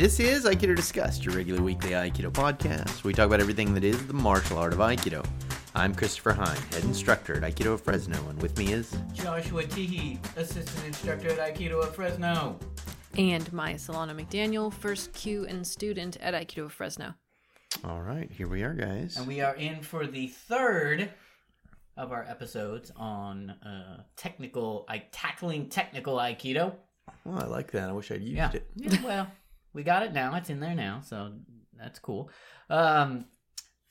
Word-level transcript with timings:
This 0.00 0.18
is 0.18 0.46
Aikido 0.46 0.74
Discussed, 0.74 1.26
your 1.26 1.34
regular 1.34 1.60
weekly 1.60 1.90
Aikido 1.90 2.30
podcast. 2.32 3.04
We 3.04 3.12
talk 3.12 3.26
about 3.26 3.38
everything 3.38 3.74
that 3.74 3.84
is 3.84 4.06
the 4.06 4.14
martial 4.14 4.56
art 4.56 4.72
of 4.72 4.78
Aikido. 4.78 5.22
I'm 5.74 5.94
Christopher 5.94 6.32
Hein, 6.32 6.56
head 6.72 6.84
instructor 6.84 7.36
at 7.36 7.42
Aikido 7.42 7.74
of 7.74 7.82
Fresno, 7.82 8.16
and 8.30 8.40
with 8.40 8.56
me 8.56 8.72
is 8.72 8.96
Joshua 9.12 9.64
Teehee, 9.64 10.18
assistant 10.38 10.86
instructor 10.86 11.28
at 11.28 11.54
Aikido 11.54 11.82
of 11.82 11.94
Fresno. 11.94 12.58
And 13.18 13.52
Maya 13.52 13.74
Solana 13.74 14.18
McDaniel, 14.18 14.72
first 14.72 15.12
Q 15.12 15.44
and 15.44 15.66
student 15.66 16.16
at 16.22 16.32
Aikido 16.32 16.64
of 16.64 16.72
Fresno. 16.72 17.12
all 17.84 18.00
right. 18.00 18.30
Here 18.32 18.48
we 18.48 18.62
are, 18.62 18.72
guys. 18.72 19.18
And 19.18 19.26
we 19.26 19.42
are 19.42 19.54
in 19.56 19.82
for 19.82 20.06
the 20.06 20.28
third 20.28 21.10
of 21.98 22.10
our 22.10 22.24
episodes 22.24 22.90
on 22.96 23.50
uh, 23.50 24.04
technical, 24.16 24.86
I 24.88 25.04
tackling 25.12 25.68
technical 25.68 26.16
Aikido. 26.16 26.72
Well, 27.26 27.42
I 27.42 27.46
like 27.48 27.70
that. 27.72 27.90
I 27.90 27.92
wish 27.92 28.10
I'd 28.10 28.22
used 28.22 28.36
Yeah. 28.36 28.52
it. 28.54 28.66
yeah. 28.76 29.02
Well, 29.04 29.26
we 29.72 29.82
got 29.82 30.02
it 30.02 30.12
now. 30.12 30.34
It's 30.34 30.50
in 30.50 30.60
there 30.60 30.74
now, 30.74 31.00
so 31.04 31.32
that's 31.78 31.98
cool. 31.98 32.30
Um, 32.68 33.26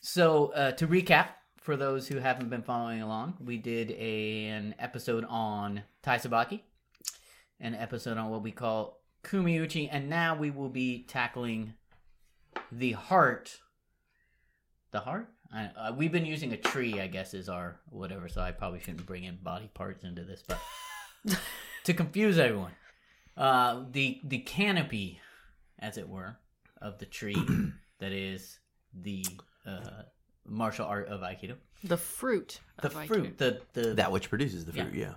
so 0.02 0.52
uh, 0.53 0.72
to 0.73 0.88
recap, 0.88 1.30
for 1.58 1.76
those 1.76 2.08
who 2.08 2.17
haven't 2.17 2.49
been 2.49 2.63
following 2.63 3.02
along, 3.02 3.36
we 3.44 3.58
did 3.58 3.91
a, 3.91 4.45
an 4.45 4.76
episode 4.80 5.26
on 5.30 5.84
Tai 6.02 6.17
Sabaki, 6.17 6.62
an 7.59 7.76
episode 7.76 8.17
on 8.17 8.30
what 8.30 8.41
we 8.41 8.52
call 8.52 9.02
Kumiuchi, 9.23 9.89
and 9.91 10.09
now 10.09 10.36
we 10.36 10.52
will 10.52 10.70
be 10.70 11.03
tackling 11.03 11.73
the 12.72 12.94
heart. 12.94 13.59
The 14.91 15.02
heart? 15.02 15.30
I, 15.53 15.66
uh, 15.66 15.94
we've 15.95 16.11
been 16.11 16.25
using 16.25 16.53
a 16.53 16.58
tree, 16.58 17.00
I 17.02 17.08
guess, 17.08 17.34
is 17.34 17.50
our 17.50 17.80
whatever. 17.89 18.30
So 18.30 18.41
I 18.41 18.52
probably 18.52 18.80
shouldn't 18.80 19.05
bring 19.05 19.23
in 19.23 19.38
body 19.38 19.70
parts 19.73 20.03
into 20.03 20.23
this, 20.23 20.44
but 20.48 20.59
to 21.84 21.94
confuse 21.94 22.38
everyone, 22.38 22.72
uh, 23.36 23.84
the 23.91 24.22
the 24.23 24.39
canopy, 24.39 25.20
as 25.79 25.97
it 25.97 26.07
were, 26.07 26.38
of 26.81 26.97
the 26.99 27.05
tree 27.05 27.35
that 27.99 28.11
is 28.11 28.59
the 28.94 29.25
uh, 29.66 30.03
martial 30.45 30.86
art 30.86 31.08
of 31.08 31.21
Aikido. 31.21 31.55
The 31.83 31.97
fruit 31.97 32.59
The 32.81 32.88
of 32.88 32.94
Aikido. 32.95 33.08
fruit, 33.08 33.38
the 33.38 33.61
the 33.73 33.94
That 33.95 34.11
which 34.11 34.30
produces 34.30 34.66
the 34.66 34.73
fruit, 34.73 34.94
yeah. 34.94 35.13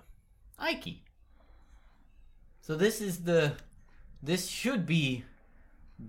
Aiki. 0.59 0.99
So 2.61 2.75
this 2.75 3.01
is 3.01 3.23
the 3.23 3.53
this 4.21 4.47
should 4.47 4.85
be 4.85 5.23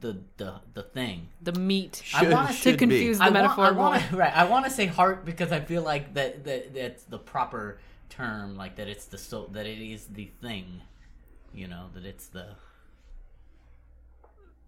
the 0.00 0.18
the 0.36 0.60
the 0.74 0.82
thing. 0.82 1.28
The 1.42 1.52
meat. 1.52 2.02
I 2.14 2.28
wanna- 2.32 2.48
to 2.48 2.52
should 2.54 2.74
be. 2.74 2.78
confuse 2.78 3.18
the 3.18 3.24
I 3.24 3.30
metaphor 3.30 3.64
want, 3.64 3.76
I 3.76 3.78
want 3.98 4.10
to, 4.10 4.16
right. 4.16 4.36
I 4.36 4.44
want 4.44 4.64
to 4.66 4.70
say 4.70 4.86
heart 4.86 5.24
because 5.24 5.50
I 5.52 5.60
feel 5.60 5.82
like 5.82 6.14
that, 6.14 6.44
that 6.44 6.74
that's 6.74 7.02
the 7.04 7.18
proper 7.18 7.78
term, 8.10 8.56
like 8.56 8.76
that 8.76 8.88
it's 8.88 9.06
the 9.06 9.18
soul, 9.18 9.48
that 9.52 9.66
it 9.66 9.78
is 9.78 10.06
the 10.06 10.30
thing, 10.40 10.80
you 11.52 11.66
know, 11.66 11.86
that 11.94 12.04
it's 12.04 12.28
the 12.28 12.46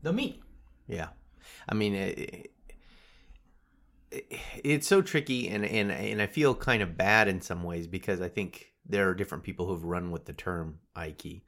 the 0.06 0.12
meat. 0.12 0.40
Yeah, 0.88 1.08
I 1.68 1.74
mean, 1.74 1.94
it, 1.94 2.18
it, 4.10 4.24
it's 4.64 4.86
so 4.86 5.02
tricky, 5.02 5.48
and 5.48 5.64
and 5.64 5.90
and 5.90 6.22
I 6.22 6.26
feel 6.26 6.54
kind 6.54 6.82
of 6.82 6.96
bad 6.96 7.28
in 7.28 7.40
some 7.40 7.62
ways 7.62 7.86
because 7.86 8.20
I 8.20 8.28
think 8.28 8.66
there 8.88 9.08
are 9.08 9.14
different 9.14 9.44
people 9.44 9.66
who've 9.66 9.84
run 9.84 10.10
with 10.10 10.24
the 10.26 10.32
term 10.32 10.78
Aiki, 10.96 11.42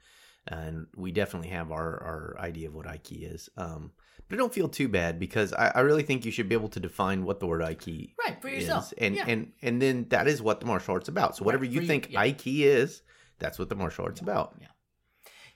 and 0.47 0.87
we 0.97 1.13
definitely 1.13 1.51
have 1.51 1.71
our 1.71 2.03
our 2.03 2.37
idea 2.41 2.69
of 2.69 2.75
what 2.75 2.87
Aiki 2.87 3.33
is. 3.33 3.49
Um, 3.57 3.93
but 4.29 4.35
I 4.37 4.39
don't 4.39 4.53
feel 4.53 4.69
too 4.69 4.89
bad 4.89 5.19
because 5.19 5.53
I, 5.55 5.73
I 5.77 5.81
really 5.81 6.03
think 6.03 6.25
you 6.27 6.31
should 6.33 6.49
be 6.49 6.55
able 6.55 6.69
to 6.71 6.81
define 6.81 7.25
what 7.25 7.41
the 7.41 7.47
word 7.47 7.63
Aiki 7.63 8.13
Right, 8.27 8.41
for 8.43 8.49
yourself. 8.49 8.87
is, 8.93 8.93
and 8.99 9.15
Yeah. 9.17 9.25
and 9.29 9.53
and 9.63 9.81
then 9.81 10.07
that 10.11 10.27
is 10.29 10.43
what 10.43 10.61
the 10.61 10.67
martial 10.67 10.95
arts 10.95 11.09
about. 11.09 11.37
So 11.37 11.45
whatever 11.45 11.63
Right, 11.63 11.71
you 11.73 11.79
for 11.79 11.83
you- 11.83 11.89
think 11.89 12.09
yeah. 12.11 12.25
Aiki 12.25 12.61
is, 12.65 13.03
that's 13.39 13.59
what 13.59 13.69
the 13.69 13.77
martial 13.77 14.05
arts 14.05 14.21
about. 14.21 14.57
Yeah. 14.61 14.67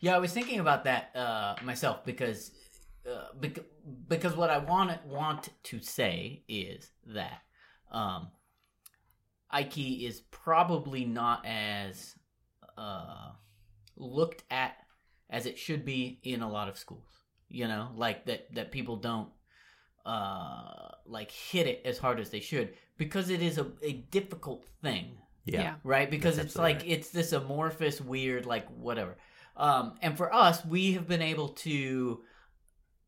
Yeah, 0.00 0.16
I 0.16 0.18
was 0.18 0.32
thinking 0.32 0.58
about 0.58 0.84
that 0.84 1.14
uh, 1.14 1.54
myself 1.62 2.04
because 2.04 2.50
uh, 3.10 3.28
bec- 3.40 3.64
because 4.08 4.36
what 4.36 4.50
I 4.50 4.58
want 4.58 5.04
want 5.06 5.48
to 5.64 5.80
say 5.80 6.44
is 6.48 6.90
that 7.06 7.42
um, 7.90 8.28
Aiki 9.52 10.06
is 10.08 10.20
probably 10.30 11.04
not 11.04 11.44
as 11.44 12.14
uh, 12.78 13.32
looked 13.96 14.44
at 14.50 14.76
as 15.28 15.46
it 15.46 15.58
should 15.58 15.84
be 15.84 16.20
in 16.22 16.42
a 16.42 16.50
lot 16.50 16.68
of 16.68 16.78
schools. 16.78 17.08
You 17.48 17.68
know, 17.68 17.90
like 17.96 18.26
that 18.26 18.54
that 18.54 18.72
people 18.72 18.96
don't 18.96 19.28
uh, 20.06 20.88
like 21.06 21.30
hit 21.30 21.66
it 21.66 21.82
as 21.84 21.98
hard 21.98 22.18
as 22.18 22.30
they 22.30 22.40
should 22.40 22.74
because 22.96 23.30
it 23.30 23.42
is 23.42 23.58
a, 23.58 23.66
a 23.82 23.92
difficult 23.92 24.64
thing 24.82 25.16
Yeah, 25.44 25.60
Yeah. 25.62 25.74
right? 25.84 26.10
Because 26.10 26.36
That's 26.36 26.46
it's 26.46 26.56
absolutely 26.56 26.74
like 26.88 26.98
it's 26.98 27.10
this 27.10 27.32
amorphous, 27.32 28.00
weird, 28.00 28.46
like 28.46 28.68
whatever. 28.68 29.16
Um, 29.56 29.94
and 30.00 30.16
for 30.16 30.32
us, 30.32 30.64
we 30.64 30.94
have 30.94 31.06
been 31.06 31.20
able 31.22 31.48
to 31.48 32.20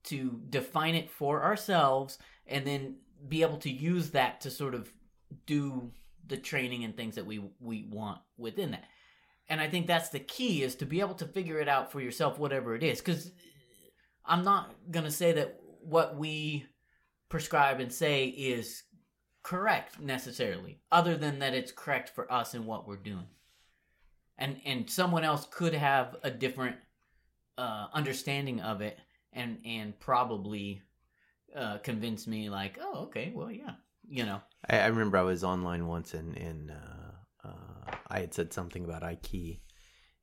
to 0.05 0.41
define 0.51 0.95
it 0.95 1.11
for 1.11 1.43
ourselves, 1.43 2.19
and 2.47 2.67
then 2.67 2.97
be 3.29 3.43
able 3.43 3.59
to 3.59 3.71
use 3.71 4.11
that 4.11 4.41
to 4.43 4.51
sort 4.51 4.75
of 4.75 4.91
do 5.47 5.91
the 6.27 6.37
training 6.37 6.85
and 6.85 6.97
things 6.97 7.15
that 7.15 7.27
we 7.27 7.43
we 7.61 7.87
want 7.91 8.21
within 8.37 8.73
that. 8.73 8.85
And 9.49 9.61
I 9.61 9.69
think 9.69 9.87
that's 9.87 10.09
the 10.09 10.21
key 10.21 10.63
is 10.63 10.75
to 10.77 10.87
be 10.87 11.01
able 11.01 11.15
to 11.15 11.27
figure 11.27 11.61
it 11.61 11.69
out 11.69 11.93
for 11.93 12.01
yourself, 12.01 12.39
whatever 12.39 12.75
it 12.75 12.83
is. 12.83 12.99
Because 12.99 13.31
I'm 14.25 14.45
not 14.45 14.75
gonna 14.91 15.11
say 15.11 15.33
that 15.33 15.61
what 15.81 16.17
we 16.17 16.67
prescribe 17.29 17.81
and 17.81 17.93
say 17.93 18.27
is 18.27 18.85
correct 19.43 20.01
necessarily 20.01 20.81
other 20.91 21.17
than 21.17 21.39
that 21.39 21.53
it's 21.53 21.71
correct 21.71 22.09
for 22.09 22.31
us 22.33 22.55
and 22.55 22.65
what 22.65 22.89
we're 22.89 22.97
doing 22.97 23.27
and 24.39 24.59
and 24.65 24.89
someone 24.89 25.23
else 25.23 25.47
could 25.51 25.75
have 25.75 26.17
a 26.23 26.31
different 26.31 26.77
uh 27.59 27.87
understanding 27.93 28.61
of 28.61 28.81
it 28.81 28.99
and 29.35 29.59
and 29.65 29.99
probably 30.01 30.83
uh 31.57 31.79
convince 31.79 32.27
me 32.27 32.49
like 32.51 32.79
oh 32.81 33.05
okay 33.05 33.33
well 33.35 33.51
yeah 33.51 33.75
you 34.09 34.25
know? 34.25 34.41
I, 34.69 34.81
I 34.81 34.87
remember 34.87 35.19
I 35.19 35.23
was 35.23 35.45
online 35.45 35.87
once 35.87 36.15
and 36.15 36.37
and 36.37 36.71
uh, 36.71 37.49
uh, 37.49 37.95
I 38.09 38.21
had 38.21 38.35
said 38.35 38.53
something 38.53 38.85
about 38.85 39.03
Aiki, 39.03 39.61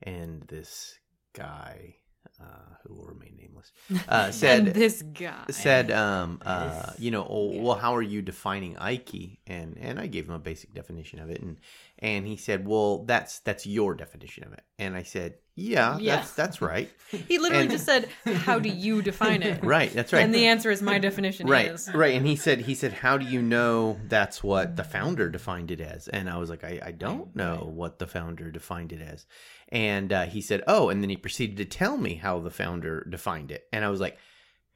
and 0.01 0.43
this 0.43 0.97
guy 1.33 1.95
uh, 2.39 2.75
who 2.83 2.95
will 2.95 3.05
remain 3.05 3.35
nameless 3.37 3.71
uh, 4.07 4.31
said 4.31 4.67
and 4.67 4.75
this 4.75 5.01
guy. 5.01 5.43
said 5.49 5.89
um 5.91 6.39
uh 6.45 6.91
you 6.97 7.09
know 7.09 7.25
oh, 7.27 7.61
well 7.61 7.75
how 7.75 7.95
are 7.95 8.01
you 8.01 8.21
defining 8.21 8.75
Aiki 8.75 9.37
and 9.47 9.77
and 9.79 9.99
I 9.99 10.07
gave 10.07 10.27
him 10.27 10.33
a 10.33 10.39
basic 10.39 10.73
definition 10.73 11.19
of 11.19 11.29
it 11.29 11.41
and 11.41 11.57
and 12.01 12.25
he 12.27 12.35
said 12.37 12.67
well 12.67 13.03
that's 13.05 13.39
that's 13.39 13.65
your 13.65 13.93
definition 13.95 14.43
of 14.45 14.53
it. 14.53 14.63
And 14.79 14.95
I 14.95 15.03
said 15.03 15.35
yeah, 15.53 15.97
Yeah. 15.99 16.15
that's 16.15 16.33
that's 16.33 16.61
right. 16.61 16.89
He 17.27 17.37
literally 17.37 17.63
and- 17.63 17.71
just 17.71 17.85
said, 17.85 18.07
"How 18.25 18.57
do 18.57 18.69
you 18.69 19.01
define 19.01 19.43
it?" 19.43 19.61
right 19.63 19.91
that's 19.93 20.13
right. 20.13 20.23
And 20.23 20.33
the 20.33 20.47
answer 20.47 20.71
is 20.71 20.81
my 20.81 20.97
definition 20.97 21.45
right 21.47 21.67
is. 21.67 21.89
right. 21.93 22.15
And 22.15 22.25
he 22.25 22.35
said 22.37 22.61
he 22.61 22.73
said 22.73 22.93
how 22.93 23.17
do 23.17 23.25
you 23.25 23.41
know 23.41 23.99
that's 24.07 24.41
what 24.41 24.77
the 24.77 24.83
founder 24.85 25.29
defined 25.29 25.69
it 25.71 25.81
as? 25.81 26.07
And 26.07 26.29
i 26.29 26.37
was 26.37 26.49
like 26.49 26.63
i, 26.63 26.79
I 26.83 26.91
don't 26.91 27.35
know 27.35 27.69
what 27.73 27.99
the 27.99 28.07
founder 28.07 28.49
defined 28.49 28.93
it 28.93 29.01
as. 29.01 29.25
And 29.69 30.11
uh, 30.13 30.23
he 30.25 30.41
said 30.41 30.63
oh 30.67 30.89
and 30.89 31.01
then 31.03 31.09
he 31.09 31.17
proceeded 31.17 31.57
to 31.57 31.65
tell 31.65 31.97
me 31.97 32.15
how 32.15 32.39
the 32.39 32.49
founder 32.49 33.05
defined 33.09 33.51
it. 33.51 33.67
And 33.73 33.83
i 33.85 33.89
was 33.89 33.99
like 33.99 34.17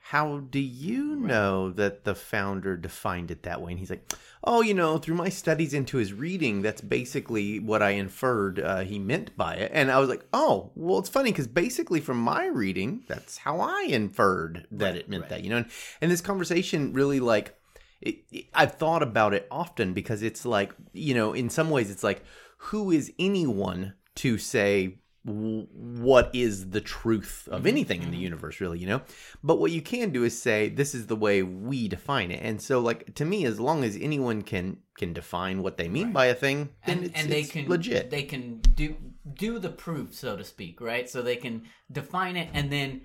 how 0.09 0.37
do 0.51 0.59
you 0.59 1.15
know 1.15 1.71
that 1.71 2.03
the 2.03 2.13
founder 2.13 2.77
defined 2.77 3.31
it 3.31 3.41
that 3.43 3.59
way? 3.61 3.71
And 3.71 3.79
he's 3.79 3.89
like 3.89 4.11
oh 4.43 4.61
you 4.61 4.73
know 4.73 4.97
through 4.99 5.15
my 5.15 5.29
studies 5.29 5.73
into 5.73 5.97
his 5.97 6.13
reading 6.13 6.61
that's 6.61 6.81
basically 6.81 7.59
what 7.59 7.81
i 7.81 7.89
inferred 7.91 8.59
uh, 8.59 8.81
he 8.81 8.99
meant 8.99 9.35
by 9.35 9.55
it. 9.55 9.71
And 9.73 9.91
i 9.91 9.97
was 9.99 10.07
like 10.07 10.23
oh 10.33 10.71
well 10.75 10.99
it's 10.99 11.09
funny 11.09 11.31
because 11.31 11.47
basically 11.47 11.99
from 12.01 12.19
my 12.19 12.45
reading 12.45 13.03
that's 13.07 13.37
how 13.39 13.59
i 13.59 13.85
inferred 13.89 14.67
that 14.71 14.85
Right, 14.91 14.95
it 14.97 15.09
meant 15.09 15.23
right. 15.23 15.29
that 15.31 15.43
you 15.43 15.49
know? 15.49 15.57
And, 15.57 15.65
and 16.01 16.11
this 16.11 16.21
conversation 16.21 16.93
really 16.93 17.19
like 17.19 17.57
it, 18.01 18.17
it- 18.31 18.45
I've 18.53 18.75
thought 18.75 19.01
about 19.01 19.33
it 19.33 19.47
often 19.49 19.93
because 19.93 20.21
it's 20.21 20.45
like 20.45 20.73
you 20.93 21.15
know 21.15 21.33
in 21.33 21.49
some 21.49 21.71
ways 21.71 21.89
it's 21.89 22.03
like 22.03 22.23
who 22.69 22.91
is 22.91 23.11
anyone 23.17 23.93
to 24.15 24.37
say 24.37 24.99
what 25.25 26.29
is 26.33 26.69
the 26.69 26.81
truth 26.81 27.47
of 27.51 27.65
anything 27.65 28.03
in 28.03 28.11
the 28.11 28.17
universe 28.17 28.61
really 28.61 28.77
you 28.77 28.85
know? 28.85 29.01
But 29.43 29.59
what 29.59 29.71
you 29.71 29.81
can 29.81 30.11
do 30.11 30.23
is 30.23 30.39
say 30.39 30.69
this 30.69 30.93
is 30.93 31.07
the 31.07 31.15
way 31.15 31.41
we 31.41 31.87
define 31.87 32.31
it. 32.31 32.41
And 32.43 32.61
so 32.61 32.79
like 32.79 33.15
to 33.15 33.25
me 33.25 33.45
as 33.45 33.59
long 33.59 33.83
as 33.83 33.97
anyone 33.99 34.43
can 34.43 34.77
can 34.97 35.13
define 35.13 35.63
what 35.63 35.77
they 35.77 35.89
mean 35.89 36.13
by 36.13 36.27
a 36.27 36.35
thing 36.35 36.69
then 36.85 36.97
and 36.97 37.05
it's, 37.07 37.19
and 37.19 37.31
they 37.31 37.41
it's 37.41 37.51
can 37.51 37.67
legit. 37.67 38.11
they 38.11 38.23
can 38.23 38.59
do 38.75 38.95
do 39.33 39.57
the 39.57 39.69
proof 39.69 40.13
so 40.13 40.37
to 40.37 40.43
speak 40.43 40.79
right? 40.79 41.09
So 41.09 41.21
they 41.21 41.37
can 41.37 41.63
define 41.91 42.35
it 42.35 42.49
and 42.53 42.71
then 42.71 43.01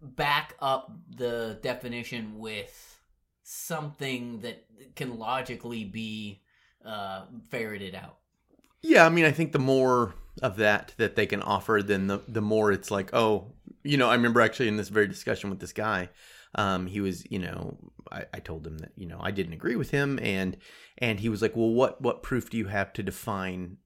back 0.00 0.54
up 0.60 0.90
the 1.14 1.58
definition 1.62 2.38
with 2.38 2.98
something 3.42 4.40
that 4.40 4.64
can 4.96 5.18
logically 5.18 5.84
be 5.84 6.40
uh 6.86 7.26
ferreted 7.50 7.94
out 7.94 8.19
Yeah, 8.82 9.04
I 9.04 9.08
mean, 9.08 9.24
I 9.24 9.30
think 9.30 9.52
the 9.52 9.58
more 9.58 10.14
of 10.42 10.56
that 10.56 10.94
that 10.96 11.16
they 11.16 11.26
can 11.26 11.42
offer, 11.42 11.82
then 11.84 12.06
the 12.06 12.20
the 12.28 12.40
more 12.40 12.72
it's 12.72 12.90
like, 12.90 13.12
oh, 13.14 13.52
you 13.82 13.96
know, 13.96 14.08
I 14.08 14.14
remember 14.14 14.40
actually 14.40 14.68
in 14.68 14.76
this 14.76 14.88
very 14.88 15.06
discussion 15.08 15.50
with 15.50 15.60
this 15.60 15.72
guy, 15.72 16.08
um, 16.54 16.86
he 16.86 17.00
was, 17.00 17.24
you 17.30 17.38
know, 17.38 17.76
I, 18.10 18.24
I 18.34 18.38
told 18.40 18.66
him 18.66 18.78
that 18.78 18.92
you 18.96 19.06
know 19.06 19.18
I 19.20 19.30
didn't 19.30 19.52
agree 19.52 19.76
with 19.76 19.90
him, 19.90 20.18
and 20.22 20.56
and 20.98 21.20
he 21.20 21.28
was 21.28 21.42
like, 21.42 21.56
well, 21.56 21.70
what 21.70 22.00
what 22.00 22.22
proof 22.22 22.48
do 22.50 22.56
you 22.56 22.66
have 22.66 22.92
to 22.94 23.02
define 23.02 23.76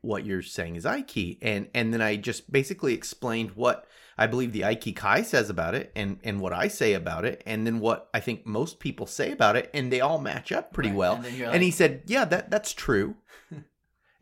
what 0.00 0.24
you're 0.26 0.42
saying 0.42 0.76
is 0.76 0.84
Aiki? 0.84 1.38
And 1.40 1.68
and 1.74 1.92
then 1.92 2.02
I 2.02 2.16
just 2.16 2.50
basically 2.52 2.92
explained 2.94 3.52
what 3.52 3.86
I 4.18 4.26
believe 4.26 4.52
the 4.52 4.62
Aikikai 4.62 5.24
says 5.24 5.48
about 5.50 5.74
it, 5.74 5.92
and 5.96 6.18
and 6.24 6.40
what 6.40 6.52
I 6.52 6.68
say 6.68 6.92
about 6.92 7.24
it, 7.24 7.42
and 7.46 7.66
then 7.66 7.80
what 7.80 8.08
I 8.12 8.20
think 8.20 8.46
most 8.46 8.80
people 8.80 9.06
say 9.06 9.32
about 9.32 9.56
it, 9.56 9.70
and 9.72 9.90
they 9.90 10.00
all 10.00 10.18
match 10.20 10.52
up 10.52 10.72
pretty 10.72 10.90
Right, 10.90 10.98
well. 10.98 11.14
and 11.24 11.36
you're 11.36 11.50
and 11.50 11.62
he 11.62 11.70
said, 11.70 12.02
yeah, 12.06 12.24
that 12.26 12.50
that's 12.50 12.72
true. 12.74 13.16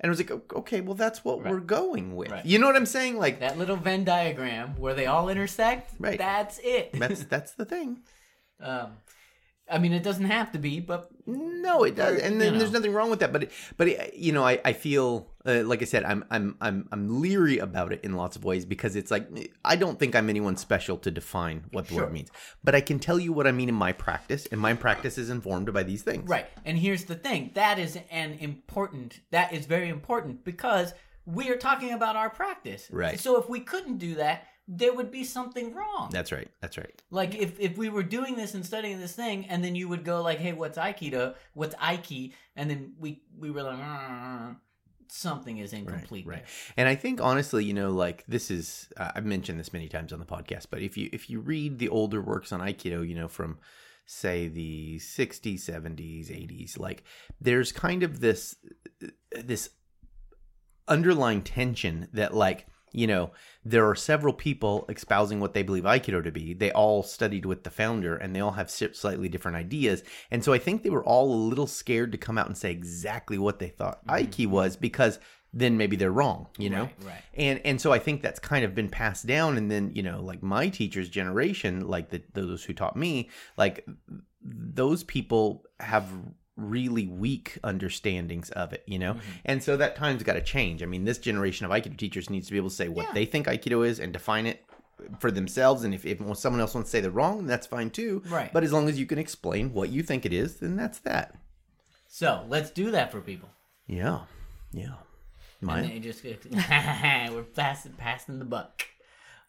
And 0.00 0.08
I 0.08 0.10
was 0.10 0.18
like, 0.18 0.52
okay, 0.54 0.80
well, 0.80 0.94
that's 0.94 1.24
what 1.24 1.42
Right. 1.42 1.50
we're 1.52 1.60
going 1.60 2.16
with. 2.16 2.30
Right. 2.30 2.44
You 2.44 2.58
know 2.58 2.66
what 2.66 2.76
I'm 2.76 2.84
saying? 2.86 3.16
Like, 3.18 3.40
That 3.40 3.56
little 3.58 3.76
Venn 3.76 4.04
diagram 4.04 4.74
where 4.78 4.92
they 4.94 5.06
all 5.06 5.28
intersect. 5.28 5.92
Right. 5.98 6.18
That's 6.18 6.58
it. 6.62 6.92
that's 6.92 7.24
that's 7.24 7.52
the 7.52 7.64
thing. 7.64 8.00
um, 8.60 8.92
I 9.70 9.78
mean, 9.78 9.92
it 9.94 10.02
doesn't 10.02 10.26
have 10.26 10.52
to 10.52 10.58
be, 10.58 10.78
but 10.80 11.08
No, 11.26 11.84
it 11.84 11.94
does, 11.94 12.20
and 12.20 12.38
then 12.40 12.58
there's 12.58 12.70
know. 12.70 12.78
nothing 12.78 12.92
wrong 12.92 13.08
with 13.08 13.20
that. 13.20 13.32
But 13.32 13.44
it, 13.44 13.52
but 13.78 13.88
it, 13.88 14.14
you 14.14 14.30
know, 14.32 14.44
I 14.44 14.60
I 14.62 14.74
feel 14.74 15.30
uh, 15.46 15.62
like 15.64 15.80
I 15.80 15.86
said, 15.86 16.04
I'm 16.04 16.22
I'm 16.30 16.56
I'm 16.60 16.86
I'm 16.92 17.20
leery 17.22 17.58
about 17.58 17.90
it 17.92 18.00
in 18.04 18.14
lots 18.14 18.36
of 18.36 18.44
ways 18.44 18.66
because 18.66 18.94
it's 18.94 19.10
like 19.10 19.26
I 19.64 19.76
don't 19.76 19.98
think 19.98 20.14
I'm 20.14 20.28
anyone 20.28 20.56
special 20.58 20.98
to 20.98 21.10
define 21.10 21.64
what 21.72 21.88
the 21.88 21.94
Sure. 21.94 22.04
word 22.04 22.12
means, 22.12 22.30
but 22.62 22.74
I 22.74 22.82
can 22.82 22.98
tell 22.98 23.18
you 23.18 23.32
what 23.32 23.46
I 23.46 23.52
mean 23.52 23.70
in 23.70 23.74
my 23.74 23.92
practice, 23.92 24.46
and 24.52 24.60
my 24.60 24.74
practice 24.74 25.16
is 25.16 25.30
informed 25.30 25.72
by 25.72 25.82
these 25.82 26.02
things. 26.02 26.28
Right. 26.28 26.46
And 26.66 26.76
here's 26.78 27.04
the 27.04 27.14
thing 27.14 27.50
that 27.54 27.78
is 27.78 27.98
an 28.10 28.34
important, 28.34 29.20
that 29.30 29.54
is 29.54 29.64
very 29.64 29.88
important 29.88 30.44
because 30.44 30.92
we 31.24 31.48
are 31.48 31.56
talking 31.56 31.92
about 31.92 32.16
our 32.16 32.28
practice. 32.28 32.86
Right. 32.90 33.18
So 33.18 33.40
if 33.40 33.48
we 33.48 33.60
couldn't 33.60 33.96
do 33.96 34.16
that, 34.16 34.46
there 34.66 34.94
would 34.94 35.10
be 35.10 35.24
something 35.24 35.74
wrong. 35.74 36.08
That's 36.10 36.32
right. 36.32 36.48
That's 36.60 36.78
right. 36.78 37.02
like 37.10 37.34
if, 37.34 37.60
if 37.60 37.76
we 37.76 37.88
were 37.88 38.02
doing 38.02 38.36
this 38.36 38.54
and 38.54 38.64
studying 38.64 38.98
this 38.98 39.12
thing 39.12 39.46
and 39.46 39.62
then 39.62 39.74
you 39.74 39.88
would 39.88 40.04
go 40.04 40.22
like, 40.22 40.38
hey, 40.38 40.52
what's 40.52 40.78
Aikido? 40.78 41.34
What's 41.52 41.74
Aiki? 41.76 42.32
And 42.56 42.70
then 42.70 42.94
we, 42.98 43.22
we 43.38 43.50
were 43.50 43.62
like, 43.62 43.78
"Mm, 43.78 44.56
something 45.08 45.58
is 45.58 45.72
incomplete 45.72 46.26
right. 46.26 46.38
there. 46.38 46.46
And 46.76 46.88
I 46.88 46.94
think 46.94 47.20
honestly, 47.20 47.64
you 47.64 47.74
know, 47.74 47.90
like 47.90 48.24
this 48.26 48.50
is 48.50 48.88
uh, 48.96 49.12
I've 49.14 49.24
mentioned 49.24 49.60
this 49.60 49.72
many 49.72 49.88
times 49.88 50.12
on 50.12 50.18
the 50.18 50.24
podcast, 50.24 50.66
but 50.70 50.82
if 50.82 50.96
you 50.96 51.08
if 51.12 51.30
you 51.30 51.40
read 51.40 51.78
the 51.78 51.88
older 51.88 52.20
works 52.20 52.52
on 52.52 52.60
aikido, 52.60 53.06
you 53.06 53.14
know, 53.14 53.28
from 53.28 53.58
say 54.06 54.48
the 54.48 54.98
60s, 54.98 55.60
70s, 55.60 56.30
80s, 56.30 56.78
like 56.78 57.04
there's 57.40 57.72
kind 57.72 58.02
of 58.02 58.20
this 58.20 58.56
this 59.32 59.70
underlying 60.86 61.42
tension 61.42 62.08
that 62.12 62.34
like 62.34 62.66
you 62.94 63.06
know 63.06 63.32
there 63.64 63.88
are 63.88 63.94
several 63.94 64.32
people 64.32 64.84
espousing 64.88 65.40
what 65.40 65.54
they 65.54 65.62
believe 65.62 65.84
aikido 65.84 66.22
to 66.22 66.30
be. 66.30 66.52
They 66.54 66.70
all 66.72 67.02
studied 67.02 67.46
with 67.46 67.64
the 67.64 67.70
founder 67.70 68.16
and 68.16 68.34
they 68.34 68.40
all 68.40 68.52
have 68.52 68.70
slightly 68.70 69.28
different 69.28 69.56
ideas. 69.56 70.02
And 70.30 70.44
so 70.44 70.52
i 70.52 70.58
think 70.58 70.82
they 70.82 70.90
were 70.90 71.04
all 71.04 71.32
a 71.32 71.46
little 71.48 71.66
scared 71.66 72.12
to 72.12 72.18
come 72.18 72.38
out 72.38 72.46
and 72.46 72.56
say 72.56 72.70
exactly 72.70 73.38
what 73.38 73.58
they 73.58 73.68
thought 73.68 74.06
mm-hmm. 74.06 74.16
aiki 74.16 74.46
was 74.46 74.76
because 74.76 75.18
then 75.52 75.76
maybe 75.76 75.96
they're 75.96 76.10
wrong 76.10 76.48
you 76.58 76.68
know? 76.68 76.82
Right, 76.82 77.06
right. 77.06 77.22
and 77.34 77.60
and 77.64 77.80
so 77.80 77.92
i 77.92 77.98
think 77.98 78.22
that's 78.22 78.40
kind 78.40 78.64
of 78.64 78.74
been 78.74 78.88
passed 78.88 79.26
down 79.26 79.56
and 79.56 79.70
then 79.70 79.92
you 79.94 80.02
know 80.02 80.20
like 80.20 80.42
my 80.42 80.68
teacher's 80.68 81.08
generation 81.08 81.86
like 81.86 82.10
the 82.10 82.22
those 82.32 82.64
who 82.64 82.72
taught 82.72 82.96
me 82.96 83.30
like 83.56 83.86
those 84.42 85.04
people 85.04 85.64
have 85.80 86.08
really 86.56 87.06
weak 87.08 87.58
understandings 87.64 88.50
of 88.50 88.72
it 88.72 88.82
you 88.86 88.98
know 88.98 89.14
mm-hmm. 89.14 89.30
and 89.44 89.62
so 89.62 89.76
that 89.76 89.96
time's 89.96 90.22
got 90.22 90.34
to 90.34 90.40
change 90.40 90.82
i 90.82 90.86
mean 90.86 91.04
this 91.04 91.18
generation 91.18 91.66
of 91.66 91.72
aikido 91.72 91.96
teachers 91.96 92.30
needs 92.30 92.46
to 92.46 92.52
be 92.52 92.56
able 92.58 92.68
to 92.68 92.74
say 92.76 92.88
what 92.88 93.06
Yeah. 93.06 93.12
they 93.14 93.24
think 93.24 93.46
aikido 93.46 93.86
is 93.86 93.98
and 93.98 94.12
define 94.12 94.46
it 94.46 94.64
for 95.18 95.32
themselves 95.32 95.82
and 95.82 95.92
if, 95.92 96.06
if 96.06 96.20
someone 96.38 96.60
else 96.60 96.72
wants 96.74 96.90
to 96.90 96.96
say 96.96 97.00
they're 97.00 97.10
wrong 97.10 97.46
that's 97.48 97.66
fine 97.66 97.90
too 97.90 98.22
Right. 98.28 98.52
but 98.52 98.62
as 98.62 98.72
long 98.72 98.88
as 98.88 98.98
you 99.00 99.06
can 99.06 99.18
explain 99.18 99.72
what 99.72 99.90
you 99.90 100.02
think 100.04 100.24
it 100.24 100.32
is 100.32 100.56
then 100.56 100.76
that's 100.76 101.00
that 101.00 101.34
So 102.06 102.44
let's 102.48 102.70
do 102.70 102.92
that 102.92 103.10
for 103.10 103.20
people. 103.20 103.48
yeah 103.88 104.20
yeah 104.72 104.94
And 105.60 105.66
Maya? 105.66 105.98
just 105.98 106.22
we're 106.24 107.42
passing 107.54 107.92
passing 107.94 108.38
the 108.38 108.44
buck. 108.44 108.84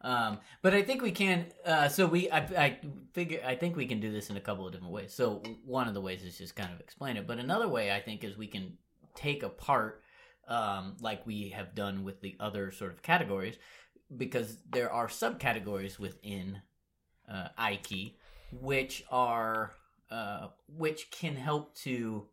Um, 0.05 0.37
but 0.61 0.75
I 0.75 0.83
think 0.83 1.01
we 1.01 1.09
can. 1.09 1.47
Uh, 1.65 1.89
so 1.89 2.05
we, 2.05 2.29
I, 2.29 2.37
I 2.37 2.79
figure, 3.13 3.41
I 3.43 3.55
think 3.55 3.75
we 3.75 3.87
can 3.87 3.99
do 3.99 4.11
this 4.11 4.29
in 4.29 4.37
a 4.37 4.39
couple 4.39 4.67
of 4.67 4.71
different 4.71 4.93
ways. 4.93 5.11
So 5.11 5.41
one 5.65 5.87
of 5.87 5.95
the 5.95 6.01
ways 6.01 6.23
is 6.23 6.37
just 6.37 6.55
kind 6.55 6.71
of 6.71 6.79
explain 6.79 7.17
it, 7.17 7.25
but 7.25 7.39
another 7.39 7.67
way 7.67 7.91
I 7.91 7.99
think 7.99 8.23
is 8.23 8.37
we 8.37 8.45
can 8.45 8.77
take 9.15 9.41
apart, 9.41 10.03
um, 10.47 10.95
like 11.01 11.25
we 11.25 11.49
have 11.49 11.73
done 11.73 12.03
with 12.03 12.21
the 12.21 12.35
other 12.39 12.71
sort 12.71 12.91
of 12.91 13.01
categories, 13.01 13.55
because 14.15 14.59
there 14.69 14.93
are 14.93 15.07
subcategories 15.07 15.97
within 15.97 16.61
uh, 17.27 17.47
Aiki, 17.59 18.13
which 18.61 19.03
are 19.09 19.73
uh, 20.11 20.49
which 20.67 21.09
can 21.09 21.35
help 21.35 21.73
to 21.77 22.27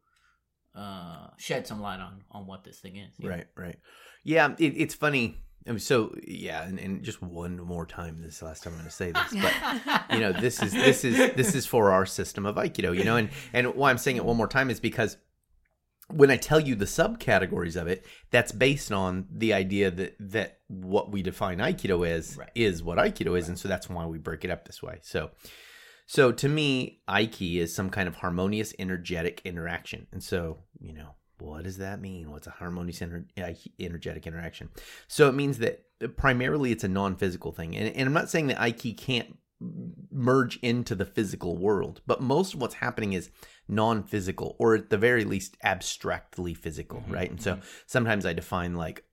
uh, 0.75 1.29
shed 1.39 1.67
some 1.67 1.81
light 1.81 2.01
on 2.01 2.23
on 2.31 2.47
what 2.47 2.65
this 2.65 2.81
thing 2.81 2.97
is. 2.97 3.19
know? 3.19 3.31
Right, 3.31 3.47
right. 3.57 3.79
Yeah, 4.25 4.55
it, 4.59 4.75
it's 4.77 4.95
funny. 4.95 5.39
I 5.67 5.71
mean, 5.71 5.79
so 5.79 6.15
yeah, 6.27 6.65
and, 6.65 6.79
and 6.79 7.03
just 7.03 7.23
one 7.23 7.57
more 7.59 7.87
time. 7.87 8.21
This 8.21 8.43
last 8.43 8.65
time 8.65 8.73
I'm 8.73 8.79
going 8.81 8.91
to 8.91 8.95
say 8.95 9.13
this, 9.13 9.33
but 9.33 10.03
you 10.13 10.21
know, 10.21 10.33
this 10.33 10.63
is 10.63 10.73
this 10.73 11.05
is 11.05 11.17
this 11.35 11.55
is 11.55 11.67
for 11.67 11.91
our 11.93 12.05
system 12.05 12.47
of 12.47 12.57
Aikido. 12.57 12.97
You 12.97 13.05
know, 13.05 13.17
and 13.17 13.31
and 13.53 13.75
why 13.75 13.91
I'm 13.91 13.99
saying 13.99 14.17
it 14.17 14.25
one 14.25 14.37
more 14.37 14.49
time 14.49 14.71
is 14.71 14.81
because 14.81 15.19
when 16.09 16.31
I 16.31 16.37
tell 16.37 16.61
you 16.61 16.75
the 16.75 16.85
subcategories 16.85 17.81
of 17.81 17.87
it, 17.87 18.05
that's 18.31 18.53
based 18.53 18.93
on 18.93 19.27
the 19.31 19.53
idea 19.55 19.91
that 19.91 20.17
that 20.19 20.59
what 20.69 21.13
we 21.13 21.23
define 21.23 21.59
Aikido 21.59 22.07
as 22.09 22.37
Right. 22.37 22.51
is 22.55 22.83
what 22.83 22.99
Aikido 22.99 23.39
is, 23.39 23.49
and 23.49 23.59
so 23.59 23.69
that's 23.69 23.89
why 23.89 24.05
we 24.07 24.19
break 24.19 24.45
it 24.45 24.51
up 24.51 24.65
this 24.67 24.83
way. 24.83 24.99
So, 25.03 25.31
so 26.07 26.33
to 26.33 26.49
me, 26.49 27.03
Aiki 27.09 27.59
is 27.59 27.75
some 27.75 27.89
kind 27.89 28.09
of 28.09 28.17
harmonious, 28.17 28.75
energetic 28.79 29.43
interaction, 29.45 30.07
and 30.13 30.23
so 30.23 30.59
you 30.81 30.93
know. 30.93 31.15
What 31.43 31.65
does 31.65 31.79
that 31.79 32.01
mean? 32.01 32.31
What's 32.31 32.47
a 32.47 32.51
harmonious, 32.51 33.01
ener- 33.01 33.25
energetic 33.79 34.27
interaction? 34.27 34.71
So 35.09 35.29
it 35.29 35.35
means 35.35 35.59
that 35.59 35.83
uh, 36.03 36.09
primarily 36.09 36.73
it's 36.73 36.85
a 36.85 36.89
non-physical 36.89 37.53
thing, 37.53 37.77
and, 37.77 37.95
and 37.95 38.07
I'm 38.07 38.13
not 38.13 38.31
saying 38.31 38.47
that 38.49 38.59
Aiki 38.59 38.97
can't 38.97 39.37
merge 40.11 40.59
into 40.59 40.95
the 40.95 41.05
physical 41.05 41.57
world, 41.57 42.01
but 42.07 42.21
most 42.21 42.55
of 42.55 42.61
what's 42.61 42.75
happening 42.77 43.13
is 43.13 43.31
non-physical, 43.69 44.57
or 44.59 44.75
at 44.75 44.91
the 44.91 44.99
very 44.99 45.25
least 45.25 45.57
abstractly 45.63 46.55
physical, 46.55 47.01
mm-hmm, 47.01 47.13
right? 47.13 47.31
And 47.31 47.41
so 47.41 47.55
mm-hmm. 47.55 47.67
sometimes 47.87 48.27
I 48.27 48.33
define 48.33 48.75
like 48.75 49.05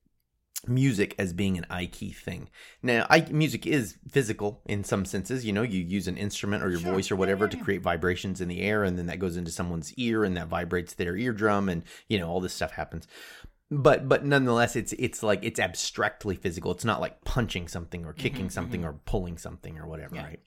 music 0.67 1.15
as 1.17 1.31
being 1.33 1.57
an 1.57 1.65
Aiki 1.69 2.13
thing. 2.15 2.49
Now, 2.83 3.05
I, 3.09 3.21
music 3.31 3.65
is 3.65 3.97
physical 4.09 4.61
in 4.65 4.83
some 4.83 5.05
senses. 5.05 5.45
You 5.45 5.53
know, 5.53 5.61
you 5.61 5.79
use 5.81 6.07
an 6.07 6.17
instrument 6.17 6.63
or 6.63 6.69
your 6.69 6.79
Sure. 6.79 6.93
voice 6.93 7.11
or 7.11 7.15
Yeah, 7.15 7.19
whatever 7.19 7.45
yeah, 7.45 7.51
to 7.51 7.57
create 7.57 7.81
vibrations 7.81 8.41
in 8.41 8.47
the 8.49 8.61
air, 8.61 8.83
and 8.83 8.97
then 8.97 9.05
that 9.07 9.19
goes 9.19 9.37
into 9.37 9.51
someone's 9.51 9.93
ear, 9.93 10.23
and 10.23 10.35
that 10.37 10.47
vibrates 10.47 10.93
their 10.93 11.15
eardrum, 11.15 11.69
and 11.69 11.83
you 12.07 12.19
know 12.19 12.27
all 12.29 12.41
this 12.41 12.53
stuff 12.53 12.71
happens. 12.71 13.07
But 13.71 14.09
but 14.09 14.25
nonetheless, 14.25 14.75
it's 14.75 14.93
it's 14.93 15.21
like 15.23 15.39
it's 15.43 15.59
abstractly 15.59 16.35
physical. 16.35 16.71
It's 16.71 16.85
not 16.85 16.99
like 17.01 17.23
punching 17.23 17.67
something 17.67 18.03
or 18.05 18.13
kicking 18.13 18.49
something 18.49 18.83
or 18.83 18.93
pulling 19.05 19.37
something 19.37 19.77
or 19.77 19.87
whatever, 19.87 20.15
Yeah. 20.15 20.23
right? 20.25 20.39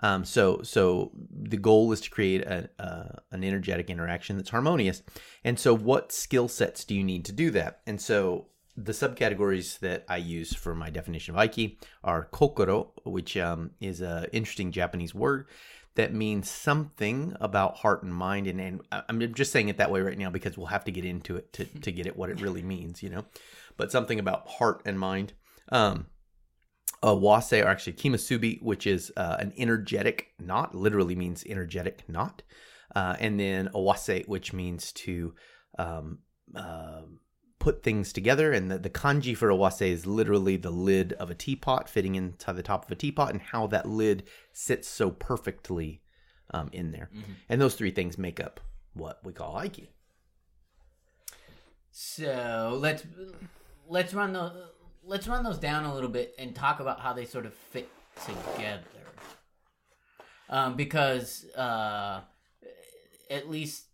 Um, 0.00 0.24
so 0.24 0.60
so 0.62 1.10
the 1.32 1.56
goal 1.56 1.90
is 1.92 2.00
to 2.02 2.10
create 2.10 2.42
a, 2.42 2.68
a 2.78 3.18
an 3.32 3.42
energetic 3.42 3.90
interaction 3.90 4.36
that's 4.36 4.50
harmonious. 4.50 5.02
And 5.44 5.58
so, 5.58 5.74
what 5.74 6.12
skill 6.12 6.46
sets 6.46 6.84
do 6.84 6.94
you 6.94 7.02
need 7.02 7.24
to 7.24 7.32
do 7.32 7.50
that? 7.52 7.80
And 7.86 8.00
so 8.00 8.46
the 8.84 8.92
subcategories 8.92 9.80
that 9.80 10.04
I 10.08 10.18
use 10.18 10.54
for 10.54 10.74
my 10.74 10.88
definition 10.90 11.34
of 11.34 11.40
Aiki 11.40 11.78
are 12.04 12.28
kokoro, 12.30 12.92
which 13.04 13.36
um, 13.36 13.72
is 13.80 14.00
an 14.00 14.26
interesting 14.32 14.70
Japanese 14.70 15.14
word 15.14 15.46
that 15.96 16.14
means 16.14 16.48
something 16.48 17.34
about 17.40 17.78
heart 17.78 18.04
and 18.04 18.14
mind. 18.14 18.46
And, 18.46 18.60
and 18.60 18.80
I'm 18.90 19.34
just 19.34 19.50
saying 19.50 19.68
it 19.68 19.78
that 19.78 19.90
way 19.90 20.00
right 20.00 20.16
now 20.16 20.30
because 20.30 20.56
we'll 20.56 20.68
have 20.68 20.84
to 20.84 20.92
get 20.92 21.04
into 21.04 21.36
it 21.36 21.52
to, 21.54 21.64
to 21.64 21.90
get 21.90 22.06
it 22.06 22.16
what 22.16 22.30
it 22.30 22.40
really 22.40 22.62
means, 22.62 23.02
you 23.02 23.10
know. 23.10 23.24
But 23.76 23.90
something 23.90 24.20
about 24.20 24.48
heart 24.48 24.82
and 24.84 24.98
mind. 24.98 25.32
Um, 25.70 26.06
awase, 27.02 27.62
or 27.62 27.68
actually 27.68 27.92
kimasubi, 27.94 28.62
which 28.62 28.86
is 28.86 29.12
uh, 29.16 29.36
an 29.38 29.52
energetic 29.56 30.28
knot, 30.38 30.74
literally 30.74 31.16
means 31.16 31.44
energetic 31.46 32.08
knot. 32.08 32.42
Uh, 32.94 33.16
and 33.18 33.38
then 33.38 33.68
awase, 33.74 34.26
which 34.28 34.52
means 34.52 34.92
to 34.92 35.34
um, 35.78 36.18
uh, 36.54 37.02
put 37.68 37.82
things 37.82 38.14
together. 38.14 38.50
And 38.50 38.70
the, 38.70 38.78
the 38.78 38.88
kanji 38.88 39.36
for 39.36 39.50
awase 39.50 39.82
is 39.82 40.06
literally 40.06 40.56
the 40.56 40.70
lid 40.70 41.12
of 41.14 41.30
a 41.30 41.34
teapot 41.34 41.86
fitting 41.86 42.14
into 42.14 42.50
the 42.54 42.62
top 42.62 42.86
of 42.86 42.90
a 42.90 42.94
teapot 42.94 43.30
and 43.30 43.42
how 43.42 43.66
that 43.66 43.86
lid 43.86 44.22
sits 44.54 44.88
so 44.88 45.10
perfectly 45.10 46.00
um, 46.50 46.70
in 46.72 46.92
there. 46.92 47.10
And 47.46 47.60
those 47.60 47.74
three 47.74 47.90
things 47.90 48.16
make 48.16 48.40
up 48.40 48.60
what 48.94 49.20
we 49.22 49.34
call 49.34 49.56
Aiki. 49.56 49.88
So 51.90 52.78
let's 52.80 53.04
let's 53.86 54.14
run 54.14 54.32
those 54.32 54.52
let's 55.04 55.28
run 55.28 55.44
those 55.44 55.58
down 55.58 55.84
a 55.84 55.94
little 55.94 56.08
bit 56.08 56.34
and 56.38 56.54
talk 56.54 56.80
about 56.80 57.00
how 57.00 57.12
they 57.12 57.26
sort 57.26 57.44
of 57.44 57.52
fit 57.52 57.90
together. 58.24 58.80
Um, 60.48 60.74
because 60.74 61.44
uh, 61.54 62.22
at 63.30 63.50
least 63.50 63.84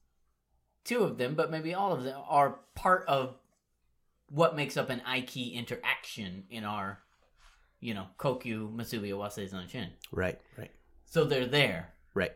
two 0.84 1.02
of 1.02 1.18
them, 1.18 1.34
but 1.34 1.50
maybe 1.50 1.74
all 1.74 1.92
of 1.92 2.04
them, 2.04 2.20
are 2.28 2.60
part 2.76 3.04
of 3.08 3.34
what 4.28 4.56
makes 4.56 4.76
up 4.76 4.90
an 4.90 5.02
Aiki 5.08 5.52
interaction 5.54 6.44
in 6.50 6.64
our, 6.64 7.00
you 7.80 7.94
know, 7.94 8.06
Kokyu, 8.18 8.74
Masubi, 8.74 9.10
Awase, 9.10 9.50
Zanshin. 9.52 9.88
Right, 10.12 10.38
right, 10.58 10.70
So 11.06 11.24
they're 11.24 11.46
there. 11.46 11.94
right. 12.14 12.32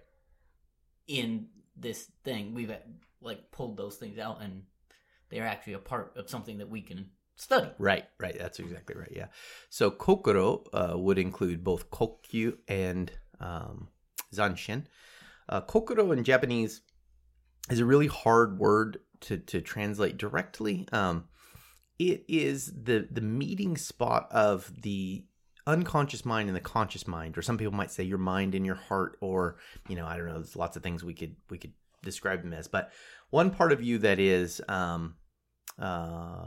in 1.06 1.48
this 1.76 2.10
thing. 2.24 2.54
We've 2.54 2.72
like 3.20 3.50
pulled 3.50 3.76
those 3.76 3.96
things 3.96 4.18
out, 4.18 4.42
and 4.42 4.62
they're 5.30 5.46
actually 5.46 5.74
a 5.74 5.78
part 5.78 6.12
of 6.16 6.28
something 6.28 6.58
that 6.58 6.68
we 6.68 6.82
can 6.82 7.10
study. 7.36 7.70
Right, 7.78 8.04
right. 8.20 8.36
That's 8.38 8.58
exactly 8.58 8.96
right. 8.96 9.12
Yeah. 9.14 9.26
So 9.70 9.90
kokoro 9.90 10.64
uh, 10.72 10.98
would 10.98 11.18
include 11.18 11.62
both 11.64 11.90
kokyu 11.90 12.56
and 12.68 13.10
um, 13.40 13.88
zanshin. 14.34 14.84
Uh, 15.48 15.60
kokoro 15.62 16.12
in 16.12 16.24
Japanese 16.24 16.82
is 17.70 17.80
a 17.80 17.84
really 17.84 18.08
hard 18.08 18.58
word 18.58 18.98
to, 19.20 19.38
to 19.38 19.60
translate 19.60 20.16
directly. 20.18 20.86
Um, 20.92 21.24
it 21.98 22.24
is 22.28 22.72
the 22.84 23.08
the 23.10 23.20
meeting 23.20 23.76
spot 23.76 24.28
of 24.30 24.70
the 24.82 25.24
unconscious 25.66 26.24
mind 26.24 26.48
and 26.48 26.56
the 26.56 26.60
conscious 26.60 27.06
mind, 27.06 27.36
or 27.36 27.42
some 27.42 27.58
people 27.58 27.74
might 27.74 27.90
say 27.90 28.02
your 28.02 28.18
mind 28.18 28.54
and 28.54 28.64
your 28.64 28.76
heart, 28.76 29.16
or 29.20 29.56
you 29.88 29.96
know, 29.96 30.06
I 30.06 30.16
don't 30.16 30.26
know. 30.26 30.34
There's 30.34 30.56
lots 30.56 30.76
of 30.76 30.82
things 30.82 31.04
we 31.04 31.14
could 31.14 31.36
we 31.50 31.58
could 31.58 31.72
describe 32.02 32.42
them 32.42 32.52
as, 32.52 32.68
but 32.68 32.90
one 33.30 33.50
part 33.50 33.72
of 33.72 33.82
you 33.82 33.98
that 33.98 34.18
is 34.18 34.62
um, 34.68 35.16
uh, 35.78 36.46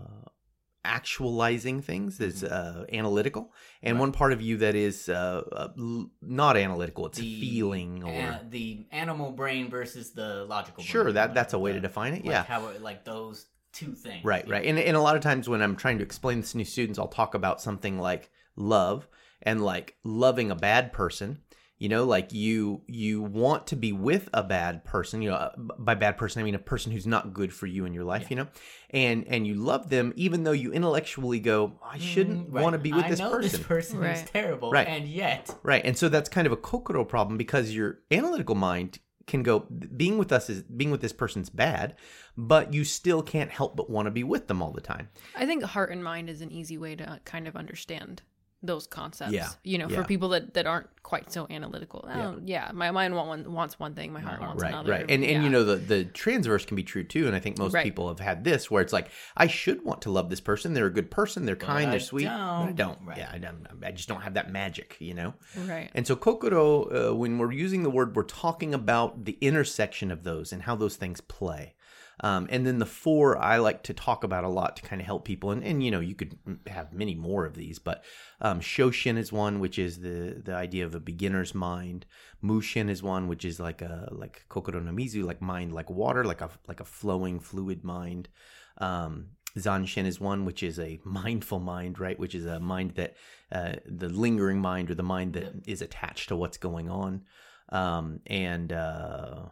actualizing 0.84 1.81
things 1.81 2.20
is 2.20 2.43
uh, 2.43 2.86
analytical, 2.91 3.53
and 3.84 3.98
Right. 3.98 4.00
one 4.01 4.12
part 4.12 4.34
of 4.34 4.41
you 4.41 4.58
that 4.58 4.75
is 4.75 5.10
uh, 5.10 5.43
uh, 5.51 5.67
l- 5.77 6.10
not 6.22 6.58
analytical. 6.58 7.05
It's 7.05 7.20
The 7.20 7.39
feeling 7.39 8.03
or 8.03 8.39
the 8.50 8.88
animal 8.91 9.31
brain 9.31 9.70
versus 9.70 10.12
the 10.13 10.46
logical. 10.46 10.84
sure 10.84 11.03
brain, 11.03 11.15
that 11.15 11.34
that's 11.36 11.53
a 11.53 11.60
way 11.60 11.74
to 11.74 11.79
define 11.79 12.13
it. 12.13 12.25
like 12.25 12.34
yeah, 12.34 12.43
how 12.43 12.67
it, 12.70 12.81
like 12.81 13.05
those 13.05 13.46
two 13.73 13.93
things. 13.93 14.23
Right, 14.25 14.47
right. 14.47 14.65
And, 14.65 14.77
and 14.79 14.97
a 14.97 15.01
lot 15.01 15.15
of 15.15 15.21
times 15.21 15.47
when 15.49 15.61
I'm 15.61 15.75
trying 15.75 15.97
to 15.99 16.03
explain 16.03 16.41
this 16.41 16.51
to 16.51 16.57
new 16.57 16.65
students, 16.65 16.99
I'll 16.99 17.07
talk 17.07 17.33
about 17.35 17.61
something 17.61 17.99
like 17.99 18.29
love 18.55 19.07
and 19.41 19.63
like 19.63 19.95
loving 20.03 20.51
a 20.51 20.55
bad 20.55 20.93
person. 20.93 21.39
You 21.77 21.89
know, 21.89 22.03
like 22.03 22.31
you 22.31 22.83
you 22.85 23.23
want 23.23 23.65
to 23.67 23.75
be 23.75 23.91
with 23.91 24.29
a 24.35 24.43
bad 24.43 24.85
person. 24.85 25.23
You 25.23 25.31
know, 25.31 25.35
uh, 25.37 25.55
by 25.57 25.95
bad 25.95 26.15
person 26.15 26.39
I 26.39 26.43
mean 26.45 26.53
a 26.53 26.59
person 26.59 26.91
who's 26.91 27.07
not 27.07 27.33
good 27.33 27.51
for 27.51 27.65
you 27.65 27.85
in 27.85 27.93
your 27.95 28.03
life. 28.03 28.29
You 28.29 28.35
know, 28.35 28.47
and 28.91 29.25
and 29.27 29.47
you 29.47 29.55
love 29.55 29.89
them 29.89 30.13
even 30.15 30.43
though 30.43 30.51
you 30.51 30.71
intellectually 30.73 31.39
go, 31.39 31.79
I 31.83 31.97
shouldn't 31.97 32.51
Mm, 32.51 32.53
right. 32.53 32.61
want 32.61 32.73
to 32.73 32.77
be 32.77 32.93
with 32.93 33.05
I 33.05 33.09
this 33.09 33.17
know 33.19 33.31
person. 33.31 33.57
This 33.57 33.67
person 33.67 34.03
is 34.03 34.29
terrible, 34.29 34.69
Right. 34.69 34.87
and 34.87 35.07
yet 35.07 35.55
Right. 35.63 35.81
And 35.83 35.97
so 35.97 36.07
that's 36.07 36.29
kind 36.29 36.45
of 36.45 36.53
a 36.53 36.57
kokoro 36.57 37.03
problem 37.03 37.35
because 37.35 37.73
your 37.73 38.01
analytical 38.11 38.53
mind 38.53 38.99
can 39.31 39.41
go 39.43 39.59
being 39.95 40.17
with 40.17 40.31
us 40.31 40.50
is 40.50 40.61
being 40.61 40.91
with 40.91 41.01
this 41.01 41.13
person's 41.13 41.50
bad, 41.50 41.95
but 42.38 42.73
you 42.73 42.83
still 42.83 43.23
can't 43.23 43.50
help 43.50 43.75
but 43.75 43.89
want 43.89 44.05
to 44.05 44.11
be 44.11 44.23
with 44.23 44.47
them 44.47 44.61
all 44.61 44.71
the 44.71 44.81
time. 44.81 45.09
I 45.35 45.45
think 45.45 45.63
heart 45.63 45.89
and 45.89 46.03
mind 46.03 46.29
is 46.29 46.41
an 46.41 46.51
easy 46.51 46.77
way 46.77 46.95
to 46.97 47.09
uh, 47.09 47.17
kind 47.25 47.47
of 47.47 47.55
understand 47.55 48.21
those 48.63 48.86
concepts. 48.88 49.32
Yeah, 49.34 49.50
You 49.63 49.77
know, 49.80 49.88
yeah. 49.89 49.96
for 49.96 50.03
people 50.03 50.30
that, 50.30 50.53
that 50.53 50.68
aren't 50.68 50.88
quite 51.01 51.32
so 51.32 51.48
analytical. 51.50 52.08
Oh, 52.08 52.39
yeah. 52.46 52.70
my 52.74 52.91
mind 52.91 53.15
want 53.15 53.27
one, 53.27 53.53
wants 53.53 53.80
one 53.80 53.96
thing, 53.96 54.13
my 54.13 54.20
heart 54.20 54.39
wants 54.39 54.62
right 54.62 54.72
another. 54.72 54.91
right 54.91 55.06
and 55.10 55.24
and 55.24 55.44
you 55.44 55.50
know 55.50 55.63
the 55.63 55.75
the 55.77 56.06
transverse 56.06 56.63
can 56.65 56.75
be 56.75 56.84
true 56.84 57.03
too 57.03 57.25
and 57.27 57.36
i 57.36 57.39
think 57.39 57.58
most 57.58 57.74
Right. 57.74 57.84
people 57.84 58.08
have 58.10 58.20
had 58.20 58.44
this 58.44 58.70
where 58.70 58.82
it's 58.84 58.94
like 58.94 59.10
i 59.36 59.48
should 59.48 59.84
want 59.84 60.03
to 60.03 60.12
love 60.12 60.30
this 60.30 60.39
person 60.39 60.74
they're 60.74 60.86
a 60.86 60.94
good 60.94 61.10
person 61.10 61.46
they're 61.46 61.56
kind 61.56 61.88
I 61.88 61.91
they're 61.91 62.00
sweet 62.00 62.25
but 62.25 62.32
i 62.34 62.65
don't. 62.68 62.75
don't 62.75 63.00
Right. 63.03 63.18
yeah 63.18 63.30
I, 63.34 63.39
don't 63.39 63.65
I 63.84 63.91
just 63.91 64.08
don't 64.08 64.22
have 64.22 64.36
that 64.36 64.51
magic 64.51 64.96
you 65.00 65.15
know 65.15 65.34
Right. 65.68 65.89
and 65.96 66.06
so 66.06 66.15
kokoro 66.15 67.12
uh, 67.12 67.15
when 67.15 67.38
we're 67.39 67.51
using 67.51 67.82
the 67.84 67.89
word 67.89 68.15
we're 68.15 68.24
talking 68.24 68.74
about 68.74 69.25
the 69.25 69.38
intersection 69.41 70.12
of 70.12 70.24
those 70.24 70.53
and 70.53 70.62
how 70.62 70.75
those 70.75 70.96
things 70.98 71.20
play 71.20 71.74
um, 72.21 72.47
and 72.49 72.65
then 72.65 72.77
the 72.79 72.85
four 72.85 73.37
I 73.37 73.57
like 73.57 73.83
to 73.83 73.93
talk 73.93 74.23
about 74.23 74.43
a 74.43 74.49
lot 74.49 74.77
to 74.77 74.83
kind 74.83 75.01
of 75.01 75.05
help 75.05 75.25
people, 75.25 75.51
and, 75.51 75.63
and 75.63 75.83
you 75.83 75.91
know 75.91 75.99
you 75.99 76.15
could 76.15 76.37
have 76.67 76.93
many 76.93 77.15
more 77.15 77.45
of 77.45 77.55
these, 77.55 77.79
but 77.79 78.03
um, 78.39 78.61
Shoshin 78.61 79.17
is 79.17 79.31
one, 79.31 79.59
which 79.59 79.77
is 79.79 79.99
the 79.99 80.41
the 80.43 80.53
idea 80.53 80.85
of 80.85 80.95
a 80.95 80.99
beginner's 80.99 81.53
mind. 81.53 82.05
Mushin 82.41 82.89
is 82.89 83.03
one, 83.03 83.27
which 83.27 83.43
is 83.43 83.59
like 83.59 83.81
a 83.81 84.07
like 84.11 84.45
kokoro 84.49 84.79
no 84.79 84.91
mizu, 84.91 85.23
like 85.23 85.41
mind 85.41 85.73
like 85.73 85.89
water, 85.89 86.23
like 86.23 86.41
a 86.41 86.49
like 86.67 86.79
a 86.79 86.85
flowing 86.85 87.39
fluid 87.39 87.83
mind. 87.83 88.29
Um, 88.77 89.31
Zanshin 89.57 90.05
is 90.05 90.19
one, 90.19 90.45
which 90.45 90.63
is 90.63 90.79
a 90.79 90.99
mindful 91.03 91.59
mind, 91.59 91.99
right? 91.99 92.19
Which 92.19 92.35
is 92.35 92.45
a 92.45 92.59
mind 92.59 92.91
that 92.95 93.15
uh, 93.51 93.73
the 93.85 94.09
lingering 94.09 94.59
mind 94.59 94.91
or 94.91 94.95
the 94.95 95.03
mind 95.03 95.33
that 95.33 95.53
is 95.67 95.81
attached 95.81 96.29
to 96.29 96.35
what's 96.35 96.57
going 96.57 96.89
on. 96.89 97.23
Um, 97.69 98.19
and 98.27 98.71
uh, 98.71 99.45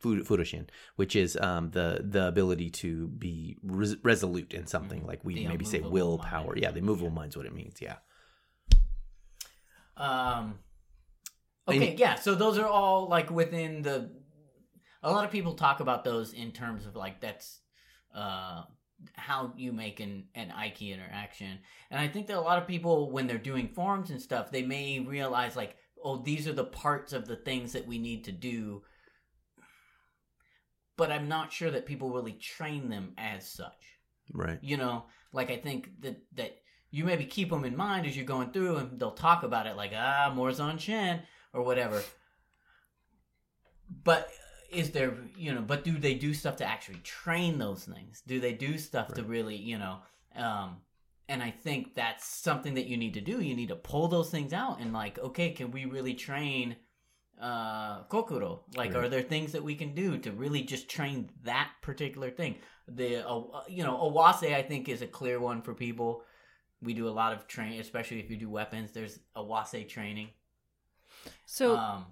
Fu- 0.00 0.24
Fudoshin, 0.24 0.66
which 0.96 1.14
is 1.14 1.36
um, 1.36 1.70
the 1.70 2.00
the 2.02 2.26
ability 2.28 2.70
to 2.70 3.08
be 3.08 3.56
res- 3.62 3.96
resolute 4.02 4.52
in 4.54 4.66
something, 4.66 5.06
like 5.06 5.24
we 5.24 5.34
The 5.34 5.46
maybe 5.48 5.64
say 5.64 5.80
willpower. 5.80 6.46
mind. 6.48 6.60
Yeah, 6.62 6.70
the 6.70 6.78
immovable 6.78 7.10
mind's 7.10 7.36
what 7.36 7.46
it 7.46 7.54
means. 7.54 7.76
Yeah. 7.80 7.96
Um. 9.96 10.58
And- 11.66 11.76
Okay, 11.82 11.94
yeah. 11.96 12.16
So 12.16 12.34
those 12.34 12.58
are 12.58 12.66
all 12.66 13.08
like 13.08 13.30
within 13.30 13.82
the. 13.82 14.10
A 15.02 15.10
lot 15.10 15.24
of 15.24 15.30
people 15.30 15.54
talk 15.54 15.80
about 15.80 16.04
those 16.04 16.32
in 16.32 16.52
terms 16.52 16.84
of 16.86 16.94
like 16.96 17.20
that's 17.20 17.60
uh 18.14 18.64
how 19.14 19.52
you 19.56 19.72
make 19.72 20.00
an 20.00 20.24
an 20.34 20.50
Aiki 20.50 20.92
interaction, 20.92 21.58
and 21.90 22.00
I 22.00 22.08
think 22.08 22.26
that 22.26 22.36
a 22.36 22.40
lot 22.40 22.58
of 22.58 22.66
people 22.66 23.10
when 23.10 23.26
they're 23.26 23.38
doing 23.38 23.68
forms 23.68 24.10
and 24.10 24.20
stuff, 24.20 24.50
they 24.50 24.62
may 24.62 25.00
realize 25.00 25.56
like, 25.56 25.76
oh, 26.02 26.22
these 26.22 26.46
are 26.48 26.52
the 26.52 26.64
parts 26.64 27.12
of 27.12 27.26
the 27.26 27.36
things 27.36 27.72
that 27.72 27.86
we 27.86 27.98
need 27.98 28.24
to 28.24 28.32
do. 28.32 28.82
But 31.00 31.10
I'm 31.10 31.28
not 31.28 31.50
sure 31.50 31.70
that 31.70 31.86
people 31.86 32.10
really 32.10 32.34
train 32.34 32.90
them 32.90 33.14
as 33.16 33.48
such. 33.48 33.96
Right. 34.32 34.58
you 34.62 34.76
know 34.76 35.06
like 35.32 35.50
i 35.50 35.56
think 35.56 35.90
that 36.02 36.22
that 36.36 36.52
you 36.92 37.04
maybe 37.04 37.24
keep 37.24 37.50
them 37.50 37.64
in 37.64 37.76
mind 37.76 38.06
as 38.06 38.16
you're 38.16 38.24
going 38.24 38.50
through 38.52 38.76
and 38.76 39.00
they'll 39.00 39.10
talk 39.10 39.42
about 39.42 39.66
it 39.66 39.76
like 39.76 39.92
ah 39.96 40.30
more's 40.34 40.60
on 40.60 40.78
chin 40.78 41.20
or 41.52 41.62
whatever. 41.62 42.02
But 44.04 44.28
is 44.70 44.90
there 44.90 45.14
you 45.36 45.52
know 45.54 45.62
but 45.62 45.84
do 45.84 45.98
they 45.98 46.14
do 46.14 46.34
stuff 46.34 46.56
to 46.56 46.64
actually 46.64 47.00
train 47.02 47.58
those 47.58 47.84
things? 47.84 48.22
Do 48.26 48.38
they 48.38 48.52
do 48.52 48.78
stuff 48.78 49.14
to 49.14 49.22
really 49.24 49.56
you 49.56 49.78
know 49.78 49.98
um 50.36 50.76
and 51.28 51.42
i 51.42 51.50
think 51.50 51.94
that's 51.94 52.24
something 52.24 52.74
that 52.74 52.86
you 52.86 52.96
need 52.96 53.14
to 53.14 53.20
do. 53.20 53.40
You 53.40 53.56
need 53.56 53.70
to 53.70 53.76
pull 53.76 54.06
those 54.08 54.30
things 54.30 54.52
out 54.52 54.80
and 54.80 54.92
like 54.92 55.18
okay 55.18 55.50
can 55.50 55.72
we 55.72 55.86
really 55.86 56.14
train 56.14 56.76
uh 57.40 58.02
kokoro 58.04 58.64
like 58.76 58.92
Right. 58.94 59.04
are 59.04 59.08
there 59.08 59.22
things 59.22 59.52
that 59.52 59.64
we 59.64 59.74
can 59.74 59.94
do 59.94 60.18
to 60.18 60.30
really 60.32 60.62
just 60.62 60.90
train 60.90 61.30
that 61.44 61.70
particular 61.80 62.30
thing 62.30 62.56
the 62.86 63.26
uh, 63.26 63.62
you 63.68 63.82
know 63.82 63.96
awase 63.96 64.52
i 64.54 64.62
think 64.62 64.88
is 64.88 65.00
a 65.02 65.06
clear 65.06 65.40
one 65.40 65.62
for 65.62 65.72
people 65.74 66.22
we 66.82 66.92
do 66.92 67.08
a 67.08 67.16
lot 67.20 67.32
of 67.32 67.46
train 67.46 67.80
especially 67.80 68.20
if 68.20 68.30
you 68.30 68.36
do 68.36 68.50
weapons 68.50 68.92
there's 68.92 69.18
awase 69.36 69.86
training 69.88 70.28
So, 71.46 71.76
um 71.76 72.06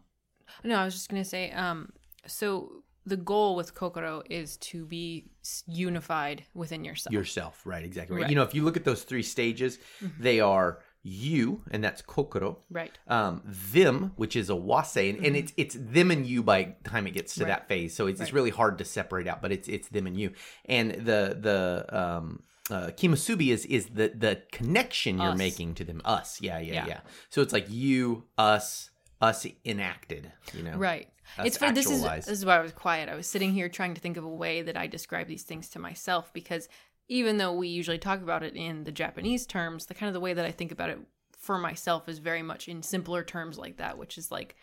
no, 0.65 0.77
I 0.77 0.85
was 0.85 0.95
just 0.95 1.11
going 1.11 1.23
to 1.23 1.29
say, 1.29 1.51
um, 1.53 1.93
so 2.27 2.83
the 3.05 3.17
goal 3.17 3.55
with 3.55 3.75
Kokoro 3.75 4.23
is 4.31 4.57
to 4.59 4.87
be 4.87 5.31
unified 5.67 6.45
within 6.55 6.85
yourself. 6.85 7.13
Yourself. 7.13 7.63
Right. 7.65 7.85
Exactly. 7.85 8.17
Right. 8.17 8.23
Right. 8.23 8.31
You 8.31 8.37
know, 8.37 8.43
if 8.43 8.55
you 8.55 8.63
look 8.65 8.77
at 8.77 8.85
those 8.85 9.03
three 9.05 9.23
stages, 9.23 9.79
they 10.19 10.41
are 10.41 10.81
you, 11.09 11.63
and 11.71 11.83
that's 11.83 12.03
kokoro. 12.03 12.59
right. 12.71 12.93
um, 13.09 13.43
them, 13.45 14.13
which 14.17 14.37
is 14.37 14.51
awase, 14.51 15.11
and, 15.11 15.25
and 15.25 15.37
it's 15.37 15.53
it's 15.57 15.77
them 15.79 16.11
and 16.11 16.27
you 16.27 16.43
by 16.43 16.75
the 16.83 16.91
time 16.91 17.07
it 17.07 17.13
gets 17.13 17.35
to 17.35 17.41
Mm-hmm. 17.41 17.51
Right. 17.51 17.59
that 17.61 17.69
phase. 17.69 17.95
So 17.95 18.07
it's, 18.07 18.21
it's 18.21 18.33
really 18.33 18.51
hard 18.51 18.79
to 18.79 18.85
separate 18.85 19.27
out, 19.27 19.41
but 19.43 19.53
it's 19.53 19.69
it's 19.69 19.89
them 19.89 20.07
and 20.07 20.19
you. 20.19 20.33
And 20.67 20.91
the 20.93 21.37
the 21.41 21.87
um, 21.91 22.43
uh, 22.71 22.89
kimusubi 22.89 23.49
is 23.49 23.65
is 23.67 23.87
the 23.87 24.13
the 24.15 24.43
connection 24.53 25.19
you're 25.19 25.35
making 25.35 25.75
to 25.77 25.85
them. 25.85 26.01
Us, 26.05 26.41
yeah, 26.41 26.59
yeah, 26.59 26.75
yeah, 26.75 26.87
Yeah. 26.87 27.01
So 27.31 27.41
it's 27.43 27.53
like 27.53 27.67
you, 27.71 28.25
us, 28.37 28.91
us 29.21 29.47
enacted. 29.65 30.31
You 30.53 30.63
know, 30.65 30.77
Right. 30.77 31.09
Us 31.39 31.47
it's 31.47 31.57
for 31.59 31.71
this 31.73 31.91
is 31.91 32.03
this 32.03 32.29
is 32.29 32.45
why 32.47 32.57
I 32.59 32.63
was 32.63 32.73
quiet. 32.73 33.09
I 33.09 33.15
was 33.15 33.27
sitting 33.27 33.53
here 33.53 33.69
trying 33.69 33.95
to 33.95 34.01
think 34.01 34.17
of 34.17 34.25
a 34.25 34.29
way 34.29 34.63
that 34.63 34.77
I 34.77 34.87
describe 34.87 35.27
these 35.29 35.43
things 35.43 35.69
to 35.71 35.79
myself 35.79 36.33
because 36.33 36.69
even 37.09 37.39
though 37.39 37.53
we 37.53 37.69
usually 37.69 37.99
talk 37.99 38.21
about 38.23 38.43
it 38.43 38.55
in 38.55 38.85
the 38.85 38.93
Japanese 38.93 39.47
terms, 39.47 39.87
the 39.87 39.95
kind 39.95 40.09
of 40.09 40.15
the 40.15 40.21
way 40.21 40.35
that 40.35 40.45
I 40.45 40.51
think 40.53 40.73
about 40.73 40.91
it 40.91 40.99
for 41.39 41.59
myself 41.59 42.09
is 42.09 42.19
very 42.19 42.43
much 42.43 42.69
in 42.69 42.83
simpler 42.83 43.23
terms 43.25 43.59
like 43.59 43.79
that, 43.79 43.97
which 43.97 44.19
is 44.19 44.31
like, 44.31 44.57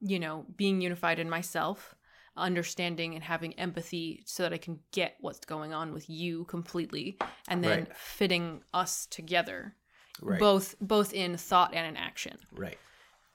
you 0.00 0.18
know, 0.18 0.44
being 0.56 0.80
unified 0.80 1.18
in 1.18 1.30
myself, 1.30 1.94
understanding 2.36 3.14
and 3.14 3.24
having 3.24 3.54
empathy 3.54 4.22
so 4.26 4.42
that 4.42 4.52
I 4.52 4.58
can 4.58 4.78
get 4.92 5.16
what's 5.20 5.40
going 5.40 5.72
on 5.72 5.94
with 5.94 6.10
you 6.10 6.44
completely 6.44 7.16
and 7.48 7.64
then 7.64 7.70
Right. 7.70 7.96
fitting 7.96 8.62
us 8.74 9.06
together. 9.06 9.74
Right. 10.20 10.38
Both 10.40 10.74
both 10.80 11.14
in 11.14 11.36
thought 11.36 11.74
and 11.74 11.86
in 11.86 11.96
action. 11.96 12.38
Right. 12.52 12.78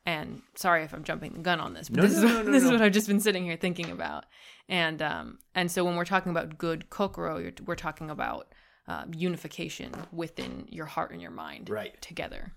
And 0.05 0.41
sorry 0.55 0.83
if 0.83 0.93
I'm 0.93 1.03
jumping 1.03 1.33
the 1.33 1.39
gun 1.39 1.59
on 1.59 1.73
this, 1.73 1.89
but 1.89 1.97
No, 1.97 2.07
this, 2.07 2.17
no, 2.17 2.23
is, 2.25 2.31
no, 2.31 2.37
what, 2.37 2.45
no, 2.45 2.51
this 2.51 2.63
is 2.63 2.71
what 2.71 2.81
I've 2.81 2.91
just 2.91 3.07
been 3.07 3.19
sitting 3.19 3.43
here 3.43 3.57
thinking 3.57 3.91
about. 3.91 4.25
And 4.67 5.01
um, 5.01 5.39
and 5.53 5.71
so 5.71 5.83
when 5.83 5.95
we're 5.95 6.05
talking 6.05 6.31
about 6.31 6.57
good 6.57 6.89
kokoro, 6.89 7.37
you're, 7.37 7.53
we're 7.65 7.75
talking 7.75 8.09
about 8.09 8.47
uh, 8.87 9.05
unification 9.15 9.93
within 10.11 10.67
your 10.69 10.85
heart 10.85 11.11
and 11.11 11.21
your 11.21 11.31
mind, 11.31 11.69
Right. 11.69 11.99
Together. 12.01 12.53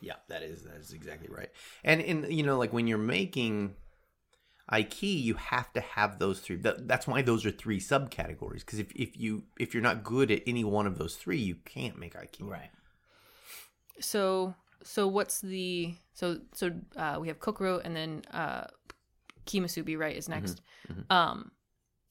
Yeah, 0.00 0.14
that 0.28 0.42
is 0.42 0.62
that 0.64 0.76
is 0.76 0.92
exactly 0.92 1.28
right. 1.30 1.48
And 1.82 2.00
in 2.00 2.30
you 2.30 2.42
know, 2.42 2.58
like 2.58 2.72
when 2.72 2.86
you're 2.86 2.98
making 2.98 3.74
Aiki, 4.70 5.22
you 5.22 5.34
have 5.34 5.72
to 5.74 5.80
have 5.80 6.18
those 6.18 6.40
three. 6.40 6.56
That, 6.56 6.86
that's 6.88 7.06
why 7.06 7.22
those 7.22 7.46
are 7.46 7.50
three 7.50 7.80
subcategories. 7.80 8.60
Because 8.60 8.78
if, 8.78 8.92
if 8.94 9.16
you 9.16 9.44
if 9.58 9.72
you're 9.72 9.82
not 9.82 10.04
good 10.04 10.30
at 10.30 10.42
any 10.46 10.64
one 10.64 10.86
of 10.86 10.98
those 10.98 11.16
three, 11.16 11.38
you 11.38 11.56
can't 11.64 11.98
make 11.98 12.14
Aiki. 12.14 12.42
right 12.46 12.70
So 14.00 14.54
so 14.84 15.08
what's 15.08 15.40
the 15.40 15.94
so 16.12 16.38
so 16.52 16.70
uh, 16.96 17.16
we 17.20 17.28
have 17.28 17.40
kokoro 17.40 17.80
and 17.84 17.96
then 17.96 18.22
uh, 18.32 18.66
Kimasubi, 19.46 19.98
right, 19.98 20.16
is 20.16 20.28
next. 20.28 20.60
mhm. 20.88 21.10
Um, 21.10 21.50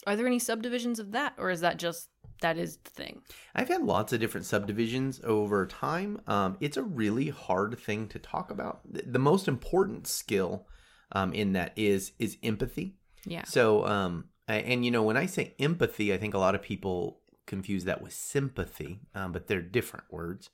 are 0.05 0.15
there 0.15 0.27
any 0.27 0.39
subdivisions 0.39 0.99
of 0.99 1.13
that, 1.13 1.33
or 1.37 1.49
is 1.49 1.61
that 1.61 1.77
just 1.77 2.09
that 2.41 2.57
is 2.57 2.77
the 2.77 2.89
thing? 2.89 3.21
I've 3.55 3.69
had 3.69 3.83
lots 3.83 4.11
of 4.11 4.19
different 4.19 4.45
subdivisions 4.45 5.21
over 5.23 5.65
time. 5.65 6.19
Um, 6.27 6.57
it's 6.59 6.75
a 6.75 6.83
really 6.83 7.29
hard 7.29 7.79
thing 7.79 8.07
to 8.09 8.19
talk 8.19 8.51
about. 8.51 8.81
The, 8.91 9.03
the 9.03 9.19
most 9.19 9.47
important 9.47 10.07
skill 10.07 10.67
um, 11.13 11.33
in 11.33 11.53
that 11.53 11.71
is 11.75 12.11
is 12.19 12.37
empathy. 12.43 12.95
Yeah. 13.25 13.45
So, 13.45 13.85
um, 13.85 14.25
and 14.47 14.83
you 14.83 14.91
know, 14.91 15.03
when 15.03 15.15
I 15.15 15.25
say 15.25 15.53
empathy, 15.59 16.13
I 16.13 16.17
think 16.17 16.33
a 16.33 16.39
lot 16.39 16.55
of 16.55 16.61
people 16.61 17.19
confuse 17.45 17.85
that 17.85 18.01
with 18.01 18.13
sympathy, 18.13 18.99
um, 19.15 19.31
but 19.31 19.47
they're 19.47 19.61
different 19.61 20.05
words. 20.11 20.49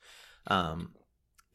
Um, 0.47 0.91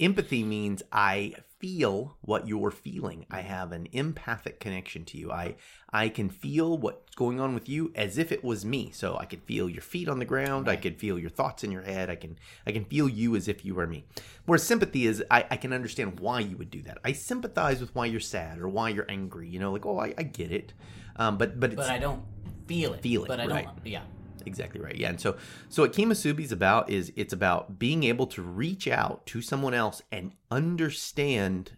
empathy 0.01 0.43
means 0.43 0.83
I 0.93 1.35
feel 1.59 2.17
what 2.21 2.47
you're 2.47 2.71
feeling. 2.71 3.25
I 3.31 3.41
have 3.41 3.73
an 3.73 3.89
empathic 3.93 4.61
connection 4.61 5.05
to 5.07 5.19
you. 5.19 5.31
I 5.33 5.57
I 5.91 6.09
can 6.09 6.29
feel 6.29 6.77
what's 6.77 7.15
going 7.15 7.41
on 7.41 7.55
with 7.55 7.69
you 7.69 7.93
as 7.95 8.19
if 8.19 8.33
it 8.33 8.45
was 8.45 8.65
me. 8.65 8.91
So 8.93 9.17
I 9.17 9.25
could 9.25 9.43
feel 9.45 9.71
your 9.71 9.81
feet 9.81 10.09
on 10.09 10.19
the 10.19 10.25
ground. 10.25 10.69
I 10.69 10.77
could 10.77 10.99
feel 10.99 11.19
your 11.19 11.31
thoughts 11.31 11.65
in 11.65 11.71
your 11.73 11.83
head. 11.83 12.11
I 12.11 12.17
can 12.17 12.37
I 12.67 12.73
can 12.73 12.85
feel 12.85 13.09
you 13.09 13.37
as 13.37 13.49
if 13.49 13.65
you 13.65 13.75
were 13.75 13.87
me. 13.87 14.05
Whereas 14.47 14.63
sympathy 14.65 15.07
is 15.07 15.25
I, 15.31 15.47
I 15.51 15.57
can 15.57 15.73
understand 15.73 16.21
why 16.21 16.41
you 16.41 16.57
would 16.57 16.71
do 16.71 16.83
that. 16.83 16.99
I 17.05 17.13
sympathize 17.13 17.81
with 17.81 17.95
why 17.95 18.07
you're 18.07 18.21
sad 18.21 18.59
or 18.59 18.69
why 18.69 18.91
you're 18.91 19.11
angry. 19.11 19.49
You 19.49 19.61
know, 19.61 19.73
like 19.73 19.87
oh 19.87 19.99
I, 19.99 20.13
I 20.19 20.25
get 20.25 20.51
it. 20.53 20.75
Um, 21.17 21.39
but 21.39 21.59
but 21.61 21.73
it's 21.73 21.77
But 21.81 21.91
I 21.91 21.99
don't 21.99 22.23
feel 22.67 22.93
it. 22.95 23.01
Feel 23.01 23.25
it, 23.25 23.29
But 23.29 23.41
I 23.41 23.47
right. 23.47 23.65
don't. 23.65 23.87
Yeah. 23.87 24.03
Exactly 24.47 24.81
right 24.81 24.97
yeah 24.97 25.09
and 25.09 25.21
so 25.21 25.37
so 25.69 25.83
what 25.83 25.93
kimasubi's 25.93 26.53
about 26.53 26.89
is 26.91 27.13
it's 27.17 27.33
about 27.33 27.79
being 27.79 28.05
able 28.05 28.27
to 28.27 28.43
reach 28.43 28.87
out 28.89 29.25
to 29.27 29.41
someone 29.43 29.75
else 29.75 30.03
and 30.13 30.33
understand 30.51 31.73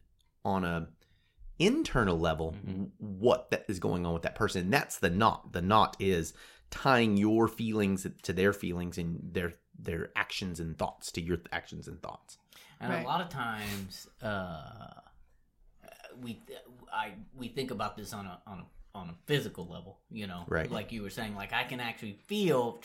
on 0.45 0.65
a 0.65 0.89
internal 1.59 2.19
level 2.19 2.53
Mhm. 2.67 2.91
what 2.99 3.51
that 3.51 3.65
is 3.69 3.79
going 3.79 4.05
on 4.05 4.13
with 4.13 4.23
that 4.23 4.35
person 4.35 4.63
and 4.63 4.73
that's 4.73 4.99
the 4.99 5.09
knot 5.11 5.53
the 5.53 5.63
knot 5.63 5.97
is 5.99 6.35
tying 6.71 7.17
your 7.17 7.49
feelings 7.49 8.07
to 8.23 8.33
their 8.33 8.53
feelings 8.53 8.99
and 8.99 9.21
their 9.33 9.55
their 9.79 10.11
actions 10.17 10.61
and 10.61 10.77
thoughts 10.79 11.11
to 11.13 11.21
your 11.23 11.39
actions 11.53 11.89
and 11.89 12.03
thoughts 12.03 12.39
And 12.79 12.93
Right. 12.93 13.03
a 13.03 13.07
lot 13.07 13.23
of 13.23 13.31
times, 13.31 14.07
uh, 14.21 15.01
we 16.21 16.43
I 16.93 17.15
we 17.35 17.49
think 17.49 17.71
about 17.71 17.97
this 17.97 18.13
on 18.13 18.27
a 18.27 18.41
on 18.47 18.61
a 18.61 18.65
on 18.97 19.11
a 19.11 19.15
physical 19.27 19.67
level. 19.67 20.01
You 20.11 20.27
know, 20.27 20.45
Right. 20.49 20.71
Like 20.71 20.91
you 20.93 21.03
were 21.03 21.11
saying, 21.11 21.37
like 21.37 21.53
I 21.53 21.65
can 21.65 21.81
actually 21.81 22.19
feel, 22.27 22.81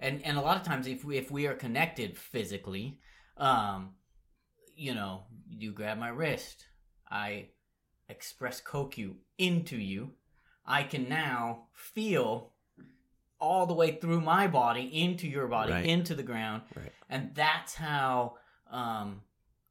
and 0.00 0.24
and 0.24 0.36
a 0.36 0.40
lot 0.40 0.56
of 0.56 0.62
times, 0.64 0.86
if 0.86 1.04
we, 1.04 1.16
if 1.18 1.30
we 1.30 1.46
are 1.46 1.54
connected 1.54 2.16
physically, 2.16 2.98
um, 3.36 3.90
you 4.76 4.94
know, 4.94 5.24
you 5.48 5.72
grab 5.72 5.98
my 5.98 6.08
wrist, 6.08 6.66
I 7.10 7.48
express 8.08 8.60
kokyu 8.60 9.14
into 9.38 9.76
you. 9.76 10.10
I 10.64 10.82
can 10.84 11.08
now 11.08 11.64
feel 11.72 12.52
all 13.40 13.66
the 13.66 13.74
way 13.74 13.96
through 13.96 14.20
my 14.20 14.46
body 14.46 15.02
into 15.02 15.26
your 15.26 15.48
body 15.48 15.72
Right. 15.72 15.86
into 15.86 16.14
the 16.14 16.22
ground 16.22 16.62
Right. 16.76 16.92
and 17.08 17.34
that's 17.34 17.74
how 17.74 18.36
um, 18.70 19.22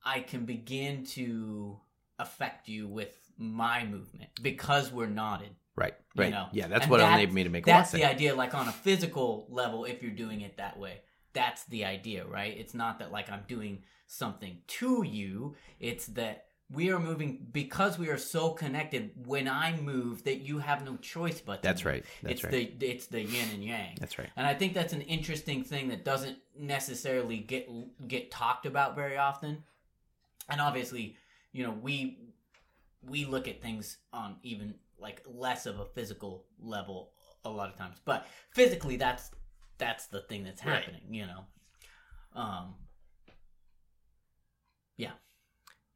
I 0.04 0.20
can 0.20 0.44
begin 0.46 1.06
to 1.16 1.80
affect 2.20 2.68
you 2.68 2.90
with 2.90 3.18
my 3.42 3.84
movement 3.86 4.30
because 4.42 4.92
we're 4.92 5.08
knotted. 5.08 5.50
right 5.76 5.96
You 6.16 6.24
right 6.24 6.32
know, 6.32 6.48
yeah 6.54 6.68
that's 6.68 6.84
and 6.84 6.92
what 6.92 6.98
that- 7.00 7.14
enabled 7.14 7.36
me 7.36 7.44
to 7.44 7.50
make 7.50 7.66
That's 7.66 7.92
the 7.92 8.06
idea, 8.06 8.36
like 8.36 8.54
on 8.54 8.68
a 8.68 8.72
physical 8.72 9.48
level, 9.50 9.86
if 9.86 10.02
you're 10.02 10.12
doing 10.12 10.42
it 10.42 10.58
that 10.58 10.78
way. 10.78 11.02
That's 11.34 11.64
the 11.66 11.86
idea, 11.86 12.26
right? 12.26 12.56
It's 12.58 12.74
not 12.74 13.00
that 13.00 13.12
like 13.12 13.30
I'm 13.32 13.44
doing 13.48 13.84
something 14.08 14.58
to 14.68 15.04
you. 15.04 15.56
It's 15.80 16.08
that 16.08 16.46
we 16.70 16.90
are 16.92 17.00
moving 17.00 17.48
because 17.52 17.98
we 17.98 18.10
are 18.10 18.18
so 18.18 18.52
connected. 18.52 19.12
When 19.26 19.48
I 19.48 19.76
move, 19.78 20.24
that 20.26 20.40
you 20.42 20.60
have 20.60 20.86
no 20.86 20.96
choice 20.98 21.40
but 21.42 21.58
to 21.58 21.68
that's 21.68 21.84
move. 21.84 21.94
right 21.94 22.06
that's 22.22 22.34
it's 22.36 22.44
right 22.44 22.80
the 22.80 22.86
it's 22.88 23.06
the 23.08 23.22
yin 23.22 23.50
and 23.54 23.64
yang. 23.64 23.96
that's 24.00 24.18
right 24.20 24.30
And 24.38 24.46
I 24.46 24.54
think 24.54 24.74
that's 24.74 24.94
an 24.94 25.02
interesting 25.02 25.64
thing 25.64 25.88
that 25.90 26.04
doesn't 26.06 26.38
necessarily 26.58 27.38
get 27.40 27.70
get 28.08 28.30
talked 28.32 28.66
about 28.66 28.96
very 28.96 29.18
often. 29.18 29.64
And 30.50 30.60
obviously, 30.60 31.16
you 31.54 31.64
know, 31.66 31.72
we 31.82 32.18
we 33.04 33.26
look 33.26 33.48
at 33.48 33.62
things 33.62 33.98
on 34.14 34.38
even 34.44 34.76
like 35.00 35.22
less 35.26 35.66
of 35.66 35.80
a 35.80 35.86
physical 35.86 36.46
level 36.60 37.12
a 37.44 37.50
lot 37.50 37.70
of 37.70 37.76
times. 37.76 37.98
But 38.06 38.28
physically 38.52 38.98
that's 38.98 39.32
that's 39.78 40.08
the 40.08 40.22
thing 40.22 40.44
that's 40.44 40.64
Right. 40.64 40.84
happening, 40.84 41.02
you 41.14 41.26
know. 41.26 41.46
Um 42.36 42.76
Yeah. 44.98 45.12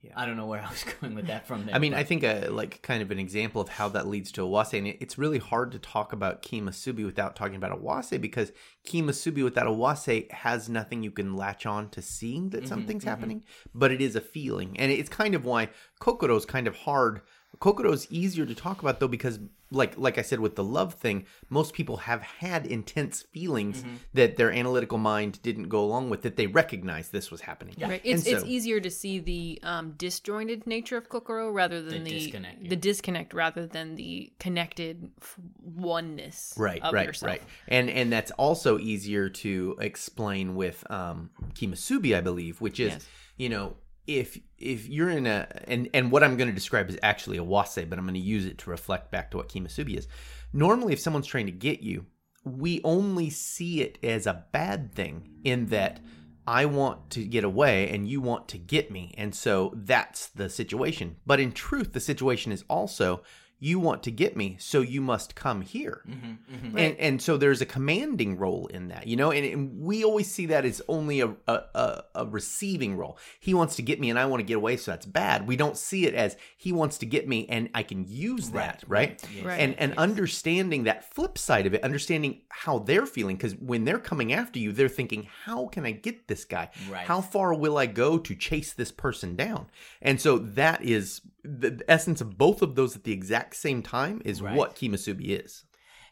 Yeah. 0.05 0.11
I 0.15 0.25
don't 0.25 0.37
know 0.37 0.45
where 0.45 0.61
I 0.61 0.69
was 0.69 0.83
going 1.01 1.15
with 1.15 1.27
that 1.27 1.47
from 1.47 1.65
there. 1.65 1.73
I 1.75 1.79
mean, 1.79 1.93
but- 1.93 1.99
I 1.99 2.03
think 2.03 2.23
a 2.23 2.47
like 2.49 2.81
kind 2.81 3.01
of 3.01 3.11
an 3.11 3.19
example 3.19 3.61
of 3.61 3.69
how 3.69 3.89
that 3.89 4.07
leads 4.07 4.31
to 4.33 4.41
Awase, 4.41 4.77
and 4.77 4.87
it, 4.87 4.97
it's 5.01 5.17
really 5.17 5.39
hard 5.39 5.71
to 5.71 5.79
talk 5.79 6.13
about 6.13 6.41
Kimasubi 6.41 7.05
without 7.05 7.35
talking 7.35 7.55
about 7.55 7.71
Awase 7.81 8.19
because 8.21 8.51
Kimasubi 8.87 9.43
without 9.43 9.67
Awase 9.67 10.31
has 10.31 10.69
nothing 10.69 11.03
you 11.03 11.11
can 11.11 11.35
latch 11.35 11.65
on 11.65 11.89
to 11.89 12.01
seeing 12.01 12.49
that 12.51 12.63
Mhm, 12.65 12.67
something's 12.67 13.03
mhm. 13.03 13.07
happening, 13.09 13.43
but 13.73 13.91
it 13.91 14.01
is 14.01 14.15
a 14.15 14.21
feeling, 14.21 14.75
and 14.79 14.91
it's 14.91 15.09
kind 15.09 15.33
of 15.35 15.43
why 15.45 15.69
Kokoro's 15.99 16.45
kind 16.45 16.67
of 16.67 16.75
hard. 16.75 17.21
Kokoro's 17.59 18.05
easier 18.11 18.45
to 18.45 18.53
talk 18.53 18.81
about 18.81 18.99
though 18.99 19.07
because, 19.07 19.39
like 19.71 19.97
like 19.97 20.17
I 20.17 20.21
said 20.21 20.39
with 20.39 20.55
the 20.55 20.63
love 20.63 20.93
thing, 20.93 21.25
most 21.49 21.73
people 21.73 21.97
have 21.97 22.21
had 22.21 22.65
intense 22.67 23.23
feelings 23.23 23.81
Mhm. 23.83 23.97
that 24.13 24.37
their 24.37 24.51
analytical 24.51 24.97
mind 24.97 25.41
didn't 25.41 25.69
go 25.69 25.83
along 25.83 26.09
with 26.11 26.21
that 26.21 26.35
they 26.37 26.47
recognized 26.47 27.11
this 27.11 27.31
was 27.31 27.41
happening. 27.41 27.73
Yeah. 27.77 27.89
Right. 27.89 28.01
It's 28.03 28.25
And 28.27 28.35
it's 28.35 28.45
easier 28.45 28.79
to 28.79 28.91
see 28.91 29.19
the 29.19 29.59
um, 29.63 29.93
disjointed 29.97 30.67
nature 30.67 30.97
of 30.97 31.09
Kokoro 31.09 31.49
rather 31.51 31.81
than 31.81 32.03
The 32.03 32.11
the 32.11 32.19
disconnect, 32.19 32.61
yeah. 32.61 32.69
the 32.69 32.75
disconnect 32.75 33.33
rather 33.33 33.65
than 33.65 33.95
the 33.95 34.31
connected 34.39 35.09
f- 35.21 35.35
oneness 35.63 36.53
right 36.57 36.81
of 36.81 36.93
right 36.93 37.07
yourself. 37.07 37.29
right 37.31 37.43
and 37.67 37.89
and 37.89 38.11
that's 38.11 38.31
also 38.31 38.77
easier 38.79 39.29
to 39.29 39.75
explain 39.79 40.55
with 40.55 40.89
um 40.91 41.29
kimasubi 41.53 42.15
i 42.15 42.21
believe 42.21 42.61
which 42.61 42.79
is 42.79 42.93
Yes. 42.93 43.07
you 43.37 43.49
know 43.49 43.75
if 44.07 44.39
if 44.57 44.87
you're 44.87 45.09
in 45.09 45.25
a 45.27 45.47
and 45.67 45.89
and 45.93 46.11
what 46.11 46.23
i'm 46.23 46.37
going 46.37 46.47
to 46.47 46.53
describe 46.53 46.89
is 46.89 46.97
actually 47.01 47.37
awase 47.37 47.87
but 47.89 47.97
i'm 47.97 48.05
going 48.05 48.13
to 48.13 48.19
use 48.19 48.45
it 48.45 48.57
to 48.57 48.69
reflect 48.69 49.11
back 49.11 49.31
to 49.31 49.37
what 49.37 49.49
kimasubi 49.49 49.97
is 49.97 50.07
normally 50.53 50.93
if 50.93 50.99
someone's 50.99 51.27
trying 51.27 51.45
to 51.45 51.51
get 51.51 51.81
you 51.81 52.05
we 52.43 52.79
only 52.83 53.29
see 53.29 53.81
it 53.81 53.97
as 54.03 54.27
a 54.27 54.45
bad 54.51 54.93
thing 54.93 55.29
in 55.43 55.65
that 55.67 55.99
I 56.47 56.65
want 56.65 57.09
to 57.11 57.25
get 57.25 57.43
away 57.43 57.89
and 57.89 58.07
you 58.07 58.21
want 58.21 58.47
to 58.49 58.57
get 58.57 58.91
me. 58.91 59.13
And 59.17 59.33
so 59.33 59.73
that's 59.75 60.27
the 60.27 60.49
situation. 60.49 61.15
But 61.25 61.39
in 61.39 61.51
truth, 61.51 61.93
the 61.93 61.99
situation 61.99 62.51
is 62.51 62.63
also 62.69 63.23
you 63.69 63.79
want 63.79 64.03
to 64.03 64.11
get 64.11 64.35
me, 64.37 64.55
so 64.59 64.77
you 64.81 65.01
must 65.01 65.29
come 65.45 65.61
here. 65.61 65.97
Mhm, 66.07 66.37
mhm. 66.53 66.79
And 66.83 66.93
and 67.05 67.21
so 67.21 67.31
there's 67.37 67.61
a 67.61 67.65
commanding 67.65 68.37
role 68.37 68.67
in 68.67 68.89
that, 68.89 69.07
you 69.07 69.15
know, 69.15 69.31
and, 69.31 69.45
and 69.53 69.61
we 69.89 70.03
always 70.03 70.29
see 70.29 70.45
that 70.47 70.65
as 70.65 70.81
only 70.87 71.17
a, 71.21 71.29
a 71.47 71.53
a 71.83 72.03
a 72.21 72.25
receiving 72.25 72.95
role. 72.95 73.17
He 73.39 73.53
wants 73.53 73.75
to 73.77 73.81
get 73.81 73.99
me, 73.99 74.09
and 74.11 74.19
I 74.19 74.25
want 74.25 74.39
to 74.41 74.45
get 74.45 74.57
away, 74.57 74.77
so 74.77 74.91
that's 74.91 75.05
bad. 75.05 75.47
We 75.47 75.55
don't 75.55 75.77
see 75.77 76.05
it 76.05 76.13
as 76.13 76.37
he 76.57 76.71
wants 76.71 76.97
to 76.99 77.05
get 77.05 77.27
me, 77.27 77.39
and 77.49 77.69
I 77.73 77.83
can 77.83 78.05
use 78.07 78.51
that, 78.51 78.83
right? 78.87 79.19
Yes, 79.35 79.45
Right. 79.45 79.59
And 79.59 79.73
and 79.79 79.91
yes. 79.91 79.97
understanding 79.97 80.83
that 80.83 81.13
flip 81.13 81.37
side 81.37 81.65
of 81.65 81.73
it, 81.73 81.83
understanding 81.83 82.41
how 82.49 82.79
they're 82.79 83.05
feeling, 83.07 83.35
because 83.37 83.55
when 83.55 83.83
they're 83.85 83.99
coming 84.11 84.31
after 84.33 84.59
you, 84.59 84.71
they're 84.73 84.89
thinking, 84.99 85.27
how 85.45 85.67
can 85.73 85.85
I 85.85 85.91
get 85.91 86.27
this 86.27 86.45
guy? 86.45 86.69
Right. 86.91 87.07
How 87.07 87.21
far 87.21 87.53
will 87.53 87.77
I 87.77 87.87
go 87.87 88.17
to 88.17 88.35
chase 88.35 88.73
this 88.73 88.91
person 88.91 89.35
down? 89.35 89.65
And 90.01 90.21
so 90.21 90.37
that 90.61 90.83
is 90.83 91.21
the, 91.45 91.69
the 91.71 91.91
essence 91.91 92.21
of 92.21 92.37
both 92.37 92.61
of 92.61 92.75
those 92.75 92.95
at 92.95 93.03
the 93.03 93.11
exact 93.11 93.55
same 93.55 93.81
time 93.81 94.21
is 94.25 94.41
Right. 94.41 94.55
what 94.55 94.75
Kimasubi 94.75 95.39
is. 95.43 95.63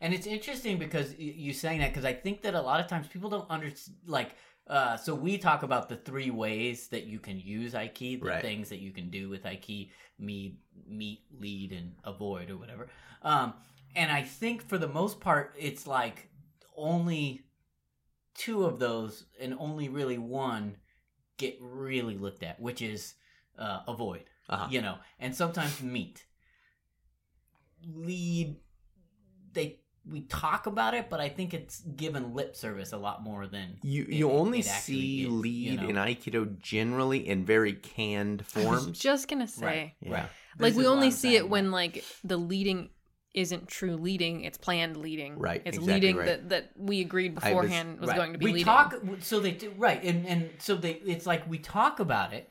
And 0.02 0.14
it's 0.14 0.28
interesting 0.28 0.78
because 0.78 1.18
you 1.18 1.54
saying 1.54 1.80
that 1.80 1.92
because 1.92 2.06
I 2.06 2.14
think 2.14 2.42
that 2.42 2.56
a 2.56 2.62
lot 2.62 2.80
of 2.80 2.88
times 2.88 3.08
people 3.08 3.30
don't 3.30 3.50
understand 3.50 3.98
like 4.06 4.36
uh 4.68 4.98
so 4.98 5.16
we 5.16 5.38
talk 5.38 5.64
about 5.64 5.88
the 5.90 5.96
three 5.96 6.30
ways 6.30 6.88
that 6.90 7.06
you 7.06 7.20
can 7.20 7.40
use 7.40 7.74
Aiki, 7.74 8.20
the 8.20 8.26
Right. 8.28 8.42
things 8.42 8.70
that 8.70 8.80
you 8.80 8.92
can 8.92 9.10
do 9.10 9.30
with 9.30 9.44
Aiki, 9.44 9.92
meet, 10.20 10.60
meet, 10.88 11.22
lead, 11.40 11.72
and 11.72 11.94
avoid 12.04 12.50
or 12.50 12.58
whatever. 12.58 12.90
Um 13.22 13.54
and 13.96 14.12
I 14.12 14.24
think 14.24 14.68
for 14.68 14.78
the 14.78 14.88
most 14.88 15.20
part 15.22 15.56
it's 15.58 15.88
like 15.88 16.30
only 16.76 17.46
two 18.36 18.66
of 18.66 18.80
those 18.80 19.26
and 19.40 19.56
only 19.58 19.88
really 19.90 20.18
one 20.18 20.78
get 21.38 21.58
really 21.62 22.18
looked 22.18 22.44
at, 22.44 22.60
which 22.60 22.82
is 22.82 23.16
uh 23.58 23.82
avoid 23.88 24.26
Uh-huh. 24.50 24.68
you 24.70 24.82
know, 24.82 24.98
and 25.20 25.36
sometimes 25.36 25.82
meet. 25.82 26.26
Lead, 27.86 28.56
they 29.54 29.80
we 30.06 30.22
talk 30.22 30.68
about 30.68 30.94
it, 30.94 31.10
but 31.10 31.20
I 31.22 31.30
think 31.30 31.54
it's 31.54 31.80
given 31.82 32.34
lip 32.34 32.56
service 32.58 32.92
a 32.94 32.98
lot 32.98 33.24
more 33.24 33.48
than 33.48 33.78
You 33.84 34.04
it- 34.04 34.10
you 34.10 34.30
it- 34.30 34.34
only 34.34 34.60
it 34.60 34.66
see 34.66 35.22
is, 35.22 35.28
you 35.28 35.30
lead 35.32 35.82
know? 35.82 35.90
in 35.90 35.96
Aikido 35.96 36.60
generally 36.60 37.28
in 37.28 37.46
very 37.46 37.74
canned 37.74 38.44
I 38.56 38.60
was 38.66 38.84
forms. 38.84 39.00
just 39.00 39.28
gonna 39.30 39.48
say, 39.48 39.66
Right, 39.66 39.94
Yeah. 40.02 40.12
right. 40.14 40.30
like 40.60 40.74
This 40.74 40.78
we 40.78 40.88
only 40.88 41.12
see 41.12 41.36
it 41.36 41.48
when 41.50 41.72
like 41.72 42.04
the 42.24 42.38
leading 42.38 42.90
isn't 43.34 43.68
true 43.68 43.96
leading; 43.98 44.44
it's 44.44 44.58
planned 44.60 44.96
leading. 44.98 45.40
Right, 45.40 45.62
It's 45.66 45.78
exactly 45.78 45.94
leading 45.94 46.16
right. 46.18 46.26
that 46.28 46.50
that 46.50 46.72
we 46.78 47.02
agreed 47.02 47.32
I 47.32 47.34
was- 47.36 47.44
beforehand 47.44 48.00
was, 48.00 48.10
right. 48.10 48.16
going 48.18 48.34
to 48.34 48.40
be 48.40 48.46
we 48.46 48.52
leading. 48.54 48.66
talk 48.66 48.94
so 49.22 49.40
they 49.40 49.52
do 49.52 49.74
right 49.78 50.02
and 50.04 50.26
and 50.28 50.50
so 50.60 50.76
they 50.76 50.94
it's 51.06 51.26
like 51.26 51.50
we 51.50 51.58
talk 51.58 52.00
about 52.00 52.34
it 52.34 52.50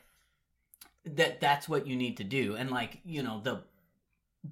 that 1.05 1.39
that's 1.39 1.67
what 1.67 1.87
you 1.87 1.95
need 1.95 2.17
to 2.17 2.23
do. 2.23 2.55
And 2.55 2.69
like 2.71 2.99
you 3.03 3.23
know 3.23 3.41
the 3.43 3.63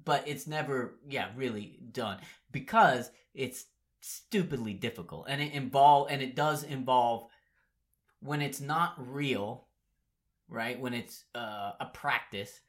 but 0.04 0.26
it's 0.26 0.46
never 0.46 0.94
yeah 1.08 1.28
really 1.36 1.78
done 1.92 2.18
because 2.50 3.10
it's 3.34 3.66
stupidly 4.00 4.74
difficult. 4.74 5.26
And 5.28 5.40
it 5.40 5.52
involve 5.52 6.08
and 6.10 6.22
it 6.22 6.34
does 6.34 6.64
involve 6.64 7.26
when 8.20 8.40
it's 8.40 8.60
not 8.60 8.94
real 8.98 9.66
right 10.48 10.78
when 10.78 10.94
it's 10.94 11.24
uh, 11.34 11.72
a 11.80 11.86
practice 11.92 12.60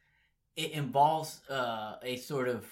it 0.55 0.71
involves 0.71 1.41
uh, 1.49 1.95
a 2.03 2.17
sort 2.17 2.47
of 2.47 2.65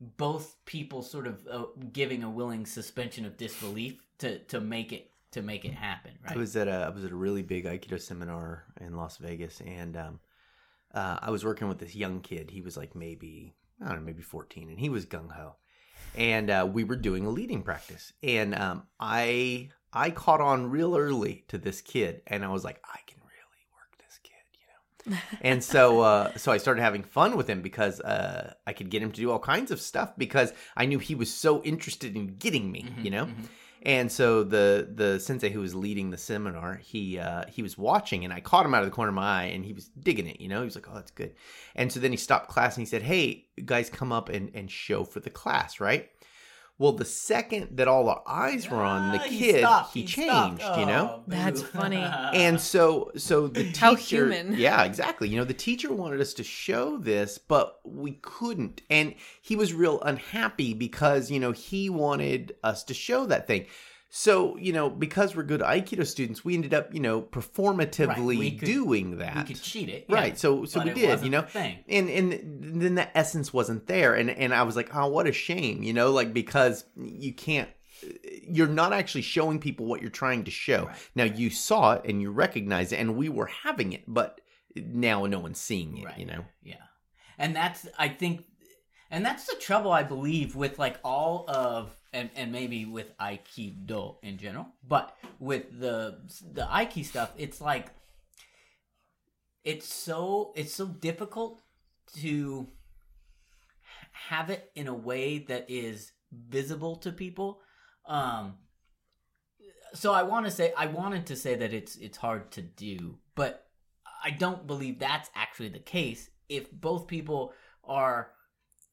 both 0.00 0.56
people 0.66 1.02
sort 1.02 1.26
of 1.26 1.46
uh, 1.50 1.64
giving 1.92 2.22
a 2.22 2.30
willing 2.30 2.66
suspension 2.66 3.24
of 3.24 3.36
disbelief 3.36 4.02
to 4.18 4.38
to 4.40 4.60
make 4.60 4.92
it 4.92 5.10
to 5.30 5.42
make 5.42 5.64
it 5.64 5.72
happen 5.72 6.12
right? 6.24 6.36
I 6.36 6.38
was 6.38 6.56
at 6.56 6.68
a 6.68 6.86
I 6.86 6.88
was 6.88 7.04
at 7.04 7.10
a 7.10 7.16
really 7.16 7.42
big 7.42 7.64
Aikido 7.64 8.00
seminar 8.00 8.64
in 8.80 8.96
Las 8.96 9.16
Vegas, 9.18 9.60
and 9.62 9.96
um, 9.96 10.20
uh, 10.94 11.18
I 11.20 11.30
was 11.30 11.44
working 11.44 11.68
with 11.68 11.78
this 11.78 11.94
young 11.94 12.20
kid. 12.20 12.50
He 12.50 12.60
was 12.60 12.76
like 12.76 12.94
maybe 12.94 13.54
I 13.84 13.88
don't 13.88 13.96
know, 13.98 14.04
maybe 14.04 14.22
fourteen, 14.22 14.68
and 14.70 14.78
he 14.78 14.88
was 14.88 15.06
gung 15.06 15.32
ho. 15.32 15.56
And 16.16 16.48
uh, 16.50 16.68
we 16.72 16.84
were 16.84 16.96
doing 16.96 17.26
a 17.26 17.30
leading 17.30 17.62
practice, 17.62 18.12
and 18.22 18.54
um, 18.54 18.84
I 19.00 19.70
I 19.92 20.10
caught 20.10 20.40
on 20.40 20.70
real 20.70 20.96
early 20.96 21.44
to 21.48 21.58
this 21.58 21.80
kid, 21.80 22.22
and 22.26 22.44
I 22.44 22.48
was 22.48 22.62
like, 22.64 22.80
I 22.84 22.98
can 23.06 23.18
really 23.22 23.66
work 23.72 23.98
this 23.98 24.20
kid, 24.22 24.32
you 25.06 25.12
know. 25.12 25.18
and 25.42 25.62
so 25.64 26.00
uh, 26.02 26.36
so 26.36 26.52
I 26.52 26.58
started 26.58 26.82
having 26.82 27.02
fun 27.02 27.36
with 27.36 27.48
him 27.48 27.62
because 27.62 28.00
uh, 28.00 28.54
I 28.66 28.72
could 28.72 28.90
get 28.90 29.02
him 29.02 29.10
to 29.10 29.20
do 29.20 29.30
all 29.32 29.40
kinds 29.40 29.72
of 29.72 29.80
stuff 29.80 30.12
because 30.16 30.52
I 30.76 30.86
knew 30.86 31.00
he 31.00 31.16
was 31.16 31.32
so 31.34 31.62
interested 31.64 32.14
in 32.14 32.36
getting 32.36 32.70
me, 32.70 32.84
Mhm, 32.84 33.04
you 33.04 33.10
know. 33.10 33.26
mhm. 33.26 33.48
And 33.84 34.10
so 34.10 34.42
the 34.42 34.88
the 34.94 35.20
sensei 35.20 35.50
who 35.50 35.60
was 35.60 35.74
leading 35.74 36.10
the 36.10 36.16
seminar, 36.16 36.76
he 36.76 37.18
uh, 37.18 37.44
he 37.48 37.62
was 37.62 37.76
watching, 37.76 38.24
and 38.24 38.32
I 38.32 38.40
caught 38.40 38.64
him 38.64 38.74
out 38.74 38.82
of 38.82 38.86
the 38.86 38.94
corner 38.94 39.10
of 39.10 39.14
my 39.14 39.42
eye, 39.42 39.44
and 39.44 39.64
he 39.64 39.74
was 39.74 39.88
digging 39.88 40.26
it. 40.26 40.40
You 40.40 40.48
know, 40.48 40.60
he 40.60 40.64
was 40.64 40.74
like, 40.74 40.88
"Oh, 40.90 40.94
that's 40.94 41.10
good." 41.10 41.34
And 41.74 41.92
so 41.92 42.00
then 42.00 42.10
he 42.10 42.16
stopped 42.16 42.48
class 42.48 42.76
and 42.76 42.82
he 42.82 42.90
said, 42.90 43.02
"Hey, 43.02 43.48
guys, 43.64 43.90
come 43.90 44.10
up 44.10 44.30
and 44.30 44.50
and 44.54 44.70
show 44.70 45.04
for 45.04 45.20
the 45.20 45.30
class, 45.30 45.80
right?" 45.80 46.10
Well, 46.76 46.90
the 46.92 47.04
second 47.04 47.76
that 47.76 47.86
all 47.86 48.08
our 48.08 48.22
eyes 48.26 48.68
were 48.68 48.82
on 48.82 49.12
the 49.12 49.20
Ah, 49.20 49.26
kid, 49.28 49.58
stopped, 49.60 49.94
he, 49.94 50.06
stopped. 50.06 50.58
changed. 50.60 50.78
You 50.80 50.86
know, 50.86 51.20
Oh, 51.20 51.22
That's 51.28 51.62
funny. 51.62 51.96
and 52.34 52.60
so 52.60 53.12
so 53.16 53.46
the 53.46 53.64
teacher, 53.64 53.78
How 53.78 53.94
human. 53.94 54.54
yeah 54.58 54.82
exactly 54.82 55.28
you 55.28 55.36
know 55.36 55.44
the 55.44 55.54
teacher 55.54 55.92
wanted 55.92 56.20
us 56.20 56.34
to 56.34 56.42
show 56.42 56.96
this 56.98 57.38
but 57.38 57.78
we 57.84 58.12
couldn't 58.22 58.82
and 58.90 59.14
he 59.40 59.54
was 59.54 59.72
real 59.72 60.00
unhappy 60.02 60.74
because 60.74 61.30
you 61.30 61.38
know 61.38 61.52
he 61.52 61.88
wanted 61.88 62.54
us 62.64 62.82
to 62.84 62.94
show 62.94 63.24
that 63.26 63.46
thing 63.46 63.66
so 64.16 64.56
you 64.58 64.72
know 64.72 64.88
because 64.88 65.34
we're 65.34 65.42
good 65.42 65.60
aikido 65.60 66.06
students 66.06 66.44
we 66.44 66.54
ended 66.54 66.72
up 66.72 66.94
you 66.94 67.00
know 67.00 67.20
performatively 67.20 68.38
we 68.38 68.50
could- 68.52 68.64
doing 68.66 69.18
that 69.18 69.36
we 69.36 69.42
could 69.54 69.60
cheat 69.62 69.88
it 69.88 70.06
right 70.08 70.38
so 70.38 70.64
so 70.64 70.78
but 70.78 70.86
we 70.88 70.94
did 70.94 71.20
you 71.24 71.30
know 71.30 71.42
thing. 71.42 71.78
and 71.88 72.08
and 72.08 72.80
then 72.80 72.94
the 72.94 73.18
essence 73.18 73.52
wasn't 73.52 73.84
there 73.88 74.14
and 74.14 74.30
and 74.30 74.54
i 74.54 74.62
was 74.62 74.76
like 74.76 74.94
oh 74.94 75.08
what 75.08 75.26
a 75.26 75.32
shame 75.32 75.82
you 75.82 75.92
know 75.92 76.12
like 76.12 76.32
because 76.32 76.84
you 76.96 77.32
can't 77.32 77.68
you're 78.48 78.68
not 78.68 78.92
actually 78.92 79.22
showing 79.22 79.58
people 79.58 79.86
what 79.86 80.00
you're 80.00 80.10
trying 80.10 80.44
to 80.44 80.50
show 80.50 80.84
Right, 80.86 81.10
now 81.16 81.24
you 81.24 81.50
saw 81.50 81.94
it 81.94 82.02
and 82.04 82.22
you 82.22 82.30
recognize 82.30 82.92
it 82.92 83.00
and 83.00 83.16
we 83.16 83.28
were 83.28 83.46
having 83.46 83.92
it 83.94 84.04
but 84.06 84.40
now 84.76 85.26
no 85.26 85.40
one's 85.40 85.58
seeing 85.58 85.98
it 85.98 86.04
Right. 86.04 86.18
you 86.18 86.26
know 86.26 86.44
Yeah. 86.62 86.74
And 87.36 87.56
that's 87.56 87.88
I 87.98 88.08
think 88.10 88.44
and 89.10 89.24
that's 89.24 89.46
the 89.46 89.56
trouble 89.60 89.90
I 89.90 90.02
believe 90.04 90.54
with 90.54 90.78
like 90.78 90.98
all 91.04 91.44
of 91.48 91.90
and, 92.14 92.30
and 92.36 92.52
maybe 92.52 92.86
with 92.86 93.18
Aikido 93.18 94.16
in 94.22 94.38
general, 94.38 94.68
but 94.86 95.16
with 95.40 95.78
the 95.80 96.20
the 96.52 96.62
Aiki 96.62 97.04
stuff, 97.04 97.32
it's 97.36 97.60
like 97.60 97.88
it's 99.64 99.92
so 99.92 100.52
it's 100.54 100.72
so 100.72 100.86
difficult 100.86 101.60
to 102.20 102.68
have 104.12 104.48
it 104.48 104.70
in 104.76 104.86
a 104.86 104.94
way 104.94 105.38
that 105.38 105.66
is 105.68 106.12
visible 106.32 106.96
to 106.96 107.10
people. 107.10 107.60
Um 108.06 108.54
so 109.92 110.12
I 110.12 110.22
want 110.22 110.46
to 110.46 110.52
say 110.52 110.72
I 110.78 110.86
wanted 110.86 111.26
to 111.26 111.36
say 111.36 111.56
that 111.56 111.74
it's 111.74 111.96
it's 111.96 112.18
hard 112.18 112.52
to 112.52 112.62
do, 112.62 113.18
but 113.34 113.66
I 114.22 114.30
don't 114.30 114.68
believe 114.68 115.00
that's 115.00 115.30
actually 115.34 115.70
the 115.70 115.80
case. 115.80 116.30
If 116.48 116.70
both 116.70 117.08
people 117.08 117.52
are 117.82 118.30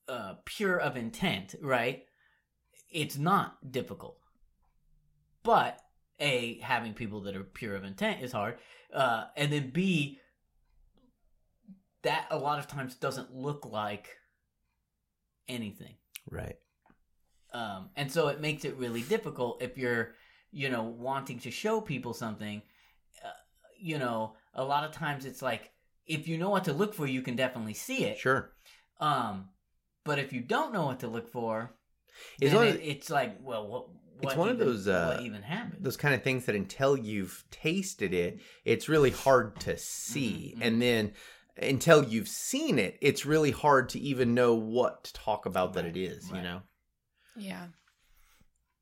uh, 0.07 0.35
pure 0.45 0.77
of 0.77 0.97
intent, 0.97 1.55
right? 1.61 2.05
It's 2.91 3.17
not 3.17 3.71
difficult. 3.71 4.17
But 5.43 5.79
a 6.19 6.59
having 6.61 6.93
people 6.93 7.21
that 7.21 7.35
are 7.35 7.43
pure 7.43 7.75
of 7.75 7.83
intent 7.83 8.21
is 8.21 8.31
hard, 8.31 8.57
uh, 8.93 9.25
and 9.35 9.51
then 9.51 9.71
b 9.71 10.19
that 12.03 12.27
a 12.31 12.37
lot 12.37 12.59
of 12.59 12.67
times 12.67 12.95
doesn't 12.95 13.33
look 13.33 13.65
like 13.65 14.09
anything. 15.47 15.95
Right. 16.29 16.57
Um, 17.53 17.89
and 17.95 18.11
so 18.11 18.27
it 18.29 18.39
makes 18.39 18.65
it 18.65 18.77
really 18.77 19.01
difficult 19.01 19.61
if 19.61 19.77
you're 19.77 20.15
you 20.51 20.69
know 20.69 20.83
wanting 20.83 21.39
to 21.39 21.51
show 21.51 21.81
people 21.81 22.13
something 22.13 22.61
uh, 23.23 23.29
you 23.79 23.97
know 23.97 24.35
a 24.53 24.63
lot 24.63 24.83
of 24.83 24.91
times 24.91 25.25
it's 25.25 25.41
like 25.41 25.71
if 26.05 26.27
you 26.27 26.37
know 26.37 26.49
what 26.49 26.65
to 26.65 26.73
look 26.73 26.93
for 26.93 27.07
you 27.07 27.21
can 27.21 27.35
definitely 27.35 27.73
see 27.73 28.05
it. 28.05 28.17
Sure. 28.17 28.51
Um 28.99 29.49
but 30.03 30.19
if 30.19 30.33
you 30.33 30.41
don't 30.41 30.73
know 30.73 30.85
what 30.85 30.99
to 31.01 31.07
look 31.07 31.29
for 31.29 31.75
It's 32.39 32.53
one 32.53 32.67
it, 32.67 32.81
it's 32.83 33.09
like 33.09 33.37
well 33.41 33.67
what 33.67 33.85
It's 34.21 34.35
what 34.35 34.37
one 34.37 34.49
of 34.49 34.57
those, 34.59 34.87
uh, 34.87 35.13
what 35.15 35.25
even 35.25 35.41
happened 35.41 35.83
those 35.83 35.97
kind 35.97 36.13
of 36.13 36.23
things 36.23 36.45
that 36.45 36.55
until 36.55 36.95
you've 36.97 37.43
tasted 37.51 38.13
it 38.13 38.39
it's 38.65 38.87
really 38.89 39.11
hard 39.11 39.59
to 39.61 39.77
see 39.77 40.53
Mhm, 40.55 40.59
mhm. 40.59 40.67
and 40.67 40.81
then 40.81 41.13
until 41.57 42.03
you've 42.03 42.27
seen 42.27 42.79
it 42.79 42.97
it's 43.01 43.25
really 43.25 43.51
hard 43.51 43.89
to 43.89 43.99
even 43.99 44.33
know 44.33 44.53
what 44.55 45.03
to 45.05 45.13
talk 45.13 45.45
about 45.45 45.73
that 45.73 45.83
Right, 45.85 45.95
it 45.97 45.99
is 45.99 46.31
you 46.31 46.41
know 46.41 46.61
Yeah. 47.35 47.67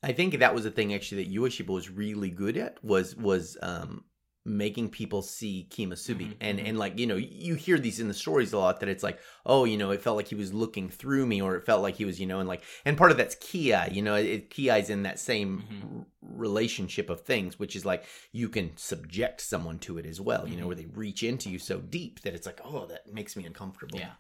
I 0.01 0.13
think 0.13 0.39
that 0.39 0.55
was 0.55 0.63
the 0.63 0.71
thing 0.71 0.93
actually 0.93 1.23
that 1.25 1.33
Ueshiba 1.33 1.67
was 1.67 1.89
really 1.89 2.29
good 2.29 2.55
at 2.57 2.81
was 2.83 3.15
was 3.15 3.57
um 3.61 4.05
making 4.45 4.89
people 4.89 5.21
see 5.21 5.67
Kimasubi 5.69 6.29
Mhm, 6.29 6.35
and 6.41 6.59
mhm. 6.59 6.67
and 6.69 6.79
like 6.79 6.97
you 6.97 7.05
know 7.05 7.17
you 7.17 7.55
hear 7.55 7.77
these 7.77 7.99
in 7.99 8.07
the 8.07 8.13
stories 8.13 8.53
a 8.53 8.57
lot 8.57 8.79
that 8.79 8.89
it's 8.89 9.03
like 9.03 9.19
oh 9.45 9.65
you 9.65 9.77
know 9.77 9.91
it 9.91 10.01
felt 10.01 10.15
like 10.15 10.29
he 10.29 10.35
was 10.35 10.53
looking 10.53 10.89
through 10.89 11.25
me 11.25 11.41
or 11.41 11.55
it 11.55 11.65
felt 11.65 11.81
like 11.81 11.95
he 11.97 12.05
was 12.05 12.19
you 12.19 12.25
know 12.25 12.39
and 12.39 12.47
like 12.47 12.63
and 12.85 12.97
part 12.97 13.11
of 13.11 13.17
that's 13.17 13.35
Kiai 13.35 13.93
you 13.93 14.01
know 14.01 14.15
it, 14.15 14.49
Kiai's 14.49 14.89
in 14.89 15.03
that 15.03 15.19
same 15.19 15.63
Mhm. 15.69 15.99
r- 15.99 16.05
relationship 16.21 17.09
of 17.09 17.21
things 17.21 17.59
which 17.59 17.75
is 17.75 17.85
like 17.85 18.05
you 18.31 18.47
can 18.49 18.75
subject 18.77 19.41
someone 19.41 19.77
to 19.79 19.97
it 19.97 20.05
as 20.05 20.21
well 20.21 20.47
you 20.47 20.55
know 20.55 20.63
Mhm. 20.63 20.67
where 20.67 20.75
they 20.77 20.85
reach 20.85 21.21
into 21.21 21.49
you 21.49 21.59
so 21.59 21.79
deep 21.79 22.21
that 22.21 22.33
it's 22.33 22.45
like 22.47 22.61
oh 22.63 22.85
that 22.87 23.11
makes 23.13 23.35
me 23.35 23.45
uncomfortable 23.45 23.99
yeah 23.99 24.13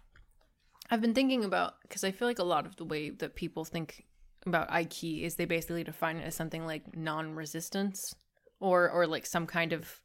I've 0.91 1.01
been 1.01 1.13
thinking 1.13 1.43
about 1.45 1.75
because 1.83 2.03
I 2.03 2.11
feel 2.11 2.27
like 2.27 2.39
a 2.39 2.43
lot 2.43 2.65
of 2.65 2.75
the 2.75 2.85
way 2.85 3.09
that 3.11 3.35
people 3.35 3.63
think 3.63 4.05
about 4.45 4.69
Aiki 4.69 5.21
is 5.23 5.35
they 5.35 5.45
basically 5.45 5.83
define 5.83 6.17
it 6.17 6.25
as 6.25 6.35
something 6.35 6.65
like 6.65 6.95
non-resistance 6.95 8.15
or 8.59 8.89
or 8.89 9.07
like 9.07 9.25
some 9.25 9.45
kind 9.47 9.71
of 9.73 10.01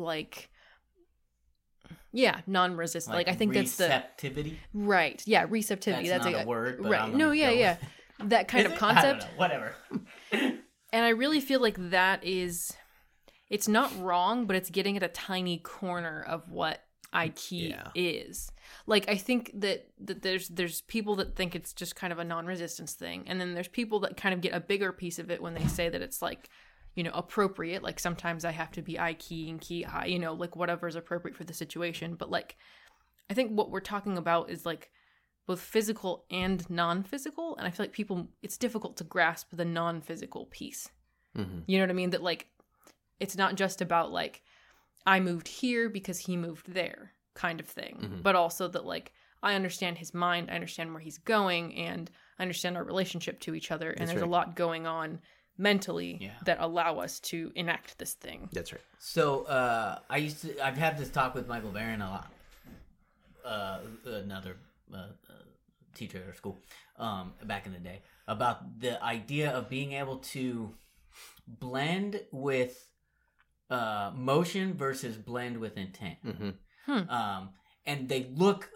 like 0.00 0.50
yeah 2.12 2.40
non-resistant 2.46 3.14
like, 3.14 3.28
I 3.28 3.34
think 3.34 3.52
that's 3.52 3.76
the 3.76 3.84
receptivity? 3.84 4.58
Right. 4.74 5.22
Yeah 5.26 5.46
receptivity 5.48 6.08
that's, 6.08 6.24
that's, 6.24 6.34
not 6.34 6.42
a, 6.42 6.44
a 6.44 6.48
word 6.48 6.82
but 6.82 6.90
right. 6.90 7.14
No 7.14 7.30
yeah 7.30 7.50
yeah. 7.50 7.76
with 8.18 8.30
that 8.30 8.48
kind 8.48 8.66
Is 8.66 8.72
of 8.72 8.76
it? 8.76 8.78
Concept. 8.78 9.26
whatever. 9.36 9.74
And 10.92 11.04
I 11.04 11.10
really 11.10 11.40
feel 11.40 11.60
like 11.60 11.76
that 11.90 12.24
is 12.24 12.72
it's 13.48 13.68
not 13.68 13.92
wrong, 14.00 14.46
but 14.46 14.56
it's 14.56 14.70
getting 14.70 14.96
at 14.96 15.02
a 15.02 15.08
tiny 15.08 15.58
corner 15.58 16.24
of 16.26 16.48
what 16.50 16.84
Aiki 17.12 17.70
Yeah. 17.70 17.88
is. 17.94 18.52
Like 18.86 19.08
I 19.08 19.16
think 19.16 19.50
that, 19.54 19.88
that 20.00 20.22
there's 20.22 20.48
there's 20.48 20.82
people 20.82 21.16
that 21.16 21.36
think 21.36 21.54
it's 21.54 21.72
just 21.72 21.96
kind 21.96 22.12
of 22.12 22.18
a 22.18 22.24
non-resistance 22.24 22.94
thing, 22.94 23.24
and 23.26 23.40
then 23.40 23.54
there's 23.54 23.68
people 23.68 24.00
that 24.00 24.16
kind 24.16 24.32
of 24.32 24.40
get 24.40 24.54
a 24.54 24.60
bigger 24.60 24.92
piece 24.92 25.18
of 25.18 25.30
it 25.30 25.42
when 25.42 25.54
they 25.54 25.66
say 25.66 25.88
that 25.88 26.02
it's 26.02 26.22
like, 26.22 26.48
you 26.94 27.02
know, 27.04 27.10
appropriate. 27.14 27.82
Like 27.82 28.00
sometimes 28.00 28.44
I 28.44 28.50
have 28.50 28.70
to 28.72 28.82
be 28.82 28.94
Aiki 28.94 29.48
and 29.48 29.60
key 29.60 29.84
I, 29.84 30.06
you 30.06 30.18
know, 30.18 30.32
like 30.34 30.56
whatever 30.56 30.88
is 30.88 30.96
appropriate 30.96 31.36
for 31.36 31.44
the 31.44 31.54
situation. 31.54 32.14
But 32.14 32.30
like, 32.30 32.56
I 33.30 33.34
think 33.34 33.52
what 33.52 33.70
we're 33.70 33.80
talking 33.80 34.18
about 34.18 34.50
is 34.50 34.66
like 34.66 34.90
both 35.46 35.60
physical 35.60 36.24
and 36.30 36.68
non-physical, 36.70 37.56
and 37.56 37.66
I 37.66 37.70
feel 37.70 37.84
like 37.84 37.92
people 37.92 38.28
it's 38.42 38.58
difficult 38.58 38.96
to 38.98 39.04
grasp 39.04 39.48
the 39.52 39.64
non-physical 39.64 40.46
piece. 40.46 40.88
Mhm. 41.36 41.62
You 41.66 41.78
know 41.78 41.84
what 41.84 41.90
I 41.90 41.94
mean? 41.94 42.10
That 42.10 42.22
like 42.22 42.48
it's 43.18 43.36
not 43.36 43.54
just 43.54 43.80
about 43.80 44.10
like 44.12 44.42
I 45.06 45.20
moved 45.20 45.48
here 45.48 45.88
because 45.88 46.18
he 46.18 46.36
moved 46.36 46.72
there 46.72 47.12
kind 47.34 47.60
of 47.60 47.66
thing, 47.66 47.96
Mhm. 48.00 48.22
but 48.22 48.34
also 48.36 48.68
that 48.68 48.84
like 48.84 49.12
I 49.42 49.54
understand 49.54 49.96
his 49.98 50.12
mind, 50.12 50.50
I 50.50 50.54
understand 50.54 50.92
where 50.92 51.00
he's 51.00 51.16
going, 51.18 51.74
and 51.76 52.10
I 52.38 52.42
understand 52.42 52.76
our 52.76 52.84
relationship 52.84 53.40
to 53.40 53.54
each 53.54 53.70
other, 53.70 53.90
and 53.90 54.00
That's 54.00 54.10
there's 54.10 54.20
right. 54.22 54.28
a 54.28 54.30
lot 54.30 54.54
going 54.56 54.86
on 54.86 55.20
mentally 55.60 56.18
Yeah. 56.20 56.30
that 56.44 56.58
allow 56.60 56.98
us 56.98 57.20
to 57.20 57.52
enact 57.54 57.98
this 57.98 58.14
thing. 58.14 58.48
that's 58.52 58.72
right 58.72 58.82
So 58.98 59.44
uh, 59.44 59.98
I 60.08 60.16
used 60.26 60.38
to. 60.42 60.48
I've 60.66 60.76
had 60.86 60.98
this 60.98 61.10
talk 61.10 61.34
with 61.34 61.46
Michael 61.48 61.70
Barron 61.70 62.02
a 62.02 62.10
lot. 62.10 62.32
Uh, 63.44 63.78
another 64.06 64.56
uh, 64.92 64.96
uh, 64.96 65.32
teacher 65.94 66.18
at 66.18 66.26
our 66.26 66.34
school 66.34 66.56
um, 66.98 67.32
back 67.44 67.66
in 67.66 67.72
the 67.72 67.78
day 67.78 68.02
about 68.28 68.80
the 68.80 69.02
idea 69.02 69.50
of 69.50 69.68
being 69.68 69.92
able 69.92 70.18
to 70.18 70.72
blend 71.46 72.20
with 72.32 72.74
uh, 73.70 74.10
motion 74.14 74.74
versus 74.74 75.16
blend 75.16 75.56
with 75.58 75.76
intent. 75.76 76.18
hmm 76.24 76.50
Um, 77.08 77.50
and 77.86 78.08
they 78.08 78.22
look 78.34 78.70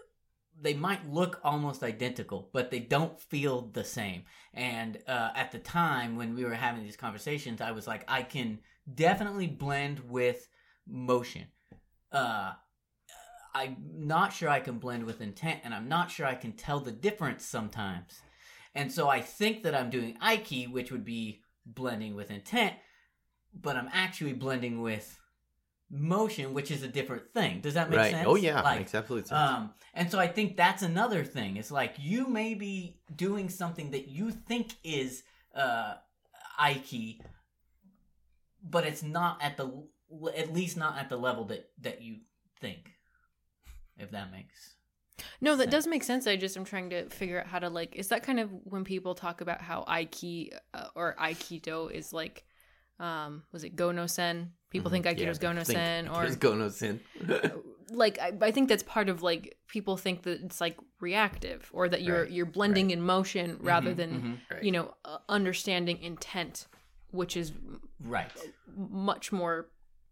they 0.61 0.73
might 0.73 1.11
look 1.11 1.39
almost 1.43 1.83
identical, 1.83 2.49
but 2.53 2.71
they 2.71 2.79
don't 2.79 3.19
feel 3.19 3.69
the 3.73 3.83
same. 3.83 4.23
And 4.53 4.97
uh, 5.07 5.31
at 5.35 5.51
the 5.51 5.59
time 5.59 6.15
when 6.15 6.35
we 6.35 6.45
were 6.45 6.53
having 6.53 6.83
these 6.83 6.95
conversations, 6.95 7.61
I 7.61 7.71
was 7.71 7.87
like, 7.87 8.03
I 8.07 8.23
can 8.23 8.59
definitely 8.93 9.47
blend 9.47 9.99
with 10.09 10.47
motion. 10.87 11.45
Uh, 12.11 12.53
I'm 13.53 13.77
not 13.93 14.33
sure 14.33 14.49
I 14.49 14.59
can 14.59 14.79
blend 14.79 15.05
with 15.05 15.21
intent, 15.21 15.61
and 15.63 15.73
I'm 15.73 15.87
not 15.87 16.11
sure 16.11 16.25
I 16.25 16.35
can 16.35 16.53
tell 16.53 16.79
the 16.79 16.91
difference 16.91 17.45
sometimes. 17.45 18.21
And 18.73 18.91
so 18.91 19.07
I 19.07 19.21
think 19.21 19.63
that 19.63 19.73
I'm 19.73 19.89
doing 19.89 20.17
Aiki, 20.21 20.69
which 20.69 20.91
would 20.91 21.05
be 21.05 21.41
blending 21.65 22.15
with 22.15 22.31
intent, 22.31 22.75
but 23.53 23.75
I'm 23.77 23.89
actually 23.93 24.33
blending 24.33 24.81
with 24.81 25.19
motion, 25.95 26.53
which 26.53 26.71
is 26.71 26.83
a 26.83 26.87
different 26.87 27.33
thing. 27.33 27.61
Does 27.61 27.73
that 27.75 27.89
make 27.89 27.97
right. 27.99 28.11
sense? 28.11 28.27
Oh 28.27 28.35
yeah, 28.35 28.61
Like, 28.61 28.79
makes 28.79 28.93
absolute 28.95 29.27
sense. 29.27 29.39
um, 29.39 29.73
and 29.93 30.11
so 30.11 30.19
I 30.19 30.27
think 30.27 30.57
that's 30.57 30.83
another 30.83 31.23
thing. 31.23 31.57
It's 31.57 31.71
like 31.71 31.95
you 31.99 32.27
may 32.27 32.53
be 32.53 32.97
doing 33.15 33.49
something 33.49 33.91
that 33.91 34.07
you 34.07 34.31
think 34.31 34.73
is 34.83 35.23
uh, 35.55 35.95
Aiki, 36.59 37.19
but 38.63 38.85
it's 38.85 39.03
not 39.03 39.41
at 39.41 39.57
the 39.57 39.71
at 40.37 40.53
least 40.53 40.77
not 40.77 40.97
at 40.97 41.09
the 41.09 41.17
level 41.17 41.45
that 41.45 41.69
that 41.81 42.01
you 42.01 42.17
think. 42.59 42.91
If 43.97 44.11
that 44.11 44.31
makes 44.31 44.75
No, 45.39 45.55
that 45.55 45.63
sense. 45.65 45.71
does 45.71 45.87
make 45.87 46.03
sense. 46.03 46.27
I 46.27 46.35
just 46.35 46.57
am 46.57 46.65
trying 46.65 46.89
to 46.89 47.09
figure 47.09 47.39
out 47.39 47.47
how 47.47 47.59
to 47.59 47.69
like. 47.69 47.95
Is 47.95 48.09
that 48.09 48.23
kind 48.23 48.39
of 48.39 48.49
when 48.65 48.83
people 48.83 49.15
talk 49.15 49.39
about 49.41 49.61
how 49.61 49.85
Aiki 49.87 50.49
uh, 50.73 50.87
or 50.95 51.15
Aikido 51.17 51.89
is 51.89 52.11
like, 52.11 52.43
um, 52.99 53.43
was 53.53 53.63
it 53.63 53.75
Gono 53.77 54.09
Sen? 54.09 54.51
People 54.75 54.91
think 54.91 55.05
Mhm. 55.05 55.15
Aikido's 55.17 55.41
Yeah, 55.41 55.49
Gono 55.53 55.65
think 55.65 55.77
Sen, 55.77 56.07
or 56.09 56.23
Aikido's 56.25 56.37
Gono 56.37 56.71
Sen. 56.71 56.99
like 57.91 58.19
I, 58.19 58.33
I 58.41 58.51
think 58.51 58.67
that's 58.69 58.83
part 58.83 59.09
of 59.09 59.21
like 59.23 59.57
people 59.67 59.95
think 59.95 60.23
that 60.23 60.41
it's 60.43 60.59
like 60.59 60.77
reactive 60.99 61.69
or 61.73 61.87
that 61.87 62.01
you're 62.03 62.23
Right, 62.23 62.31
you're 62.31 62.45
blending 62.45 62.91
in 62.91 63.01
motion 63.01 63.57
rather 63.61 63.93
Mhm, 63.93 63.95
than 63.97 64.11
mhm. 64.21 64.37
Right. 64.51 64.63
you 64.63 64.71
know 64.71 64.93
uh, 65.05 65.19
understanding 65.29 66.01
intent, 66.01 66.67
which 67.11 67.37
is 67.37 67.53
right. 68.01 68.31
much 68.75 69.31
more 69.31 69.69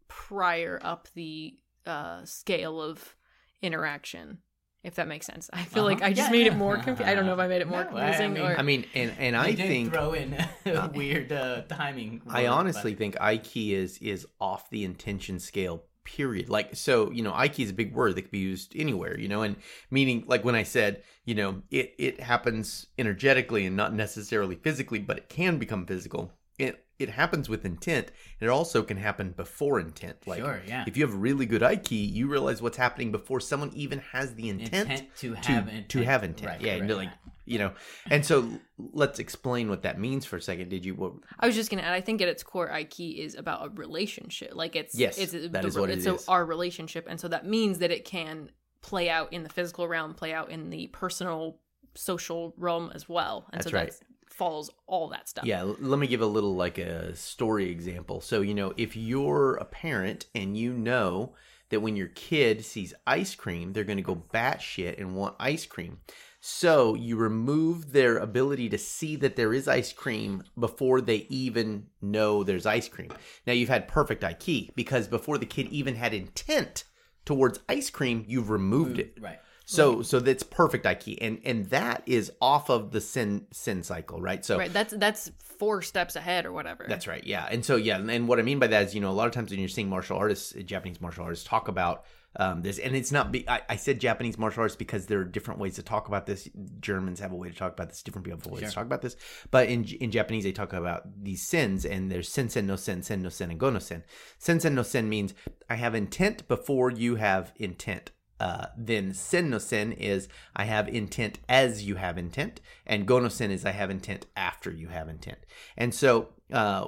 prior 0.08 0.80
up 0.84 1.08
the 1.16 1.58
uh, 1.86 2.24
scale 2.24 2.82
of 2.82 3.16
interaction. 3.62 4.38
If 4.84 4.96
that 4.96 5.08
makes 5.08 5.26
sense, 5.26 5.50
I 5.54 5.64
feel 5.64 5.84
Uh-huh. 5.86 5.94
like 5.94 6.02
I 6.02 6.10
just 6.12 6.28
Yeah, 6.28 6.32
made 6.32 6.46
yeah. 6.46 6.52
it 6.52 6.58
more 6.58 6.76
confusing. 6.76 7.06
I 7.06 7.16
don't 7.16 7.26
know 7.26 7.34
if 7.34 7.40
I 7.40 7.48
made 7.48 7.62
it 7.62 7.68
more 7.68 7.84
No, 7.86 7.92
I- 7.98 8.02
I 8.10 8.12
confusing 8.12 8.34
mean- 8.34 8.44
or 8.44 8.58
I 8.58 8.62
mean, 8.64 8.86
and 8.94 9.14
and 9.18 9.36
I 9.38 9.52
did 9.52 9.68
think 9.68 9.94
throw 9.94 10.14
in 10.14 10.36
weird 10.94 11.32
uh, 11.32 11.62
timing. 11.70 12.22
I 12.28 12.48
honestly 12.48 12.92
but- 12.94 12.98
think 13.00 13.16
Aiki 13.16 13.72
is 13.72 13.98
is 14.00 14.28
off 14.42 14.70
the 14.70 14.84
intention 14.84 15.40
scale. 15.40 15.84
Period. 16.04 16.50
Like 16.50 16.76
so, 16.76 17.12
you 17.12 17.24
know, 17.24 17.32
Aiki 17.32 17.64
is 17.64 17.70
a 17.70 17.74
big 17.74 17.94
word 17.94 18.16
that 18.16 18.24
could 18.24 18.32
be 18.32 18.40
used 18.40 18.74
anywhere. 18.76 19.18
You 19.18 19.30
know, 19.30 19.42
and 19.42 19.56
meaning 19.90 20.26
like 20.28 20.44
when 20.44 20.54
I 20.54 20.64
said, 20.64 21.02
you 21.24 21.34
know, 21.34 21.62
it 21.72 21.96
it 21.98 22.20
happens 22.20 22.88
energetically 22.98 23.66
and 23.66 23.78
not 23.78 23.94
necessarily 23.94 24.56
physically, 24.58 25.00
but 25.00 25.18
it 25.18 25.30
can 25.30 25.60
become 25.60 25.86
physical. 25.86 26.34
It 26.60 26.86
it 27.04 27.10
happens 27.10 27.48
with 27.50 27.66
intent. 27.66 28.08
and 28.40 28.48
It 28.48 28.52
also 28.52 28.82
can 28.82 28.98
happen 28.98 29.32
before 29.32 29.80
intent. 29.80 30.26
Like 30.26 30.40
sure, 30.40 30.62
yeah. 30.68 30.86
if 30.88 30.98
you 30.98 31.06
have 31.06 31.14
really 31.16 31.46
good 31.46 31.62
Aiki, 31.62 32.12
you 32.12 32.28
realize 32.28 32.62
what's 32.62 32.78
happening 32.78 33.12
before 33.12 33.40
someone 33.40 33.72
even 33.76 34.00
has 34.12 34.34
the 34.36 34.50
intent, 34.50 34.90
intent 34.90 35.16
to 35.18 35.36
to 35.36 35.36
have 35.36 35.68
intent. 35.68 35.90
to 35.90 36.04
have 36.04 36.24
intent. 36.24 36.52
Right, 36.52 36.62
yeah, 36.62 36.72
right, 36.74 36.82
and 36.82 36.90
like 36.90 37.10
right. 37.10 37.18
you 37.46 37.60
know. 37.60 37.74
And 38.10 38.26
so 38.26 38.50
let's 38.78 39.20
explain 39.20 39.70
what 39.70 39.84
that 39.84 40.00
means 40.00 40.26
for 40.26 40.38
a 40.38 40.42
second. 40.42 40.70
Did 40.70 40.84
you 40.86 40.96
what 40.96 41.14
I 41.40 41.46
was 41.46 41.56
just 41.56 41.70
gonna 41.70 41.84
add. 41.84 41.94
I 41.94 42.02
think 42.02 42.22
at 42.22 42.28
its 42.28 42.42
core, 42.44 42.70
Aiki 42.70 43.20
is 43.20 43.36
about 43.36 43.66
a 43.66 43.70
relationship. 43.70 44.52
Like 44.56 44.76
it's 44.76 44.96
Yes, 44.96 45.18
it's 45.18 45.34
that 45.34 45.52
the- 45.52 45.68
is 45.68 45.78
what 45.78 45.90
it 45.90 45.98
it's 46.00 46.08
is. 46.08 46.28
our 46.28 46.46
relationship, 46.46 47.06
and 47.10 47.20
so 47.20 47.28
that 47.28 47.46
means 47.46 47.80
that 47.80 47.92
it 47.92 48.06
can 48.06 48.50
play 48.82 49.10
out 49.10 49.32
in 49.32 49.44
the 49.44 49.50
physical 49.50 49.88
realm, 49.88 50.14
play 50.14 50.34
out 50.34 50.50
in 50.52 50.70
the 50.70 50.88
personal, 50.88 51.60
social 51.96 52.54
realm 52.58 52.92
as 52.94 53.08
well. 53.08 53.48
And 53.54 53.60
That's 53.62 53.72
so 53.72 53.78
right. 53.78 53.94
That 54.34 54.38
follows 54.38 54.70
all 54.88 55.10
that 55.10 55.30
stuff. 55.30 55.46
Yeah, 55.46 55.64
let 55.64 56.00
me 56.00 56.08
give 56.08 56.22
a 56.22 56.26
little 56.26 56.56
like 56.56 56.78
a 56.78 57.16
story 57.16 57.70
example. 57.70 58.22
So, 58.22 58.42
you 58.42 58.54
know, 58.54 58.74
if 58.78 58.96
you're 58.96 59.56
a 59.56 59.66
parent 59.66 60.26
and 60.34 60.58
you 60.58 60.74
know 60.74 61.36
that 61.70 61.82
when 61.82 61.96
your 61.96 62.08
kid 62.08 62.64
sees 62.64 62.94
ice 63.08 63.36
cream, 63.36 63.74
they're 63.74 63.84
going 63.84 63.98
to 63.98 64.04
go 64.04 64.24
batshit 64.34 65.00
and 65.00 65.16
want 65.16 65.36
ice 65.40 65.66
cream. 65.66 66.00
So, 66.40 66.94
you 66.96 67.16
remove 67.16 67.94
their 67.94 68.18
ability 68.18 68.70
to 68.70 68.78
see 68.78 69.16
that 69.18 69.38
there 69.38 69.54
is 69.54 69.68
ice 69.68 69.94
cream 69.94 70.44
before 70.60 71.00
they 71.00 71.26
even 71.30 71.88
know 72.02 72.44
there's 72.44 72.66
ice 72.66 72.90
cream. 72.90 73.12
Now, 73.48 73.54
you've 73.54 73.70
had 73.70 73.88
perfect 73.88 74.24
Aiki 74.24 74.76
because 74.76 75.08
before 75.08 75.38
the 75.38 75.46
kid 75.46 75.68
even 75.68 75.96
had 75.96 76.14
intent 76.14 76.84
towards 77.24 77.60
ice 77.70 77.90
cream, 77.90 78.26
you've 78.28 78.50
removed 78.50 79.00
it. 79.00 79.18
right. 79.22 79.40
So, 79.66 80.02
so 80.02 80.20
that's 80.20 80.44
perfect 80.44 80.86
Aiki, 80.86 81.18
and 81.22 81.40
and 81.46 81.66
that 81.68 82.04
is 82.06 82.32
off 82.42 82.70
of 82.70 82.92
the 82.92 83.00
sin 83.02 83.48
sin 83.52 83.82
cycle, 83.84 84.22
right? 84.22 84.44
So, 84.44 84.58
Right. 84.58 84.72
That's 84.74 84.94
that's 84.98 85.32
four 85.60 85.82
steps 85.82 86.16
ahead 86.18 86.46
or 86.46 86.52
whatever. 86.52 86.86
that's 86.90 87.08
right. 87.08 87.24
Yeah. 87.26 87.48
And 87.50 87.64
so, 87.64 87.78
yeah. 87.78 87.98
And 87.98 88.28
what 88.28 88.40
I 88.40 88.42
mean 88.42 88.60
by 88.60 88.68
that 88.68 88.84
is, 88.88 88.96
you 88.96 89.00
know, 89.02 89.10
a 89.10 89.14
lot 89.14 89.28
of 89.28 89.34
times 89.34 89.52
when 89.52 89.60
you're 89.60 89.70
seeing 89.70 89.88
martial 89.90 90.18
artists, 90.18 90.54
Japanese 90.66 91.00
martial 91.00 91.24
artists 91.24 91.46
talk 91.46 91.68
about 91.70 92.04
um, 92.36 92.64
this, 92.64 92.80
and 92.80 92.96
it's 92.96 93.12
not, 93.12 93.32
be, 93.32 93.48
I, 93.48 93.62
I 93.70 93.76
said 93.76 94.00
Japanese 94.00 94.40
martial 94.40 94.62
arts 94.64 94.76
because 94.76 95.06
there 95.06 95.20
are 95.20 95.24
different 95.24 95.60
ways 95.60 95.76
to 95.76 95.84
talk 95.84 96.08
about 96.08 96.26
this. 96.26 96.50
Germans 96.80 97.20
have 97.20 97.32
a 97.32 97.36
way 97.36 97.48
to 97.48 97.56
talk 97.56 97.72
about 97.74 97.90
this, 97.90 98.02
different 98.02 98.26
people 98.26 98.40
have 98.40 98.48
a 98.48 98.50
way 98.50 98.62
Sure. 98.62 98.70
to 98.70 98.76
talk 98.76 98.86
about 98.88 99.04
this. 99.04 99.16
But 99.52 99.70
in, 99.70 99.84
in 99.86 100.10
Japanese, 100.10 100.44
they 100.44 100.52
talk 100.52 100.74
about 100.74 101.04
these 101.24 101.48
sins, 101.48 101.86
and 101.86 102.12
there's 102.12 102.28
sen 102.28 102.50
sen 102.50 102.66
no 102.66 102.76
sen, 102.76 103.04
sen 103.04 103.22
no 103.22 103.30
sen, 103.30 103.52
and 103.52 103.60
go 103.60 103.70
no 103.70 103.78
sen. 103.78 104.04
Sen 104.40 104.60
sen 104.60 104.74
no 104.74 104.82
sen 104.82 105.08
means 105.08 105.36
I 105.70 105.76
have 105.76 105.94
intent 105.94 106.48
before 106.48 106.90
you 106.90 107.16
have 107.18 107.54
intent. 107.58 108.10
Uh, 108.44 108.66
then 108.76 109.14
sen 109.14 109.50
no 109.52 109.58
sen 109.58 109.94
is 109.94 110.28
I 110.54 110.66
have 110.66 110.90
intent 110.90 111.40
as 111.48 111.84
you 111.88 111.96
have 111.96 112.18
intent, 112.18 112.60
and 112.86 113.08
go 113.08 113.18
no 113.20 113.30
sen 113.30 113.52
is 113.52 113.64
I 113.66 113.72
have 113.72 113.90
intent 113.90 114.26
after 114.36 114.70
you 114.70 114.90
have 114.90 115.08
intent. 115.08 115.40
And 115.78 115.94
so, 115.96 116.10
uh, 116.52 116.84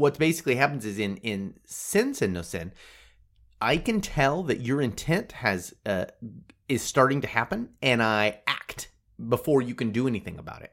what 0.00 0.18
basically 0.18 0.54
happens 0.54 0.84
is 0.84 1.00
in 1.00 1.16
in 1.16 1.54
sen 1.64 2.14
sen 2.14 2.32
no 2.32 2.42
sen, 2.42 2.72
I 3.60 3.76
can 3.86 4.00
tell 4.00 4.44
that 4.44 4.60
your 4.60 4.80
intent 4.80 5.32
has 5.32 5.74
uh, 5.84 6.04
is 6.68 6.82
starting 6.82 7.20
to 7.22 7.26
happen, 7.38 7.70
and 7.82 8.00
I 8.04 8.24
act 8.46 8.80
before 9.34 9.62
you 9.62 9.74
can 9.74 9.90
do 9.90 10.06
anything 10.06 10.38
about 10.38 10.62
it. 10.62 10.72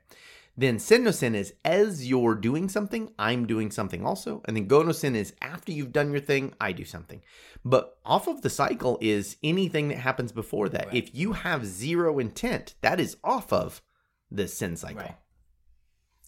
Then 0.59 0.79
sen 0.79 1.03
no 1.03 1.11
sen 1.11 1.35
is 1.35 1.53
as 1.63 2.07
you're 2.09 2.33
doing 2.33 2.67
something, 2.67 3.11
I'm 3.19 3.45
doing 3.45 3.69
something 3.69 4.03
also, 4.03 4.41
and 4.45 4.57
then 4.57 4.65
go 4.67 4.81
no 4.81 4.91
sen 4.91 5.15
is 5.15 5.33
after 5.39 5.71
you've 5.71 5.91
done 5.93 6.11
your 6.11 6.19
thing, 6.19 6.53
I 6.59 6.71
do 6.71 6.83
something. 6.83 7.21
But 7.63 7.97
off 8.03 8.27
of 8.27 8.41
the 8.41 8.49
cycle 8.49 8.97
is 8.99 9.37
anything 9.43 9.89
that 9.89 9.97
happens 9.99 10.31
before 10.31 10.67
that. 10.69 10.87
Right. 10.87 10.95
If 10.95 11.13
you 11.13 11.33
have 11.33 11.65
zero 11.65 12.17
intent, 12.17 12.73
that 12.81 12.99
is 12.99 13.17
off 13.23 13.53
of 13.53 13.83
the 14.31 14.47
sin 14.47 14.75
cycle. 14.75 15.01
Right. 15.01 15.15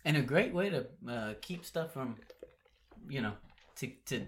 And 0.05 0.15
a 0.15 0.21
great 0.21 0.53
way 0.53 0.69
to 0.69 0.87
uh, 1.09 1.33
keep 1.41 1.65
stuff 1.65 1.91
from, 1.93 2.17
you 3.09 3.21
know, 3.21 3.33
to 3.77 3.87
to 4.05 4.25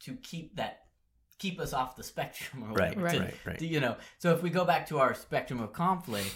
to 0.00 0.14
keep 0.16 0.56
that 0.56 0.80
keep 1.38 1.60
us 1.60 1.72
off 1.72 1.96
the 1.96 2.02
spectrum 2.14 2.62
or 2.64 2.72
Right, 2.72 2.96
whatever. 2.96 3.02
right, 3.04 3.12
to- 3.12 3.20
right, 3.20 3.34
right. 3.46 3.58
to, 3.58 3.66
you 3.66 3.80
know, 3.80 3.96
so 4.18 4.32
if 4.34 4.42
we 4.42 4.50
go 4.50 4.64
back 4.64 4.86
to 4.88 4.98
our 4.98 5.14
spectrum 5.14 5.60
of 5.60 5.72
conflict, 5.72 6.34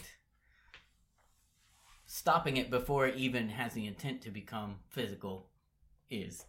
stopping 2.19 2.57
it 2.59 2.71
before 2.71 3.07
it 3.09 3.17
even 3.17 3.49
has 3.49 3.73
the 3.73 3.87
intent 3.87 4.23
to 4.23 4.31
become 4.31 4.77
physical 4.89 5.49
is 6.09 6.45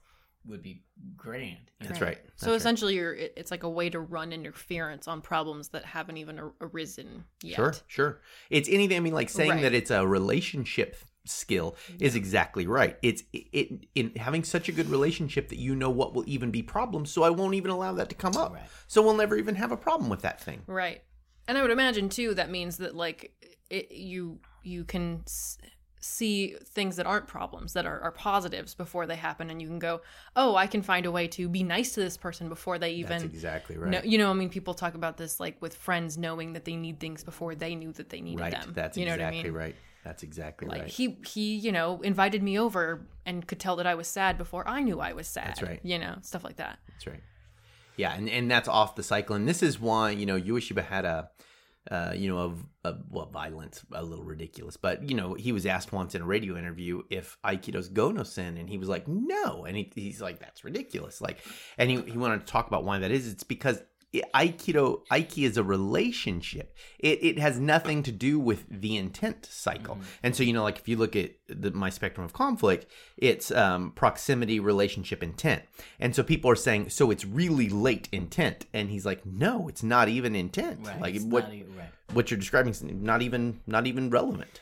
would 0.46 0.62
be 0.62 0.84
grand. 1.18 1.72
you 1.82 1.88
That's 1.88 2.00
know? 2.00 2.06
right. 2.06 2.18
So 2.36 2.46
That's 2.46 2.46
right. 2.46 2.56
essentially, 2.58 2.94
you're 2.94 3.16
it- 3.16 3.34
it's 3.36 3.50
like 3.50 3.64
a 3.64 3.70
way 3.70 3.90
to 3.90 4.00
run 4.00 4.32
interference 4.32 5.08
on 5.08 5.22
problems 5.22 5.70
that 5.70 5.84
haven't 5.84 6.18
even 6.18 6.38
ar- 6.38 6.54
arisen 6.62 7.24
yet. 7.42 7.56
Sure, 7.56 7.74
sure. 7.88 8.22
It's 8.52 8.70
anything. 8.70 8.96
I 8.98 9.00
mean, 9.00 9.14
like 9.16 9.30
saying 9.30 9.50
Right. 9.50 9.62
that 9.64 9.74
it's 9.74 9.90
a 9.90 10.06
relationship 10.06 10.98
skill 11.26 11.76
is 12.00 12.14
exactly 12.14 12.68
right. 12.68 13.00
It's 13.02 13.24
it, 13.34 13.48
it 13.52 13.88
in 13.96 14.12
having 14.18 14.44
such 14.44 14.70
a 14.70 14.72
good 14.72 14.88
relationship 14.92 15.50
that 15.50 15.58
you 15.58 15.76
know 15.76 15.90
what 15.90 16.14
will 16.14 16.26
even 16.28 16.52
be 16.52 16.62
problems, 16.62 17.10
so 17.10 17.24
I 17.24 17.32
won't 17.32 17.56
even 17.56 17.72
allow 17.72 17.94
that 17.94 18.10
to 18.10 18.16
come 18.16 18.38
up. 18.38 18.54
Right. 18.54 18.70
So 18.86 19.02
we'll 19.02 19.16
never 19.16 19.36
even 19.36 19.56
have 19.56 19.72
a 19.72 19.78
problem 19.78 20.12
with 20.12 20.22
that 20.22 20.40
thing. 20.40 20.62
Right. 20.68 21.02
And 21.48 21.58
I 21.58 21.64
would 21.64 21.72
imagine 21.72 22.10
too 22.10 22.36
that 22.36 22.52
means 22.52 22.78
that 22.78 22.96
like 22.96 23.34
it, 23.72 23.92
you 23.92 24.42
you 24.66 24.84
can 24.84 25.22
s- 25.26 25.58
see 26.00 26.56
things 26.64 26.98
that 26.98 27.08
aren't 27.08 27.26
problems 27.28 27.74
that 27.74 27.86
are, 27.86 28.00
are 28.02 28.12
positives 28.12 28.76
before 28.76 29.08
they 29.08 29.16
happen 29.16 29.50
and 29.50 29.60
you 29.62 29.68
can 29.68 29.80
go 29.80 30.02
oh 30.36 30.56
i 30.56 30.68
can 30.68 30.82
find 30.84 31.06
a 31.06 31.12
way 31.12 31.28
to 31.28 31.50
be 31.50 31.64
nice 31.64 31.94
to 31.94 32.00
this 32.00 32.16
person 32.16 32.48
before 32.48 32.78
they 32.78 32.92
even 32.92 33.10
That's 33.10 33.24
exactly 33.24 33.78
right. 33.78 33.90
know 33.92 34.02
you 34.04 34.18
know 34.20 34.30
i 34.30 34.34
mean 34.34 34.50
people 34.50 34.76
talk 34.76 34.94
about 34.94 35.18
this 35.18 35.40
like 35.40 35.60
with 35.62 35.76
friends 35.76 36.18
knowing 36.18 36.54
that 36.54 36.64
they 36.66 36.76
need 36.76 37.00
things 37.00 37.24
before 37.24 37.56
they 37.56 37.74
knew 37.74 37.92
that 37.94 38.10
they 38.10 38.22
needed 38.22 38.40
right. 38.42 38.52
them 38.52 38.74
That's 38.76 38.98
you 38.98 39.06
know 39.06 39.14
exactly 39.14 39.38
what 39.40 39.42
i 39.42 39.44
mean 39.44 39.54
right. 39.54 39.76
That's 40.04 40.22
exactly 40.22 40.68
like 40.68 40.82
right. 40.82 40.90
he 40.92 41.18
he 41.26 41.56
you 41.56 41.72
know 41.72 42.00
invited 42.04 42.44
me 42.44 42.60
over 42.60 43.08
and 43.26 43.48
could 43.48 43.60
tell 43.60 43.76
that 43.78 43.88
i 43.88 43.96
was 43.96 44.08
sad 44.08 44.38
before 44.38 44.68
i 44.68 44.82
knew 44.84 45.00
i 45.00 45.14
was 45.14 45.28
sad 45.28 45.48
That's 45.48 45.64
right. 45.64 45.80
you 45.82 45.98
know 45.98 46.18
stuff 46.22 46.44
like 46.44 46.58
that 46.58 46.78
That's 46.90 47.08
right. 47.08 47.24
Yeah, 47.98 48.14
and, 48.14 48.30
and 48.30 48.52
that's 48.52 48.68
off 48.68 48.96
the 48.96 49.04
cycle. 49.04 49.38
And 49.38 49.48
this 49.48 49.64
is 49.64 49.80
why, 49.80 50.10
you 50.12 50.26
know, 50.26 50.38
Ueshiba 50.38 50.84
had 50.84 51.06
a, 51.06 51.30
uh, 51.92 52.14
you 52.16 52.28
know, 52.28 52.40
of, 52.40 52.66
a, 52.84 52.96
well, 53.10 53.28
violence, 53.28 53.84
a 53.92 54.04
little 54.04 54.26
ridiculous. 54.26 54.78
But, 54.78 55.10
you 55.10 55.16
know, 55.16 55.34
he 55.34 55.52
was 55.52 55.66
asked 55.66 55.92
once 55.92 56.16
in 56.16 56.22
a 56.22 56.26
radio 56.26 56.58
interview 56.58 57.04
if 57.10 57.38
Aikido's 57.44 57.90
Gono-sen, 57.90 58.58
and 58.58 58.70
he 58.70 58.78
was 58.78 58.90
like, 58.90 59.08
no. 59.08 59.66
And 59.66 59.78
he, 59.78 59.92
he's 59.94 60.22
like, 60.22 60.40
that's 60.40 60.64
ridiculous. 60.64 61.22
Like, 61.22 61.40
and 61.78 61.90
he, 61.90 62.02
he 62.02 62.18
wanted 62.18 62.42
to 62.42 62.46
talk 62.46 62.68
about 62.68 62.84
why 62.84 63.00
that 63.00 63.12
is. 63.12 63.28
It's 63.28 63.44
because 63.44 63.82
aikido 64.34 65.02
aiki 65.12 65.44
is 65.44 65.58
a 65.58 65.64
relationship 65.64 66.76
it, 67.00 67.24
it 67.24 67.40
has 67.40 67.60
nothing 67.60 68.04
to 68.04 68.12
do 68.12 68.40
with 68.40 68.66
the 68.70 68.96
intent 68.98 69.46
cycle 69.46 69.98
and 70.24 70.36
so 70.36 70.44
you 70.44 70.54
know 70.54 70.64
like 70.64 70.78
if 70.80 70.88
you 70.88 70.98
look 70.98 71.16
at 71.16 71.32
the, 71.48 71.72
my 71.72 71.90
spectrum 71.90 72.24
of 72.26 72.34
conflict 72.34 72.86
it's 73.18 73.52
um, 73.52 73.92
proximity 73.92 74.60
relationship 74.60 75.24
intent 75.24 75.64
and 76.00 76.16
so 76.16 76.24
people 76.24 76.50
are 76.52 76.56
saying 76.56 76.90
so 76.90 77.12
it's 77.12 77.26
really 77.26 77.70
late 77.70 78.08
intent 78.12 78.66
and 78.74 78.90
he's 78.90 79.06
like 79.06 79.26
no 79.26 79.68
it's 79.68 79.84
not 79.84 80.08
even 80.10 80.36
intent 80.36 80.80
Right. 80.86 81.02
like 81.02 81.22
what 81.24 81.46
not 81.46 81.54
e- 81.54 81.66
right. 81.78 81.90
what 82.14 82.30
you're 82.32 82.40
describing 82.40 82.72
is 82.72 82.84
not 82.84 83.22
even 83.22 83.62
not 83.68 83.88
even 83.88 84.10
relevant 84.10 84.62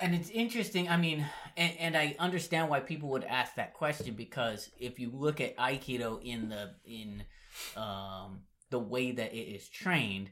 And 0.00 0.12
it's 0.14 0.28
interesting. 0.30 0.88
I 0.88 0.96
mean, 0.96 1.24
and, 1.56 1.72
and 1.78 1.96
I 1.96 2.16
understand 2.18 2.68
why 2.68 2.80
people 2.80 3.08
would 3.10 3.22
ask 3.24 3.54
that 3.54 3.74
question 3.74 4.14
because 4.16 4.68
if 4.78 4.98
you 4.98 5.08
look 5.14 5.40
at 5.40 5.56
Aikido 5.56 6.20
in 6.22 6.48
the 6.48 6.74
in 6.84 7.22
um, 7.76 8.40
the 8.74 8.78
way 8.94 9.12
that 9.12 9.32
it 9.32 9.46
is 9.56 9.68
trained, 9.68 10.30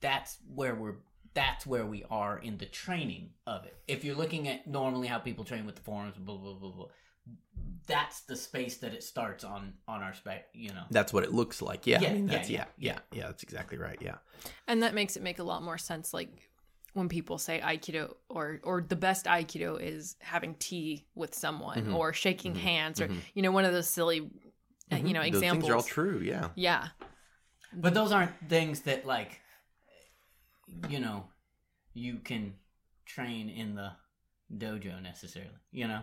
that's 0.00 0.36
where 0.54 0.74
we're 0.74 0.96
that's 1.32 1.66
where 1.66 1.86
we 1.86 2.04
are 2.10 2.38
in 2.38 2.58
the 2.58 2.66
training 2.66 3.30
of 3.46 3.64
it. 3.64 3.76
If 3.88 4.04
you're 4.04 4.14
looking 4.22 4.46
at 4.48 4.66
normally 4.66 5.08
how 5.08 5.18
people 5.18 5.44
train 5.44 5.64
with 5.66 5.76
the 5.76 5.80
forms, 5.82 6.14
blah 6.18 6.36
blah 6.36 6.54
blah 6.60 6.70
blah, 6.76 6.88
that's 7.86 8.20
the 8.22 8.36
space 8.36 8.76
that 8.78 8.92
it 8.92 9.02
starts 9.02 9.44
on 9.44 9.72
on 9.88 10.02
our 10.02 10.12
spec. 10.14 10.48
You 10.52 10.70
know, 10.74 10.84
that's 10.90 11.12
what 11.14 11.24
it 11.24 11.32
looks 11.32 11.62
like 11.62 11.86
yeah, 11.86 11.98
I 11.98 12.02
Yeah, 12.02 12.12
mean, 12.12 12.26
yeah, 12.28 12.32
that's 12.36 12.50
yeah, 12.50 12.64
yeah, 12.78 12.92
yeah 12.92 13.18
yeah 13.18 13.26
that's 13.28 13.42
exactly 13.42 13.78
right 13.78 13.98
yeah 14.02 14.16
And 14.68 14.82
that 14.82 14.92
makes 14.94 15.16
it 15.16 15.22
make 15.22 15.38
a 15.38 15.44
lot 15.52 15.62
more 15.62 15.78
sense 15.78 16.12
like 16.12 16.30
when 16.92 17.08
people 17.08 17.38
say 17.38 17.60
aikido 17.64 18.14
or 18.28 18.60
or 18.62 18.84
the 18.86 18.94
best 19.08 19.24
aikido 19.26 19.80
is 19.80 20.16
having 20.20 20.54
tea 20.68 21.06
with 21.14 21.34
someone 21.34 21.78
Mhm. 21.86 21.94
or 21.96 22.12
shaking 22.12 22.54
Mhm. 22.54 22.58
hands 22.58 23.00
or 23.00 23.08
Mhm. 23.08 23.20
you 23.34 23.42
know 23.42 23.52
one 23.52 23.64
of 23.64 23.72
those 23.72 23.88
silly 23.88 24.20
uh, 24.92 24.96
you 24.96 25.14
know 25.14 25.22
Those 25.22 25.34
examples. 25.42 25.62
things 25.64 25.70
are 25.70 25.76
all 25.76 25.82
true 25.82 26.18
yeah 26.32 26.50
Yeah. 26.54 26.88
But 27.76 27.94
those 27.94 28.12
aren't 28.12 28.32
things 28.48 28.80
that 28.82 29.04
like 29.06 29.40
you 30.88 30.98
know 31.00 31.24
you 31.92 32.16
can 32.18 32.54
train 33.06 33.48
in 33.48 33.74
the 33.74 33.90
dojo 34.56 35.00
necessarily 35.02 35.50
you 35.72 35.86
know 35.86 36.00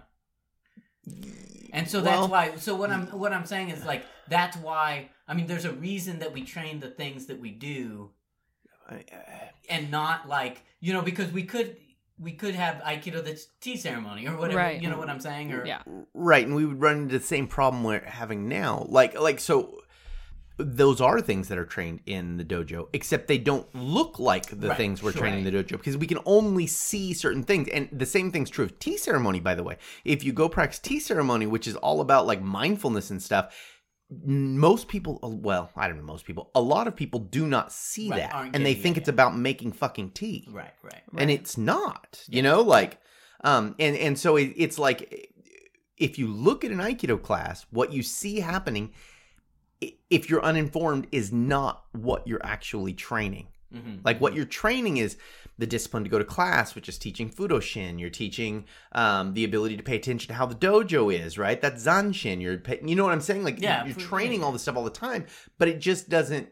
and 1.73 1.89
so 1.89 2.01
that's 2.01 2.19
Well- 2.19 2.27
why 2.29 2.55
so 2.57 2.75
what 2.75 2.91
i'm 2.91 3.07
what 3.07 3.33
i'm 3.33 3.45
saying 3.45 3.69
is 3.69 3.83
like 3.85 4.05
that's 4.27 4.55
why 4.57 5.09
i 5.27 5.33
mean 5.33 5.47
there's 5.47 5.65
a 5.65 5.73
reason 5.73 6.19
that 6.19 6.31
we 6.33 6.43
train 6.43 6.79
the 6.79 6.89
things 6.89 7.25
that 7.27 7.39
we 7.39 7.51
do 7.51 8.11
and 9.69 9.89
not 9.89 10.27
like 10.27 10.63
you 10.79 10.93
know 10.93 11.01
because 11.01 11.31
we 11.31 11.43
could 11.43 11.77
we 12.19 12.33
could 12.33 12.53
have 12.53 12.75
aikido 12.83 13.23
that's 13.23 13.47
tea 13.61 13.77
ceremony 13.77 14.27
or 14.27 14.37
whatever 14.37 14.59
Right. 14.59 14.81
you 14.81 14.89
know 14.89 14.97
what 14.97 15.09
i'm 15.09 15.19
saying 15.19 15.51
or 15.53 15.65
Yeah. 15.65 15.81
Right, 16.13 16.45
and 16.45 16.55
we 16.55 16.65
would 16.65 16.79
run 16.81 16.97
into 17.03 17.17
the 17.17 17.25
same 17.25 17.47
problem 17.47 17.83
we're 17.83 18.01
having 18.03 18.47
now. 18.47 18.85
Like, 18.89 19.19
like 19.19 19.39
so, 19.39 19.81
those 20.57 21.01
are 21.01 21.21
things 21.21 21.47
that 21.47 21.57
are 21.57 21.65
trained 21.65 22.01
in 22.05 22.37
the 22.37 22.43
dojo, 22.45 22.87
except 22.93 23.27
they 23.27 23.37
don't 23.37 23.67
look 23.73 24.19
like 24.19 24.45
the 24.59 24.69
Right, 24.69 24.77
things 24.77 25.01
we're 25.01 25.11
training 25.11 25.45
in 25.45 25.53
the 25.53 25.63
dojo 25.63 25.71
because 25.71 25.97
we 25.97 26.07
can 26.07 26.19
only 26.25 26.67
see 26.67 27.13
certain 27.13 27.43
things. 27.43 27.67
And 27.69 27.89
the 27.91 28.05
same 28.05 28.31
thing's 28.31 28.49
true 28.49 28.65
of 28.65 28.77
tea 28.79 28.97
ceremony, 28.97 29.39
by 29.39 29.55
the 29.55 29.63
way. 29.63 29.77
If 30.05 30.23
you 30.23 30.33
go 30.33 30.49
practice 30.49 30.79
tea 30.79 30.99
ceremony, 30.99 31.47
which 31.47 31.67
is 31.67 31.75
all 31.77 32.01
about 32.01 32.27
like 32.27 32.41
mindfulness 32.41 33.09
and 33.11 33.21
stuff. 33.21 33.55
Most 34.25 34.89
people, 34.89 35.19
well, 35.41 35.69
I 35.73 35.87
don't 35.87 35.95
know, 35.95 36.03
most 36.03 36.25
people, 36.25 36.51
a 36.53 36.59
lot 36.59 36.85
of 36.85 36.97
people 36.97 37.21
do 37.21 37.47
not 37.47 37.71
see 37.71 38.09
Right, 38.09 38.29
that, 38.29 38.49
and 38.53 38.65
they 38.65 38.73
think 38.73 38.97
it's 38.97 39.07
yet. 39.07 39.13
about 39.13 39.37
making 39.37 39.71
fucking 39.71 40.11
tea 40.11 40.49
right 40.51 40.73
right 40.83 41.01
and 41.17 41.31
it's 41.31 41.57
not 41.57 42.21
you 42.27 42.41
know 42.41 42.59
like 42.61 42.99
um 43.45 43.73
and 43.79 43.95
and 43.95 44.19
so 44.19 44.35
it, 44.35 44.53
it's 44.57 44.77
like 44.77 45.31
if 45.95 46.19
you 46.19 46.27
look 46.27 46.65
at 46.65 46.71
an 46.71 46.79
aikido 46.79 47.21
class 47.21 47.65
what 47.71 47.93
you 47.93 48.03
see 48.03 48.41
happening 48.41 48.91
if 50.09 50.29
you're 50.29 50.43
uninformed 50.43 51.07
is 51.11 51.31
not 51.31 51.85
what 51.91 52.27
you're 52.27 52.45
actually 52.45 52.93
training. 52.93 53.47
Hmm 53.73 53.97
like 54.03 54.19
what 54.19 54.33
you're 54.33 54.45
training 54.45 54.97
is 54.97 55.17
the 55.57 55.67
discipline 55.67 56.03
to 56.03 56.09
go 56.09 56.19
to 56.19 56.25
class 56.25 56.75
which 56.75 56.89
is 56.89 56.97
teaching 56.97 57.29
fudoshin. 57.29 57.99
You're 57.99 58.09
teaching 58.09 58.65
um, 58.91 59.33
the 59.33 59.43
ability 59.43 59.77
to 59.77 59.83
pay 59.83 59.95
attention 59.95 60.27
to 60.29 60.33
how 60.33 60.45
the 60.45 60.55
dojo 60.55 61.13
is 61.13 61.37
right? 61.37 61.61
That's 61.61 61.85
zanshin. 61.85 62.41
You're 62.41 62.57
pay, 62.57 62.79
you 62.83 62.95
know 62.95 63.03
what 63.03 63.13
i'm 63.13 63.21
saying? 63.21 63.43
Like 63.43 63.61
Yeah, 63.61 63.85
you're 63.85 63.95
training 63.95 64.43
all 64.43 64.51
this 64.51 64.63
stuff 64.63 64.75
all 64.75 64.83
the 64.83 64.89
time 64.89 65.25
but 65.57 65.67
it 65.67 65.79
just 65.79 66.09
doesn't 66.09 66.49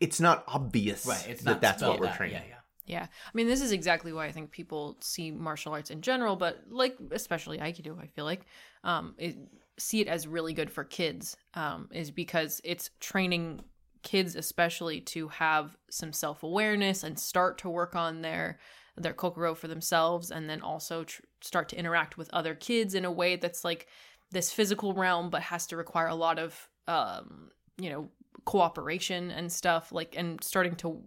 it's 0.00 0.20
not 0.20 0.44
obvious 0.48 1.06
right 1.06 1.26
it's 1.28 1.42
that 1.44 1.60
that's 1.60 1.82
what 1.82 2.00
we're 2.00 2.06
out. 2.08 2.16
training. 2.16 2.36
Yeah 2.36 2.48
yeah. 2.48 2.56
Yeah. 2.84 3.04
I 3.04 3.30
mean, 3.32 3.46
this 3.46 3.62
is 3.62 3.72
exactly 3.72 4.12
why 4.12 4.26
I 4.26 4.32
think 4.32 4.50
people 4.50 4.96
see 5.00 5.30
martial 5.30 5.72
arts 5.72 5.90
in 5.90 6.00
general, 6.00 6.36
but 6.36 6.64
like 6.68 6.96
especially 7.12 7.58
Aikido, 7.58 7.98
I 8.00 8.06
feel 8.06 8.24
like, 8.24 8.42
um, 8.84 9.14
it, 9.18 9.36
see 9.78 10.00
it 10.00 10.08
as 10.08 10.26
really 10.26 10.52
good 10.52 10.70
for 10.70 10.84
kids, 10.84 11.36
um, 11.54 11.88
is 11.92 12.10
because 12.10 12.60
it's 12.64 12.90
training 13.00 13.60
kids 14.02 14.34
especially 14.34 15.00
to 15.00 15.28
have 15.28 15.76
some 15.90 16.12
self 16.12 16.42
awareness 16.42 17.04
and 17.04 17.18
start 17.18 17.58
to 17.58 17.68
work 17.68 17.94
on 17.94 18.22
their 18.22 18.58
their 18.96 19.14
kokoro 19.14 19.54
for 19.54 19.68
themselves, 19.68 20.30
and 20.30 20.50
then 20.50 20.60
also 20.60 21.04
tr- 21.04 21.22
start 21.40 21.68
to 21.70 21.78
interact 21.78 22.18
with 22.18 22.28
other 22.32 22.54
kids 22.54 22.94
in 22.94 23.04
a 23.04 23.12
way 23.12 23.36
that's 23.36 23.64
like 23.64 23.86
this 24.30 24.52
physical 24.52 24.92
realm, 24.92 25.30
but 25.30 25.42
has 25.42 25.66
to 25.66 25.76
require 25.76 26.08
a 26.08 26.14
lot 26.14 26.38
of 26.38 26.68
um, 26.88 27.50
you 27.78 27.90
know 27.90 28.08
cooperation 28.44 29.30
and 29.30 29.52
stuff 29.52 29.92
like 29.92 30.14
and 30.16 30.42
starting 30.42 30.74
to 30.74 31.00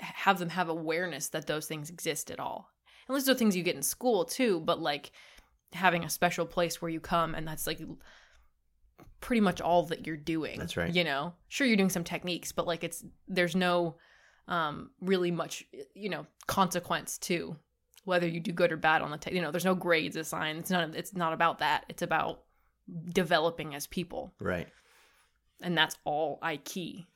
have 0.00 0.38
them 0.38 0.48
have 0.48 0.68
awareness 0.68 1.28
that 1.28 1.46
those 1.46 1.66
things 1.66 1.90
exist 1.90 2.30
at 2.30 2.40
all. 2.40 2.70
And 3.06 3.16
those 3.16 3.28
are 3.28 3.34
things 3.34 3.56
you 3.56 3.62
get 3.62 3.76
in 3.76 3.82
school 3.82 4.24
too, 4.24 4.60
but 4.60 4.80
like 4.80 5.12
having 5.72 6.04
a 6.04 6.10
special 6.10 6.46
place 6.46 6.80
where 6.80 6.90
you 6.90 7.00
come 7.00 7.34
and 7.34 7.46
that's 7.46 7.66
like 7.66 7.80
pretty 9.20 9.40
much 9.40 9.60
all 9.60 9.84
that 9.84 10.06
you're 10.06 10.16
doing. 10.16 10.58
That's 10.58 10.76
right. 10.76 10.94
You 10.94 11.04
know, 11.04 11.34
sure 11.48 11.66
you're 11.66 11.76
doing 11.76 11.90
some 11.90 12.04
techniques, 12.04 12.52
but 12.52 12.66
like 12.66 12.84
it's 12.84 13.04
there's 13.26 13.56
no 13.56 13.96
um 14.46 14.90
really 15.00 15.30
much 15.30 15.64
you 15.94 16.08
know 16.08 16.26
consequence 16.46 17.18
to 17.18 17.56
whether 18.04 18.26
you 18.26 18.40
do 18.40 18.52
good 18.52 18.72
or 18.72 18.78
bad 18.78 19.02
on 19.02 19.10
the 19.10 19.18
te- 19.18 19.34
you 19.34 19.42
know 19.42 19.50
there's 19.50 19.64
no 19.64 19.74
grades 19.74 20.16
assigned. 20.16 20.58
It's 20.58 20.70
not 20.70 20.94
it's 20.94 21.14
not 21.14 21.32
about 21.32 21.58
that. 21.58 21.84
It's 21.88 22.02
about 22.02 22.44
developing 23.12 23.74
as 23.74 23.86
people, 23.86 24.32
right 24.40 24.68
and 25.60 25.76
that's 25.76 25.96
all 26.04 26.38
I 26.42 26.56
key. 26.58 27.06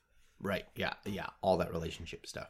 Right. 0.40 0.64
Yeah. 0.76 0.94
Yeah. 1.04 1.28
All 1.40 1.56
that 1.58 1.72
relationship 1.72 2.26
stuff. 2.26 2.48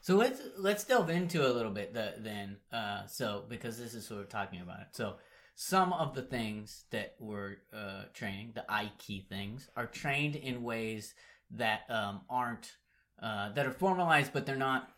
So 0.00 0.16
let's 0.16 0.40
let's 0.56 0.84
delve 0.84 1.10
into 1.10 1.46
a 1.46 1.52
little 1.52 1.70
bit 1.70 1.94
the, 1.94 2.14
then. 2.18 2.56
Uh, 2.72 3.06
so 3.06 3.44
because 3.48 3.78
this 3.78 3.94
is 3.94 4.06
sort 4.06 4.22
of 4.22 4.28
talking 4.28 4.60
about 4.60 4.80
it. 4.80 4.88
So 4.92 5.16
some 5.62 5.92
of 5.92 6.14
the 6.14 6.22
things 6.22 6.84
that 6.90 7.16
we're 7.18 7.56
uh, 7.70 8.04
training, 8.14 8.52
the 8.54 8.64
Aiki 8.70 9.28
things, 9.28 9.68
are 9.76 9.84
trained 9.84 10.34
in 10.34 10.62
ways 10.62 11.12
that 11.50 11.82
um, 11.90 12.22
aren't 12.30 12.76
uh, 13.22 13.52
that 13.52 13.66
are 13.66 13.72
formalized, 13.72 14.32
but 14.32 14.46
they're 14.46 14.56
not. 14.56 14.88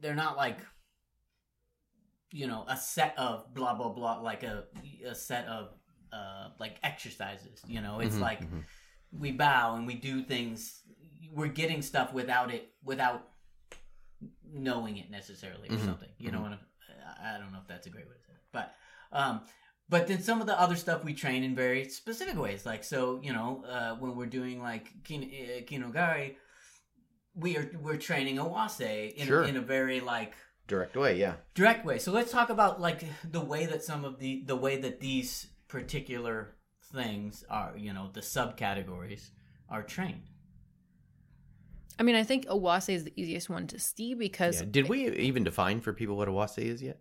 They're 0.00 0.14
not 0.14 0.36
like 0.36 0.58
you 2.30 2.46
know 2.46 2.64
a 2.68 2.76
set 2.76 3.14
of 3.18 3.52
blah 3.54 3.74
blah 3.74 3.88
blah 3.88 4.20
like 4.20 4.44
a 4.44 4.64
a 5.04 5.14
set 5.14 5.46
of 5.46 5.70
uh, 6.12 6.50
like 6.60 6.76
exercises. 6.84 7.60
You 7.66 7.80
know, 7.80 7.98
it's 7.98 8.18
Mhm, 8.18 8.20
like 8.20 8.42
mhm. 8.42 8.62
we 9.18 9.32
bow 9.32 9.74
and 9.74 9.84
we 9.84 9.94
do 9.94 10.22
things 10.22 10.82
we're 11.34 11.48
getting 11.48 11.82
stuff 11.82 12.12
without 12.12 12.54
it 12.54 12.72
without 12.84 13.30
knowing 14.52 14.96
it 14.96 15.10
necessarily 15.10 15.68
or 15.68 15.72
Mhm, 15.72 15.84
something 15.86 16.08
you 16.18 16.30
know 16.30 16.38
mhm. 16.38 16.42
what 16.42 16.52
I'm, 16.52 16.58
i 17.22 17.38
don't 17.38 17.52
know 17.52 17.58
if 17.60 17.68
that's 17.68 17.86
a 17.86 17.90
great 17.90 18.06
way 18.06 18.14
to 18.14 18.24
say 18.26 18.32
it 18.32 18.42
but 18.52 18.74
um 19.12 19.40
but 19.88 20.06
then 20.08 20.20
some 20.20 20.40
of 20.40 20.46
the 20.46 20.60
other 20.60 20.74
stuff 20.76 21.04
we 21.04 21.14
train 21.14 21.44
in 21.44 21.54
very 21.54 21.88
specific 21.88 22.36
ways 22.36 22.66
like 22.66 22.82
so 22.84 23.20
you 23.22 23.32
know 23.32 23.64
uh, 23.68 23.94
when 23.96 24.16
we're 24.16 24.26
doing 24.40 24.60
like 24.60 24.86
kin- 25.04 25.30
uh, 25.42 25.60
kinogari 25.68 26.34
we 27.34 27.56
are 27.56 27.70
we're 27.82 27.96
training 27.98 28.38
awase 28.38 28.80
in, 28.80 29.26
Sure. 29.26 29.42
a, 29.42 29.46
in 29.48 29.56
a 29.56 29.60
very 29.60 30.00
like 30.00 30.34
Direct 30.68 30.96
way. 30.96 31.16
Yeah. 31.16 31.34
direct 31.54 31.84
way. 31.84 31.98
So 32.00 32.10
let's 32.10 32.32
talk 32.32 32.50
about 32.50 32.80
like 32.80 33.04
the 33.30 33.40
way 33.40 33.66
that 33.66 33.84
some 33.84 34.04
of 34.04 34.18
the 34.18 34.42
the 34.46 34.56
way 34.56 34.76
that 34.80 34.98
these 34.98 35.46
particular 35.68 36.56
things 36.92 37.44
are, 37.48 37.74
you 37.76 37.92
know, 37.92 38.10
the 38.12 38.20
subcategories 38.20 39.30
are 39.68 39.84
trained. 39.84 40.24
I 41.98 42.02
mean, 42.02 42.14
I 42.14 42.24
think 42.24 42.46
Awase 42.46 42.94
is 42.94 43.04
the 43.04 43.12
easiest 43.16 43.48
one 43.48 43.66
to 43.68 43.78
see 43.78 44.14
because 44.14 44.60
yeah. 44.60 44.68
Did 44.70 44.88
we 44.88 45.10
even 45.10 45.44
define 45.44 45.80
for 45.80 45.92
people 45.92 46.16
what 46.16 46.28
Awase 46.28 46.58
is 46.58 46.82
yet? 46.82 47.00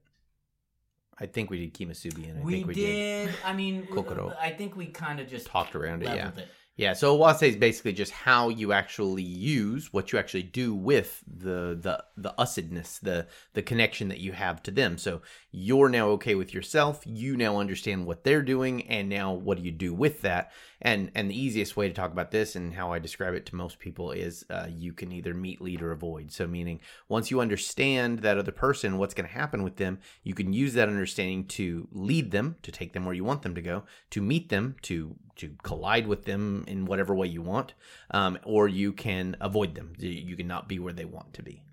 I 1.17 1.25
think 1.25 1.49
we 1.49 1.59
did 1.59 1.73
Ki 1.73 1.85
musubi, 1.85 2.29
and 2.29 2.39
I 2.39 2.43
we, 2.43 2.53
think 2.53 2.67
we 2.67 2.73
did. 2.73 3.27
did. 3.27 3.35
I 3.45 3.53
mean, 3.53 3.87
Kokoro. 3.87 4.35
I 4.39 4.51
think 4.51 4.75
we 4.75 4.87
kind 4.87 5.19
of 5.19 5.29
just 5.29 5.47
Talked 5.47 5.75
around 5.75 6.03
it, 6.03 6.13
yeah. 6.13 6.31
it. 6.35 6.47
Yeah, 6.77 6.91
so 6.91 7.17
Awase 7.17 7.47
is 7.47 7.55
basically 7.55 7.93
just 7.93 8.11
how 8.11 8.49
you 8.49 8.73
actually 8.73 9.23
use 9.23 9.93
what 9.93 10.11
you 10.11 10.19
actually 10.19 10.43
do 10.43 10.75
with 10.75 11.23
the 11.25 11.79
the 11.81 12.03
the 12.17 12.33
usedness, 12.37 12.99
the 12.99 13.27
the 13.53 13.61
connection 13.61 14.09
that 14.09 14.19
you 14.19 14.33
have 14.33 14.61
to 14.63 14.71
them. 14.71 14.97
So 14.97 15.21
you're 15.51 15.87
now 15.87 16.09
okay 16.09 16.35
with 16.35 16.53
yourself. 16.53 17.01
You 17.05 17.37
now 17.37 17.59
understand 17.59 18.05
what 18.05 18.25
they're 18.25 18.41
doing, 18.41 18.89
and 18.89 19.07
now 19.07 19.31
what 19.31 19.57
do 19.57 19.63
you 19.63 19.71
do 19.71 19.93
with 19.93 20.19
that? 20.23 20.51
And 20.81 21.11
and 21.15 21.31
the 21.31 21.41
easiest 21.41 21.77
way 21.77 21.87
to 21.87 21.93
talk 21.93 22.11
about 22.11 22.31
this 22.31 22.57
and 22.57 22.73
how 22.73 22.91
I 22.91 22.99
describe 22.99 23.35
it 23.35 23.45
to 23.45 23.55
most 23.55 23.79
people 23.79 24.11
is 24.11 24.45
uh, 24.49 24.67
you 24.69 24.91
can 24.91 25.13
either 25.13 25.33
meet, 25.33 25.61
lead, 25.61 25.81
or 25.81 25.93
avoid. 25.93 26.33
So 26.33 26.45
meaning 26.45 26.81
once 27.07 27.31
you 27.31 27.39
understand 27.39 28.19
that 28.19 28.37
other 28.37 28.51
person, 28.51 28.97
what's 28.97 29.13
going 29.13 29.29
to 29.29 29.33
happen 29.33 29.63
with 29.63 29.77
them, 29.77 29.99
you 30.23 30.33
can 30.33 30.51
use 30.51 30.73
that 30.73 30.89
understanding 30.89 31.45
to 31.45 31.87
lead 31.93 32.31
them, 32.31 32.57
to 32.63 32.71
take 32.73 32.91
them 32.91 33.05
where 33.05 33.15
you 33.15 33.23
want 33.23 33.43
them 33.43 33.55
to 33.55 33.61
go, 33.61 33.83
to 34.09 34.21
meet 34.21 34.49
them, 34.49 34.75
to 34.81 35.15
to 35.37 35.49
collide 35.63 36.07
with 36.07 36.25
them 36.25 36.63
in 36.67 36.85
whatever 36.85 37.13
way 37.15 37.27
you 37.27 37.41
want, 37.41 37.73
um, 38.11 38.37
or 38.43 38.67
you 38.67 38.93
can 38.93 39.35
avoid 39.41 39.75
them. 39.75 39.93
You 39.99 40.09
you 40.09 40.35
can 40.35 40.47
not 40.47 40.67
be 40.67 40.79
where 40.79 40.93
they 40.93 41.05
want 41.05 41.33
to 41.33 41.43
be. 41.43 41.63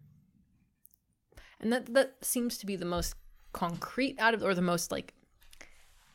And 1.60 1.72
that 1.72 1.92
that 1.94 2.16
seems 2.22 2.58
to 2.58 2.66
be 2.66 2.76
the 2.76 2.84
most 2.84 3.14
concrete 3.52 4.18
out 4.18 4.34
of 4.34 4.42
or 4.42 4.54
the 4.54 4.62
most 4.62 4.90
like 4.90 5.14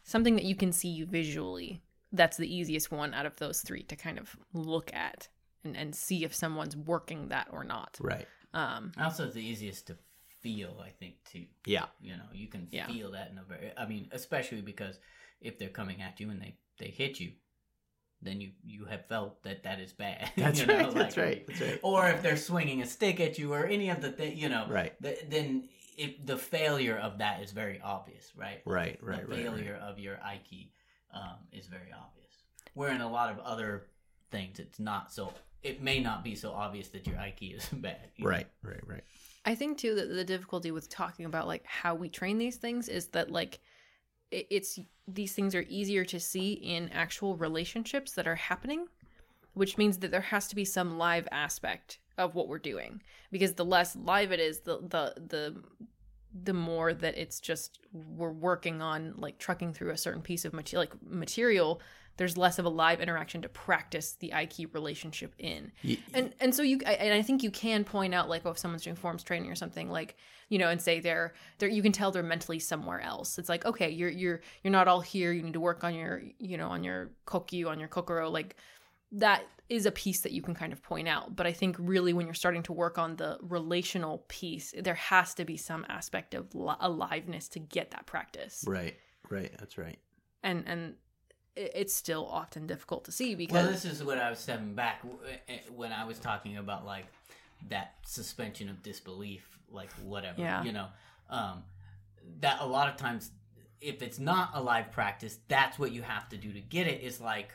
something 0.03 0.35
that 0.35 0.45
you 0.45 0.55
can 0.55 0.71
see 0.71 1.03
visually. 1.03 1.81
That's 2.11 2.37
the 2.37 2.53
easiest 2.53 2.91
one 2.91 3.13
out 3.13 3.25
of 3.25 3.35
those 3.37 3.61
three 3.61 3.83
to 3.83 3.95
kind 3.95 4.17
of 4.17 4.35
look 4.53 4.93
at 4.93 5.27
and, 5.63 5.75
and 5.75 5.93
see 5.95 6.23
if 6.23 6.33
someone's 6.33 6.75
working 6.75 7.29
that 7.29 7.47
or 7.51 7.63
not. 7.63 7.97
Right. 8.01 8.27
Um 8.53 8.91
Also, 8.97 9.25
it's 9.25 9.35
the 9.35 9.45
easiest 9.45 9.87
to 9.87 9.97
feel, 10.41 10.81
I 10.83 10.89
think, 10.89 11.15
too. 11.25 11.45
Yeah. 11.65 11.85
You 12.01 12.15
know, 12.17 12.29
you 12.33 12.47
can 12.47 12.67
Yeah. 12.71 12.87
feel 12.87 13.11
that 13.11 13.31
in 13.31 13.37
a 13.37 13.43
very. 13.43 13.71
I 13.77 13.85
mean, 13.87 14.07
especially 14.11 14.61
because 14.61 14.99
if 15.41 15.57
they're 15.57 15.69
coming 15.69 16.01
at 16.01 16.19
you 16.19 16.29
and 16.29 16.41
they 16.41 16.55
they 16.78 16.88
hit 16.89 17.19
you, 17.19 17.32
then 18.21 18.41
you 18.41 18.51
you 18.63 18.86
have 18.86 19.05
felt 19.07 19.43
that 19.43 19.63
that 19.63 19.80
is 19.80 19.93
bad. 19.93 20.32
That's 20.38 20.59
you 20.59 20.65
know, 20.65 20.75
right. 20.78 20.93
That's 20.93 21.17
right. 21.17 21.47
That's 21.47 21.61
right. 21.61 21.80
Or 21.84 22.07
if 22.09 22.21
they're 22.21 22.38
swinging 22.38 22.82
a 22.82 22.86
stick 22.86 23.19
at 23.19 23.38
you, 23.38 23.53
or 23.53 23.65
any 23.65 23.89
of 23.89 24.01
the 24.01 24.11
thing, 24.11 24.38
you 24.38 24.49
know, 24.49 24.65
Right. 24.69 24.93
th- 25.01 25.25
then 25.30 25.69
if 25.97 26.25
the 26.25 26.38
failure 26.38 26.97
of 26.97 27.17
that 27.19 27.41
is 27.41 27.51
very 27.51 27.80
obvious, 27.84 28.32
right? 28.36 28.61
Right. 28.65 28.99
the 28.99 29.05
Right. 29.05 29.17
Right. 29.19 29.30
right. 29.30 29.39
failure 29.43 29.75
of 29.82 29.99
your 29.99 30.15
Aiki 30.15 30.69
um, 31.13 31.38
is 31.51 31.67
very 31.67 31.91
obvious. 31.91 32.32
Where 32.73 32.89
in 32.93 33.01
a 33.01 33.09
lot 33.11 33.32
of 33.32 33.39
other 33.39 33.88
things, 34.32 34.59
it's 34.59 34.80
not 34.80 35.11
so. 35.11 35.34
It 35.63 35.82
may 35.82 35.99
not 35.99 36.23
be 36.23 36.36
so 36.36 36.51
obvious 36.51 36.89
that 36.89 37.07
your 37.07 37.15
Aiki 37.17 37.55
is 37.57 37.65
bad. 37.73 37.97
you 38.15 38.23
know? 38.25 38.30
Right. 38.32 38.47
Right. 38.63 38.88
Right. 38.88 39.03
I 39.45 39.55
think 39.55 39.78
too 39.78 39.95
that 39.95 40.09
the 40.09 40.23
difficulty 40.25 40.71
with 40.71 40.89
talking 40.89 41.25
about 41.25 41.47
like 41.47 41.65
how 41.65 41.95
we 41.95 42.09
train 42.09 42.38
these 42.38 42.57
things 42.57 42.89
is 42.89 43.07
that 43.09 43.32
like 43.32 43.55
it, 43.55 43.59
it's 44.32 44.80
these 45.07 45.34
things 45.34 45.55
are 45.55 45.65
easier 45.69 46.03
to 46.05 46.19
see 46.19 46.53
in 46.53 46.89
actual 46.89 47.36
relationships 47.36 48.11
that 48.13 48.28
are 48.28 48.36
happening, 48.36 48.88
which 49.53 49.78
means 49.78 49.99
that 49.99 50.11
there 50.11 50.21
has 50.21 50.47
to 50.49 50.55
be 50.55 50.65
some 50.65 50.97
live 50.97 51.28
aspect 51.32 51.99
of 52.17 52.36
what 52.36 52.47
we're 52.47 52.59
doing. 52.59 53.01
Because 53.32 53.53
the 53.53 53.65
less 53.65 53.95
live 53.95 54.32
it 54.32 54.39
is, 54.39 54.59
the 54.61 54.80
the 54.80 55.13
the 55.28 55.63
the 56.43 56.53
more 56.53 56.93
that 56.93 57.17
it's 57.17 57.39
just 57.39 57.80
we're 57.91 58.32
working 58.32 58.82
on 58.82 59.13
like 59.17 59.38
trucking 59.39 59.73
through 59.73 59.91
a 59.91 59.97
certain 59.97 60.21
piece 60.21 60.45
of 60.45 60.53
material 60.53 60.82
like 60.82 60.93
material 61.09 61.82
there's 62.18 62.38
less 62.38 62.59
of 62.59 62.65
a 62.65 62.70
live 62.70 62.99
interaction 62.99 63.41
to 63.43 63.49
practice 63.49 64.13
the 64.13 64.32
Aiki 64.36 64.72
relationship 64.74 65.34
in 65.39 65.72
Y- 65.84 65.97
and 66.13 66.34
and 66.39 66.53
so 66.53 66.61
you 66.63 66.80
I- 66.86 66.93
and 66.93 67.13
I 67.13 67.22
think 67.22 67.43
you 67.43 67.51
can 67.51 67.84
point 67.84 68.13
out 68.13 68.28
like 68.30 68.41
oh, 68.45 68.51
if 68.51 68.57
someone's 68.57 68.84
doing 68.84 68.95
forms 68.95 69.24
training 69.24 69.49
or 69.51 69.55
something 69.55 69.89
like 69.89 70.15
you 70.49 70.57
know 70.57 70.70
and 70.70 70.82
say 70.82 70.99
they're 70.99 71.34
they're 71.59 71.70
you 71.70 71.82
can 71.82 71.91
tell 71.91 72.11
they're 72.11 72.24
mentally 72.24 72.59
somewhere 72.59 72.99
else. 73.01 73.38
It's 73.39 73.49
like 73.49 73.65
okay 73.65 73.89
you're 73.89 74.09
you're 74.09 74.41
you're 74.63 74.72
not 74.72 74.88
all 74.88 75.01
here. 75.01 75.32
You 75.32 75.43
need 75.43 75.53
to 75.53 75.59
work 75.59 75.84
on 75.84 75.95
your 75.95 76.24
you 76.39 76.57
know 76.57 76.70
on 76.70 76.84
your 76.84 77.11
kokyu 77.26 77.68
on 77.68 77.80
your 77.80 77.88
kokoro 77.89 78.30
like 78.30 78.55
that 79.13 79.43
is 79.70 79.86
a 79.86 79.91
piece 79.91 80.22
that 80.22 80.32
you 80.32 80.41
can 80.41 80.53
kind 80.53 80.72
of 80.72 80.82
point 80.82 81.07
out. 81.07 81.36
But 81.36 81.45
I 81.45 81.51
think 81.51 81.76
really 81.80 82.13
when 82.13 82.26
you're 82.26 82.34
starting 82.34 82.63
to 82.63 82.74
work 82.74 82.97
on 82.97 83.18
the 83.18 83.38
relational 83.41 84.24
piece, 84.30 84.74
there 84.78 84.95
has 84.95 85.34
to 85.36 85.45
be 85.45 85.57
some 85.57 85.86
aspect 85.89 86.34
of 86.34 86.55
li- 86.55 86.76
aliveness 86.80 87.49
to 87.49 87.59
get 87.59 87.91
that 87.91 88.05
practice. 88.05 88.63
Right. 88.65 88.95
Right. 89.30 89.51
That's 89.59 89.78
right. 89.78 89.99
And 90.43 90.63
and 90.68 90.95
it's 91.57 91.93
still 91.93 92.25
often 92.27 92.67
difficult 92.67 93.05
to 93.05 93.11
see 93.11 93.35
because 93.35 93.53
Well, 93.53 93.71
this 93.71 93.85
is 93.85 94.03
what 94.03 94.17
I 94.17 94.29
was 94.29 94.39
stepping 94.39 94.75
back 94.75 95.01
eh, 95.47 95.57
when 95.75 95.91
I 95.91 96.05
was 96.05 96.19
talking 96.19 96.57
about 96.57 96.85
like 96.85 97.05
that 97.69 97.95
suspension 98.05 98.69
of 98.69 98.83
disbelief, 98.83 99.47
like 99.69 99.91
whatever, 100.03 100.41
Yeah. 100.41 100.63
you 100.63 100.71
know, 100.71 100.87
um, 101.29 101.63
that 102.39 102.61
a 102.61 102.65
lot 102.65 102.89
of 102.89 102.97
times, 102.97 103.31
if 103.81 104.01
it's 104.01 104.19
not 104.19 104.51
a 104.53 104.61
live 104.61 104.91
practice, 104.91 105.39
that's 105.47 105.79
what 105.79 105.91
you 105.91 106.01
have 106.01 106.29
to 106.29 106.37
do 106.37 106.51
to 106.53 106.59
get 106.61 106.87
it. 106.87 107.01
Is 107.01 107.19
like 107.19 107.51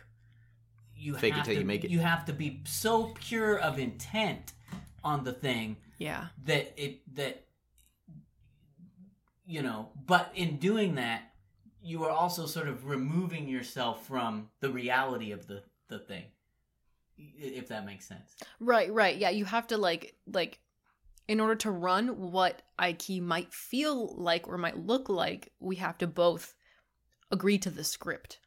you 0.96 1.14
Fake 1.16 1.34
it 1.36 1.44
till 1.44 1.54
to, 1.54 1.60
you 1.60 1.66
make 1.66 1.84
it. 1.84 1.90
You 1.90 2.00
have 2.00 2.24
to 2.26 2.32
be 2.32 2.60
so 2.64 3.12
pure 3.14 3.58
of 3.58 3.78
intent 3.78 4.52
on 5.04 5.24
the 5.24 5.32
thing 5.32 5.76
yeah 5.98 6.26
that 6.44 6.72
it 6.76 7.00
that 7.16 7.44
you 9.44 9.62
know 9.62 9.88
but 10.06 10.30
in 10.34 10.56
doing 10.58 10.94
that 10.94 11.31
you 11.82 12.04
are 12.04 12.10
also 12.10 12.46
sort 12.46 12.68
of 12.68 12.86
removing 12.86 13.48
yourself 13.48 14.06
from 14.06 14.48
the 14.60 14.70
reality 14.70 15.32
of 15.32 15.46
the 15.46 15.62
the 15.88 15.98
thing 15.98 16.24
if 17.18 17.68
that 17.68 17.84
makes 17.84 18.06
sense 18.08 18.34
Right, 18.60 18.92
right. 18.92 19.16
Yeah, 19.16 19.30
you 19.30 19.44
have 19.44 19.66
to 19.68 19.76
like 19.76 20.14
like 20.26 20.60
in 21.28 21.40
order 21.40 21.54
to 21.56 21.70
run 21.70 22.30
what 22.32 22.62
Aiki 22.78 23.20
might 23.20 23.52
feel 23.52 24.14
like 24.16 24.48
or 24.48 24.58
might 24.58 24.76
look 24.76 25.08
like, 25.08 25.52
we 25.60 25.76
have 25.76 25.98
to 25.98 26.06
both 26.06 26.54
agree 27.30 27.58
to 27.58 27.70
the 27.70 27.84
script. 27.84 28.40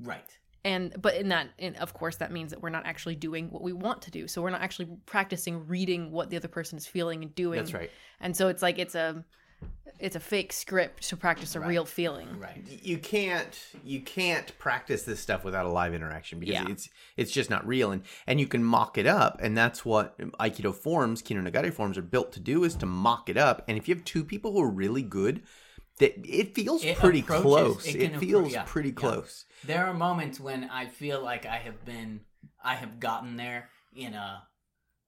right 0.00 0.38
And 0.64 0.94
but 1.00 1.16
in 1.16 1.28
that 1.28 1.48
and 1.58 1.76
of 1.76 1.94
course 1.94 2.16
that 2.16 2.32
means 2.32 2.50
that 2.50 2.62
we're 2.62 2.70
not 2.70 2.86
actually 2.86 3.16
doing 3.16 3.50
what 3.50 3.62
we 3.62 3.72
want 3.72 4.02
to 4.02 4.10
do. 4.10 4.28
So 4.28 4.42
we're 4.42 4.50
not 4.50 4.62
actually 4.62 4.88
practicing 5.06 5.66
reading 5.66 6.10
what 6.10 6.30
the 6.30 6.36
other 6.36 6.48
person 6.48 6.76
is 6.78 6.86
feeling 6.86 7.22
and 7.22 7.34
doing. 7.34 7.58
That's 7.58 7.74
right. 7.74 7.90
And 8.20 8.36
so 8.36 8.48
it's 8.48 8.62
like 8.62 8.78
it's 8.78 8.94
a 8.94 9.24
it's 9.98 10.16
a 10.16 10.20
fake 10.20 10.52
script 10.52 11.08
to 11.08 11.16
practice 11.16 11.54
a 11.54 11.60
Right. 11.60 11.68
real 11.68 11.84
feeling. 11.84 12.28
right 12.40 12.62
you 12.82 12.98
can't 12.98 13.56
you 13.84 14.00
can't 14.00 14.56
practice 14.58 15.02
this 15.04 15.20
stuff 15.20 15.44
without 15.44 15.64
a 15.64 15.68
live 15.68 15.94
interaction 15.94 16.40
because 16.40 16.54
Yeah. 16.54 16.68
it's 16.68 16.88
it's 17.16 17.30
just 17.30 17.50
not 17.50 17.64
real 17.66 17.92
and 17.92 18.02
and 18.26 18.40
you 18.40 18.46
can 18.48 18.64
mock 18.64 18.98
it 18.98 19.06
up 19.06 19.38
and 19.40 19.56
that's 19.56 19.84
what 19.84 20.18
aikido 20.40 20.74
forms 20.74 21.22
ki 21.22 21.34
no 21.34 21.48
nagare 21.48 21.72
forms 21.72 21.96
are 21.96 22.02
built 22.02 22.32
to 22.32 22.40
do 22.40 22.64
is 22.64 22.74
to 22.76 22.86
mock 22.86 23.28
it 23.28 23.36
up 23.36 23.64
and 23.68 23.78
if 23.78 23.86
you 23.88 23.94
have 23.94 24.04
two 24.04 24.24
people 24.24 24.52
who 24.52 24.60
are 24.62 24.70
really 24.70 25.02
good 25.02 25.42
that 25.98 26.14
it 26.26 26.54
feels 26.54 26.82
It 26.82 26.96
pretty 26.96 27.22
close 27.22 27.86
it 27.86 27.94
it, 27.96 28.10
can 28.10 28.18
appro- 28.18 28.20
feels 28.20 28.52
yeah, 28.52 28.64
pretty 28.66 28.88
yeah. 28.88 28.94
close 28.94 29.44
there 29.62 29.86
are 29.86 29.94
moments 29.94 30.40
when 30.40 30.64
i 30.64 30.86
feel 30.86 31.22
like 31.22 31.46
i 31.46 31.58
have 31.58 31.84
been 31.84 32.20
i 32.64 32.74
have 32.74 32.98
gotten 32.98 33.36
there 33.36 33.68
in 33.94 34.14
a 34.14 34.42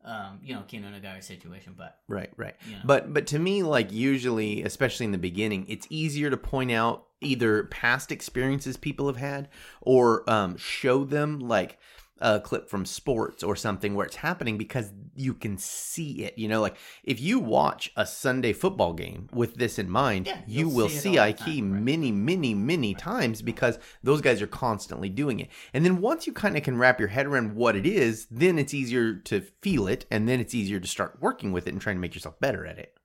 um 0.05 0.39
you 0.43 0.55
know 0.55 0.63
ki 0.69 0.79
no 0.79 0.89
nagare 0.89 1.23
situation 1.23 1.75
but 1.77 1.99
right 2.09 2.31
right. 2.37 2.55
you 2.67 2.73
know. 2.73 2.83
But 2.85 3.13
but 3.13 3.27
to 3.29 3.39
me, 3.39 3.63
like 3.63 3.93
usually, 3.93 4.63
especially 4.63 5.07
in 5.07 5.13
the 5.13 5.19
beginning, 5.19 5.67
it's 5.69 5.87
easier 5.91 6.31
to 6.31 6.37
point 6.37 6.71
out 6.71 7.07
either 7.21 7.65
past 7.65 8.13
experiences 8.13 8.77
people 8.77 9.07
have 9.07 9.17
had 9.17 9.49
or 9.81 10.29
um, 10.29 10.57
show 10.57 11.05
them 11.05 11.41
like 11.41 11.79
a 12.21 12.41
clip 12.41 12.71
from 12.71 12.85
sports 12.85 13.43
or 13.43 13.57
something 13.57 13.95
where 13.95 14.07
it's 14.07 14.17
happening 14.17 14.57
because 14.57 14.93
you 15.17 15.35
can 15.35 15.59
see 15.59 16.25
it. 16.25 16.39
You 16.39 16.49
know, 16.49 16.61
like 16.61 16.77
if 17.03 17.21
you 17.21 17.41
watch 17.41 17.93
a 17.97 18.07
Sunday 18.07 18.53
football 18.53 18.93
game 18.93 19.29
with 19.33 19.57
this 19.57 19.79
in 19.79 19.91
mind, 19.91 20.27
Yeah, 20.27 20.41
you 20.47 20.71
you'll 20.71 20.89
see 20.89 20.97
it 20.97 21.01
see 21.01 21.19
all 21.19 21.25
Ike 21.27 21.39
time, 21.39 21.73
right. 21.73 21.83
many, 21.83 22.13
many, 22.13 22.55
many 22.55 22.95
times 22.95 23.43
because 23.43 23.79
those 24.03 24.21
guys 24.21 24.41
are 24.41 24.47
constantly 24.47 25.09
doing 25.09 25.41
it. 25.41 25.49
And 25.73 25.85
then 25.85 26.01
once 26.01 26.27
you 26.27 26.33
kind 26.33 26.57
of 26.57 26.63
can 26.63 26.79
wrap 26.79 27.01
your 27.01 27.09
head 27.09 27.27
around 27.27 27.55
what 27.57 27.75
it 27.75 27.85
is, 27.87 28.27
then 28.31 28.59
it's 28.59 28.75
easier 28.75 29.15
to 29.15 29.41
feel 29.61 29.89
it 29.89 30.07
and 30.11 30.29
then 30.29 30.39
it's 30.39 30.55
easier 30.55 30.79
to 30.79 30.89
start 30.89 31.19
working 31.21 31.51
with 31.53 31.67
it 31.67 31.73
and 31.73 31.81
trying 31.81 31.97
to 31.97 32.01
make 32.01 32.15
yourself 32.15 32.39
better 32.39 32.65
at 32.65 32.79
it. 32.79 32.97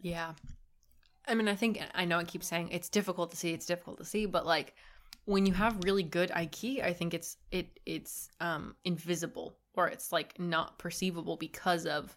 Yeah. 0.00 0.32
I 1.26 1.34
mean, 1.34 1.48
I 1.48 1.54
think 1.54 1.80
I 1.94 2.04
know 2.04 2.18
I 2.18 2.24
keep 2.24 2.44
saying 2.44 2.68
it's 2.70 2.88
difficult 2.88 3.30
to 3.30 3.36
see, 3.36 3.52
it's 3.52 3.66
difficult 3.66 3.98
to 3.98 4.04
see, 4.04 4.26
but 4.26 4.44
like 4.46 4.74
when 5.24 5.46
you 5.46 5.52
have 5.52 5.84
really 5.84 6.02
good 6.02 6.30
Aiki, 6.30 6.82
I 6.82 6.92
think 6.92 7.14
it's 7.14 7.36
it 7.50 7.78
it's 7.86 8.28
um 8.40 8.74
invisible 8.84 9.56
or 9.74 9.88
it's 9.88 10.12
like 10.12 10.38
not 10.38 10.78
perceivable 10.78 11.36
because 11.36 11.86
of 11.86 12.16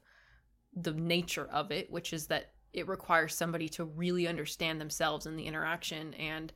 the 0.75 0.93
nature 0.93 1.47
of 1.51 1.71
it, 1.71 1.91
which 1.91 2.13
is 2.13 2.27
that 2.27 2.51
it 2.73 2.87
requires 2.87 3.33
somebody 3.33 3.67
to 3.69 3.85
really 3.85 4.27
understand 4.27 4.79
themselves 4.79 5.25
in 5.25 5.35
the 5.35 5.45
interaction. 5.45 6.13
And 6.15 6.53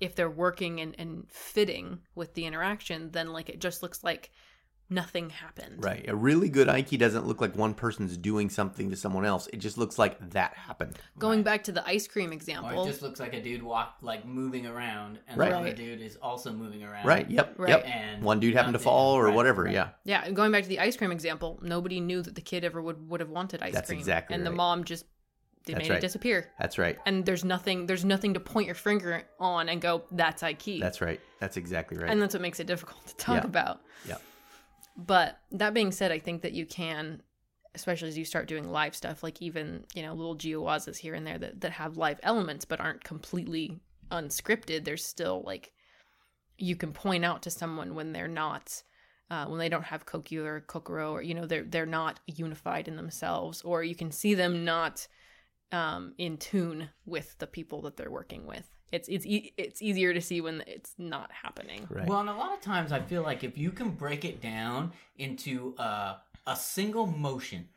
if 0.00 0.16
they're 0.16 0.30
working 0.30 0.80
and, 0.80 0.94
and 0.98 1.30
fitting 1.30 2.00
with 2.14 2.34
the 2.34 2.46
interaction, 2.46 3.10
then 3.12 3.32
like 3.32 3.48
it 3.48 3.60
just 3.60 3.82
looks 3.82 4.02
like 4.02 4.30
nothing 4.90 5.30
happened. 5.30 5.82
Right. 5.84 6.04
A 6.08 6.14
really 6.16 6.48
good 6.48 6.66
Aiki 6.68 6.98
doesn't 6.98 7.26
look 7.26 7.40
like 7.40 7.56
one 7.56 7.74
person's 7.74 8.16
doing 8.16 8.50
something 8.50 8.90
to 8.90 8.96
someone 8.96 9.24
else. 9.24 9.46
It 9.52 9.58
just 9.58 9.78
looks 9.78 9.98
like 9.98 10.18
that 10.30 10.54
happened. 10.54 10.98
Going 11.18 11.38
Right. 11.38 11.44
back 11.44 11.64
to 11.64 11.72
the 11.72 11.86
ice 11.86 12.08
cream 12.08 12.30
or 12.30 12.32
example. 12.34 12.82
it 12.84 12.86
just 12.88 13.00
looks 13.00 13.20
like 13.20 13.32
a 13.32 13.40
dude 13.40 13.62
walk 13.62 13.96
like 14.02 14.24
moving 14.24 14.66
around 14.66 15.18
and 15.28 15.38
Right. 15.38 15.50
the 15.50 15.56
other 15.56 15.72
dude 15.72 16.00
is 16.00 16.16
also 16.16 16.52
moving 16.52 16.82
around 16.82 17.06
Right. 17.06 17.30
Yep. 17.30 17.54
Right. 17.56 17.68
Yep. 17.70 17.86
and 17.86 18.22
One 18.24 18.40
dude 18.40 18.54
happened 18.54 18.74
to 18.74 18.78
fall 18.80 19.14
or 19.16 19.26
right, 19.26 19.34
whatever. 19.34 19.64
right. 19.64 19.72
Yeah. 19.74 19.90
Yeah, 20.04 20.22
and 20.24 20.34
going 20.34 20.50
back 20.52 20.64
to 20.64 20.68
the 20.68 20.80
ice 20.80 20.96
cream 20.96 21.12
example, 21.12 21.58
nobody 21.62 22.00
knew 22.00 22.20
that 22.22 22.34
the 22.34 22.40
kid 22.40 22.64
ever 22.64 22.82
would 22.82 23.08
would 23.08 23.20
have 23.20 23.30
wanted 23.30 23.62
ice 23.62 23.72
That's 23.74 23.88
cream. 23.88 23.98
exactly 23.98 24.34
And 24.34 24.44
the 24.44 24.50
mom 24.50 24.84
just 24.84 25.04
they 25.66 25.74
That's 25.74 25.84
made 25.84 25.90
right. 25.90 25.98
it 25.98 26.00
disappear. 26.00 26.48
That's 26.58 26.78
right. 26.78 26.98
And 27.04 27.24
there's 27.26 27.44
nothing 27.44 27.84
there's 27.86 28.04
nothing 28.04 28.32
to 28.34 28.40
point 28.40 28.64
your 28.66 28.74
finger 28.74 29.24
on 29.38 29.68
and 29.68 29.80
go, 29.80 30.02
that's 30.10 30.42
Aiki. 30.42 30.80
That's 30.80 31.00
right. 31.02 31.20
That's 31.38 31.56
exactly 31.58 31.98
right. 31.98 32.10
And 32.10 32.20
that's 32.20 32.34
what 32.34 32.40
makes 32.40 32.60
it 32.60 32.66
difficult 32.66 33.06
to 33.08 33.14
talk 33.16 33.42
Yeah. 33.42 33.48
about. 33.48 33.80
Yeah. 34.08 34.16
But 35.06 35.40
that 35.52 35.74
being 35.74 35.92
said, 35.92 36.12
I 36.12 36.18
think 36.18 36.42
that 36.42 36.52
you 36.52 36.66
can, 36.66 37.22
especially 37.74 38.08
as 38.08 38.18
you 38.18 38.24
start 38.24 38.48
doing 38.48 38.70
live 38.70 38.94
stuff, 38.94 39.22
like 39.22 39.40
even, 39.40 39.84
you 39.94 40.02
know, 40.02 40.12
little 40.12 40.36
jiyuwazas 40.36 40.98
here 40.98 41.14
and 41.14 41.26
there 41.26 41.38
that, 41.38 41.60
that 41.62 41.72
have 41.72 41.96
live 41.96 42.20
elements 42.22 42.64
but 42.64 42.80
aren't 42.80 43.04
completely 43.04 43.80
unscripted. 44.10 44.84
There's 44.84 45.04
still 45.04 45.42
like 45.46 45.72
you 46.58 46.76
can 46.76 46.92
point 46.92 47.24
out 47.24 47.42
to 47.42 47.50
someone 47.50 47.94
when 47.94 48.12
they're 48.12 48.28
not 48.28 48.82
uh, 49.30 49.46
when 49.46 49.58
they 49.58 49.68
don't 49.68 49.84
have 49.84 50.06
kokyu 50.06 50.44
or 50.44 50.60
kokoro 50.60 51.12
or 51.12 51.22
you 51.22 51.34
know 51.34 51.46
they're 51.46 51.64
they're 51.64 51.86
not 51.86 52.20
unified 52.26 52.88
in 52.88 52.96
themselves 52.96 53.62
or 53.62 53.82
you 53.82 53.94
can 53.94 54.10
see 54.10 54.34
them 54.34 54.64
not 54.64 55.06
um, 55.72 56.12
in 56.18 56.36
tune 56.36 56.90
with 57.06 57.38
the 57.38 57.46
people 57.46 57.80
that 57.82 57.96
they're 57.96 58.10
working 58.10 58.44
with 58.44 58.68
it's 58.92 59.08
it's 59.08 59.26
e- 59.26 59.52
it's 59.56 59.80
easier 59.82 60.12
to 60.12 60.20
see 60.20 60.40
when 60.40 60.62
it's 60.66 60.94
not 60.98 61.30
happening. 61.32 61.86
Right. 61.88 62.06
Well, 62.06 62.20
and 62.20 62.28
a 62.28 62.34
lot 62.34 62.52
of 62.52 62.60
times 62.60 62.92
I 62.92 63.00
feel 63.00 63.22
like 63.22 63.44
if 63.44 63.56
you 63.56 63.70
can 63.70 63.90
break 63.90 64.24
it 64.24 64.40
down 64.40 64.92
into 65.16 65.74
uh, 65.76 66.16
a 66.46 66.56
single 66.56 67.06
motion, 67.06 67.68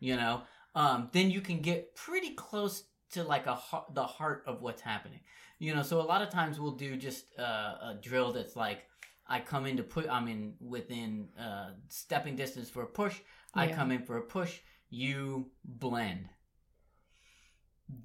you 0.00 0.16
know, 0.16 0.42
um, 0.74 1.08
then 1.12 1.30
you 1.30 1.40
can 1.40 1.60
get 1.60 1.94
pretty 1.94 2.30
close 2.30 2.84
to 3.12 3.22
like 3.22 3.46
a 3.46 3.54
heart, 3.54 3.94
the 3.94 4.04
heart 4.04 4.42
of 4.46 4.60
what's 4.60 4.82
happening. 4.82 5.20
You 5.58 5.74
know, 5.74 5.82
so 5.82 6.00
a 6.00 6.02
lot 6.02 6.20
of 6.20 6.30
times 6.30 6.58
we'll 6.58 6.72
do 6.72 6.96
just 6.96 7.26
uh, 7.38 7.42
a 7.42 7.98
drill 8.02 8.32
that's 8.32 8.56
like 8.56 8.84
I 9.26 9.40
come 9.40 9.66
in 9.66 9.76
to 9.76 9.82
put 9.82 10.08
I'm 10.08 10.28
in 10.28 10.54
within 10.60 11.28
uh, 11.38 11.70
stepping 11.88 12.36
distance 12.36 12.68
for 12.68 12.82
a 12.82 12.86
push. 12.86 13.16
I 13.54 13.68
come 13.68 13.92
in 13.92 14.02
for 14.02 14.16
a 14.16 14.22
push. 14.22 14.58
You 14.90 15.50
blend. 15.64 16.28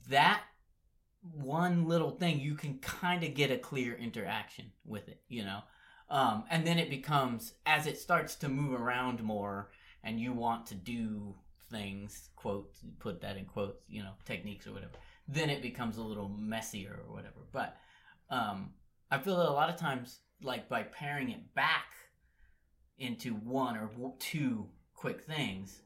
That 0.10 0.44
one 1.22 1.88
little 1.88 2.12
thing 2.12 2.40
you 2.40 2.56
can 2.56 2.80
kind 2.80 3.24
of 3.24 3.34
get 3.34 3.52
a 3.52 3.58
clear 3.58 3.96
interaction 3.96 4.72
with 4.86 5.08
it 5.08 5.22
you 5.28 5.44
know? 5.44 5.62
Um, 6.10 6.46
and 6.50 6.66
then 6.66 6.80
it 6.80 6.90
becomes 6.90 7.54
as 7.66 7.86
it 7.86 8.00
starts 8.00 8.36
to 8.36 8.50
move 8.50 8.80
around 8.80 9.22
more 9.22 9.70
and 10.04 10.20
you 10.20 10.34
want 10.34 10.66
to 10.68 10.76
do 10.76 11.36
things 11.70 12.30
quote 12.36 12.72
put 12.98 13.22
that 13.22 13.38
in 13.38 13.46
quotes 13.46 13.84
you 13.88 14.02
know 14.02 14.14
techniques 14.26 14.66
or 14.66 14.74
whatever 14.74 14.94
then 15.28 15.52
it 15.52 15.62
becomes 15.62 15.98
a 15.98 16.02
little 16.02 16.30
messier 16.30 17.00
or 17.08 17.14
whatever. 17.14 17.42
But 17.52 17.78
um, 18.32 18.72
i 19.12 19.18
feel 19.18 19.38
that 19.38 19.50
a 19.50 19.52
lot 19.52 19.70
of 19.70 19.76
times 19.76 20.20
like 20.42 20.70
by 20.70 20.84
pairing 20.84 21.30
it 21.30 21.54
back 21.54 21.94
into 22.98 23.34
one 23.34 23.78
or 23.78 23.90
two 24.20 24.68
quick 24.94 25.24
things 25.24 25.82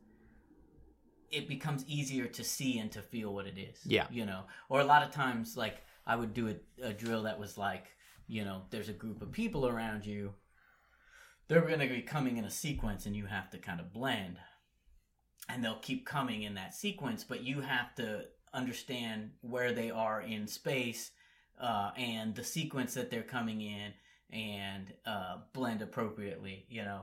it 1.33 1.47
becomes 1.47 1.83
easier 1.87 2.27
to 2.27 2.43
see 2.43 2.77
and 2.79 2.91
to 2.91 3.01
feel 3.01 3.33
what 3.33 3.47
it 3.47 3.57
is 3.57 3.79
Yeah. 3.85 4.07
you 4.11 4.25
know 4.25 4.41
or 4.69 4.79
a 4.81 4.85
lot 4.85 5.03
of 5.03 5.11
times 5.11 5.57
like 5.57 5.77
i 6.05 6.15
would 6.15 6.33
do 6.33 6.45
a, 6.49 6.55
a 6.89 6.93
drill 6.93 7.23
that 7.23 7.39
was 7.39 7.57
like 7.57 7.85
you 8.27 8.45
know 8.45 8.61
there's 8.69 8.89
a 8.89 8.93
group 9.03 9.21
of 9.21 9.31
people 9.31 9.67
around 9.67 10.05
you 10.05 10.33
they're 11.47 11.61
going 11.61 11.79
to 11.79 11.87
be 11.87 12.01
coming 12.01 12.37
in 12.37 12.45
a 12.45 12.49
sequence 12.49 13.05
and 13.05 13.15
you 13.15 13.25
have 13.25 13.49
to 13.51 13.57
kind 13.57 13.79
of 13.79 13.91
blend 13.93 14.37
and 15.49 15.63
they'll 15.63 15.75
keep 15.89 16.05
coming 16.05 16.43
in 16.43 16.53
that 16.55 16.73
sequence 16.73 17.23
but 17.23 17.43
you 17.43 17.61
have 17.61 17.93
to 17.95 18.21
understand 18.53 19.31
where 19.41 19.73
they 19.73 19.89
are 19.91 20.21
in 20.21 20.47
space 20.47 21.11
uh, 21.59 21.91
and 21.97 22.35
the 22.35 22.43
sequence 22.43 22.93
that 22.93 23.09
they're 23.11 23.23
coming 23.23 23.61
in 23.61 23.91
and 24.33 24.93
uh, 25.05 25.37
blend 25.53 25.81
appropriately 25.81 26.65
you 26.69 26.83
know 26.83 27.01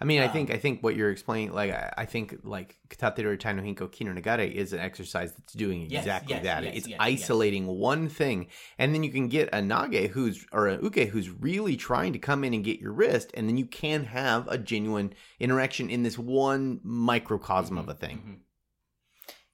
I 0.00 0.06
mean, 0.06 0.22
I 0.22 0.26
Um, 0.26 0.32
think 0.32 0.50
I 0.50 0.56
think 0.56 0.82
what 0.82 0.96
you're 0.96 1.10
explaining, 1.10 1.52
like 1.52 1.70
I, 1.70 1.92
I 1.98 2.04
think 2.06 2.38
like 2.42 2.78
Katateru 2.88 3.36
Taino 3.36 3.60
Hinko 3.62 3.90
kinenagare, 3.92 4.50
is 4.50 4.72
an 4.72 4.78
exercise 4.78 5.32
that's 5.34 5.52
doing 5.52 5.82
exactly 5.82 6.36
yes, 6.36 6.44
that. 6.44 6.64
yes, 6.64 6.74
it's 6.74 6.88
yes, 6.88 6.96
isolating 6.98 7.66
one 7.66 8.08
thing, 8.08 8.46
and 8.78 8.94
then 8.94 9.02
you 9.04 9.10
can 9.10 9.28
get 9.28 9.50
a 9.52 9.58
nage 9.58 10.08
who's 10.08 10.46
or 10.52 10.68
a 10.68 10.82
uke 10.82 11.08
who's 11.10 11.28
really 11.28 11.76
trying 11.76 12.14
to 12.14 12.18
come 12.18 12.44
in 12.44 12.54
and 12.54 12.64
get 12.64 12.80
your 12.80 12.92
wrist, 12.92 13.30
and 13.34 13.46
then 13.46 13.58
you 13.58 13.66
can 13.66 14.04
have 14.04 14.48
a 14.48 14.56
genuine 14.56 15.12
interaction 15.38 15.90
in 15.90 16.02
this 16.02 16.18
one 16.18 16.80
microcosm 16.82 17.76
of 17.76 17.90
a 17.90 17.94
thing. 17.94 18.18
Mhm. 18.18 18.38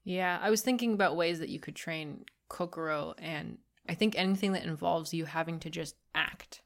Yeah, 0.05 0.39
I 0.41 0.51
was 0.51 0.63
thinking 0.63 0.93
about 0.93 1.17
ways 1.17 1.39
that 1.39 1.49
you 1.49 1.59
could 1.59 1.75
train 1.75 2.25
kokoro, 2.49 3.15
and 3.19 3.59
I 3.89 3.95
think 3.95 4.17
anything 4.17 4.53
that 4.53 4.65
involves 4.65 5.13
you 5.15 5.25
having 5.25 5.59
to 5.61 5.71
just 5.71 5.97
act, 6.15 6.61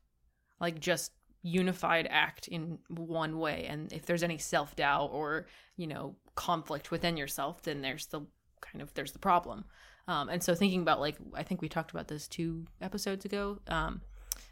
like 0.61 0.81
just 0.81 1.13
unified 1.43 2.07
act 2.11 2.49
in 2.49 2.79
one 2.89 3.39
way. 3.39 3.67
And 3.69 3.93
if 3.93 4.07
there's 4.07 4.23
any 4.23 4.39
self 4.39 4.77
doubt 4.77 5.11
or 5.13 5.47
you 5.77 5.87
know 5.87 6.17
conflict 6.35 6.91
within 6.91 7.17
yourself, 7.17 7.63
then 7.63 7.83
there's 7.83 8.07
the 8.07 8.21
kind 8.61 8.83
of 8.83 8.93
there's 8.95 9.13
the 9.13 9.19
problem. 9.19 9.65
Um, 10.07 10.31
and 10.31 10.43
so 10.43 10.55
thinking 10.55 10.83
about 10.83 11.01
like 11.01 11.17
I 11.35 11.43
think 11.43 11.61
we 11.61 11.69
talked 11.69 11.91
about 11.91 12.09
this 12.09 12.29
two 12.29 12.67
episodes 12.81 13.25
ago, 13.25 13.59
um, 13.69 14.01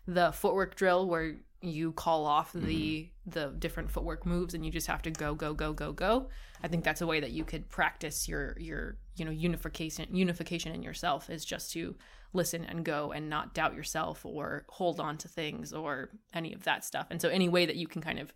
the 0.07 0.33
footwork 0.33 0.77
drill 0.77 1.07
where 1.07 1.37
you 1.63 1.93
call 1.93 2.27
off 2.27 2.53
the 2.53 3.09
the 3.27 3.55
different 3.59 3.91
footwork 3.91 4.27
moves 4.27 4.55
and 4.55 4.65
you 4.65 4.71
just 4.71 4.87
have 4.87 5.03
to 5.03 5.11
go 5.11 5.35
go 5.35 5.55
go 5.55 5.73
go 5.73 5.93
go. 5.93 6.29
I 6.63 6.69
think 6.69 6.85
that's 6.85 7.01
a 7.01 7.07
way 7.07 7.21
that 7.21 7.33
you 7.33 7.45
could 7.45 7.69
practice 7.69 8.29
your 8.29 8.57
your 8.59 8.99
you 9.17 9.25
know 9.25 9.31
unification 9.31 10.07
unification 10.15 10.73
in 10.73 10.83
yourself 10.83 11.31
is 11.31 11.45
just 11.45 11.73
to 11.73 11.97
listen 12.33 12.65
and 12.65 12.85
go 12.85 13.13
and 13.13 13.29
not 13.29 13.55
doubt 13.55 13.75
yourself 13.75 14.25
or 14.25 14.67
hold 14.69 15.01
on 15.01 15.17
to 15.19 15.29
things 15.29 15.73
or 15.73 16.11
any 16.35 16.53
of 16.53 16.65
that 16.65 16.85
stuff. 16.85 17.07
And 17.11 17.21
so 17.21 17.29
any 17.29 17.49
way 17.49 17.67
that 17.67 17.77
you 17.77 17.87
can 17.87 18.03
kind 18.03 18.19
of 18.19 18.33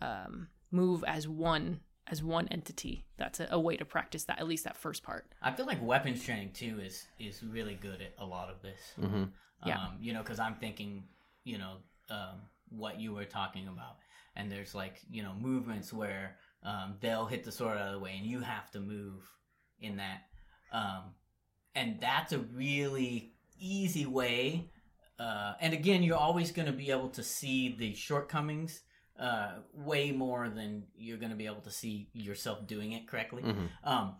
um, 0.00 0.48
move 0.70 1.04
as 1.06 1.28
one 1.28 1.80
as 2.06 2.22
one 2.22 2.46
entity, 2.48 3.06
that's 3.16 3.40
a, 3.40 3.48
a 3.50 3.58
way 3.58 3.78
to 3.78 3.84
practice 3.84 4.24
that 4.24 4.38
at 4.38 4.46
least 4.46 4.64
that 4.64 4.76
first 4.76 5.02
part. 5.02 5.26
I 5.40 5.52
feel 5.52 5.64
like 5.64 5.82
weapons 5.82 6.22
training 6.22 6.50
too 6.52 6.80
is 6.80 7.06
is 7.18 7.42
really 7.42 7.74
good 7.74 8.00
at 8.00 8.14
a 8.18 8.24
lot 8.24 8.48
of 8.48 8.62
this. 8.62 8.80
hmm 8.98 9.24
Yeah. 9.66 9.78
Um, 9.78 9.96
you 10.00 10.12
know, 10.12 10.22
because 10.22 10.38
I'm 10.38 10.54
thinking, 10.54 11.04
you 11.44 11.58
know, 11.58 11.76
um, 12.10 12.42
what 12.68 13.00
you 13.00 13.14
were 13.14 13.24
talking 13.24 13.68
about, 13.68 13.96
and 14.36 14.50
there's 14.50 14.74
like 14.74 15.00
you 15.10 15.22
know 15.22 15.32
movements 15.40 15.92
where 15.92 16.36
um, 16.62 16.96
they'll 17.00 17.26
hit 17.26 17.44
the 17.44 17.52
sword 17.52 17.78
out 17.78 17.88
of 17.88 17.92
the 17.94 17.98
way, 17.98 18.16
and 18.18 18.26
you 18.26 18.40
have 18.40 18.70
to 18.72 18.80
move 18.80 19.22
in 19.84 19.96
that, 19.96 20.22
um, 20.72 21.14
and 21.74 22.00
that's 22.00 22.32
a 22.32 22.38
really 22.38 23.32
easy 23.58 24.06
way. 24.06 24.70
Uh, 25.18 25.54
and 25.60 25.72
again, 25.72 26.02
you're 26.02 26.16
always 26.16 26.50
going 26.50 26.66
to 26.66 26.72
be 26.72 26.90
able 26.90 27.08
to 27.10 27.22
see 27.22 27.74
the 27.78 27.94
shortcomings 27.94 28.82
uh, 29.18 29.52
way 29.72 30.10
more 30.10 30.48
than 30.48 30.84
you're 30.96 31.18
going 31.18 31.30
to 31.30 31.36
be 31.36 31.46
able 31.46 31.60
to 31.60 31.70
see 31.70 32.08
yourself 32.12 32.66
doing 32.66 32.92
it 32.92 33.06
correctly. 33.06 33.42
hmm 33.42 33.66
Um, 33.84 34.16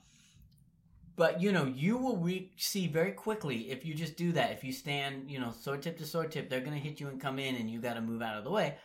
but 1.17 1.41
you 1.41 1.53
know, 1.53 1.65
you 1.65 1.97
will 1.97 2.17
re- 2.17 2.53
see 2.57 2.89
very 2.89 3.13
quickly 3.13 3.71
if 3.71 3.85
you 3.85 3.95
just 3.95 4.17
do 4.17 4.33
that. 4.33 4.51
If 4.53 4.65
you 4.65 4.73
stand, 4.73 5.31
you 5.31 5.39
know, 5.39 5.53
sword 5.53 5.83
tip 5.83 5.99
to 5.99 6.07
sword 6.07 6.33
tip, 6.33 6.51
they're 6.51 6.61
gonna 6.61 6.77
hit 6.77 7.01
you 7.01 7.09
and 7.09 7.21
come 7.21 7.39
in, 7.39 7.55
and 7.55 7.71
you 7.71 7.81
got 7.81 7.95
to 7.95 8.01
move 8.01 8.21
out 8.23 8.37
of 8.37 8.45
the 8.45 8.51
way. 8.51 8.77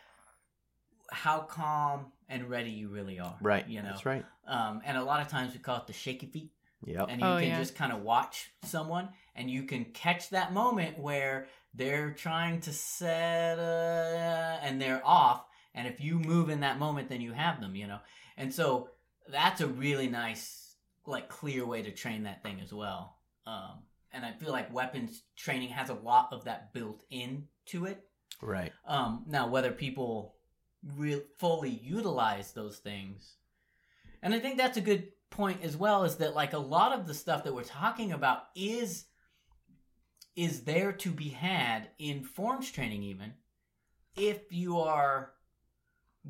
How 1.10 1.40
calm 1.40 2.12
and 2.28 2.48
ready 2.48 2.70
you 2.70 2.88
really 2.88 3.18
are, 3.18 3.36
Right. 3.40 3.68
You 3.68 3.82
know, 3.82 3.88
That's 3.88 4.06
right. 4.06 4.24
Um, 4.46 4.80
and 4.84 4.96
a 4.96 5.02
lot 5.02 5.20
of 5.20 5.28
times 5.28 5.52
we 5.52 5.58
call 5.58 5.78
it 5.78 5.88
the 5.88 5.92
shaky 5.92 6.26
feet, 6.26 6.50
Yep. 6.84 7.06
and 7.10 7.20
you 7.20 7.26
Oh, 7.26 7.38
can 7.38 7.48
yeah. 7.48 7.58
just 7.58 7.74
kind 7.74 7.92
of 7.92 8.02
watch 8.02 8.50
someone, 8.64 9.10
and 9.34 9.50
you 9.50 9.64
can 9.64 9.84
catch 9.86 10.30
that 10.30 10.52
moment 10.52 10.98
where 10.98 11.46
they're 11.74 12.12
trying 12.12 12.60
to 12.62 12.72
set, 12.72 13.58
uh, 13.58 14.58
and 14.62 14.80
they're 14.80 15.02
off. 15.06 15.44
And 15.74 15.86
if 15.86 16.00
you 16.00 16.18
move 16.18 16.48
in 16.50 16.60
that 16.60 16.78
moment, 16.78 17.08
then 17.08 17.20
you 17.20 17.32
have 17.32 17.60
them, 17.60 17.76
you 17.76 17.86
know. 17.86 18.00
And 18.36 18.52
so 18.52 18.90
that's 19.28 19.60
a 19.60 19.66
really 19.68 20.08
nice, 20.08 20.74
like, 21.06 21.28
clear 21.28 21.64
way 21.66 21.82
to 21.82 21.92
train 21.92 22.24
that 22.24 22.42
thing 22.42 22.60
as 22.60 22.72
well. 22.72 23.18
Um, 23.46 23.82
and 24.12 24.24
I 24.24 24.32
feel 24.32 24.50
like 24.50 24.72
weapons 24.72 25.22
training 25.36 25.68
has 25.68 25.90
a 25.90 25.94
lot 25.94 26.32
of 26.32 26.44
that 26.44 26.72
built 26.72 27.04
into 27.10 27.86
it. 27.86 28.04
Right. 28.40 28.72
Um, 28.86 29.24
now, 29.28 29.48
whether 29.48 29.70
people 29.70 30.34
real 30.96 31.20
fully 31.38 31.70
utilize 31.70 32.52
those 32.52 32.78
things, 32.78 33.36
and 34.22 34.34
I 34.34 34.40
think 34.40 34.56
that's 34.56 34.78
a 34.78 34.80
good 34.80 35.08
point 35.30 35.62
as 35.62 35.76
well, 35.76 36.04
is 36.04 36.16
that 36.16 36.34
like 36.34 36.52
a 36.52 36.58
lot 36.58 36.92
of 36.92 37.06
the 37.06 37.14
stuff 37.14 37.44
that 37.44 37.54
we're 37.54 37.62
talking 37.62 38.12
about 38.12 38.44
is 38.54 39.04
is 40.36 40.62
there 40.62 40.92
to 40.92 41.10
be 41.10 41.28
had 41.28 41.88
in 41.98 42.22
forms 42.22 42.70
training, 42.70 43.02
even 43.02 43.32
if 44.16 44.52
you 44.52 44.78
are 44.78 45.32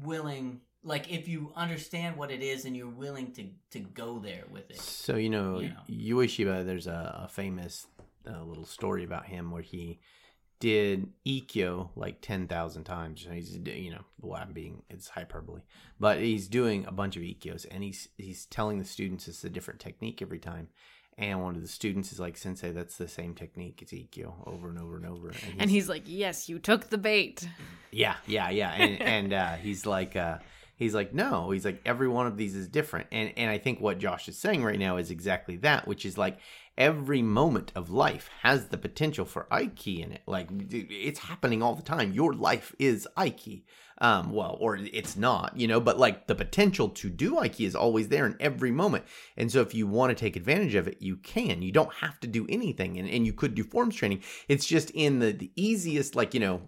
willing, 0.03 0.61
like 0.83 1.13
if 1.13 1.29
you 1.29 1.53
understand 1.55 2.17
what 2.17 2.31
it 2.31 2.43
is 2.43 2.65
and 2.65 2.77
you're 2.77 2.89
willing 2.89 3.33
to 3.33 3.45
to 3.71 3.81
go 3.81 4.19
there 4.19 4.45
with 4.51 4.71
it. 4.71 4.79
So 4.79 5.17
you 5.17 5.31
know, 5.31 5.61
You 5.61 5.69
know. 5.71 6.17
Ueshiba. 6.19 6.65
There's 6.65 6.87
a, 6.87 7.25
a 7.25 7.29
famous 7.29 7.87
uh, 8.29 8.43
little 8.43 8.67
story 8.67 9.05
about 9.05 9.27
him 9.27 9.51
where 9.51 9.63
he 9.63 10.01
did 10.61 11.09
ikkyo 11.27 11.89
like 11.97 12.21
ten 12.21 12.47
thousand 12.47 12.85
times. 12.85 13.27
He's 13.31 13.57
you 13.57 13.91
know, 13.91 14.05
well, 14.21 14.41
I'm 14.41 14.53
being 14.53 14.83
it's 14.89 15.09
hyperbole, 15.09 15.63
but 15.99 16.19
he's 16.19 16.49
doing 16.49 16.85
a 16.87 16.93
bunch 16.93 17.17
of 17.17 17.23
ikkyos, 17.23 17.67
and 17.71 17.83
he's 17.83 18.09
he's 18.17 18.47
telling 18.47 18.79
the 18.79 18.85
students 18.85 19.27
it's 19.27 19.43
a 19.43 19.51
different 19.51 19.81
technique 19.81 20.23
every 20.23 20.39
time. 20.39 20.69
And 21.19 21.43
one 21.43 21.55
of 21.55 21.61
the 21.61 21.69
students 21.69 22.13
is 22.13 22.21
like, 22.21 22.37
"Sensei, 22.37 22.73
that's 22.73 22.97
the 22.97 23.09
same 23.09 23.35
technique. 23.35 23.81
It's 23.83 23.93
ikkyo 23.93 24.33
over 24.47 24.69
and 24.69 24.79
over 24.79 24.97
and 24.97 25.07
over." 25.07 25.29
And 25.29 25.37
he's, 25.37 25.55
And 25.59 25.71
he's 25.71 25.89
like, 25.89 26.05
"Yes, 26.07 26.49
you 26.49 26.59
took 26.59 26.89
the 26.89 26.99
bait." 26.99 27.47
yeah, 27.91 28.17
yeah, 28.27 28.51
yeah, 28.51 28.71
and 28.73 29.03
and 29.17 29.33
uh, 29.33 29.57
he's 29.57 29.85
like, 29.85 30.15
uh, 30.17 30.39
he's 30.77 30.95
like, 30.95 31.13
no, 31.13 31.51
he's 31.51 31.65
like, 31.65 31.81
every 31.85 32.09
one 32.09 32.27
of 32.27 32.37
these 32.37 32.55
is 32.55 32.69
different, 32.69 33.07
and 33.13 33.33
and 33.37 33.51
I 33.51 33.59
think 33.59 33.81
what 33.81 33.99
Josh 33.99 34.29
is 34.29 34.39
saying 34.39 34.65
right 34.65 34.79
now 34.79 34.97
is 34.97 35.11
exactly 35.11 35.57
that, 35.59 35.87
which 35.87 36.05
is 36.07 36.17
like 36.17 36.39
every 36.81 37.21
moment 37.21 37.71
of 37.77 37.91
life 37.91 38.31
has 38.41 38.69
the 38.69 38.79
potential 38.79 39.27
for 39.27 39.47
Aiki 39.53 40.03
in 40.03 40.13
it. 40.13 40.23
Like 40.27 40.49
it's 40.71 41.21
happening 41.21 41.63
all 41.63 41.75
the 41.75 41.83
time. 41.83 42.15
Your 42.15 42.33
life 42.33 42.75
is 42.79 43.07
Aiki. 43.17 43.63
Um, 44.03 44.33
well, 44.33 44.57
or 44.59 44.77
it's 44.77 45.15
not, 45.15 45.59
you 45.59 45.69
know, 45.69 45.79
but 45.79 45.99
like 45.99 46.27
the 46.27 46.35
potential 46.35 46.89
to 46.89 47.11
do 47.11 47.35
Aiki 47.35 47.67
is 47.67 47.77
always 47.77 48.09
there 48.09 48.25
in 48.25 48.35
every 48.41 48.71
moment. 48.71 49.05
And 49.37 49.53
so 49.53 49.61
if 49.61 49.75
you 49.75 49.87
want 49.87 50.09
to 50.09 50.15
take 50.15 50.37
advantage 50.37 50.75
of 50.75 50.89
it, 50.89 51.03
you 51.03 51.17
can. 51.17 51.61
You 51.61 51.71
don't 51.71 51.93
have 51.97 52.19
to 52.21 52.27
do 52.27 52.47
anything. 52.49 52.99
And, 52.99 53.07
and 53.07 53.27
you 53.27 53.35
could 53.35 53.55
do 53.55 53.63
forms 53.63 53.95
training. 53.95 54.23
It's 54.49 54.65
just 54.65 54.91
in 54.93 55.19
the, 55.19 55.33
the 55.33 55.53
easiest, 55.55 56.17
like, 56.17 56.33
you 56.33 56.41
know, 56.41 56.63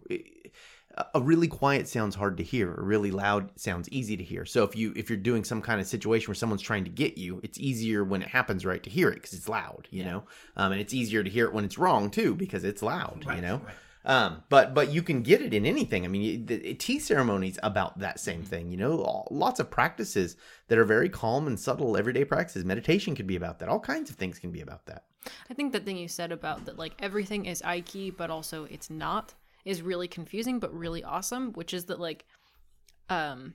a- 1.14 1.20
really 1.20 1.48
quiet 1.48 1.88
sounds 1.88 2.14
hard 2.14 2.36
to 2.36 2.42
hear. 2.42 2.74
A 2.74 2.82
really 2.82 3.10
loud 3.10 3.50
sounds 3.58 3.88
easy 3.90 4.16
to 4.16 4.24
hear. 4.24 4.44
So 4.44 4.64
if 4.64 4.76
you 4.76 4.92
if 4.96 5.08
you're 5.08 5.18
doing 5.18 5.44
some 5.44 5.62
kind 5.62 5.80
of 5.80 5.86
situation 5.86 6.28
where 6.28 6.34
someone's 6.34 6.62
trying 6.62 6.84
to 6.84 6.90
get 6.90 7.18
you, 7.18 7.40
it's 7.42 7.58
easier 7.58 8.04
when 8.04 8.22
it 8.22 8.28
happens 8.28 8.64
right 8.64 8.82
to 8.82 8.90
hear 8.90 9.08
it 9.08 9.16
because 9.16 9.32
it's 9.32 9.48
loud. 9.48 9.88
You 9.90 10.04
know, 10.04 10.24
um, 10.56 10.72
and 10.72 10.80
it's 10.80 10.94
easier 10.94 11.22
to 11.22 11.30
hear 11.30 11.46
it 11.46 11.52
when 11.52 11.64
it's 11.64 11.78
wrong 11.78 12.10
too 12.10 12.34
because 12.34 12.64
it's 12.64 12.82
loud. 12.82 13.24
Right, 13.26 13.36
you 13.36 13.42
know. 13.42 13.56
right. 13.64 13.74
Um, 14.04 14.42
but 14.48 14.74
but 14.74 14.92
you 14.92 15.02
can 15.02 15.22
get 15.22 15.40
it 15.40 15.54
in 15.54 15.64
anything. 15.64 16.04
I 16.04 16.08
mean, 16.08 16.46
the 16.46 16.74
tea 16.74 16.98
ceremonies 16.98 17.58
about 17.62 17.98
that 18.00 18.18
same 18.18 18.42
thing. 18.42 18.70
You 18.70 18.76
know, 18.76 19.26
lots 19.30 19.60
of 19.60 19.70
practices 19.70 20.36
that 20.68 20.78
are 20.78 20.84
very 20.84 21.08
calm 21.08 21.46
and 21.46 21.58
subtle, 21.58 21.96
everyday 21.96 22.24
practices. 22.24 22.64
Meditation 22.64 23.14
could 23.14 23.26
be 23.26 23.36
about 23.36 23.60
that. 23.60 23.68
All 23.68 23.80
kinds 23.80 24.10
of 24.10 24.16
things 24.16 24.38
can 24.38 24.50
be 24.50 24.60
about 24.60 24.86
that. 24.86 25.04
I 25.48 25.54
think 25.54 25.72
the 25.72 25.80
thing 25.80 25.96
you 25.96 26.08
said 26.08 26.32
about 26.32 26.64
that, 26.64 26.78
like 26.78 26.94
everything 26.98 27.46
is 27.46 27.62
Aiki, 27.62 28.14
but 28.16 28.28
also 28.30 28.64
it's 28.64 28.90
not, 28.90 29.34
is 29.64 29.82
really 29.82 30.08
confusing, 30.08 30.58
but 30.58 30.72
really 30.74 31.04
awesome. 31.04 31.52
Which 31.52 31.74
is 31.74 31.86
that 31.86 32.00
like, 32.00 32.24
um, 33.08 33.54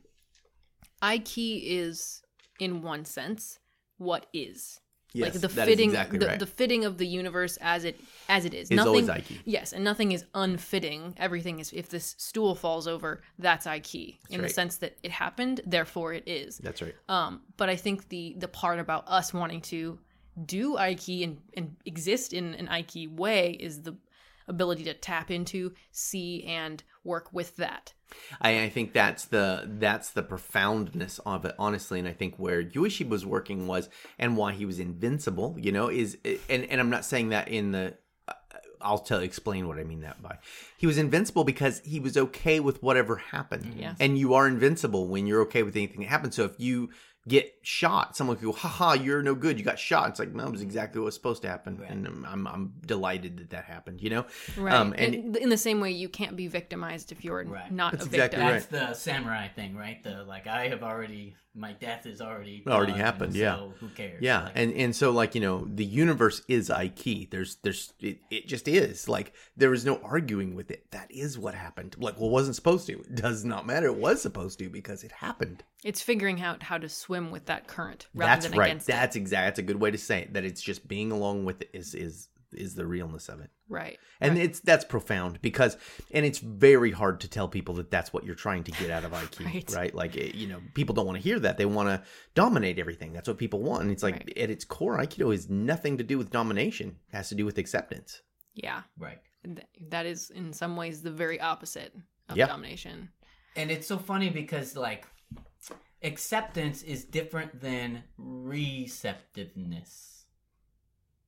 Aiki 1.02 1.62
is 1.64 2.22
in 2.60 2.82
one 2.82 3.06
sense 3.06 3.60
what 3.98 4.26
is. 4.34 4.80
like 5.16 5.34
the 5.34 5.50
fitting, 5.50 5.90
exactly 5.90 6.20
the, 6.20 6.28
right. 6.28 6.40
the 6.40 6.46
fitting 6.46 6.86
of 6.86 6.98
the 6.98 7.08
universe 7.08 7.58
as 7.62 7.86
it 7.86 8.00
as 8.28 8.46
it 8.46 8.54
is. 8.54 8.70
Is 8.70 8.76
nothing. 8.76 9.24
Yes, 9.46 9.74
and 9.74 9.84
nothing 9.84 10.12
is 10.12 10.26
unfitting. 10.34 11.16
Everything 11.18 11.60
is. 11.60 11.72
If 11.74 11.90
this 11.90 12.16
stool 12.18 12.56
falls 12.56 12.88
over, 12.88 13.22
that's 13.40 13.66
Aiki 13.66 14.18
in 14.30 14.42
the 14.42 14.50
sense 14.50 14.78
that 14.78 14.98
it 15.04 15.12
happened, 15.12 15.62
therefore 15.66 16.14
it 16.14 16.28
is. 16.28 16.58
That's 16.58 16.82
right. 16.82 16.94
Um, 17.10 17.42
but 17.56 17.70
I 17.70 17.76
think 17.76 18.10
the 18.10 18.36
the 18.38 18.48
part 18.48 18.80
about 18.80 19.06
us 19.08 19.34
wanting 19.34 19.62
to 19.62 19.98
do 20.46 20.76
Aiki 20.76 21.24
and, 21.24 21.38
and 21.56 21.76
exist 21.86 22.34
in 22.34 22.54
an 22.56 22.68
Aiki 22.68 23.10
way 23.10 23.52
is 23.52 23.82
the 23.82 23.96
ability 24.48 24.84
to 24.86 24.94
tap 24.94 25.32
into, 25.32 25.74
see, 25.92 26.44
and 26.44 26.84
work 27.04 27.32
with 27.34 27.56
that. 27.58 27.94
I, 28.42 28.64
I 28.64 28.70
think 28.70 28.94
that's 28.94 29.26
the 29.26 29.66
that's 29.80 30.12
the 30.12 30.24
profoundness 30.24 31.20
of 31.26 31.46
it, 31.46 31.56
honestly. 31.60 32.00
And 32.00 32.08
I 32.08 32.14
think 32.14 32.36
where 32.38 32.64
Yuishi 32.64 33.08
was 33.08 33.26
working 33.26 33.68
was, 33.68 33.90
and 34.18 34.38
why 34.38 34.54
he 34.54 34.66
was 34.66 34.80
invincible, 34.80 35.56
you 35.60 35.72
know, 35.72 35.90
is 35.90 36.18
and 36.50 36.66
and 36.66 36.80
I'm 36.80 36.90
not 36.90 37.06
saying 37.06 37.30
that 37.30 37.48
in 37.48 37.72
the. 37.72 37.96
Uh, 38.28 38.34
I'll 38.80 39.00
tell 39.00 39.20
explain 39.20 39.68
what 39.68 39.80
I 39.80 39.84
mean 39.84 40.02
that 40.02 40.22
by. 40.22 40.38
He 40.78 40.86
was 40.86 40.98
invincible 40.98 41.44
because 41.44 41.82
he 41.84 42.00
was 42.00 42.16
okay 42.16 42.60
with 42.60 42.84
whatever 42.84 43.18
happened. 43.18 43.74
Yes. 43.78 43.98
And 44.00 44.18
you 44.18 44.36
are 44.36 44.48
invincible 44.48 45.08
when 45.08 45.26
you're 45.26 45.42
okay 45.42 45.64
with 45.64 45.76
anything 45.76 46.02
that 46.02 46.10
happens. 46.10 46.36
So 46.36 46.46
if 46.46 46.60
you 46.60 46.90
get 47.28 47.56
shot, 47.62 48.16
someone 48.16 48.38
could 48.38 48.46
go, 48.46 48.52
haha, 48.54 48.94
you're 48.94 49.22
no 49.22 49.36
good. 49.36 49.60
You 49.60 49.66
got 49.66 49.78
shot. 49.80 50.10
It's 50.10 50.20
like, 50.20 50.34
no, 50.34 50.46
it 50.46 50.52
was 50.52 50.62
exactly 50.62 51.00
what 51.02 51.06
was 51.06 51.16
supposed 51.16 51.42
to 51.42 51.50
happen. 51.50 51.82
And 51.88 52.08
I'm, 52.08 52.26
I'm, 52.26 52.48
I'm 52.48 52.74
delighted 52.86 53.38
that 53.40 53.50
that 53.50 53.66
happened, 53.66 54.02
you 54.02 54.10
know? 54.10 54.26
Right. 54.58 54.74
Um, 54.74 54.94
and 54.98 55.14
in, 55.14 55.36
in 55.36 55.50
the 55.50 55.58
same 55.58 55.82
way, 55.82 55.92
you 55.92 56.10
can't 56.10 56.36
be 56.38 56.48
victimized 56.48 57.12
if 57.12 57.26
you're 57.26 57.44
Right. 57.44 57.72
not 57.72 57.92
That's 57.94 58.06
a 58.06 58.08
exactly 58.08 58.40
victim. 58.40 58.42
right. 58.42 58.68
That's 58.70 58.98
the 58.98 59.12
samurai 59.12 59.48
thing, 59.50 59.76
right? 59.76 60.02
The 60.04 60.24
like 60.24 60.48
I 60.48 60.70
have 60.70 60.84
already 60.84 61.36
my 61.58 61.74
death 61.74 62.06
is 62.06 62.22
already 62.22 62.64
Already 62.68 62.92
done, 62.92 63.02
happened, 63.02 63.34
so 63.34 63.40
yeah. 63.40 63.58
Who 63.80 63.88
cares? 63.90 64.22
Yeah, 64.22 64.44
Like, 64.44 64.52
and 64.56 64.74
and 64.74 64.96
so 64.96 65.12
like 65.12 65.36
you 65.36 65.42
know 65.42 65.68
the 65.68 65.84
universe 65.84 66.42
is 66.48 66.70
Aiki. 66.70 67.30
There's 67.30 67.56
there's 67.64 67.94
it, 68.00 68.20
it 68.30 68.48
just 68.48 68.68
is 68.68 69.10
like 69.10 69.34
there 69.56 69.74
is 69.74 69.84
no 69.84 69.98
arguing 70.04 70.56
with 70.56 70.70
it. 70.72 70.90
That 70.92 71.10
is 71.12 71.38
what 71.38 71.56
happened. 71.56 71.96
Like 71.98 72.20
well, 72.20 72.30
wasn't 72.30 72.56
supposed 72.56 72.86
to. 72.88 73.00
It 73.00 73.16
does 73.16 73.44
not 73.44 73.66
matter. 73.66 73.88
It 73.88 73.96
was 73.98 74.22
supposed 74.22 74.60
to 74.60 74.70
because 74.70 75.04
it 75.04 75.12
happened. 75.12 75.64
It's 75.84 76.02
figuring 76.02 76.42
out 76.42 76.64
how 76.64 76.78
to 76.78 76.90
swim 76.90 77.32
with 77.32 77.46
that 77.46 77.68
current 77.68 78.08
rather 78.14 78.30
That's 78.30 78.48
than 78.48 78.60
right. 78.60 78.68
against 78.68 78.88
That's 78.88 79.16
exact. 79.16 79.46
That's 79.48 79.60
a 79.60 79.64
good 79.64 79.80
way 79.82 79.92
to 79.92 79.98
say 79.98 80.22
it. 80.22 80.34
That 80.34 80.46
it's 80.46 80.62
just 80.62 80.88
being 80.88 81.12
along 81.12 81.46
with 81.46 81.62
it 81.62 81.70
is 81.74 81.96
is 81.96 82.30
is 82.54 82.76
the 82.76 82.86
realness 82.86 83.30
of 83.30 83.40
it. 83.40 83.46
it. 83.46 83.50
Right. 83.70 83.98
And 84.22 84.38
it's 84.38 84.60
that's 84.62 84.86
profound 84.86 85.42
because 85.42 85.78
and 86.12 86.26
it's 86.26 86.40
very 86.40 86.92
hard 86.92 87.20
to 87.22 87.30
tell 87.30 87.48
people 87.48 87.76
that 87.76 87.92
that's 87.92 88.12
what 88.14 88.26
you're 88.26 88.36
trying 88.36 88.64
to 88.66 88.72
get 88.72 88.90
out 88.90 89.04
of 89.06 89.12
Aiki, 89.12 89.46
Right. 89.54 89.74
right. 89.76 89.96
Like 89.96 90.16
it, 90.16 90.36
you 90.36 90.48
know, 90.48 90.60
people 90.74 90.96
don't 90.96 91.06
want 91.06 91.18
to 91.18 91.24
hear 91.24 91.40
that. 91.40 91.58
They 91.58 91.66
want 91.66 91.90
to 91.90 92.02
dominate 92.36 92.80
everything. 92.80 93.14
That's 93.14 93.28
what 93.28 93.38
people 93.38 93.62
want. 93.62 93.84
And 93.84 93.92
it's 93.92 94.04
like 94.04 94.16
Right. 94.16 94.38
at 94.38 94.50
its 94.50 94.66
core 94.66 94.98
Aikido 94.98 95.32
has 95.32 95.50
nothing 95.50 95.98
to 95.98 96.04
do 96.04 96.18
with 96.18 96.32
domination. 96.32 96.98
It 97.12 97.16
has 97.16 97.30
to 97.30 97.36
do 97.36 97.46
with 97.46 97.58
acceptance. 97.58 98.22
Yeah. 98.54 98.82
right. 98.98 99.20
Th- 99.44 99.68
That 99.90 100.06
is 100.06 100.30
in 100.30 100.54
some 100.54 100.76
ways 100.76 101.02
the 101.02 101.12
very 101.12 101.40
opposite 101.40 101.94
of 102.30 102.38
Yep. 102.38 102.50
domination. 102.50 103.10
And 103.56 103.72
it's 103.72 103.88
so 103.88 103.98
funny 103.98 104.30
because 104.30 104.76
like 104.76 105.06
acceptance 106.04 106.84
is 106.84 107.06
different 107.06 107.62
than 107.62 108.04
receptiveness. 108.18 110.17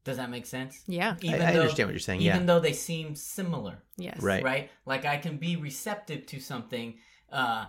Does 0.09 0.17
that 0.17 0.29
make 0.29 0.45
sense? 0.45 0.81
Yeah. 0.87 1.15
I, 1.23 1.35
I 1.37 1.53
understand 1.55 1.87
what 1.87 1.93
you're 1.93 1.99
saying. 1.99 2.21
Even 2.21 2.41
yeah. 2.41 2.45
though 2.45 2.59
they 2.59 2.73
seem 2.73 3.15
similar, 3.15 3.83
Yes. 3.97 4.19
Right. 4.21 4.43
right? 4.43 4.71
Like 4.85 5.05
I 5.05 5.17
can 5.17 5.37
be 5.37 5.55
receptive 5.55 6.25
to 6.27 6.39
something 6.39 6.97
uh, 7.31 7.65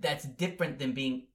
that's 0.00 0.24
different 0.24 0.78
than 0.78 0.92
being 0.92 1.26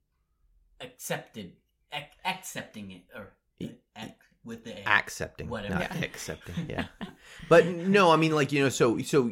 accepted, 0.82 1.54
ac- 1.92 2.06
accepting 2.26 2.92
it, 2.92 3.02
or 3.16 3.34
ac- 3.60 4.14
with 4.50 4.66
the 4.66 4.76
accepting 4.88 5.48
Whatever. 5.48 5.76
not 5.76 5.96
Yeah. 5.96 6.04
accepting 6.04 6.56
yeah 6.70 6.86
but 7.48 7.66
no 7.66 8.12
i 8.12 8.18
mean 8.18 8.34
like 8.36 8.52
you 8.52 8.62
know 8.62 8.68
so 8.70 8.98
so 9.00 9.30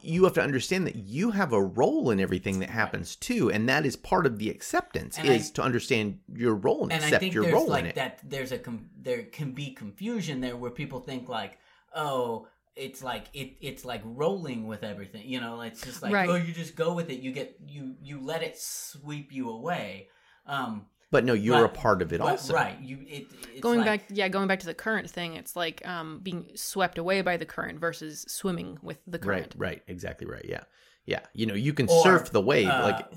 you 0.00 0.24
have 0.24 0.32
to 0.34 0.42
understand 0.42 0.86
that 0.86 0.96
you 0.96 1.32
have 1.32 1.52
a 1.52 1.62
role 1.62 2.10
in 2.10 2.18
everything 2.20 2.60
that 2.60 2.70
happens 2.70 3.14
too 3.16 3.50
and 3.50 3.68
that 3.68 3.84
is 3.84 3.96
part 3.96 4.24
of 4.24 4.38
the 4.38 4.48
acceptance 4.48 5.18
And 5.18 5.28
I- 5.28 5.32
is 5.34 5.50
to 5.52 5.62
understand 5.62 6.20
your 6.32 6.54
role 6.54 6.84
and, 6.84 6.92
and 6.92 7.02
I 7.02 7.06
accept 7.08 7.20
think 7.20 7.34
your 7.34 7.42
there's 7.44 7.54
role 7.54 7.68
like 7.68 7.84
in 7.84 7.90
it 7.90 7.94
that. 7.96 8.20
There's 8.24 8.52
a 8.52 8.58
com- 8.58 8.88
there 8.98 9.24
can 9.24 9.52
be 9.52 9.72
confusion 9.72 10.40
there 10.40 10.56
where 10.56 10.70
people 10.70 11.00
think 11.00 11.28
like, 11.28 11.58
oh, 11.94 12.46
it's 12.76 13.02
like 13.02 13.26
it 13.34 13.56
it's 13.60 13.84
like 13.84 14.00
rolling 14.04 14.66
with 14.66 14.82
everything. 14.84 15.24
You 15.28 15.40
know, 15.40 15.60
it's 15.60 15.82
just 15.82 16.02
like 16.02 16.12
Right. 16.12 16.28
oh, 16.28 16.36
you 16.36 16.52
just 16.54 16.74
go 16.76 16.94
with 16.94 17.10
it. 17.10 17.20
You 17.20 17.32
get 17.32 17.56
you 17.66 17.96
you 18.00 18.20
let 18.20 18.42
it 18.42 18.56
sweep 18.58 19.32
you 19.32 19.50
away. 19.50 20.08
Um, 20.46 20.86
but 21.12 21.24
no 21.24 21.34
you're 21.34 21.64
a 21.64 21.68
part 21.68 22.02
of 22.02 22.12
it 22.12 22.18
but- 22.18 22.28
also. 22.28 22.54
right? 22.54 22.76
You 22.80 22.98
it 23.06 23.26
it's 23.52 23.60
going 23.60 23.80
like- 23.80 24.08
back 24.08 24.16
yeah 24.16 24.26
going 24.26 24.48
back 24.48 24.58
to 24.60 24.66
the 24.66 24.74
current 24.74 25.08
thing 25.08 25.34
it's 25.36 25.54
like 25.54 25.86
um 25.86 26.18
being 26.20 26.50
swept 26.56 26.98
away 26.98 27.20
by 27.22 27.36
the 27.36 27.46
current 27.46 27.78
versus 27.78 28.24
swimming 28.28 28.78
with 28.82 28.98
the 29.06 29.20
current. 29.20 29.54
right 29.56 29.68
right. 29.68 29.82
Exactly 29.86 30.26
right. 30.26 30.44
Yeah. 30.48 30.64
Yeah. 31.06 31.20
You 31.34 31.46
know 31.46 31.54
you 31.54 31.72
can 31.72 31.88
or, 31.88 32.02
surf 32.02 32.30
the 32.32 32.40
wave 32.40 32.66
uh, 32.68 32.82
like 32.82 33.12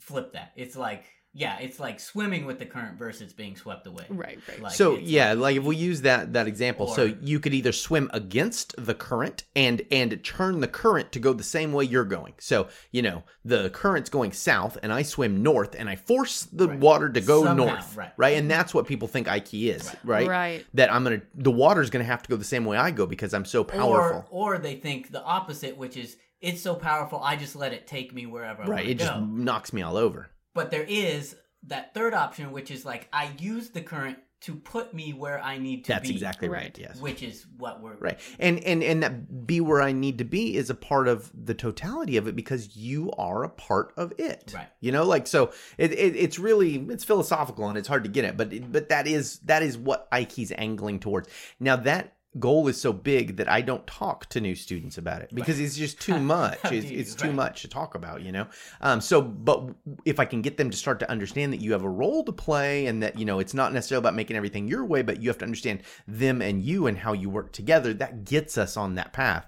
flip 0.00 0.32
that. 0.32 0.50
It's 0.56 0.74
like 0.74 1.04
yeah, 1.36 1.58
it's 1.58 1.80
like 1.80 1.98
swimming 1.98 2.46
with 2.46 2.60
the 2.60 2.64
current 2.66 2.96
versus 2.96 3.32
being 3.32 3.56
swept 3.56 3.86
away. 3.88 4.06
right 4.08 4.38
right 4.48 4.62
Like, 4.62 4.72
so 4.72 4.96
yeah 4.96 5.32
like 5.32 5.56
if 5.56 5.64
we 5.64 5.74
use 5.76 6.02
that 6.02 6.32
that 6.32 6.46
example 6.46 6.86
so 6.86 7.12
you 7.20 7.40
could 7.40 7.52
either 7.54 7.72
swim 7.72 8.08
against 8.12 8.74
the 8.78 8.94
current 8.94 9.44
and 9.56 9.82
and 9.90 10.22
turn 10.24 10.60
the 10.60 10.68
current 10.68 11.10
to 11.12 11.18
go 11.18 11.32
the 11.32 11.42
same 11.42 11.72
way 11.72 11.84
you're 11.84 12.04
going 12.04 12.34
so 12.38 12.68
you 12.92 13.02
know 13.02 13.24
the 13.44 13.68
current's 13.70 14.08
going 14.10 14.32
south 14.32 14.78
and 14.82 14.92
i 14.92 15.02
swim 15.02 15.42
north 15.42 15.74
and 15.76 15.88
i 15.88 15.96
force 15.96 16.42
the 16.52 16.68
Right. 16.68 16.78
water 16.78 17.08
to 17.10 17.20
go 17.20 17.44
Somehow, 17.44 17.64
north 17.66 17.96
right. 17.96 18.12
right, 18.16 18.36
and 18.38 18.50
that's 18.50 18.72
what 18.72 18.86
people 18.86 19.08
think 19.08 19.26
Aiki 19.26 19.74
is 19.74 19.94
right, 20.04 20.28
Right. 20.28 20.66
that 20.74 20.92
i'm 20.92 21.02
gonna 21.04 21.22
the 21.34 21.50
water's 21.50 21.90
gonna 21.90 22.04
have 22.04 22.22
to 22.22 22.28
go 22.30 22.36
the 22.36 22.44
same 22.44 22.64
way 22.64 22.76
i 22.76 22.90
go 22.90 23.06
because 23.06 23.34
i'm 23.34 23.44
so 23.44 23.64
powerful 23.64 24.24
Or, 24.30 24.54
or 24.54 24.58
they 24.58 24.76
think 24.76 25.10
the 25.10 25.22
opposite, 25.22 25.76
which 25.76 25.96
is 25.96 26.16
it's 26.40 26.60
so 26.60 26.74
powerful, 26.74 27.20
I 27.22 27.36
just 27.36 27.56
let 27.56 27.72
it 27.72 27.86
take 27.86 28.12
me 28.12 28.26
wherever 28.26 28.62
I 28.62 28.66
right 28.66 28.70
want 28.70 28.84
to 28.86 28.90
it 28.90 28.98
just 28.98 29.18
knocks 29.20 29.72
me 29.72 29.80
all 29.82 29.96
over 29.96 30.28
But 30.54 30.70
there 30.70 30.84
is 30.88 31.36
that 31.64 31.94
third 31.94 32.14
option, 32.14 32.52
which 32.52 32.70
is 32.70 32.84
like 32.84 33.08
I 33.12 33.30
use 33.38 33.70
the 33.70 33.80
current 33.80 34.18
to 34.42 34.54
put 34.54 34.92
me 34.92 35.14
where 35.14 35.40
I 35.40 35.56
need 35.56 35.84
to 35.84 35.88
be. 35.88 35.94
that's 35.94 36.08
be. 36.08 36.14
exactly 36.14 36.48
right, 36.50 36.64
Right. 36.64 36.78
yes 36.78 37.00
Which 37.00 37.22
is 37.22 37.46
what 37.56 37.80
we're 37.80 37.96
Right. 37.96 38.20
And 38.38 38.58
and 38.62 38.82
and 38.82 39.02
that 39.02 39.46
be 39.46 39.58
where 39.62 39.80
I 39.80 39.92
need 39.92 40.18
to 40.18 40.24
be 40.24 40.56
is 40.56 40.68
a 40.68 40.74
part 40.74 41.08
of 41.08 41.32
the 41.34 41.54
totality 41.54 42.18
of 42.18 42.28
it 42.28 42.36
because 42.36 42.76
you 42.76 43.10
are 43.12 43.42
a 43.42 43.48
part 43.48 43.94
of 43.96 44.12
it. 44.18 44.52
Right. 44.54 44.68
You 44.80 44.92
know, 44.92 45.04
like 45.04 45.26
so 45.26 45.52
it, 45.78 45.92
it 45.92 46.14
it's 46.16 46.38
really 46.38 46.74
it's 46.90 47.04
philosophical 47.04 47.66
and 47.68 47.78
it's 47.78 47.88
hard 47.88 48.04
to 48.04 48.10
get 48.10 48.26
at, 48.26 48.36
but 48.36 48.70
but 48.70 48.90
that 48.90 49.06
is 49.06 49.38
that 49.40 49.62
is 49.62 49.78
what 49.78 50.10
Aiki's 50.10 50.52
angling 50.58 51.00
towards. 51.00 51.28
Now 51.58 51.76
that 51.76 52.12
goal 52.38 52.66
is 52.68 52.80
so 52.80 52.92
big 52.92 53.36
that 53.36 53.48
I 53.48 53.60
don't 53.60 53.86
talk 53.86 54.26
to 54.30 54.40
new 54.40 54.54
students 54.54 54.98
about 54.98 55.22
it 55.22 55.30
because 55.32 55.60
it's 55.60 55.76
just 55.76 56.00
too 56.00 56.18
much. 56.36 56.58
It's, 56.64 56.90
it's 56.90 57.14
too 57.14 57.28
Right. 57.28 57.34
much 57.36 57.62
to 57.62 57.68
talk 57.68 57.94
about, 57.94 58.22
you 58.22 58.32
know. 58.32 58.46
Um 58.80 59.00
so 59.00 59.22
but 59.22 59.70
if 60.04 60.18
I 60.18 60.24
can 60.24 60.42
get 60.42 60.56
them 60.56 60.70
to 60.70 60.76
start 60.76 60.98
to 61.00 61.10
understand 61.10 61.52
that 61.52 61.60
you 61.60 61.72
have 61.72 61.84
a 61.84 61.88
role 61.88 62.24
to 62.24 62.32
play 62.32 62.86
and 62.86 63.02
that 63.02 63.18
you 63.18 63.24
know 63.24 63.38
it's 63.38 63.54
not 63.54 63.72
necessarily 63.72 64.02
about 64.02 64.14
making 64.14 64.36
everything 64.36 64.66
your 64.68 64.84
way, 64.84 65.02
but 65.02 65.22
you 65.22 65.28
have 65.28 65.38
to 65.38 65.44
understand 65.44 65.82
them 66.08 66.42
and 66.42 66.62
you 66.62 66.86
and 66.86 66.98
how 66.98 67.12
you 67.12 67.30
work 67.30 67.52
together, 67.52 67.94
that 67.94 68.24
gets 68.24 68.58
us 68.58 68.76
on 68.76 68.94
that 68.96 69.12
path. 69.12 69.46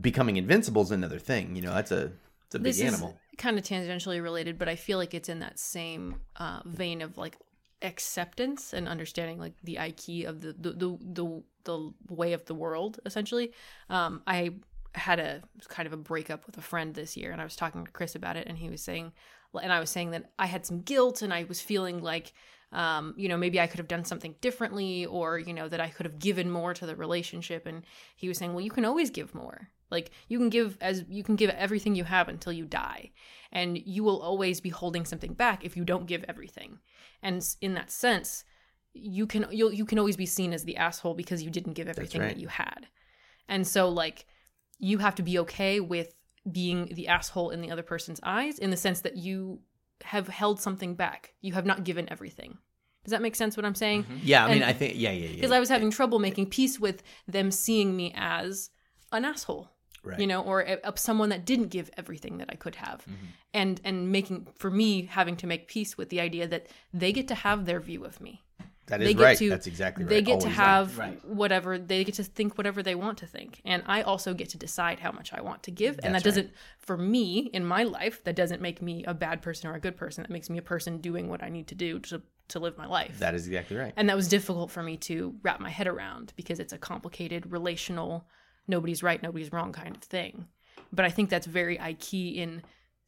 Becoming 0.00 0.36
invincible 0.36 0.82
is 0.82 0.90
another 0.92 1.18
thing, 1.18 1.56
you 1.56 1.62
know. 1.62 1.74
That's 1.74 1.90
a 1.90 2.12
it's 2.46 2.54
a 2.54 2.58
big 2.58 2.74
this 2.74 2.80
animal. 2.82 3.08
is 3.10 3.14
kind 3.38 3.58
of 3.58 3.64
tangentially 3.64 4.22
related 4.22 4.58
but 4.58 4.68
i 4.68 4.76
feel 4.76 4.98
like 4.98 5.14
it's 5.14 5.30
in 5.30 5.38
that 5.38 5.58
same 5.58 6.16
uh, 6.36 6.60
vein 6.66 7.00
of 7.00 7.16
like 7.16 7.38
acceptance 7.82 8.72
and 8.72 8.88
understanding 8.88 9.38
like 9.38 9.54
the 9.62 9.76
Aiki 9.76 10.26
of 10.26 10.40
the 10.40 10.52
the 10.52 10.72
the, 10.72 10.98
the, 11.00 11.42
the 11.64 12.14
way 12.14 12.32
of 12.32 12.44
the 12.46 12.54
world 12.54 13.00
essentially 13.06 13.52
um 13.88 14.22
i 14.26 14.50
had 14.94 15.20
a 15.20 15.42
kind 15.68 15.86
of 15.86 15.92
a 15.92 15.96
breakup 15.96 16.46
with 16.46 16.58
a 16.58 16.62
friend 16.62 16.94
this 16.94 17.16
year 17.16 17.32
and 17.32 17.40
i 17.40 17.44
was 17.44 17.56
talking 17.56 17.84
to 17.84 17.90
chris 17.92 18.14
about 18.14 18.36
it 18.36 18.46
and 18.48 18.58
he 18.58 18.68
was 18.68 18.82
saying 18.82 19.12
and 19.62 19.72
i 19.72 19.78
was 19.78 19.88
saying 19.88 20.10
that 20.10 20.30
i 20.38 20.46
had 20.46 20.66
some 20.66 20.80
guilt 20.80 21.22
and 21.22 21.32
i 21.32 21.44
was 21.44 21.60
feeling 21.60 22.02
like 22.02 22.32
um, 22.72 23.14
you 23.16 23.28
know, 23.28 23.36
maybe 23.36 23.60
I 23.60 23.66
could 23.66 23.78
have 23.78 23.88
done 23.88 24.04
something 24.04 24.34
differently, 24.40 25.06
or 25.06 25.38
you 25.38 25.52
know, 25.52 25.68
that 25.68 25.80
I 25.80 25.88
could 25.88 26.06
have 26.06 26.18
given 26.18 26.50
more 26.50 26.72
to 26.74 26.86
the 26.86 26.94
relationship. 26.94 27.66
And 27.66 27.84
he 28.14 28.28
was 28.28 28.38
saying, 28.38 28.54
well, 28.54 28.64
you 28.64 28.70
can 28.70 28.84
always 28.84 29.10
give 29.10 29.34
more. 29.34 29.70
Like 29.90 30.10
you 30.28 30.38
can 30.38 30.48
give 30.48 30.76
as 30.80 31.04
you 31.08 31.22
can 31.22 31.36
give 31.36 31.50
everything 31.50 31.94
you 31.94 32.04
have 32.04 32.28
until 32.28 32.52
you 32.52 32.64
die. 32.64 33.10
And 33.52 33.78
you 33.78 34.04
will 34.04 34.20
always 34.20 34.60
be 34.60 34.68
holding 34.68 35.04
something 35.04 35.34
back 35.34 35.64
if 35.64 35.76
you 35.76 35.84
don't 35.84 36.06
give 36.06 36.24
everything. 36.28 36.78
And 37.22 37.44
in 37.60 37.74
that 37.74 37.90
sense, 37.90 38.44
you 38.92 39.26
can 39.26 39.46
you'll 39.50 39.72
you 39.72 39.84
can 39.84 39.98
always 39.98 40.16
be 40.16 40.26
seen 40.26 40.52
as 40.52 40.64
the 40.64 40.76
asshole 40.76 41.14
because 41.14 41.42
you 41.42 41.50
didn't 41.50 41.74
give 41.74 41.88
everything 41.88 42.20
right. 42.20 42.28
that 42.28 42.40
you 42.40 42.48
had. 42.48 42.86
And 43.48 43.66
so 43.66 43.88
like 43.88 44.26
you 44.78 44.98
have 44.98 45.14
to 45.16 45.22
be 45.22 45.38
okay 45.40 45.80
with 45.80 46.14
being 46.50 46.90
the 46.94 47.08
asshole 47.08 47.50
in 47.50 47.60
the 47.60 47.70
other 47.70 47.82
person's 47.82 48.20
eyes 48.22 48.58
in 48.58 48.70
the 48.70 48.76
sense 48.76 49.00
that 49.02 49.16
you 49.16 49.60
have 50.02 50.28
held 50.28 50.60
something 50.60 50.94
back. 50.94 51.34
You 51.40 51.52
have 51.54 51.66
not 51.66 51.84
given 51.84 52.10
everything. 52.10 52.58
Does 53.04 53.12
that 53.12 53.22
make 53.22 53.34
sense 53.34 53.56
what 53.56 53.64
I'm 53.64 53.74
saying? 53.74 54.04
Mm-hmm. 54.04 54.18
Yeah, 54.22 54.44
I 54.44 54.52
mean, 54.52 54.62
I 54.62 54.72
think 54.72 54.94
yeah, 54.96 55.10
yeah, 55.10 55.28
yeah. 55.28 55.34
Because 55.36 55.52
I 55.52 55.60
was 55.60 55.68
having 55.68 55.90
trouble 55.90 56.18
making 56.18 56.46
peace 56.46 56.78
with 56.78 57.02
them 57.26 57.50
seeing 57.50 57.96
me 57.96 58.12
as 58.14 58.70
an 59.12 59.24
asshole. 59.24 59.70
Right. 60.02 60.18
You 60.18 60.26
know, 60.26 60.42
or 60.42 60.60
a, 60.62 60.78
a- 60.84 60.96
someone 60.96 61.28
that 61.28 61.44
didn't 61.44 61.68
give 61.68 61.90
everything 61.96 62.38
that 62.38 62.48
I 62.50 62.54
could 62.54 62.76
have. 62.76 63.00
Mm-hmm. 63.02 63.26
And 63.54 63.80
and 63.84 64.10
making 64.12 64.46
for 64.56 64.70
me 64.70 65.02
having 65.06 65.36
to 65.36 65.46
make 65.46 65.68
peace 65.68 65.98
with 65.98 66.08
the 66.08 66.20
idea 66.20 66.46
that 66.48 66.68
they 66.94 67.12
get 67.12 67.28
to 67.28 67.34
have 67.34 67.66
their 67.66 67.80
view 67.80 68.04
of 68.04 68.20
me. 68.20 68.42
that 68.86 68.98
they 69.00 69.06
is 69.10 69.14
get 69.14 69.22
right. 69.22 69.38
to- 69.38 69.48
That's 69.50 69.66
exactly 69.66 70.04
right. 70.04 70.08
They 70.10 70.22
get 70.22 70.40
to 70.40 70.48
have 70.48 70.98
Right. 70.98 71.24
whatever 71.24 71.78
they 71.78 72.02
get 72.04 72.14
to 72.14 72.24
think 72.24 72.56
whatever 72.58 72.82
they 72.82 72.94
want 72.94 73.18
to 73.18 73.26
think. 73.26 73.60
And 73.64 73.82
I 73.86 74.02
also 74.02 74.34
get 74.34 74.48
to 74.50 74.58
decide 74.58 74.98
how 75.00 75.12
much 75.12 75.32
I 75.32 75.40
want 75.42 75.62
to 75.64 75.70
give. 75.70 75.96
and 76.02 76.14
that 76.14 76.22
That's 76.24 76.36
right. 76.36 76.42
doesn't 76.46 76.54
for 76.78 76.96
me 76.96 77.50
in 77.52 77.64
my 77.64 77.82
life, 77.84 78.24
that 78.24 78.34
doesn't 78.36 78.60
make 78.62 78.80
me 78.82 79.04
a 79.04 79.14
bad 79.14 79.42
person 79.42 79.68
or 79.70 79.74
a 79.74 79.80
good 79.80 79.96
person. 79.96 80.22
That 80.22 80.30
makes 80.30 80.48
me 80.50 80.58
a 80.58 80.62
person 80.62 80.98
doing 80.98 81.28
what 81.28 81.42
I 81.42 81.50
need 81.50 81.66
to 81.68 81.74
do 81.74 81.98
to 82.00 82.22
to 82.48 82.58
live 82.58 82.76
my 82.76 82.86
life. 82.86 83.18
That 83.20 83.34
is 83.36 83.46
exactly 83.46 83.76
right. 83.76 83.92
And 83.96 84.08
that 84.08 84.16
was 84.16 84.26
difficult 84.26 84.72
for 84.72 84.82
me 84.82 84.96
to 85.08 85.36
wrap 85.44 85.60
my 85.60 85.70
head 85.70 85.86
around 85.86 86.32
because 86.34 86.58
it's 86.58 86.72
a 86.72 86.78
complicated 86.78 87.52
relational, 87.52 88.26
nobody's 88.70 89.02
right, 89.02 89.22
nobody's 89.22 89.52
wrong 89.52 89.72
kind 89.72 89.94
of 89.94 90.02
thing. 90.02 90.46
But 90.92 91.04
I 91.04 91.10
think 91.10 91.28
that's 91.28 91.46
very 91.46 91.78
key 91.98 92.40
in 92.40 92.62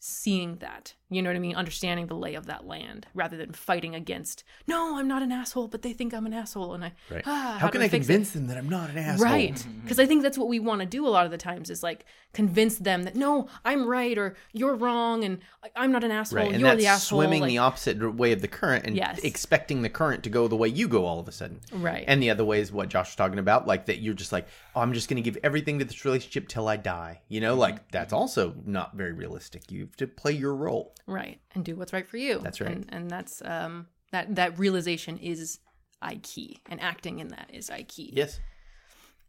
seeing 0.06 0.56
that. 0.56 0.94
You 1.10 1.22
know 1.22 1.28
what 1.30 1.36
I 1.36 1.40
mean? 1.40 1.54
Understanding 1.54 2.06
the 2.08 2.16
lay 2.16 2.34
of 2.34 2.46
that 2.46 2.66
land 2.66 3.06
rather 3.14 3.36
than 3.36 3.52
fighting 3.52 3.94
against, 3.94 4.42
no, 4.66 4.98
I'm 4.98 5.06
not 5.06 5.22
an 5.22 5.30
asshole, 5.30 5.68
but 5.68 5.82
they 5.82 5.92
think 5.92 6.12
I'm 6.12 6.26
an 6.26 6.32
asshole. 6.32 6.72
And 6.74 6.84
I, 6.86 6.92
Right. 7.10 7.22
ah, 7.26 7.58
How, 7.60 7.66
do 7.68 7.72
can 7.72 7.82
I 7.82 7.88
fix 7.88 8.06
it? 8.06 8.08
convince 8.08 8.30
them 8.32 8.46
that 8.48 8.56
I'm 8.56 8.68
not 8.68 8.90
an 8.90 8.98
asshole? 8.98 9.26
Right. 9.26 9.64
Because 9.82 10.00
I 10.00 10.06
think 10.06 10.22
that's 10.22 10.38
what 10.38 10.48
we 10.48 10.58
want 10.58 10.80
to 10.80 10.86
do 10.86 11.06
a 11.06 11.10
lot 11.10 11.24
of 11.26 11.30
the 11.30 11.36
times 11.38 11.70
is 11.70 11.82
like 11.84 12.04
convince 12.32 12.78
them 12.78 13.04
that, 13.04 13.14
no, 13.14 13.46
I'm 13.64 13.86
right 13.86 14.16
or 14.18 14.34
you're 14.52 14.74
wrong 14.74 15.22
and 15.22 15.38
I'm 15.76 15.92
not 15.92 16.02
an 16.02 16.10
asshole. 16.10 16.38
Right, 16.38 16.50
and 16.50 16.60
you're 16.60 16.70
that's 16.70 16.80
the 16.80 16.86
asshole. 16.88 17.18
swimming 17.20 17.42
like- 17.42 17.48
the 17.50 17.58
opposite 17.58 18.14
way 18.16 18.32
of 18.32 18.40
the 18.40 18.48
current 18.48 18.86
and 18.86 18.96
Yes. 18.96 19.20
expecting 19.20 19.82
the 19.82 19.90
current 19.90 20.24
to 20.24 20.30
go 20.30 20.48
the 20.48 20.56
way 20.56 20.68
you 20.68 20.88
go 20.88 21.04
all 21.04 21.20
of 21.20 21.28
a 21.28 21.32
sudden. 21.32 21.60
Right. 21.72 22.04
And 22.08 22.20
the 22.20 22.30
other 22.30 22.44
way 22.44 22.58
is 22.60 22.72
what 22.72 22.88
Josh 22.88 23.10
was 23.10 23.16
talking 23.16 23.38
about, 23.38 23.68
like 23.68 23.86
that 23.86 23.98
you're 24.00 24.14
just 24.14 24.32
like, 24.32 24.48
oh, 24.74 24.80
I'm 24.80 24.94
just 24.94 25.08
going 25.10 25.22
to 25.22 25.30
give 25.30 25.38
everything 25.44 25.78
to 25.78 25.84
this 25.84 26.04
relationship 26.06 26.48
till 26.48 26.66
I 26.68 26.76
die. 26.78 27.20
You 27.28 27.40
know, 27.42 27.54
like 27.54 27.90
that's 27.92 28.14
also 28.14 28.54
not 28.64 28.96
very 28.96 29.12
realistic. 29.12 29.70
You 29.70 29.90
to 29.96 30.06
play 30.06 30.32
your 30.32 30.54
role. 30.54 30.94
right 31.06 31.40
and 31.54 31.64
do 31.64 31.76
what's 31.76 31.92
right 31.92 32.06
for 32.08 32.16
you 32.16 32.38
That's 32.40 32.60
right. 32.60 32.70
and, 32.70 32.86
and 32.90 33.10
that's 33.10 33.42
um 33.44 33.86
that 34.12 34.34
that 34.36 34.58
realization 34.58 35.18
is 35.18 35.58
aiki 36.02 36.56
and 36.66 36.80
acting 36.80 37.18
in 37.20 37.28
that 37.28 37.50
is 37.52 37.70
aiki 37.70 38.10
Yes. 38.12 38.40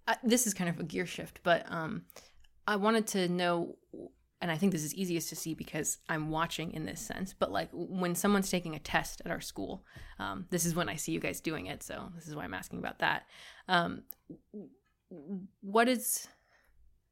I, 0.07 0.17
this 0.23 0.47
is 0.47 0.53
kind 0.53 0.69
of 0.69 0.79
a 0.79 0.83
gear 0.83 1.05
shift 1.05 1.39
but 1.43 1.65
um 1.71 2.03
i 2.67 2.75
wanted 2.75 3.07
to 3.07 3.27
know 3.27 3.75
and 4.41 4.51
i 4.51 4.57
think 4.57 4.71
this 4.71 4.83
is 4.83 4.93
easiest 4.95 5.29
to 5.29 5.35
see 5.35 5.53
because 5.53 5.99
i'm 6.09 6.29
watching 6.31 6.73
in 6.73 6.85
this 6.85 6.99
sense 6.99 7.33
but 7.37 7.51
like 7.51 7.69
when 7.71 8.15
someone's 8.15 8.49
taking 8.49 8.75
a 8.75 8.79
test 8.79 9.21
at 9.25 9.31
our 9.31 9.39
school 9.41 9.85
um, 10.19 10.45
this 10.49 10.65
is 10.65 10.73
when 10.75 10.89
i 10.89 10.95
see 10.95 11.11
you 11.11 11.19
guys 11.19 11.39
doing 11.39 11.67
it 11.67 11.83
so 11.83 12.09
this 12.15 12.27
is 12.27 12.35
why 12.35 12.43
i'm 12.43 12.53
asking 12.53 12.79
about 12.79 12.99
that 12.99 13.23
um, 13.69 14.03
what 15.61 15.87
is 15.87 16.27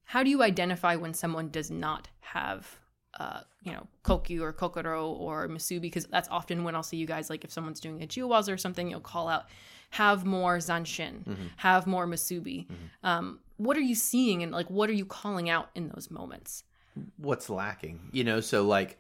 how 0.03 0.23
do 0.23 0.29
you 0.29 0.41
identify 0.43 0.95
when 0.95 1.13
someone 1.13 1.49
does 1.49 1.71
not 1.71 2.09
have 2.19 2.79
uh, 3.21 3.41
you 3.67 3.71
know, 3.71 3.85
kokyu 4.03 4.41
or 4.41 4.51
kokoro 4.51 5.11
or 5.25 5.47
musubi, 5.47 5.81
because 5.81 6.05
that's 6.05 6.29
often 6.29 6.63
when 6.65 6.73
I'll 6.75 6.89
see 6.91 6.97
you 6.97 7.05
guys, 7.05 7.29
like 7.29 7.43
if 7.43 7.51
someone's 7.51 7.79
doing 7.79 8.01
a 8.01 8.07
jiwaza 8.07 8.51
or 8.51 8.57
something, 8.57 8.89
you'll 8.89 9.09
call 9.13 9.27
out, 9.27 9.43
have 9.91 10.25
more 10.25 10.57
zanshin, 10.57 11.15
have 11.57 11.83
more 11.85 12.07
musubi. 12.07 12.59
Um, 13.03 13.39
what 13.57 13.77
are 13.77 13.87
you 13.91 13.95
seeing 13.95 14.41
and 14.43 14.51
like 14.51 14.69
what 14.69 14.89
are 14.89 14.97
you 15.01 15.05
calling 15.05 15.47
out 15.55 15.69
in 15.75 15.83
those 15.93 16.09
moments? 16.09 16.63
What's 17.17 17.47
lacking? 17.49 17.99
You 18.11 18.23
know, 18.23 18.39
so 18.41 18.63
like, 18.63 18.97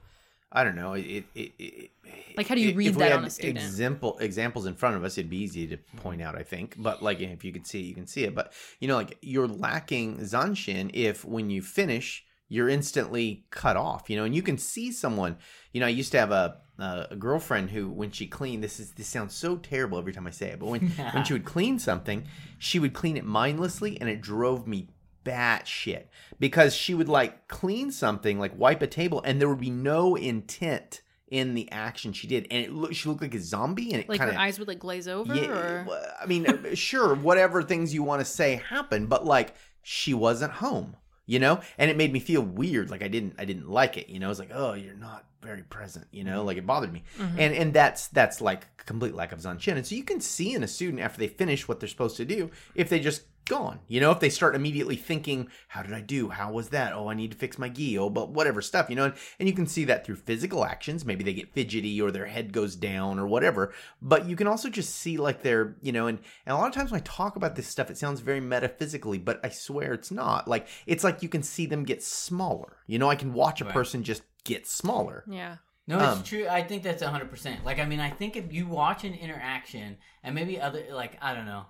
I 0.51 0.63
don't 0.65 0.75
know. 0.75 0.93
It, 0.93 1.23
it, 1.33 1.51
it, 1.57 1.91
Like, 2.37 2.47
how 2.47 2.55
do 2.55 2.61
you 2.61 2.75
read 2.75 2.95
that 2.95 3.13
on 3.13 3.25
a 3.25 3.29
student? 3.29 3.57
Example 3.57 4.17
examples 4.19 4.65
in 4.65 4.75
front 4.75 4.95
of 4.97 5.03
us, 5.03 5.17
it'd 5.17 5.29
be 5.29 5.37
easy 5.37 5.65
to 5.67 5.77
point 5.97 6.21
out, 6.21 6.35
I 6.35 6.43
think. 6.43 6.75
But 6.77 7.01
like, 7.01 7.19
if 7.21 7.43
you 7.43 7.53
can 7.53 7.63
see 7.63 7.79
it, 7.79 7.87
you 7.91 7.95
can 7.95 8.05
see 8.05 8.23
it. 8.25 8.35
But 8.35 8.53
you 8.79 8.87
know, 8.87 8.97
like 8.97 9.17
you're 9.21 9.47
lacking 9.47 10.19
zanshin 10.19 10.91
if 10.93 11.25
when 11.25 11.49
you 11.49 11.61
finish, 11.61 12.25
you're 12.51 12.67
instantly 12.67 13.45
cut 13.49 13.77
off. 13.77 14.09
You 14.09 14.17
know, 14.17 14.25
and 14.25 14.35
you 14.35 14.41
can 14.41 14.57
see 14.57 14.91
someone. 14.91 15.37
You 15.71 15.79
know, 15.79 15.85
I 15.85 15.89
used 15.89 16.11
to 16.11 16.19
have 16.19 16.31
a 16.31 16.57
a, 16.77 17.15
girlfriend 17.15 17.69
who, 17.69 17.89
when 17.89 18.11
she 18.11 18.27
cleaned, 18.27 18.61
this 18.61 18.77
is 18.79 18.91
this 18.91 19.07
sounds 19.07 19.33
so 19.33 19.55
terrible 19.55 19.97
every 19.97 20.11
time 20.11 20.27
I 20.27 20.31
say 20.31 20.47
it, 20.47 20.59
but 20.59 20.67
when 20.67 20.89
when 21.13 21.23
she 21.23 21.31
would 21.31 21.45
clean 21.45 21.79
something, 21.79 22.25
she 22.59 22.77
would 22.77 22.93
clean 22.93 23.15
it 23.15 23.23
mindlessly, 23.23 23.99
and 24.01 24.09
it 24.09 24.19
drove 24.19 24.67
me 24.67 24.89
bat 25.23 25.65
shit 25.65 26.09
because 26.39 26.75
she 26.75 26.93
would 26.93 27.07
like 27.07 27.47
clean 27.47 27.91
something 27.91 28.39
like 28.39 28.57
wipe 28.57 28.81
a 28.81 28.87
table 28.87 29.21
and 29.23 29.39
there 29.39 29.47
would 29.47 29.59
be 29.59 29.69
no 29.69 30.15
intent 30.15 31.03
in 31.27 31.53
the 31.53 31.71
action 31.71 32.11
she 32.11 32.25
did 32.25 32.47
and 32.49 32.65
it 32.65 32.73
looked 32.73 32.95
she 32.95 33.07
looked 33.07 33.21
like 33.21 33.35
a 33.35 33.39
zombie 33.39 33.93
and 33.93 34.01
it 34.01 34.09
Like 34.09 34.17
kind 34.17 34.31
her 34.31 34.39
eyes 34.39 34.57
would 34.57 34.67
like 34.67 34.79
glaze 34.79 35.07
over 35.07 35.35
yeah, 35.35 35.51
or 35.51 35.87
I 36.19 36.25
mean, 36.25 36.47
uh, 36.47 36.73
sure, 36.73 37.13
whatever 37.13 37.61
things 37.61 37.93
you 37.93 38.01
want 38.01 38.19
to 38.21 38.25
say 38.25 38.63
happened, 38.67 39.09
but 39.09 39.23
like 39.23 39.53
she 39.83 40.15
wasn't 40.15 40.53
home, 40.53 40.95
you 41.31 41.39
know, 41.39 41.61
and 41.77 41.89
it 41.89 41.95
made 41.95 42.11
me 42.11 42.19
feel 42.19 42.41
weird. 42.41 42.89
Like 42.91 43.01
I 43.01 43.07
didn't, 43.07 43.35
I 43.39 43.45
didn't 43.45 43.69
like 43.69 43.95
it, 43.95 44.09
you 44.09 44.19
know. 44.19 44.29
It's 44.29 44.39
like, 44.39 44.51
oh, 44.53 44.73
you're 44.73 44.95
not 44.95 45.23
very 45.41 45.63
present, 45.63 46.05
you 46.11 46.25
know. 46.25 46.39
Mm-hmm. 46.39 46.47
Like 46.47 46.57
it 46.57 46.67
bothered 46.67 46.91
me, 46.91 47.03
mm-hmm. 47.17 47.39
and 47.39 47.53
and 47.55 47.73
that's 47.73 48.09
that's 48.09 48.41
like 48.41 48.67
complete 48.85 49.15
lack 49.15 49.31
of 49.31 49.39
zanshin. 49.39 49.77
And 49.77 49.87
so 49.87 49.95
you 49.95 50.03
can 50.03 50.19
see 50.19 50.53
in 50.53 50.61
a 50.61 50.67
student 50.67 51.01
after 51.01 51.19
they 51.19 51.29
finish 51.29 51.69
what 51.69 51.79
they're 51.79 51.87
supposed 51.87 52.17
to 52.17 52.25
do 52.25 52.51
if 52.75 52.89
they 52.89 52.99
just 52.99 53.23
gone, 53.51 53.79
you 53.87 53.99
know, 53.99 54.11
if 54.11 54.19
they 54.19 54.29
start 54.29 54.55
immediately 54.55 54.95
thinking, 54.95 55.47
how 55.67 55.83
did 55.83 55.93
I 55.93 56.01
do? 56.01 56.29
How 56.29 56.51
was 56.51 56.69
that? 56.69 56.93
Oh, 56.93 57.09
I 57.09 57.13
need 57.13 57.31
to 57.31 57.37
fix 57.37 57.59
my 57.59 57.69
gi, 57.69 57.97
oh, 57.97 58.09
but 58.09 58.29
whatever 58.31 58.61
stuff, 58.61 58.89
you 58.89 58.95
know, 58.95 59.05
and, 59.05 59.13
and 59.39 59.47
you 59.49 59.53
can 59.53 59.67
see 59.67 59.85
that 59.85 60.05
through 60.05 60.15
physical 60.15 60.65
actions. 60.65 61.05
Maybe 61.05 61.23
they 61.23 61.33
get 61.33 61.53
fidgety 61.53 62.01
or 62.01 62.09
their 62.11 62.25
head 62.25 62.53
goes 62.53 62.75
down 62.75 63.19
or 63.19 63.27
whatever. 63.27 63.73
But 64.01 64.25
you 64.27 64.35
can 64.35 64.47
also 64.47 64.69
just 64.69 64.95
see 64.95 65.17
like 65.17 65.43
they're, 65.43 65.75
you 65.81 65.91
know, 65.91 66.07
and, 66.07 66.19
and 66.45 66.55
a 66.55 66.57
lot 66.57 66.67
of 66.69 66.73
times 66.73 66.91
when 66.91 67.01
I 67.01 67.03
talk 67.05 67.35
about 67.35 67.55
this 67.55 67.67
stuff, 67.67 67.91
it 67.91 67.97
sounds 67.97 68.21
very 68.21 68.39
metaphysically, 68.39 69.17
but 69.19 69.39
I 69.43 69.49
swear 69.49 69.93
it's 69.93 70.11
not. 70.11 70.47
Like 70.47 70.67
it's 70.87 71.03
like 71.03 71.21
you 71.21 71.29
can 71.29 71.43
see 71.43 71.65
them 71.67 71.83
get 71.83 72.01
smaller. 72.01 72.77
You 72.87 72.97
know, 72.99 73.09
I 73.09 73.15
can 73.15 73.33
watch 73.33 73.61
a 73.61 73.65
Right. 73.65 73.73
person 73.73 74.03
just 74.03 74.23
get 74.43 74.65
smaller. 74.67 75.23
yeah. 75.27 75.57
No, 75.87 75.97
it's 75.99 76.17
Um, 76.17 76.23
true. 76.23 76.47
I 76.47 76.61
think 76.63 76.83
that's 76.83 77.03
hundred 77.03 77.29
percent. 77.31 77.65
Like, 77.65 77.79
I 77.79 77.85
mean, 77.85 77.99
I 77.99 78.11
think 78.11 78.37
if 78.37 78.53
you 78.53 78.67
watch 78.67 79.03
an 79.03 79.13
interaction 79.15 79.97
and 80.23 80.33
maybe 80.35 80.61
other, 80.61 80.85
like, 80.91 81.17
I 81.21 81.33
don't 81.33 81.47
know, 81.47 81.65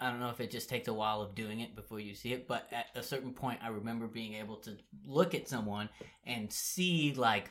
I 0.00 0.10
don't 0.10 0.20
know 0.20 0.30
if 0.30 0.40
it 0.40 0.50
just 0.50 0.68
takes 0.68 0.88
a 0.88 0.94
while 0.94 1.20
of 1.20 1.34
doing 1.34 1.60
it 1.60 1.76
before 1.76 2.00
you 2.00 2.14
see 2.14 2.32
it, 2.32 2.48
but 2.48 2.68
at 2.72 2.86
a 2.94 3.02
certain 3.02 3.32
point, 3.32 3.60
I 3.62 3.68
remember 3.68 4.06
being 4.06 4.34
able 4.34 4.56
to 4.58 4.76
look 5.04 5.34
at 5.34 5.48
someone 5.48 5.88
and 6.24 6.52
see 6.52 7.12
like 7.14 7.50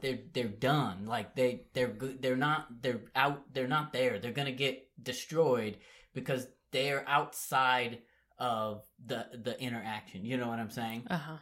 they're 0.00 0.18
they're 0.32 0.48
done. 0.48 1.06
Like 1.06 1.34
they 1.36 1.62
they're 1.74 1.88
good. 1.88 2.20
They're 2.22 2.36
not. 2.36 2.82
They're 2.82 3.00
out. 3.14 3.42
They're 3.52 3.68
not 3.68 3.92
there. 3.92 4.18
They're 4.18 4.32
gonna 4.32 4.52
get 4.52 4.88
destroyed 5.02 5.76
because 6.14 6.46
they're 6.72 7.04
outside 7.08 7.98
of 8.38 8.84
the 9.06 9.26
the 9.44 9.60
interaction. 9.60 10.24
You 10.24 10.36
know 10.38 10.48
what 10.48 10.58
I'm 10.58 10.70
saying? 10.70 11.06
Uh-huh. 11.08 11.36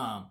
um 0.00 0.26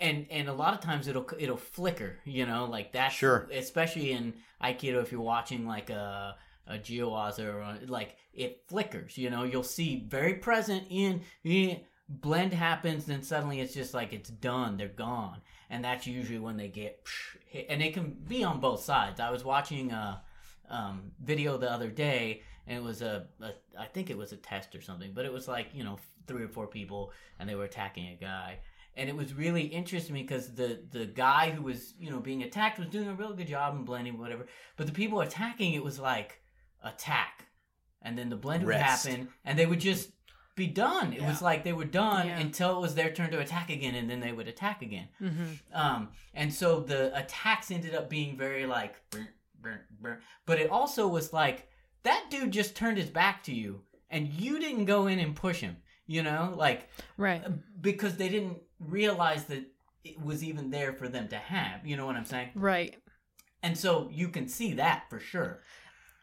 and 0.00 0.26
and 0.30 0.48
a 0.48 0.52
lot 0.52 0.74
of 0.74 0.80
times 0.80 1.06
it'll 1.08 1.28
it'll 1.38 1.56
flicker 1.56 2.18
you 2.24 2.46
know 2.46 2.64
like 2.66 2.92
that 2.92 3.10
Sure. 3.12 3.48
especially 3.52 4.10
in 4.10 4.34
aikido 4.62 5.00
if 5.02 5.12
you're 5.12 5.20
watching 5.20 5.66
like 5.66 5.88
a 5.88 6.34
a 6.66 6.74
Jiyuwaza 6.74 7.54
or 7.54 7.86
like 7.86 8.16
it 8.32 8.62
flickers 8.68 9.16
you 9.18 9.30
know? 9.30 9.44
You'll 9.44 9.62
see 9.62 10.04
very 10.08 10.34
present 10.34 10.84
in, 10.90 11.22
in 11.44 11.80
blend 12.08 12.52
happens 12.52 13.06
then 13.06 13.22
suddenly 13.22 13.60
it's 13.60 13.72
just 13.72 13.94
like 13.94 14.12
it's 14.12 14.30
done 14.30 14.76
they're 14.76 14.88
gone. 14.88 15.40
And 15.70 15.84
that's 15.84 16.06
usually 16.06 16.38
when 16.38 16.56
they 16.56 16.68
get 16.68 17.06
hit 17.46 17.66
and 17.68 17.82
it 17.82 17.94
can 17.94 18.16
be 18.26 18.44
on 18.44 18.60
both 18.60 18.82
sides. 18.82 19.20
I 19.20 19.30
was 19.30 19.44
watching 19.44 19.92
a 19.92 20.22
um, 20.68 21.12
video 21.22 21.56
the 21.56 21.70
other 21.70 21.88
day 21.88 22.42
and 22.66 22.78
it 22.78 22.82
was 22.82 23.02
a, 23.02 23.26
a 23.42 23.50
i 23.78 23.84
think 23.84 24.08
it 24.08 24.16
was 24.16 24.32
a 24.32 24.36
test 24.38 24.74
or 24.74 24.80
something 24.80 25.12
but 25.12 25.26
it 25.26 25.32
was 25.32 25.46
like 25.46 25.66
you 25.74 25.84
know 25.84 25.98
three 26.26 26.44
or 26.44 26.48
four 26.48 26.66
people 26.66 27.12
and 27.38 27.48
they 27.48 27.54
were 27.54 27.64
attacking 27.64 28.08
a 28.08 28.16
guy. 28.16 28.58
And 28.96 29.08
it 29.08 29.16
was 29.16 29.34
really 29.34 29.62
interesting 29.62 30.14
because 30.14 30.54
the 30.54 30.80
the 30.92 31.06
guy 31.06 31.50
who 31.50 31.62
was 31.62 31.94
you 31.98 32.10
know 32.10 32.20
being 32.20 32.44
attacked 32.44 32.78
was 32.78 32.88
doing 32.88 33.08
a 33.08 33.14
real 33.14 33.32
good 33.32 33.48
job 33.48 33.74
in 33.74 33.84
blending 33.84 34.18
whatever. 34.18 34.46
But 34.76 34.86
the 34.86 34.92
people 34.92 35.20
attacking 35.20 35.74
it 35.74 35.82
was 35.82 35.98
like 35.98 36.40
attack 36.84 37.46
and 38.02 38.16
then 38.18 38.28
the 38.28 38.36
blend 38.36 38.64
would 38.64 38.74
happen 38.76 39.28
and 39.44 39.58
they 39.58 39.66
would 39.66 39.80
just 39.80 40.10
be 40.56 40.66
done 40.68 41.12
it 41.12 41.22
was 41.22 41.42
like 41.42 41.64
they 41.64 41.72
were 41.72 41.84
done 41.84 42.28
Yeah. 42.28 42.38
until 42.38 42.76
it 42.76 42.80
was 42.80 42.94
their 42.94 43.10
turn 43.12 43.30
to 43.32 43.40
attack 43.40 43.70
again 43.70 43.94
and 43.96 44.08
then 44.08 44.20
they 44.20 44.30
would 44.32 44.46
attack 44.48 44.82
again 44.82 45.08
Mm-hmm. 45.20 45.44
um, 45.72 46.08
and 46.34 46.52
so 46.52 46.80
the 46.80 47.16
attacks 47.18 47.70
ended 47.70 47.94
up 47.94 48.08
being 48.08 48.36
very 48.36 48.66
like, 48.66 48.94
burn, 49.10 49.28
burn, 49.60 49.80
burn. 50.00 50.18
but 50.46 50.60
it 50.60 50.70
also 50.70 51.08
was 51.08 51.32
like 51.32 51.68
that 52.04 52.26
dude 52.30 52.52
just 52.52 52.76
turned 52.76 52.98
his 52.98 53.08
back 53.08 53.42
to 53.44 53.54
you, 53.54 53.80
and 54.10 54.28
you 54.28 54.60
didn't 54.60 54.84
go 54.84 55.06
in 55.06 55.18
and 55.18 55.34
push 55.34 55.60
him. 55.60 55.78
you 56.06 56.22
know, 56.22 56.52
like 56.54 56.88
Right. 57.16 57.42
because 57.80 58.16
they 58.18 58.28
didn't 58.28 58.58
realize 58.78 59.44
that 59.46 59.64
it 60.04 60.20
was 60.22 60.44
even 60.44 60.70
there 60.70 60.92
for 60.92 61.08
them 61.08 61.28
to 61.28 61.36
have. 61.36 61.86
You 61.86 61.96
know 61.96 62.04
what 62.04 62.14
I'm 62.16 62.26
saying? 62.26 62.50
Right. 62.54 62.96
And 63.62 63.76
so 63.78 64.10
you 64.12 64.28
can 64.28 64.46
see 64.48 64.74
that 64.74 65.04
for 65.08 65.18
sure. 65.18 65.62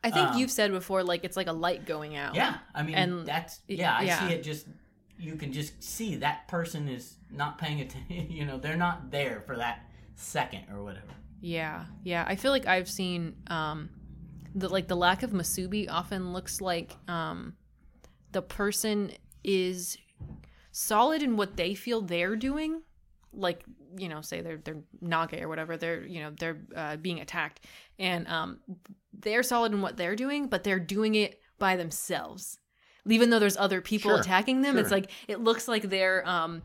I 0.03 0.09
think 0.11 0.29
Um, 0.31 0.37
you've 0.39 0.51
said 0.51 0.71
before, 0.71 1.03
like 1.03 1.23
it's 1.23 1.37
like 1.37 1.47
a 1.47 1.53
light 1.53 1.85
going 1.85 2.15
out. 2.15 2.33
Yeah, 2.35 2.57
I 2.73 2.83
mean 2.83 2.95
And- 2.95 3.25
that's 3.25 3.61
yeah. 3.67 3.95
I 3.97 4.01
yeah. 4.03 4.27
see 4.27 4.33
it 4.33 4.43
just. 4.43 4.67
You 5.19 5.35
can 5.35 5.53
just 5.53 5.83
see 5.83 6.15
that 6.15 6.47
person 6.47 6.87
is 6.87 7.17
not 7.29 7.59
paying 7.59 7.79
attention. 7.81 8.31
You 8.37 8.45
know, 8.45 8.57
they're 8.57 8.75
not 8.77 9.11
there 9.11 9.41
for 9.45 9.55
that 9.57 9.85
second 10.15 10.63
or 10.71 10.83
whatever. 10.83 11.13
Yeah, 11.41 11.85
yeah. 12.03 12.25
I 12.27 12.35
feel 12.35 12.51
like 12.51 12.65
I've 12.65 12.89
seen 12.89 13.35
um, 13.47 13.89
the 14.55 14.67
like 14.69 14.87
the 14.87 14.95
lack 14.95 15.21
of 15.21 15.29
musubi 15.31 15.87
often 15.89 16.33
looks 16.33 16.59
like 16.61 16.95
um, 17.07 17.55
the 18.31 18.41
person 18.41 19.11
is 19.43 19.97
solid 20.71 21.21
in 21.21 21.37
what 21.37 21.55
they 21.55 21.75
feel 21.75 22.01
they're 22.01 22.35
doing, 22.35 22.81
like 23.33 23.63
you 23.97 24.09
know, 24.09 24.21
say 24.21 24.41
they're 24.41 24.57
they're 24.57 24.81
nage 25.03 25.41
or 25.41 25.47
whatever. 25.47 25.77
They're 25.77 26.05
you 26.05 26.21
know 26.21 26.31
they're 26.39 26.61
uh, 26.75 26.97
being 26.97 27.19
attacked, 27.19 27.61
and 27.99 28.27
um, 28.27 28.59
they're 29.13 29.43
solid 29.43 29.71
in 29.73 29.81
what 29.81 29.97
they're 29.97 30.15
doing, 30.15 30.47
but 30.47 30.63
they're 30.63 30.79
doing 30.79 31.15
it 31.15 31.39
by 31.59 31.75
themselves. 31.75 32.59
Even 33.07 33.29
though 33.31 33.39
there's 33.39 33.57
other 33.57 33.81
people 33.81 34.11
Sure, 34.11 34.19
attacking 34.19 34.61
them, 34.61 34.77
it's 34.77 34.91
like 34.91 35.09
it 35.27 35.39
looks 35.39 35.67
like 35.67 35.83
they're 35.83 36.27
um, 36.27 36.61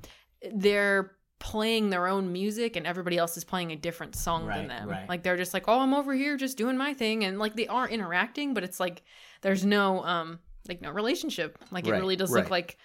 they're 0.54 1.12
playing 1.38 1.90
their 1.90 2.06
own 2.06 2.32
music 2.32 2.76
and 2.76 2.86
everybody 2.86 3.18
else 3.18 3.36
is 3.36 3.44
playing 3.44 3.70
a 3.70 3.76
different 3.76 4.16
song 4.16 4.46
than 4.46 4.68
them. 4.68 4.88
right. 4.88 5.08
Like 5.08 5.22
they're 5.22 5.36
just 5.36 5.54
like, 5.54 5.64
"Oh, 5.68 5.80
I'm 5.80 5.94
over 5.94 6.14
here 6.14 6.36
just 6.36 6.56
doing 6.58 6.76
my 6.76 6.92
thing." 6.94 7.24
And 7.24 7.38
like 7.38 7.54
they 7.56 7.66
are 7.68 7.88
interacting, 7.88 8.52
but 8.54 8.64
it's 8.64 8.80
like 8.80 9.02
there's 9.42 9.64
no 9.64 10.02
um 10.04 10.38
like 10.68 10.82
no 10.82 10.90
relationship. 10.90 11.58
Like 11.70 11.86
it 11.86 11.92
Right, 11.92 12.00
really 12.00 12.16
does 12.16 12.30
right. 12.32 12.42
look 12.42 12.50
like 12.50 12.76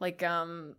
like 0.00 0.22
um 0.22 0.74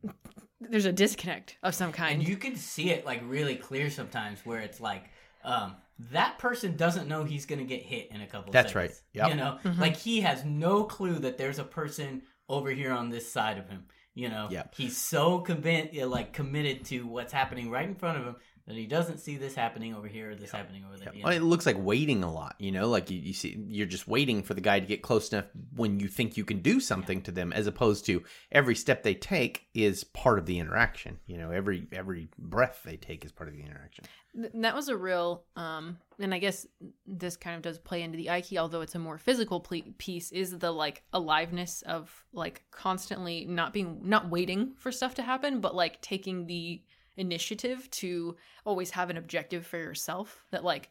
there's 0.62 0.86
a 0.86 0.92
disconnect 0.92 1.58
of 1.64 1.74
some 1.76 1.92
kind. 1.92 2.20
and 2.20 2.28
you 2.28 2.38
can 2.38 2.56
see 2.56 2.90
it 2.92 3.06
like 3.06 3.22
really 3.26 3.56
clear 3.56 3.90
sometimes 3.90 4.40
where 4.46 4.60
it's 4.60 4.80
like 4.82 5.06
um 5.44 5.76
that 6.12 6.38
person 6.38 6.76
doesn't 6.76 7.08
know 7.08 7.24
he's 7.24 7.46
gonna 7.46 7.64
get 7.64 7.82
hit 7.82 8.10
in 8.12 8.22
a 8.22 8.28
couple 8.28 8.52
That's 8.52 8.74
seconds. 8.74 9.02
right. 9.16 9.24
Yep. 9.24 9.30
you 9.30 9.36
know 9.36 9.60
Mhm. 9.64 9.80
like 9.80 9.96
he 9.98 10.22
has 10.22 10.44
no 10.46 10.84
clue 10.84 11.20
that 11.20 11.38
there's 11.38 11.60
a 11.60 11.64
person 11.64 12.24
over 12.50 12.70
here 12.72 12.92
on 12.92 13.10
this 13.10 13.32
side 13.32 13.58
of 13.58 13.70
him 13.70 13.86
you 14.16 14.28
know 14.28 14.48
Yep. 14.52 14.76
he's 14.76 14.98
so 14.98 15.40
convinced 15.40 15.94
like 15.96 16.34
committed 16.34 16.84
to 16.86 17.06
what's 17.08 17.32
happening 17.32 17.70
right 17.70 17.88
in 17.88 17.96
front 17.96 18.18
of 18.18 18.26
him 18.26 18.36
that 18.70 18.78
he 18.78 18.86
doesn't 18.86 19.18
see 19.18 19.36
this 19.36 19.56
happening 19.56 19.96
over 19.96 20.08
here 20.08 20.30
or 20.30 20.36
this 20.36 20.52
happening 20.52 20.86
over 20.88 20.96
there 20.96 21.08
Yeah. 21.12 21.18
you 21.18 21.24
Well, 21.24 21.32
know? 21.34 21.38
it 21.38 21.44
looks 21.44 21.66
like 21.66 21.76
waiting 21.78 22.24
a 22.24 22.32
lot, 22.32 22.56
you 22.60 22.72
know, 22.72 22.88
like 22.88 23.10
you, 23.10 23.18
you 23.20 23.34
see, 23.34 23.58
you're 23.68 23.88
just 23.88 24.08
waiting 24.08 24.44
for 24.44 24.54
the 24.54 24.62
guy 24.62 24.80
to 24.80 24.86
get 24.86 25.02
close 25.02 25.34
enough 25.34 25.46
when 25.76 26.00
you 26.00 26.08
think 26.08 26.38
you 26.38 26.46
can 26.46 26.60
do 26.62 26.80
something 26.80 27.24
to 27.24 27.32
them, 27.32 27.52
as 27.52 27.66
opposed 27.66 28.06
to 28.06 28.24
every 28.52 28.76
step 28.76 29.02
they 29.02 29.16
take 29.16 29.66
is 29.74 30.04
part 30.04 30.38
of 30.38 30.46
the 30.46 30.60
interaction. 30.60 31.18
You 31.26 31.40
know, 31.40 31.50
every 31.50 31.88
every 31.92 32.30
breath 32.38 32.82
they 32.86 32.96
take 32.96 33.26
is 33.26 33.32
part 33.32 33.50
of 33.50 33.56
the 33.56 33.62
interaction. 33.64 34.06
Th- 34.36 34.52
that 34.54 34.76
was 34.76 34.88
a 34.88 34.96
real 34.96 35.44
um 35.56 35.98
and 36.20 36.36
i 36.36 36.38
guess 36.38 36.68
this 37.08 37.36
kind 37.36 37.56
of 37.56 37.64
does 37.64 37.80
play 37.80 38.04
into 38.04 38.16
the 38.16 38.28
aiki 38.28 38.60
although 38.60 38.82
it's 38.82 38.94
a 38.94 39.00
more 39.00 39.18
physical 39.18 39.60
ple- 39.60 39.82
piece 39.98 40.32
is 40.32 40.60
the 40.60 40.70
like 40.72 41.02
aliveness 41.14 41.82
of 41.82 42.24
like 42.32 42.62
constantly 42.70 43.46
not 43.46 43.74
being 43.74 44.02
not 44.04 44.30
waiting 44.30 44.74
for 44.78 44.92
stuff 44.92 45.16
to 45.16 45.24
happen 45.24 45.60
but 45.62 45.74
like 45.74 46.00
taking 46.02 46.46
the 46.46 46.80
initiative 47.20 47.90
to 47.92 48.36
always 48.66 48.92
have 48.92 49.10
an 49.10 49.18
objective 49.18 49.66
for 49.66 49.78
yourself 49.78 50.46
that 50.52 50.64
like 50.64 50.90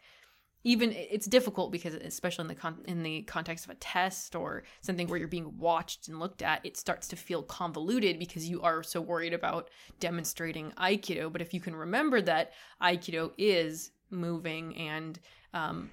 even 0.65 0.93
it's 0.93 1.27
difficult 1.27 1.73
because 1.73 1.95
especially 1.95 2.43
in 2.43 2.49
the 2.49 2.55
con- 2.55 2.85
in 2.87 3.03
the 3.03 3.23
context 3.23 3.65
of 3.65 3.71
a 3.71 3.77
test 3.77 4.35
or 4.35 4.65
something 4.81 5.09
where 5.09 5.19
you're 5.19 5.29
being 5.29 5.57
watched 5.57 6.09
and 6.09 6.19
looked 6.19 6.43
at 6.43 6.65
it 6.65 6.77
starts 6.77 7.09
to 7.09 7.17
feel 7.17 7.43
convoluted 7.43 8.19
because 8.19 8.49
you 8.49 8.61
are 8.61 8.83
so 8.83 9.01
worried 9.01 9.33
about 9.33 9.71
demonstrating 10.01 10.73
aikido. 10.73 11.33
But 11.33 11.43
if 11.43 11.55
you 11.55 11.61
can 11.61 11.75
remember 11.75 12.21
that 12.23 12.53
aikido 12.83 13.33
is 13.39 13.93
moving 14.11 14.77
and 14.77 15.19
um, 15.55 15.91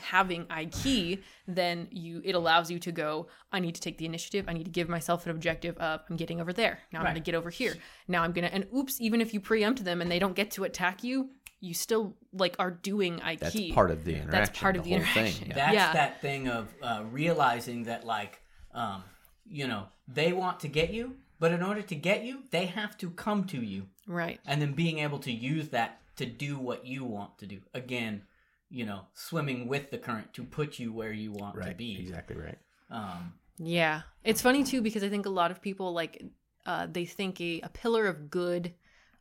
having 0.00 0.44
aiki 0.46 1.22
then 1.46 1.86
you 1.90 2.20
it 2.24 2.34
allows 2.34 2.70
you 2.70 2.78
to 2.78 2.90
go 2.92 3.26
i 3.52 3.58
need 3.60 3.74
to 3.74 3.80
take 3.80 3.98
the 3.98 4.06
initiative 4.06 4.46
i 4.48 4.52
need 4.52 4.64
to 4.64 4.70
give 4.70 4.88
myself 4.88 5.24
an 5.26 5.30
objective 5.32 5.76
of 5.78 6.00
i'm 6.08 6.16
getting 6.16 6.40
over 6.40 6.52
there 6.52 6.78
now 6.92 7.00
i'm 7.00 7.04
Right. 7.04 7.10
going 7.12 7.22
to 7.22 7.30
get 7.30 7.34
over 7.36 7.50
here 7.50 7.74
now 8.08 8.22
i'm 8.22 8.32
going 8.32 8.46
to 8.46 8.52
and 8.54 8.66
oops 8.74 9.00
even 9.00 9.20
if 9.20 9.34
you 9.34 9.40
preempt 9.40 9.84
them 9.84 10.00
and 10.00 10.10
they 10.10 10.18
don't 10.18 10.34
get 10.34 10.50
to 10.52 10.64
attack 10.64 11.04
you 11.04 11.30
you 11.60 11.74
still 11.74 12.14
like 12.32 12.56
are 12.58 12.70
doing 12.70 13.18
aiki 13.20 13.38
That's 13.40 13.74
part 13.74 13.90
of 13.90 14.04
the 14.04 14.12
interaction. 14.12 14.30
That's 14.30 14.58
part 14.58 14.76
of 14.76 14.84
the 14.84 14.90
whole 14.90 14.98
interaction. 15.00 15.38
Thing. 15.40 15.48
Yeah. 15.48 15.54
that's 15.54 15.74
Yeah. 15.74 15.92
that 15.92 16.20
thing 16.20 16.48
of 16.48 16.74
uh, 16.82 17.02
realizing 17.10 17.84
that 17.84 18.04
like 18.06 18.40
um 18.74 19.02
you 19.46 19.66
know 19.66 19.86
they 20.08 20.32
want 20.32 20.60
to 20.60 20.68
get 20.68 20.90
you 20.92 21.16
but 21.38 21.52
in 21.52 21.62
order 21.62 21.82
to 21.82 21.94
get 21.94 22.24
you 22.24 22.42
they 22.50 22.66
have 22.66 22.96
to 22.98 23.10
come 23.10 23.44
to 23.44 23.58
you 23.58 23.86
right 24.06 24.40
and 24.46 24.60
then 24.62 24.72
being 24.72 24.98
able 25.00 25.18
to 25.18 25.32
use 25.32 25.68
that 25.68 26.00
to 26.16 26.24
do 26.26 26.58
what 26.58 26.86
you 26.86 27.04
want 27.04 27.36
to 27.38 27.46
do 27.46 27.58
again 27.74 28.22
you 28.70 28.84
know 28.84 29.02
swimming 29.14 29.68
with 29.68 29.90
the 29.90 29.98
current 29.98 30.32
to 30.34 30.44
put 30.44 30.78
you 30.78 30.92
where 30.92 31.12
you 31.12 31.32
want 31.32 31.54
to 31.56 31.58
Right. 31.58 31.76
be 31.78 31.98
Exactly 32.00 32.36
right. 32.36 32.58
um 32.90 33.32
Yeah. 33.58 34.02
It's 34.24 34.42
funny 34.42 34.64
too 34.64 34.82
because 34.82 35.02
I 35.02 35.08
think 35.08 35.26
a 35.26 35.30
lot 35.30 35.50
of 35.50 35.62
people 35.62 35.92
like 35.92 36.22
uh 36.66 36.86
they 36.90 37.04
think 37.04 37.40
a, 37.40 37.60
a 37.62 37.68
pillar 37.68 38.06
of 38.06 38.30
good 38.30 38.74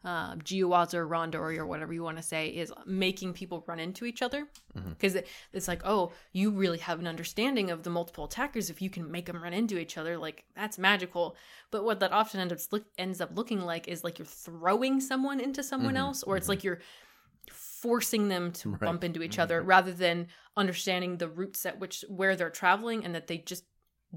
uh 0.04 0.36
Jiwaza 0.36 0.96
or 0.96 1.08
Randori 1.08 1.58
or 1.58 1.66
whatever 1.66 1.94
you 1.94 2.04
want 2.04 2.18
to 2.18 2.24
say 2.24 2.50
is 2.50 2.74
making 2.86 3.34
people 3.34 3.64
run 3.68 3.80
into 3.80 4.06
each 4.06 4.22
other 4.22 4.48
because 4.98 5.16
it's 5.54 5.68
like 5.68 5.82
oh 5.86 6.12
you 6.34 6.52
really 6.52 6.78
have 6.80 7.00
an 7.00 7.08
understanding 7.08 7.72
of 7.72 7.84
the 7.84 7.90
multiple 7.90 8.26
attackers 8.26 8.70
if 8.70 8.82
you 8.82 8.90
can 8.90 9.10
make 9.12 9.26
them 9.26 9.42
run 9.42 9.54
into 9.54 9.78
each 9.78 9.98
other 9.98 10.18
like 10.18 10.44
that's 10.56 10.78
magical 10.78 11.36
but 11.72 11.84
what 11.84 12.00
that 12.00 12.12
often 12.12 12.40
ends 12.40 12.54
up 12.54 12.60
look, 12.72 12.86
ends 12.98 13.22
up 13.22 13.32
looking 13.36 13.62
like 13.62 13.88
is 13.88 14.04
like 14.04 14.20
you're 14.20 14.26
throwing 14.26 15.00
someone 15.00 15.40
into 15.40 15.64
someone 15.64 15.96
Mhm, 15.96 15.98
else 15.98 16.24
or 16.24 16.38
it's 16.38 16.50
like 16.50 16.64
you're 16.64 16.80
forcing 17.82 18.30
them 18.30 18.52
to 18.52 18.70
Right. 18.72 18.80
bump 18.82 19.04
into 19.04 19.22
each 19.24 19.38
other 19.40 19.62
rather 19.62 19.92
than 19.92 20.28
understanding 20.58 21.18
the 21.18 21.28
routes 21.28 21.66
at 21.66 21.80
which 21.80 22.04
where 22.08 22.36
they're 22.36 22.50
traveling 22.50 23.04
and 23.06 23.14
that 23.16 23.28
they 23.28 23.38
just 23.38 23.64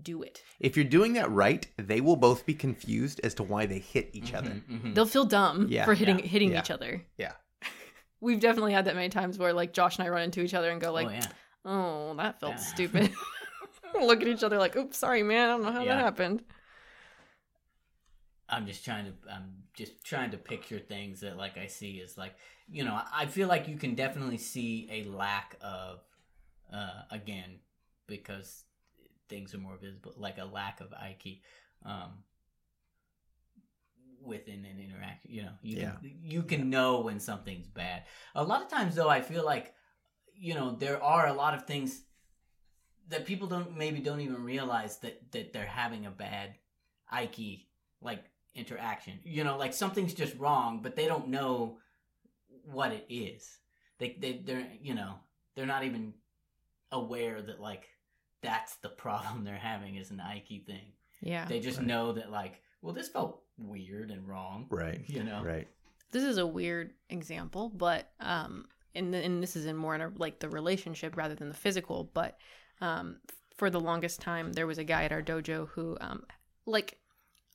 do 0.00 0.22
it. 0.22 0.42
If 0.60 0.76
you're 0.76 0.84
doing 0.84 1.14
that 1.14 1.30
right, 1.30 1.66
they 1.76 2.00
will 2.00 2.16
both 2.16 2.46
be 2.46 2.54
confused 2.54 3.20
as 3.24 3.34
to 3.34 3.42
why 3.42 3.66
they 3.66 3.78
hit 3.80 4.10
each 4.12 4.32
other. 4.34 4.50
mhm, 4.50 4.80
mhm. 4.82 4.94
They'll 4.94 5.06
feel 5.06 5.24
dumb 5.24 5.66
Yeah, 5.68 5.84
for 5.84 5.94
hitting 5.94 6.20
yeah, 6.20 6.26
hitting 6.26 6.52
yeah. 6.52 6.60
each 6.60 6.70
other. 6.70 7.02
Yeah. 7.16 7.32
We've 8.20 8.40
definitely 8.40 8.72
had 8.74 8.84
that 8.84 8.94
many 8.94 9.08
times 9.08 9.38
where 9.38 9.52
like 9.52 9.72
Josh 9.72 9.98
and 9.98 10.06
I 10.06 10.10
run 10.10 10.22
into 10.22 10.40
each 10.40 10.54
other 10.54 10.70
and 10.70 10.80
go 10.80 10.92
like, 10.92 11.08
oh 11.08 11.10
yeah 11.10 11.28
"Oh, 11.64 12.14
that 12.16 12.38
felt 12.40 12.54
Yeah. 12.54 12.60
stupid." 12.60 13.10
Look 14.00 14.20
at 14.22 14.28
each 14.28 14.42
other 14.44 14.58
like, 14.58 14.76
"Oops, 14.76 14.96
sorry, 14.96 15.22
man. 15.22 15.48
I 15.48 15.52
don't 15.52 15.62
know 15.64 15.72
how 15.72 15.82
Yeah. 15.82 15.96
that 15.96 16.02
happened." 16.04 16.42
I'm 18.48 18.66
just 18.66 18.84
trying 18.84 19.04
to 19.04 19.12
i'm 19.32 19.54
just 19.74 20.04
trying 20.04 20.30
to 20.30 20.36
picture 20.36 20.78
things 20.78 21.20
that 21.20 21.36
like 21.36 21.58
i 21.58 21.66
see 21.66 21.92
is 21.96 22.16
like 22.16 22.34
you 22.68 22.84
know 22.84 23.00
i 23.12 23.26
feel 23.26 23.48
like 23.48 23.68
you 23.68 23.76
can 23.76 23.94
definitely 23.94 24.38
see 24.38 24.88
a 24.90 25.04
lack 25.04 25.56
of 25.60 26.00
uh 26.72 27.02
again 27.10 27.58
because 28.06 28.64
things 29.28 29.54
are 29.54 29.58
more 29.58 29.76
visible 29.76 30.12
like 30.16 30.38
a 30.38 30.44
lack 30.44 30.80
of 30.80 30.88
aiki 30.90 31.40
um 31.84 32.10
within 34.22 34.64
an 34.64 34.80
interaction 34.80 35.30
you 35.30 35.42
know 35.42 35.52
you 35.62 35.76
Yeah. 35.76 35.92
can, 36.00 36.18
you 36.22 36.42
can 36.42 36.70
know 36.70 37.00
when 37.00 37.20
something's 37.20 37.68
bad 37.68 38.02
a 38.34 38.42
lot 38.42 38.62
of 38.62 38.68
times 38.68 38.94
though 38.94 39.08
i 39.08 39.20
feel 39.20 39.44
like 39.44 39.74
you 40.34 40.54
know 40.54 40.72
there 40.72 41.02
are 41.02 41.26
a 41.26 41.32
lot 41.32 41.54
of 41.54 41.66
things 41.66 42.02
that 43.08 43.24
people 43.24 43.48
don't 43.48 43.76
maybe 43.76 44.00
don't 44.00 44.20
even 44.20 44.42
realize 44.42 44.98
that 44.98 45.32
that 45.32 45.52
they're 45.52 45.64
having 45.66 46.06
a 46.06 46.10
bad 46.10 46.54
aiki 47.12 47.64
like 48.00 48.24
interaction 48.58 49.14
you 49.24 49.44
know 49.44 49.56
like 49.56 49.72
something's 49.72 50.12
just 50.14 50.36
wrong 50.38 50.80
but 50.82 50.96
they 50.96 51.06
don't 51.06 51.28
know 51.28 51.78
what 52.64 52.92
it 52.92 53.06
is 53.08 53.58
they 53.98 54.16
they 54.20 54.40
they're 54.44 54.66
you 54.82 54.94
know 54.94 55.14
they're 55.54 55.66
not 55.74 55.84
even 55.84 56.12
aware 56.92 57.40
that 57.42 57.60
like 57.60 57.88
that's 58.42 58.76
the 58.76 58.88
problem 58.88 59.44
they're 59.44 59.56
having 59.56 59.96
is 59.96 60.10
an 60.10 60.18
aiki 60.24 60.64
thing 60.64 60.92
Yeah. 61.20 61.46
they 61.46 61.60
just 61.60 61.78
Right. 61.78 61.86
know 61.86 62.12
that 62.12 62.30
like 62.30 62.62
well 62.82 62.94
this 62.94 63.08
felt 63.08 63.42
weird 63.58 64.10
and 64.10 64.26
wrong 64.28 64.66
Right. 64.70 65.00
you 65.06 65.22
know 65.24 65.42
Right. 65.42 65.68
this 66.12 66.22
is 66.24 66.38
a 66.38 66.46
weird 66.46 66.94
example, 67.10 67.70
but 67.74 68.10
um, 68.20 68.66
and 68.94 69.14
and 69.14 69.42
this 69.42 69.56
is 69.56 69.66
in 69.66 69.76
more 69.76 69.94
in 69.94 70.00
a, 70.00 70.10
like 70.16 70.38
the 70.40 70.48
relationship 70.48 71.16
rather 71.16 71.34
than 71.34 71.48
the 71.48 71.54
physical. 71.54 72.10
But 72.14 72.38
um, 72.80 73.18
for 73.56 73.68
the 73.68 73.78
longest 73.80 74.20
time, 74.22 74.52
there 74.54 74.66
was 74.66 74.78
a 74.78 74.84
guy 74.84 75.04
at 75.04 75.12
our 75.12 75.20
dojo 75.22 75.68
who, 75.68 75.98
um, 76.00 76.24
like, 76.64 76.96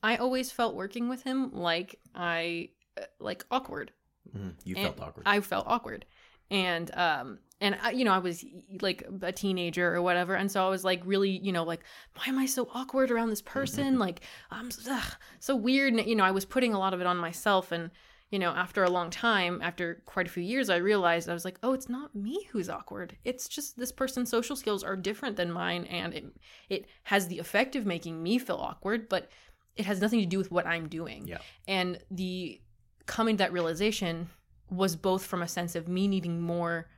I 0.04 0.16
always 0.16 0.52
felt 0.52 0.74
working 0.74 1.08
with 1.08 1.22
him 1.22 1.50
like 1.52 1.98
I 2.14 2.70
uh, 3.00 3.04
like 3.18 3.44
awkward. 3.50 3.90
Mhm. 4.36 4.52
You 4.64 4.76
And 4.76 4.84
felt 4.84 5.00
awkward. 5.00 5.22
I 5.26 5.40
felt 5.40 5.66
awkward, 5.66 6.04
and 6.50 6.90
um, 6.96 7.38
and 7.60 7.78
I, 7.82 7.90
you 7.92 8.04
know, 8.04 8.12
I 8.12 8.18
was 8.18 8.44
like 8.80 9.02
a 9.22 9.32
teenager 9.32 9.94
or 9.94 10.02
whatever, 10.02 10.34
and 10.34 10.50
so 10.50 10.64
I 10.66 10.68
was 10.68 10.84
like 10.84 11.00
really, 11.04 11.30
you 11.30 11.52
know, 11.52 11.64
like 11.64 11.82
why 12.16 12.24
am 12.26 12.38
I 12.38 12.46
so 12.46 12.68
awkward 12.74 13.10
around 13.10 13.30
this 13.30 13.42
person? 13.42 13.98
like 13.98 14.20
I'm 14.50 14.70
ugh, 14.90 15.12
so 15.40 15.56
weird, 15.56 15.94
and 15.94 16.06
you 16.06 16.16
know, 16.16 16.24
I 16.24 16.32
was 16.32 16.44
putting 16.44 16.74
a 16.74 16.78
lot 16.78 16.94
of 16.94 17.00
it 17.00 17.06
on 17.06 17.16
myself, 17.16 17.72
and 17.72 17.90
you 18.30 18.38
know, 18.38 18.50
after 18.50 18.82
a 18.84 18.90
long 18.90 19.10
time, 19.10 19.60
after 19.62 20.02
quite 20.06 20.26
a 20.26 20.30
few 20.30 20.42
years, 20.42 20.68
I 20.68 20.76
realized 20.76 21.28
I 21.28 21.34
was 21.34 21.44
like, 21.44 21.58
oh, 21.62 21.72
it's 21.72 21.88
not 21.88 22.14
me 22.14 22.46
who's 22.50 22.68
awkward. 22.68 23.16
It's 23.24 23.48
just 23.48 23.78
this 23.78 23.92
person's 23.92 24.28
social 24.30 24.56
skills 24.56 24.82
are 24.82 24.96
different 24.96 25.36
than 25.36 25.50
mine, 25.52 25.84
and 25.84 26.12
it 26.14 26.24
it 26.68 26.86
has 27.04 27.28
the 27.28 27.38
effect 27.38 27.76
of 27.76 27.86
making 27.86 28.22
me 28.22 28.38
feel 28.38 28.56
awkward, 28.56 29.08
but 29.08 29.30
it 29.76 29.86
has 29.86 30.00
nothing 30.00 30.20
to 30.20 30.26
do 30.26 30.38
with 30.38 30.50
what 30.50 30.66
I'm 30.66 30.88
doing. 30.88 31.26
Yeah. 31.26 31.38
And 31.66 31.98
the 32.10 32.60
coming 33.06 33.36
to 33.36 33.44
that 33.44 33.52
realization 33.52 34.28
was 34.70 34.96
both 34.96 35.24
from 35.24 35.42
a 35.42 35.48
sense 35.48 35.74
of 35.74 35.88
me 35.88 36.08
needing 36.08 36.40
more 36.40 36.88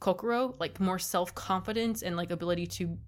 kokoro, 0.00 0.54
like 0.58 0.80
more 0.80 0.98
self 0.98 1.34
confidence 1.34 2.02
and 2.02 2.16
like 2.16 2.30
ability 2.30 2.66
to 2.66 2.98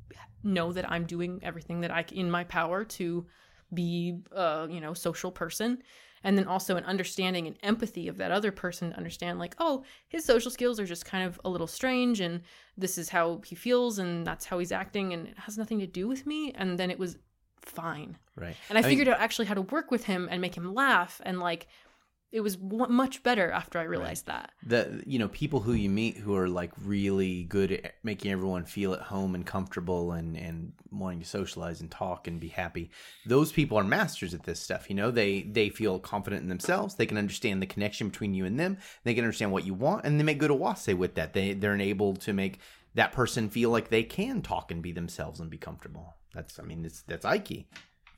know 0.42 0.72
that 0.72 0.90
I'm 0.90 1.04
doing 1.04 1.40
everything 1.42 1.80
that 1.80 1.90
I 1.90 2.04
in 2.12 2.30
my 2.30 2.44
power 2.44 2.84
to 2.84 3.26
be 3.74 4.20
a 4.32 4.66
you 4.70 4.80
know 4.80 4.94
social 4.94 5.30
person, 5.30 5.78
and 6.22 6.36
then 6.36 6.46
also 6.46 6.76
an 6.76 6.84
understanding 6.84 7.46
and 7.46 7.56
empathy 7.62 8.08
of 8.08 8.16
that 8.16 8.30
other 8.30 8.50
person 8.50 8.90
to 8.90 8.96
understand 8.96 9.38
like 9.38 9.54
oh 9.58 9.84
his 10.08 10.24
social 10.24 10.50
skills 10.50 10.80
are 10.80 10.86
just 10.86 11.04
kind 11.04 11.26
of 11.26 11.40
a 11.44 11.48
little 11.48 11.66
strange 11.66 12.20
and 12.20 12.40
this 12.76 12.98
is 12.98 13.08
how 13.08 13.40
he 13.44 13.54
feels 13.54 13.98
and 13.98 14.26
that's 14.26 14.44
how 14.44 14.58
he's 14.58 14.72
acting 14.72 15.12
and 15.12 15.28
it 15.28 15.38
has 15.38 15.56
nothing 15.56 15.78
to 15.78 15.86
do 15.86 16.08
with 16.08 16.26
me 16.26 16.52
and 16.56 16.78
then 16.78 16.90
it 16.90 16.98
was 16.98 17.16
fine. 17.70 18.16
Right. 18.36 18.56
and 18.68 18.78
I, 18.78 18.82
mean, 18.82 18.90
figured 18.90 19.08
out 19.08 19.20
actually 19.20 19.46
how 19.46 19.54
to 19.54 19.62
work 19.62 19.90
with 19.90 20.04
him 20.04 20.28
and 20.30 20.40
make 20.40 20.54
him 20.54 20.74
laugh 20.74 21.20
and 21.24 21.40
like 21.40 21.68
it 22.32 22.40
was 22.40 22.56
w- 22.56 22.92
much 22.92 23.22
better 23.22 23.50
after 23.50 23.78
I 23.78 23.84
realized 23.84 24.26
that. 24.26 24.50
the 24.66 25.02
you 25.06 25.18
know 25.18 25.28
people 25.28 25.60
who 25.60 25.72
you 25.72 25.88
meet 25.88 26.16
who 26.18 26.34
are 26.34 26.48
like 26.48 26.72
really 26.84 27.44
good 27.44 27.72
at 27.72 27.94
making 28.02 28.32
everyone 28.32 28.64
feel 28.64 28.92
at 28.92 29.00
home 29.00 29.34
and 29.34 29.46
comfortable 29.46 30.12
and 30.12 30.36
and 30.36 30.72
wanting 30.90 31.20
to 31.20 31.26
socialize 31.26 31.80
and 31.80 31.90
talk 31.90 32.26
and 32.26 32.40
be 32.40 32.48
happy 32.48 32.90
those 33.26 33.52
people 33.52 33.78
are 33.78 33.84
masters 33.84 34.34
at 34.34 34.42
this 34.42 34.60
stuff 34.60 34.90
you 34.90 34.96
know? 34.96 35.10
They 35.10 35.42
they 35.42 35.68
feel 35.70 35.98
confident 35.98 36.42
in 36.42 36.48
themselves. 36.48 36.94
They 36.94 37.06
can 37.06 37.18
understand 37.18 37.62
the 37.62 37.66
connection 37.66 38.08
between 38.08 38.34
you 38.34 38.44
and 38.44 38.58
them. 38.58 38.78
They 39.04 39.14
can 39.14 39.24
understand 39.24 39.52
what 39.52 39.64
you 39.64 39.74
want 39.74 40.04
and 40.04 40.18
they 40.18 40.24
make 40.24 40.38
good 40.38 40.50
awase 40.50 40.94
with 40.94 41.14
that. 41.14 41.32
They 41.32 41.54
they're 41.54 41.74
enabled 41.74 42.20
to 42.22 42.32
make 42.32 42.58
that 42.94 43.12
person 43.12 43.48
feel 43.48 43.70
like 43.70 43.88
they 43.88 44.02
can 44.02 44.42
talk 44.42 44.70
and 44.70 44.82
be 44.82 44.92
themselves 44.92 45.38
and 45.38 45.50
be 45.50 45.58
comfortable 45.58 46.14
that's 46.36 46.58
i 46.60 46.62
mean 46.62 46.84
it's 46.84 47.02
that's 47.02 47.24
aiki 47.24 47.64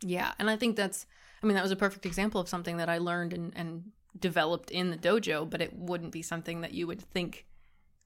Yeah, 0.03 0.31
and 0.39 0.49
I 0.51 0.57
think 0.57 0.77
that's 0.77 1.07
I 1.43 1.47
mean 1.47 1.55
that 1.57 1.63
was 1.69 1.73
a 1.73 1.77
perfect 1.87 2.05
example 2.07 2.41
of 2.41 2.49
something 2.49 2.77
that 2.79 2.89
I 2.89 2.99
learned 2.99 3.33
and 3.33 3.53
and 3.57 3.71
developed 4.19 4.71
in 4.71 4.91
the 4.91 4.97
dojo, 4.97 5.39
but 5.53 5.61
it 5.61 5.73
wouldn't 5.75 6.13
be 6.13 6.23
something 6.23 6.61
that 6.63 6.73
you 6.73 6.87
would 6.87 7.03
think 7.15 7.47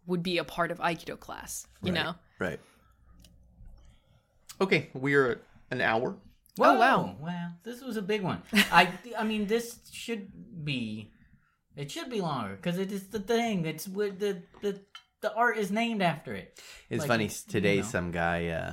would 0.07 0.23
be 0.23 0.39
a 0.39 0.45
part 0.45 0.71
of 0.71 0.79
aikido 0.79 1.17
class, 1.19 1.67
you 1.83 1.93
Right. 1.93 2.05
know. 2.05 2.15
right 2.39 2.61
okay 4.61 4.89
we're 4.95 5.41
an 5.71 5.81
hour 5.81 6.17
Oh, 6.61 6.77
wow. 6.79 7.17
Well, 7.19 7.49
this 7.65 7.81
was 7.81 7.97
a 7.97 8.03
big 8.03 8.21
one. 8.23 8.43
I 8.71 8.83
I 9.17 9.25
mean, 9.25 9.47
this 9.47 9.79
should 9.91 10.29
be 10.65 11.11
it 11.77 11.91
should 11.91 12.11
be 12.11 12.21
longer 12.21 12.57
because 12.57 12.79
it 12.79 12.93
is 12.93 13.09
the 13.09 13.21
thing. 13.21 13.65
It's 13.65 13.89
with 13.89 14.19
the 14.21 14.43
the 14.61 14.73
the 15.25 15.33
art 15.35 15.57
is 15.57 15.71
named 15.71 16.03
after 16.03 16.35
it. 16.35 16.61
It's 16.91 17.01
Like, 17.01 17.09
funny 17.09 17.25
you 17.25 17.31
today. 17.49 17.77
know. 17.81 17.89
Some 17.89 18.11
guy 18.13 18.49
uh, 18.49 18.73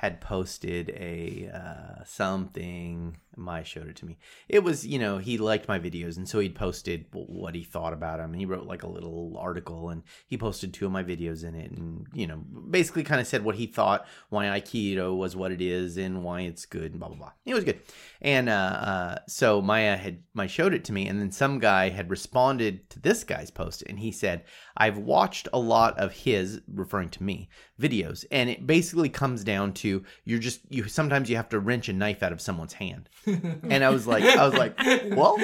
had 0.00 0.18
posted 0.18 0.88
a 0.96 1.50
uh, 1.52 2.02
something. 2.06 3.18
Maya 3.36 3.64
showed 3.64 3.88
it 3.88 3.96
to 3.96 4.06
me. 4.06 4.18
It 4.48 4.62
was 4.62 4.86
you 4.86 4.98
know 4.98 5.18
he 5.18 5.38
liked 5.38 5.68
my 5.68 5.78
videos, 5.78 6.16
and 6.16 6.28
so 6.28 6.38
he'd 6.40 6.54
posted 6.54 7.06
what 7.12 7.54
he 7.54 7.62
thought 7.62 7.92
about 7.92 8.18
them. 8.18 8.34
He 8.34 8.46
wrote 8.46 8.66
like 8.66 8.82
a 8.82 8.88
little 8.88 9.36
article, 9.38 9.90
and 9.90 10.02
he 10.26 10.36
posted 10.36 10.74
two 10.74 10.86
of 10.86 10.92
my 10.92 11.02
videos 11.02 11.44
in 11.44 11.54
it, 11.54 11.70
and 11.70 12.06
you 12.12 12.26
know 12.26 12.38
basically 12.70 13.02
kind 13.02 13.20
of 13.20 13.26
said 13.26 13.44
what 13.44 13.54
he 13.54 13.66
thought, 13.66 14.06
why 14.28 14.46
Aikido 14.46 15.16
was 15.16 15.36
what 15.36 15.52
it 15.52 15.60
is, 15.60 15.96
and 15.96 16.24
why 16.24 16.42
it's 16.42 16.66
good, 16.66 16.92
and 16.92 17.00
blah 17.00 17.08
blah 17.08 17.16
blah. 17.16 17.32
It 17.44 17.54
was 17.54 17.64
good, 17.64 17.80
and 18.20 18.48
uh, 18.48 18.52
uh, 18.52 19.18
so 19.28 19.62
Maya 19.62 19.96
had 19.96 20.22
my 20.34 20.46
showed 20.46 20.74
it 20.74 20.84
to 20.84 20.92
me, 20.92 21.06
and 21.06 21.20
then 21.20 21.30
some 21.30 21.58
guy 21.58 21.88
had 21.88 22.10
responded 22.10 22.88
to 22.90 23.00
this 23.00 23.24
guy's 23.24 23.50
post, 23.50 23.82
and 23.86 23.98
he 23.98 24.12
said, 24.12 24.44
"I've 24.76 24.98
watched 24.98 25.48
a 25.52 25.58
lot 25.58 25.98
of 25.98 26.12
his, 26.12 26.60
referring 26.72 27.10
to 27.10 27.22
me, 27.22 27.48
videos, 27.80 28.24
and 28.30 28.50
it 28.50 28.66
basically 28.66 29.08
comes 29.08 29.44
down 29.44 29.72
to 29.72 30.04
you're 30.24 30.38
just 30.38 30.60
you 30.68 30.88
sometimes 30.88 31.30
you 31.30 31.36
have 31.36 31.48
to 31.50 31.60
wrench 31.60 31.88
a 31.88 31.92
knife 31.92 32.22
out 32.22 32.32
of 32.32 32.40
someone's 32.40 32.74
hand." 32.74 33.08
And 33.26 33.84
I 33.84 33.90
was 33.90 34.06
like, 34.06 34.24
I 34.24 34.46
was 34.46 34.54
like, 34.54 34.78
well, 35.16 35.36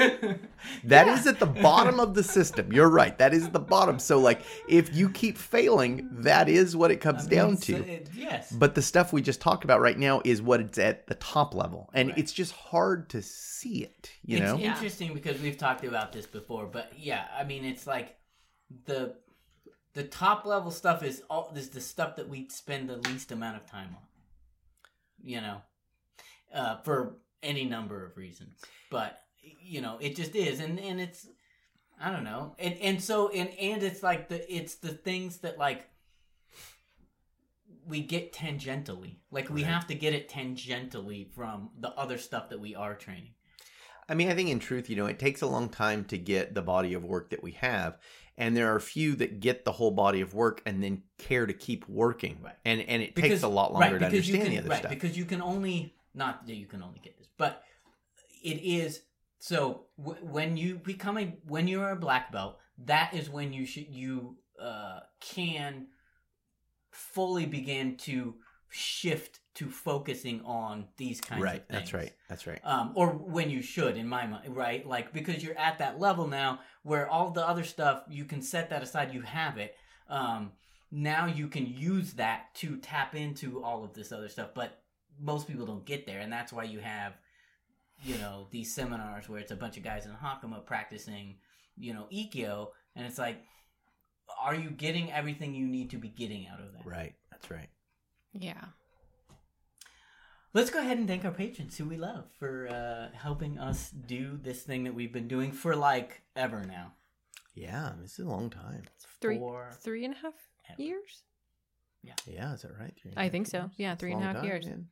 that 0.84 1.08
is 1.08 1.26
at 1.26 1.38
the 1.38 1.46
bottom 1.46 2.00
of 2.00 2.14
the 2.14 2.22
system. 2.22 2.72
You're 2.72 2.88
right. 2.88 3.16
That 3.18 3.34
is 3.34 3.44
at 3.44 3.52
the 3.52 3.58
bottom. 3.60 3.98
So 3.98 4.18
like, 4.18 4.40
if 4.68 4.94
you 4.94 5.10
keep 5.10 5.36
failing, 5.36 6.08
that 6.12 6.48
is 6.48 6.74
what 6.76 6.90
it 6.90 6.96
comes 7.00 7.26
down 7.26 7.56
to. 7.58 7.76
uh, 7.76 7.98
yes. 8.14 8.50
But 8.50 8.74
the 8.74 8.82
stuff 8.82 9.12
we 9.12 9.20
just 9.22 9.40
talked 9.40 9.64
about 9.64 9.80
right 9.80 9.98
now 9.98 10.22
is 10.24 10.40
what 10.40 10.60
it's 10.60 10.78
at 10.78 11.06
the 11.06 11.14
top 11.16 11.54
level, 11.54 11.90
and 11.92 12.08
Right. 12.08 12.18
it's 12.18 12.32
just 12.32 12.52
hard 12.52 13.10
to 13.10 13.20
see 13.22 13.82
it. 13.82 14.10
You 14.24 14.38
it's 14.38 14.44
know, 14.46 14.56
Yeah. 14.58 14.72
interesting 14.74 15.12
because 15.14 15.40
we've 15.40 15.58
talked 15.58 15.84
about 15.84 16.12
this 16.12 16.26
before, 16.26 16.66
but 16.66 16.92
yeah, 16.96 17.26
I 17.38 17.44
mean, 17.44 17.64
it's 17.64 17.86
like 17.86 18.16
the 18.86 19.16
the 19.92 20.02
top 20.04 20.44
level 20.44 20.70
stuff 20.70 21.02
is 21.02 21.22
all 21.30 21.52
is 21.54 21.70
the 21.70 21.80
stuff 21.80 22.16
that 22.16 22.28
we 22.28 22.48
spend 22.48 22.88
the 22.88 22.96
least 22.96 23.32
amount 23.32 23.56
of 23.56 23.66
time 23.66 23.88
on. 23.96 24.02
You 25.22 25.40
know, 25.40 25.62
uh, 26.54 26.76
for 26.82 27.16
any 27.46 27.64
number 27.64 28.04
of 28.04 28.16
reasons, 28.16 28.60
but 28.90 29.20
you 29.62 29.80
know, 29.80 29.96
it 30.00 30.16
just 30.16 30.34
is, 30.34 30.60
and 30.60 30.78
and 30.80 31.00
it's 31.00 31.26
I 32.00 32.10
don't 32.12 32.24
know, 32.24 32.54
and 32.58 32.74
and 32.74 33.02
so 33.02 33.28
and 33.30 33.48
and 33.58 33.82
it's 33.82 34.02
like 34.02 34.28
the 34.28 34.54
it's 34.54 34.74
the 34.76 34.90
things 34.92 35.38
that 35.38 35.56
like 35.58 35.88
we 37.86 38.00
get 38.00 38.32
tangentially, 38.32 39.16
like 39.30 39.48
we 39.48 39.62
Right. 39.62 39.72
have 39.72 39.86
to 39.86 39.94
get 39.94 40.12
it 40.12 40.28
tangentially 40.28 41.30
from 41.32 41.70
the 41.78 41.90
other 41.90 42.18
stuff 42.18 42.48
that 42.50 42.60
we 42.60 42.74
are 42.74 42.94
training. 42.94 43.30
I 44.08 44.14
mean, 44.14 44.28
I 44.28 44.34
think 44.34 44.50
in 44.50 44.58
truth, 44.60 44.88
you 44.88 44.96
know, 44.96 45.06
it 45.06 45.18
takes 45.18 45.42
a 45.42 45.46
long 45.46 45.68
time 45.68 46.04
to 46.06 46.18
get 46.18 46.54
the 46.54 46.62
body 46.62 46.94
of 46.94 47.04
work 47.04 47.30
that 47.30 47.42
we 47.42 47.52
have, 47.52 47.98
and 48.38 48.56
there 48.56 48.72
are 48.72 48.76
a 48.76 48.80
few 48.80 49.16
that 49.16 49.40
get 49.40 49.64
the 49.64 49.72
whole 49.72 49.90
body 49.90 50.20
of 50.20 50.32
work 50.34 50.62
and 50.64 50.82
then 50.82 51.02
care 51.18 51.46
to 51.46 51.52
keep 51.52 51.88
working, 51.88 52.38
Right. 52.42 52.54
and 52.64 52.80
and 52.82 53.02
it 53.02 53.16
takes 53.16 53.42
a 53.42 53.48
lot 53.48 53.72
longer 53.72 53.98
to 53.98 54.06
understand 54.06 54.42
can, 54.42 54.50
the 54.52 54.58
other 54.58 54.68
right, 54.68 54.78
stuff. 54.78 54.90
Because 54.90 55.16
you 55.16 55.24
can 55.24 55.42
only 55.42 55.95
not 56.16 56.46
that 56.46 56.56
you 56.56 56.66
can 56.66 56.82
only 56.82 57.00
get 57.00 57.18
this, 57.18 57.28
but 57.36 57.62
it 58.42 58.60
is 58.62 59.02
so 59.38 59.86
w- 59.98 60.18
when 60.24 60.56
you 60.56 60.76
become 60.76 61.18
a 61.18 61.36
when 61.46 61.68
you're 61.68 61.90
a 61.90 61.96
black 61.96 62.32
belt, 62.32 62.58
that 62.84 63.14
is 63.14 63.30
when 63.30 63.52
you 63.52 63.66
should 63.66 63.88
you 63.88 64.36
uh, 64.60 65.00
can 65.20 65.88
fully 66.90 67.46
begin 67.46 67.96
to 67.98 68.34
shift 68.68 69.40
to 69.54 69.70
focusing 69.70 70.42
on 70.44 70.86
these 70.96 71.20
kinds 71.20 71.42
right, 71.42 71.62
of 71.62 71.66
things. 71.66 71.92
Right, 71.92 72.12
that's 72.28 72.46
right, 72.46 72.46
that's 72.46 72.46
right. 72.46 72.60
um, 72.64 72.92
or 72.94 73.08
when 73.08 73.48
you 73.48 73.62
should 73.62 73.96
in 73.96 74.08
my 74.08 74.26
mind 74.26 74.54
right 74.54 74.86
like 74.86 75.12
because 75.12 75.42
you're 75.42 75.56
at 75.58 75.78
that 75.78 75.98
level 76.00 76.26
now 76.26 76.60
where 76.82 77.08
all 77.08 77.30
the 77.30 77.46
other 77.46 77.64
stuff 77.64 78.02
you 78.08 78.24
can 78.24 78.42
set 78.42 78.70
that 78.70 78.82
aside 78.82 79.14
you 79.14 79.22
have 79.22 79.56
it 79.56 79.74
um, 80.08 80.52
now 80.90 81.26
you 81.26 81.48
can 81.48 81.66
use 81.66 82.14
that 82.14 82.54
to 82.54 82.76
tap 82.78 83.14
into 83.14 83.62
all 83.62 83.84
of 83.84 83.94
this 83.94 84.12
other 84.12 84.28
stuff 84.28 84.50
but 84.54 84.82
most 85.20 85.46
people 85.48 85.66
don't 85.66 85.84
get 85.86 86.06
there 86.06 86.20
and 86.20 86.32
that's 86.32 86.52
why 86.52 86.64
you 86.64 86.78
have 86.80 87.14
you 88.02 88.16
know 88.18 88.46
these 88.50 88.74
seminars 88.74 89.28
where 89.28 89.40
it's 89.40 89.52
a 89.52 89.56
bunch 89.56 89.76
of 89.76 89.82
guys 89.82 90.04
in 90.06 90.12
hakama 90.12 90.64
practicing 90.64 91.36
you 91.76 91.94
know 91.94 92.06
ikyo 92.12 92.68
and 92.94 93.06
it's 93.06 93.18
like 93.18 93.38
are 94.42 94.54
you 94.54 94.70
getting 94.70 95.10
everything 95.12 95.54
you 95.54 95.66
need 95.66 95.90
to 95.90 95.96
be 95.98 96.08
getting 96.08 96.46
out 96.48 96.60
of 96.60 96.72
that 96.72 96.84
Right, 96.84 97.14
that's 97.30 97.50
right. 97.50 97.68
Yeah. 98.32 98.64
Let's 100.52 100.70
go 100.70 100.78
ahead 100.80 100.96
and 100.98 101.06
thank 101.06 101.24
our 101.24 101.30
patrons 101.30 101.76
who 101.76 101.84
we 101.84 101.96
love 101.96 102.24
for 102.38 102.66
uh, 102.68 103.14
helping 103.16 103.58
us 103.58 103.90
do 103.90 104.38
this 104.42 104.62
thing 104.62 104.84
that 104.84 104.94
we've 104.94 105.12
been 105.12 105.28
doing 105.28 105.52
for 105.52 105.76
like 105.76 106.22
ever 106.34 106.64
now. 106.64 106.92
Yeah, 107.54 107.92
this 108.00 108.18
is 108.18 108.24
a 108.24 108.28
long 108.28 108.48
time. 108.50 108.82
Three 109.20 109.38
For 109.38 109.70
three 109.82 110.04
and 110.04 110.14
a 110.14 110.18
half 110.18 110.34
ever. 110.70 110.82
years? 110.82 111.22
Yeah, 112.02 112.14
Yeah, 112.26 112.54
is 112.54 112.62
that 112.62 112.72
right? 112.78 112.94
Three 113.00 113.10
and 113.10 113.18
a 113.18 113.20
I 113.20 113.24
half 113.24 113.32
think 113.32 113.46
so. 113.48 113.58
years? 113.58 113.70
Yeah, 113.76 113.90
That's 113.90 114.00
three 114.00 114.12
a 114.12 114.14
and 114.14 114.22
a 114.22 114.26
half 114.26 114.36
time, 114.36 114.44
years. 114.44 114.66
man. 114.66 114.86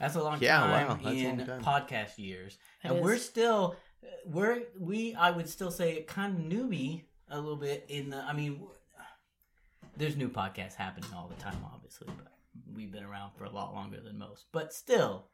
That's 0.00 0.14
a 0.14 0.22
long 0.22 0.38
Yeah, 0.40 0.58
time 0.60 0.70
wow, 1.02 1.10
in 1.10 1.38
long 1.38 1.46
time. 1.46 1.62
podcast 1.62 2.18
years, 2.18 2.58
It 2.84 2.88
and 2.88 2.98
is. 2.98 3.04
we're 3.04 3.16
still 3.18 3.76
we're 4.26 4.62
we 4.78 5.14
I 5.14 5.30
would 5.30 5.48
still 5.48 5.70
say 5.70 6.02
kind 6.02 6.36
of 6.36 6.44
newbie 6.58 7.02
a 7.28 7.36
little 7.40 7.56
bit 7.56 7.84
in 7.88 8.10
the. 8.10 8.18
I 8.18 8.32
mean, 8.32 8.62
there's 9.96 10.16
new 10.16 10.28
podcasts 10.28 10.74
happening 10.74 11.10
all 11.14 11.28
the 11.28 11.42
time, 11.42 11.58
obviously, 11.74 12.06
but 12.16 12.32
we've 12.74 12.92
been 12.92 13.04
around 13.04 13.32
for 13.36 13.44
a 13.44 13.50
lot 13.50 13.74
longer 13.74 14.00
than 14.00 14.16
most. 14.18 14.46
But 14.52 14.72
still, 14.72 15.26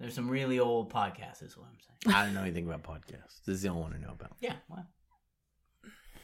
there's 0.00 0.14
some 0.14 0.28
really 0.28 0.58
old 0.58 0.92
podcasts. 0.92 1.42
Is 1.42 1.56
what 1.56 1.68
I'm 1.68 1.78
saying. 1.78 2.16
I 2.16 2.24
don't 2.24 2.34
know 2.34 2.42
anything 2.42 2.66
about 2.66 2.82
podcasts. 2.82 3.44
This 3.46 3.56
is 3.56 3.62
the 3.62 3.68
only 3.68 3.82
one 3.82 3.94
I 3.94 4.04
know 4.04 4.12
about. 4.12 4.32
Yeah, 4.40 4.56
well, 4.68 4.86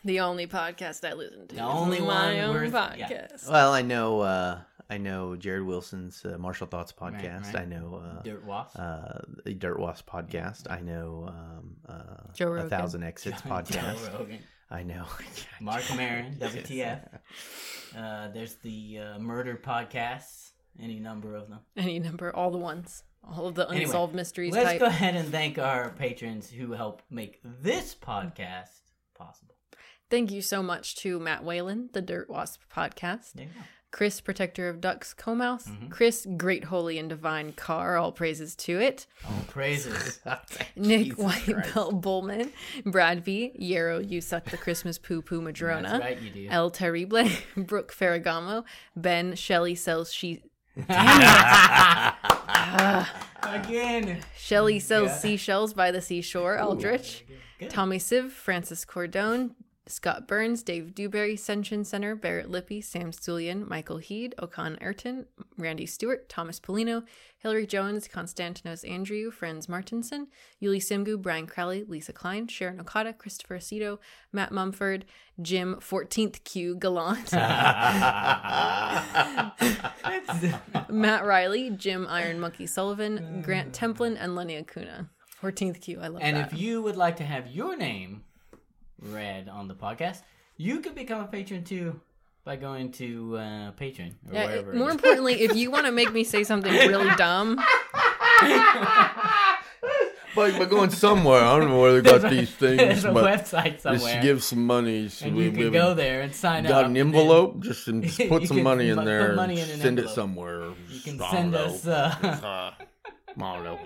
The 0.05 0.18
only 0.20 0.47
podcast 0.49 1.09
I 1.09 1.12
listen 1.14 1.47
to. 1.49 1.55
The 1.55 1.62
is 1.62 1.66
only 1.68 2.01
my 2.01 2.07
one 2.07 2.37
own 2.41 2.55
worth- 2.57 2.73
yeah. 2.99 3.09
podcast. 3.09 3.49
Well, 3.51 3.73
I 3.73 3.83
know. 3.83 4.20
uh 4.20 4.61
I 4.93 4.99
know 4.99 5.36
Jared 5.36 5.64
Wilson's 5.64 6.22
uh, 6.24 6.36
Martial 6.38 6.66
Thoughts 6.66 6.93
podcast. 6.93 7.55
right. 7.55 7.62
I 7.62 7.64
know 7.64 8.03
uh, 8.05 8.22
Dirt 8.22 8.45
Wasp. 8.45 8.78
uh, 8.78 9.20
the 9.45 9.55
Dirt 9.55 9.78
Wasp 9.80 10.07
podcast. 10.09 10.70
I 10.70 10.80
know 10.80 11.26
um, 11.28 11.76
uh, 11.88 12.32
Joe 12.34 12.53
A 12.53 12.68
Thousand 12.68 13.03
Exits 13.03 13.40
Joe 13.43 13.49
podcast. 13.49 14.12
Rogan. 14.12 14.38
I 14.70 14.82
know. 14.82 15.07
Marc 15.61 15.84
Maron, 15.97 16.34
WTF. 16.40 17.01
Uh, 17.97 18.28
there's 18.34 18.57
the 18.57 18.99
uh, 18.99 19.18
murder 19.18 19.59
podcasts, 19.62 20.51
any 20.78 20.99
number 21.01 21.36
of 21.36 21.49
them. 21.49 21.61
Any 21.76 21.99
number, 21.99 22.34
all 22.34 22.51
the 22.51 22.59
ones. 22.59 23.03
All 23.24 23.47
of 23.47 23.55
the 23.55 23.66
Anyway, 23.68 23.84
unsolved 23.84 24.14
mysteries 24.14 24.53
Let's 24.53 24.66
type. 24.72 24.80
go 24.80 24.86
ahead 24.86 25.14
and 25.14 25.28
thank 25.30 25.59
our 25.59 25.90
patrons 25.90 26.51
who 26.51 26.72
help 26.72 27.03
make 27.09 27.40
this 27.45 27.95
podcast 27.95 28.80
possible. 29.14 29.55
Thank 30.11 30.32
you 30.32 30.43
so 30.43 30.62
much 30.62 30.97
to 30.97 31.18
Matt 31.20 31.45
Whalen, 31.45 31.88
the 31.93 32.03
Dirt 32.03 32.28
Wasp 32.28 32.61
podcast. 32.74 33.47
There 33.93 34.07
you 34.07 34.11
go. 34.11 34.12
Chris, 34.14 34.20
protector 34.20 34.68
of 34.68 34.80
ducks, 34.80 35.12
Comouse. 35.14 35.66
Mhm. 35.66 35.90
Chris, 35.90 36.26
great, 36.36 36.64
holy, 36.64 36.99
and 36.99 37.09
divine 37.09 37.53
car. 37.53 37.97
All 37.99 38.11
praises 38.12 38.57
to 38.57 38.80
it. 38.80 39.07
Oh, 39.24 39.45
praises. 39.49 40.20
Nick 40.76 41.05
Jesus 41.05 41.18
White 41.18 41.45
Christ. 41.45 41.74
Belt 41.74 42.01
Bowman. 42.01 42.53
Brad 42.86 43.24
V. 43.24 43.53
Yarrow, 43.55 43.99
you 43.99 44.20
suck 44.20 44.45
the 44.47 44.57
Christmas 44.57 44.99
poo 44.99 45.20
poo 45.22 45.40
Madrona. 45.43 45.88
That's 45.90 46.03
right, 46.05 46.20
you 46.20 46.30
do. 46.30 46.49
El 46.51 46.70
Terrible, 46.70 47.28
Brooke 47.57 47.93
Ferragamo, 47.93 48.64
Ben 48.97 49.34
Shelley 49.34 49.74
sells 49.74 50.12
she 50.12 50.43
Again. 53.43 54.20
Shelley 54.36 54.78
sells 54.80 55.09
Yeah. 55.09 55.16
seashells 55.18 55.74
by 55.74 55.90
the 55.90 56.01
seashore, 56.01 56.59
Aldrich. 56.59 57.24
Good. 57.59 57.70
Tommy 57.70 57.99
Siv, 57.99 58.30
Francis 58.30 58.84
Cordone, 58.84 59.51
Scott 59.89 60.28
Burns, 60.28 60.62
Dave 60.62 60.95
Dewberry, 60.95 61.35
Senshin 61.35 61.85
Center, 61.85 62.14
Barrett 62.14 62.49
Lippy, 62.49 62.80
Sam 62.80 63.11
Stulian, 63.11 63.68
Michael 63.68 63.97
Heed, 63.97 64.33
Okan 64.39 64.80
Ayrton, 64.80 65.26
Randy 65.59 65.87
Stewart, 65.87 66.28
Thomas 66.28 66.61
Polino, 66.61 67.03
Hillary 67.39 67.66
Jones, 67.66 68.07
Konstantinos 68.07 68.89
Andrew, 68.89 69.33
Franz 69.33 69.68
Martinson, 69.68 70.28
Yuli 70.62 70.78
Simgu, 70.78 71.20
Brian 71.20 71.49
Crowley, 71.49 71.83
Lisa 71.83 72.12
Klein, 72.12 72.47
Sharon 72.47 72.80
Okada, 72.80 73.12
Christopher 73.12 73.59
Aceto, 73.59 73.99
Matt 74.33 74.53
Mumford, 74.53 75.05
Jim 75.41 75.74
14th 75.80 76.45
Q 76.45 76.76
Gallant, 76.76 77.33
Matt 80.91 81.24
Riley, 81.24 81.70
Jim 81.70 82.07
Iron 82.09 82.39
Monkey 82.39 82.66
Sullivan, 82.66 83.43
Grant 83.45 83.72
Templin, 83.72 84.16
and 84.18 84.37
Lenny 84.37 84.57
Acuna. 84.57 85.09
14th 85.43 85.80
Q, 85.80 85.99
I 86.01 86.07
love 86.07 86.22
and 86.22 86.37
that. 86.37 86.45
And 86.45 86.53
if 86.53 86.59
you 86.59 86.83
would 86.83 86.97
like 86.97 87.16
to 87.16 87.24
have 87.24 87.49
your 87.49 87.76
name 87.76 88.22
read 89.03 89.48
on 89.48 89.68
the 89.68 89.74
podcast, 89.74 90.22
you 90.57 90.80
could 90.80 90.94
become 90.94 91.20
a 91.22 91.26
patron 91.26 91.64
too 91.64 92.00
by 92.44 92.57
going 92.57 92.90
to 92.92 93.36
uh, 93.36 93.72
Patreon 93.72 94.14
or 94.28 94.34
Yeah, 94.34 94.46
wherever. 94.46 94.72
more 94.72 94.90
importantly, 94.90 95.42
if 95.42 95.55
you 95.55 95.70
want 95.70 95.86
to 95.86 95.92
make 95.92 96.12
me 96.12 96.24
say 96.24 96.42
something 96.44 96.72
really 96.72 97.11
dumb, 97.16 97.61
But 100.34 100.59
we're 100.59 100.64
going 100.64 100.88
somewhere. 100.88 101.42
I 101.44 101.59
don't 101.59 101.68
know 101.68 101.78
where 101.80 102.00
they 102.00 102.11
got 102.18 102.30
these 102.30 102.55
There's 102.59 103.03
things, 103.03 103.05
a 103.05 103.12
but 103.12 103.24
website 103.24 103.80
somewhere, 103.82 103.98
just 104.14 104.22
give 104.22 104.42
some 104.42 104.66
money. 104.66 105.09
So 105.11 105.26
and 105.26 105.36
we, 105.36 105.44
you 105.44 105.50
we 105.50 105.57
can 105.64 105.72
go 105.72 105.92
there 105.92 106.22
and 106.22 106.34
sign 106.34 106.64
got 106.64 106.84
up. 106.84 106.90
an 106.90 106.96
and 106.96 106.96
then 106.96 107.07
envelope. 107.09 107.61
Just, 107.62 107.86
and 107.88 108.03
just 108.03 108.18
put 108.30 108.46
some 108.48 108.62
money 108.62 108.88
in 108.88 108.96
put 108.96 109.05
there. 109.05 109.34
money 109.34 109.61
and 109.61 109.68
in 109.68 109.74
an 109.76 109.80
send 109.82 109.98
it 109.98 110.09
somewhere. 110.09 110.70
You 110.88 111.00
can 111.00 111.20
I 111.20 111.30
send 111.30 111.55
us. 111.55 111.84
know. 111.84 111.92
Uh, 111.92 112.14
Uh, 112.22 112.70
I 113.44 113.55
don't 113.57 113.64
know. 113.64 113.78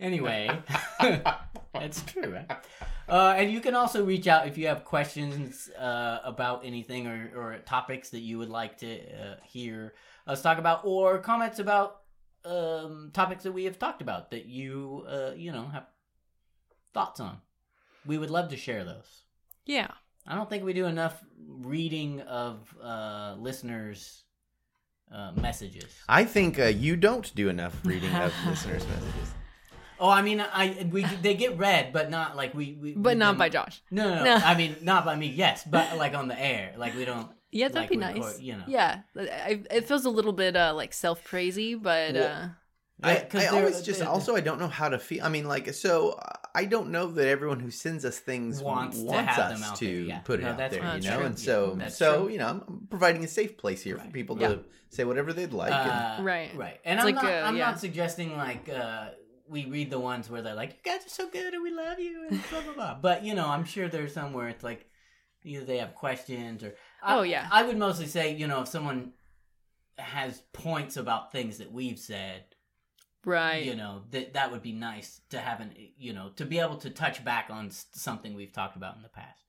anyway, 0.00 0.50
that's 1.74 2.02
true, 2.04 2.32
right? 2.32 2.50
Uh, 3.10 3.34
and 3.36 3.50
you 3.50 3.60
can 3.60 3.74
also 3.74 4.04
reach 4.04 4.26
out 4.28 4.46
if 4.46 4.56
you 4.56 4.68
have 4.68 4.84
questions 4.84 5.68
uh, 5.70 6.20
about 6.24 6.64
anything 6.64 7.06
or, 7.06 7.30
or 7.34 7.58
topics 7.66 8.10
that 8.10 8.20
you 8.20 8.38
would 8.38 8.48
like 8.50 8.78
to 8.78 9.00
uh, 9.00 9.34
hear 9.42 9.94
us 10.26 10.42
talk 10.42 10.58
about, 10.58 10.84
or 10.84 11.18
comments 11.18 11.58
about 11.58 12.02
um, 12.44 13.10
topics 13.12 13.42
that 13.42 13.52
we 13.52 13.64
have 13.64 13.78
talked 13.78 14.00
about 14.00 14.30
that 14.30 14.46
you 14.46 15.04
uh, 15.08 15.32
you 15.36 15.52
know 15.52 15.66
have 15.68 15.86
thoughts 16.94 17.20
on. 17.20 17.38
We 18.06 18.16
would 18.16 18.30
love 18.30 18.48
to 18.50 18.56
share 18.56 18.84
those. 18.84 19.22
yeah. 19.66 19.88
I 20.26 20.36
don't 20.36 20.48
think 20.48 20.64
we 20.64 20.74
do 20.74 20.86
enough 20.86 21.24
reading 21.48 22.20
of 22.20 22.76
uh, 22.80 23.34
listeners' 23.38 24.24
uh, 25.12 25.32
messages. 25.34 25.92
I 26.08 26.24
think 26.24 26.58
uh, 26.58 26.66
you 26.66 26.94
don't 26.94 27.34
do 27.34 27.48
enough 27.48 27.74
reading 27.84 28.14
of 28.14 28.32
listeners' 28.46 28.86
messages. 28.86 29.32
Oh, 30.00 30.08
I 30.08 30.22
mean, 30.22 30.40
I 30.40 30.88
we 30.90 31.04
they 31.04 31.34
get 31.34 31.58
read, 31.58 31.92
but 31.92 32.08
not 32.10 32.36
like 32.36 32.54
we, 32.54 32.72
we 32.80 32.92
But 32.94 33.14
we 33.14 33.18
not 33.18 33.36
by 33.38 33.48
Josh. 33.50 33.82
No, 33.90 34.08
no, 34.08 34.14
no, 34.16 34.24
No. 34.24 34.34
I 34.44 34.56
mean, 34.56 34.76
not 34.82 35.04
by 35.04 35.14
me. 35.14 35.26
Yes, 35.28 35.62
but 35.64 35.96
like 35.98 36.14
on 36.14 36.26
the 36.28 36.40
air, 36.40 36.72
like 36.78 36.94
we 36.96 37.04
don't. 37.04 37.28
Yeah, 37.52 37.68
that'd 37.68 37.82
like 37.82 37.90
be 37.90 37.96
record, 37.98 38.20
nice. 38.22 38.40
you 38.40 38.56
know. 38.56 38.64
Yeah, 38.66 39.00
I, 39.18 39.60
it 39.70 39.86
feels 39.86 40.04
a 40.04 40.10
little 40.10 40.32
bit 40.32 40.56
uh, 40.56 40.72
like 40.74 40.92
self 40.92 41.22
praisy, 41.24 41.74
but 41.74 42.14
Well, 42.14 42.32
uh, 42.42 42.48
I, 43.02 43.26
I 43.34 43.46
always 43.48 43.82
just 43.82 44.02
also 44.02 44.36
I 44.36 44.40
don't 44.40 44.60
know 44.60 44.68
how 44.68 44.88
to 44.88 44.98
feel. 44.98 45.24
I 45.24 45.28
mean, 45.28 45.46
like 45.48 45.74
so 45.74 46.12
uh, 46.12 46.32
I 46.54 46.64
don't 46.64 46.90
know 46.90 47.06
that 47.12 47.26
everyone 47.26 47.58
who 47.60 47.70
sends 47.70 48.04
us 48.04 48.18
things 48.18 48.62
Wants 48.62 48.98
wants, 48.98 49.12
to 49.12 49.22
have 49.32 49.52
us 49.52 49.60
them 49.60 49.70
out 49.70 49.76
to 49.78 49.86
there, 49.86 49.94
yeah. 50.04 50.18
put 50.20 50.40
it 50.40 50.44
No, 50.44 50.50
out 50.50 50.56
there, 50.58 50.72
you 50.74 50.80
That's 50.80 51.06
know. 51.06 51.16
true. 51.16 51.26
And 51.26 51.38
so, 51.38 51.70
Yeah, 51.76 51.78
that's 51.84 51.96
so 51.96 52.22
true. 52.24 52.32
you 52.32 52.38
know, 52.38 52.46
I'm 52.48 52.86
providing 52.88 53.24
a 53.24 53.28
safe 53.28 53.56
place 53.58 53.82
here 53.82 53.96
for 53.96 54.04
Right. 54.04 54.12
people 54.12 54.40
Yeah. 54.40 54.48
to 54.48 54.60
say 54.90 55.04
whatever 55.04 55.32
they'd 55.32 55.52
like. 55.52 55.72
and, 55.72 55.90
Uh, 55.90 56.22
Right. 56.22 56.50
right. 56.56 56.80
And 56.84 56.98
It's 56.98 57.06
I'm 57.06 57.14
like, 57.14 57.22
not. 57.24 57.32
uh, 57.32 57.46
I'm 57.46 57.56
yeah. 57.56 57.66
not 57.66 57.80
suggesting 57.80 58.36
like 58.36 58.68
uh, 58.68 59.10
we 59.50 59.66
read 59.66 59.90
the 59.90 59.98
ones 59.98 60.30
where 60.30 60.42
they're 60.42 60.54
like, 60.54 60.70
"You 60.84 60.92
guys 60.92 61.04
are 61.04 61.10
so 61.10 61.28
good 61.28 61.52
and 61.54 61.62
we 61.62 61.70
love 61.72 61.98
you," 61.98 62.26
and 62.30 62.40
blah 62.50 62.60
blah 62.62 62.72
blah. 62.74 62.94
But 63.00 63.24
you 63.24 63.34
know, 63.34 63.46
I'm 63.48 63.64
sure 63.64 63.88
there's 63.88 64.14
some 64.14 64.32
where 64.32 64.48
it's 64.48 64.62
like 64.64 64.86
either 65.44 65.64
they 65.64 65.78
have 65.78 65.94
questions 65.94 66.62
or. 66.64 66.74
I- 67.02 67.16
Oh, 67.16 67.22
yeah. 67.22 67.48
I 67.50 67.62
would 67.64 67.76
mostly 67.78 68.06
say 68.06 68.34
you 68.34 68.46
know 68.46 68.60
if 68.62 68.68
someone 68.68 69.12
has 69.98 70.42
points 70.52 70.96
about 70.96 71.30
things 71.32 71.58
that 71.58 71.70
we've 71.70 71.98
said 71.98 72.44
right. 73.26 73.64
you 73.64 73.74
know 73.74 74.02
that 74.12 74.32
that 74.32 74.50
would 74.50 74.62
be 74.62 74.72
nice 74.72 75.20
to 75.28 75.38
have 75.38 75.60
an 75.60 75.74
you 75.98 76.12
know 76.14 76.30
to 76.36 76.46
be 76.46 76.58
able 76.58 76.76
to 76.76 76.88
touch 76.88 77.22
back 77.22 77.48
on 77.50 77.70
something 77.70 78.34
we've 78.34 78.52
talked 78.52 78.76
about 78.76 78.96
in 78.96 79.02
the 79.02 79.08
past 79.10 79.44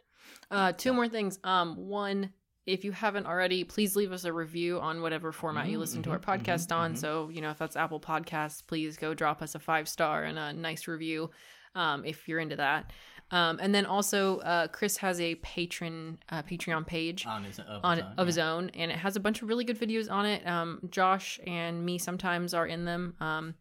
Uh, 0.50 0.74
two 0.74 0.92
more 0.92 1.08
things. 1.08 1.40
Um, 1.46 1.78
one, 1.88 2.34
if 2.66 2.84
you 2.86 2.92
haven't 2.92 3.26
already, 3.26 3.64
please 3.64 3.96
leave 3.96 4.12
us 4.12 4.24
a 4.24 4.32
review 4.34 4.80
on 4.80 5.02
whatever 5.02 5.32
format 5.32 5.68
you 5.68 5.78
Mm, 5.78 5.82
listen 5.82 6.04
to 6.04 6.10
mhm, 6.10 6.14
our 6.14 6.20
podcast 6.20 6.68
mhm, 6.68 6.76
on. 6.76 6.94
mhm. 6.94 6.98
So, 6.98 7.30
you 7.30 7.42
know, 7.42 7.50
if 7.50 7.58
that's 7.58 7.76
Apple 7.76 8.00
Podcasts, 8.00 8.66
please 8.66 8.98
go 8.98 9.14
drop 9.14 9.42
us 9.42 9.56
a 9.56 9.60
five 9.60 9.88
star 9.90 10.24
and 10.24 10.38
a 10.38 10.54
nice 10.54 10.88
review 10.88 11.32
um, 11.76 12.06
if 12.06 12.28
you're 12.28 12.40
into 12.40 12.58
that. 12.58 12.92
Um, 13.32 13.60
and 13.62 13.74
then 13.74 13.86
also, 13.86 14.40
uh, 14.40 14.68
Chris 14.68 14.98
has 14.98 15.20
a 15.22 15.36
patron 15.36 16.18
uh, 16.30 16.44
Patreon 16.44 16.86
page 16.86 17.26
on 17.26 17.46
his 17.46 17.60
of 17.60 17.80
on 17.84 17.98
his 17.98 18.06
own, 18.06 18.14
of 18.18 18.28
his 18.28 18.38
own, 18.38 18.70
and 18.72 18.92
it 18.92 18.98
has 18.98 19.16
a 19.16 19.22
bunch 19.22 19.42
of 19.42 19.48
really 19.48 19.64
good 19.64 19.80
videos 19.80 20.12
on 20.12 20.26
it. 20.26 20.46
Um, 20.46 20.82
Josh 20.90 21.40
and 21.48 21.86
me 21.86 21.98
sometimes 21.98 22.54
are 22.54 22.68
in 22.68 22.84
them. 22.86 23.16
Um, 23.22 23.56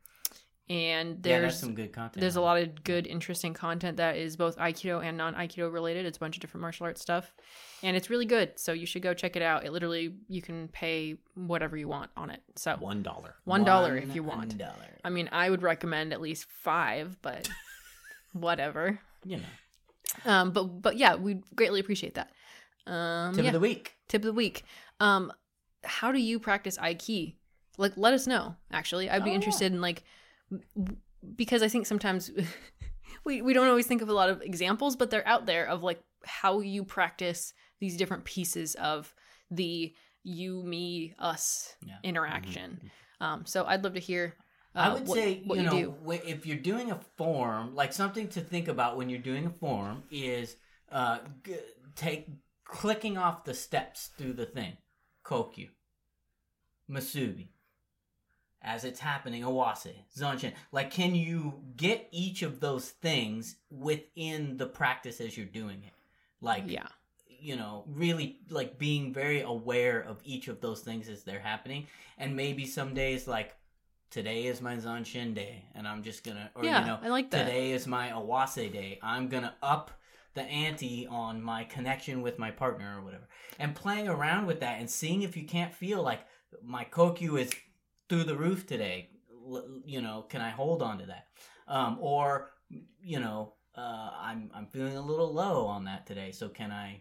and 0.68 1.20
there's 1.22 1.62
good 1.64 1.92
content 1.92 2.20
there's 2.20 2.36
a 2.36 2.40
lot 2.40 2.60
of 2.62 2.84
good, 2.84 3.06
interesting 3.06 3.54
content 3.54 3.96
that 3.96 4.16
is 4.16 4.36
both 4.36 4.56
Aikido 4.56 5.04
and 5.04 5.16
non 5.16 5.34
Aikido 5.34 5.72
related. 5.72 6.04
It's 6.06 6.16
a 6.16 6.20
bunch 6.20 6.36
of 6.36 6.40
different 6.40 6.62
martial 6.62 6.86
arts 6.86 7.00
stuff, 7.00 7.32
and 7.82 7.96
it's 7.96 8.10
really 8.10 8.26
good. 8.26 8.58
So 8.58 8.72
you 8.72 8.86
should 8.86 9.02
go 9.02 9.14
check 9.14 9.36
it 9.36 9.42
out. 9.42 9.64
It 9.64 9.72
literally 9.72 10.14
you 10.28 10.42
can 10.42 10.68
pay 10.68 11.16
whatever 11.34 11.76
you 11.76 11.88
want 11.88 12.10
on 12.16 12.30
it. 12.30 12.40
So 12.56 12.76
One 12.78 13.02
dollar. 13.02 13.34
one 13.44 13.64
dollar 13.64 13.96
if 13.96 14.14
you 14.14 14.22
want. 14.22 14.56
dollar 14.58 14.98
I 15.04 15.10
mean, 15.10 15.28
I 15.32 15.48
would 15.50 15.62
recommend 15.62 16.12
at 16.12 16.20
least 16.20 16.46
five, 16.50 17.16
but 17.22 17.48
whatever. 18.32 19.00
you 19.24 19.38
know 19.38 20.30
Um, 20.30 20.50
but 20.52 20.64
but 20.82 20.96
yeah, 20.96 21.14
we 21.16 21.40
greatly 21.54 21.80
appreciate 21.80 22.14
that. 22.14 22.30
Um, 22.86 23.34
tip 23.34 23.44
yeah. 23.44 23.50
of 23.50 23.54
the 23.54 23.60
week 23.60 23.94
tip 24.08 24.22
of 24.22 24.26
the 24.26 24.32
week. 24.32 24.64
Um, 24.98 25.32
how 25.84 26.12
do 26.12 26.20
you 26.20 26.38
practice 26.38 26.76
Aiki? 26.78 27.34
Like, 27.78 27.92
let 27.96 28.12
us 28.12 28.26
know. 28.26 28.56
Actually, 28.70 29.08
I'd 29.08 29.24
be 29.24 29.30
Oh, 29.30 29.32
yeah. 29.32 29.34
interested 29.36 29.72
in 29.72 29.80
like 29.80 30.02
because 31.36 31.62
I 31.62 31.68
think 31.68 31.86
sometimes 31.86 32.30
we 33.24 33.42
we 33.42 33.52
don't 33.52 33.68
always 33.68 33.86
think 33.86 34.02
of 34.02 34.08
a 34.08 34.12
lot 34.12 34.28
of 34.30 34.42
examples, 34.42 34.96
but 34.96 35.10
they're 35.10 35.26
out 35.26 35.46
there 35.46 35.66
of 35.66 35.82
like 35.82 36.02
how 36.24 36.60
you 36.60 36.84
practice 36.84 37.54
these 37.80 37.96
different 37.96 38.24
pieces 38.24 38.74
of 38.76 39.12
the 39.50 39.94
you, 40.22 40.62
me, 40.62 41.14
us 41.18 41.74
Yeah. 41.84 41.96
interaction. 42.02 42.90
Um, 43.20 43.44
so 43.46 43.64
I'd 43.64 43.82
love 43.82 43.94
to 43.94 44.00
hear. 44.00 44.36
Uh, 44.74 44.78
I 44.78 44.92
would 44.94 45.06
what, 45.08 45.18
say 45.18 45.42
what 45.46 45.56
you 45.58 45.64
you, 45.64 45.70
know 45.70 45.94
do. 46.04 46.12
if 46.24 46.46
you're 46.46 46.56
doing 46.56 46.90
a 46.92 47.00
form 47.16 47.74
like 47.74 47.92
something 47.92 48.28
to 48.28 48.40
think 48.40 48.68
about 48.68 48.96
when 48.96 49.08
you're 49.10 49.18
doing 49.18 49.44
a 49.46 49.50
form 49.50 50.04
is 50.12 50.54
uh 50.92 51.18
g- 51.44 51.56
take 51.96 52.28
clicking 52.64 53.18
off 53.18 53.44
the 53.44 53.52
steps 53.52 54.10
through 54.16 54.34
the 54.34 54.46
thing 54.46 54.76
kokyu 55.24 55.70
musubi 56.88 57.48
as 58.62 58.84
it's 58.84 59.00
happening 59.00 59.42
awase 59.42 59.92
zanshin 60.16 60.52
like 60.70 60.92
can 60.92 61.16
you 61.16 61.62
get 61.76 62.06
each 62.12 62.42
of 62.42 62.60
those 62.60 62.90
things 62.90 63.56
within 63.70 64.56
the 64.56 64.66
practice 64.66 65.20
as 65.20 65.36
you're 65.36 65.46
doing 65.46 65.82
it 65.84 65.92
like 66.40 66.62
Yeah. 66.66 66.86
You 67.40 67.56
know 67.56 67.84
really 67.86 68.38
like 68.50 68.78
being 68.78 69.12
very 69.12 69.40
aware 69.42 70.00
of 70.00 70.20
each 70.24 70.48
of 70.48 70.60
those 70.60 70.80
things 70.80 71.08
as 71.08 71.22
they're 71.24 71.40
happening. 71.40 71.86
And 72.18 72.36
maybe 72.36 72.66
some 72.66 72.94
days 72.94 73.26
like 73.26 73.56
today 74.10 74.46
is 74.46 74.60
my 74.60 74.74
zanshin 74.76 75.34
day 75.34 75.64
and 75.76 75.86
i'm 75.86 76.02
just 76.02 76.24
gonna 76.24 76.50
or 76.56 76.64
Yeah, 76.64 76.80
you 76.80 76.86
know 76.86 76.98
I 77.02 77.08
like 77.08 77.30
that. 77.30 77.44
today 77.46 77.70
is 77.70 77.86
my 77.86 78.08
awase 78.10 78.56
day. 78.72 78.98
I'm 79.02 79.28
gonna 79.28 79.54
up 79.62 79.92
the 80.34 80.42
ante 80.42 81.06
on 81.08 81.42
my 81.42 81.64
connection 81.64 82.22
with 82.22 82.38
my 82.38 82.50
partner 82.50 82.98
or 82.98 83.04
whatever. 83.04 83.28
And 83.58 83.74
playing 83.74 84.08
around 84.08 84.46
with 84.46 84.60
that 84.60 84.78
and 84.80 84.88
seeing 84.90 85.22
if 85.22 85.36
you 85.36 85.44
can't 85.44 85.74
feel 85.74 86.02
like 86.02 86.20
my 86.62 86.84
kokyu 86.84 87.40
is 87.40 87.50
through 88.08 88.24
the 88.24 88.36
roof 88.36 88.66
today 88.66 89.10
L- 89.32 89.80
you 89.84 90.02
know 90.02 90.26
can 90.28 90.40
i 90.40 90.50
hold 90.50 90.82
on 90.82 90.98
to 90.98 91.06
that? 91.06 91.26
Um, 91.68 91.98
or 92.00 92.50
you 93.00 93.20
know 93.20 93.54
uh, 93.76 94.10
i'm 94.20 94.50
i'm 94.54 94.66
feeling 94.66 94.96
a 94.96 95.00
little 95.02 95.32
low 95.32 95.66
on 95.66 95.84
that 95.84 96.06
today 96.06 96.32
so 96.32 96.48
can 96.48 96.72
i 96.72 97.00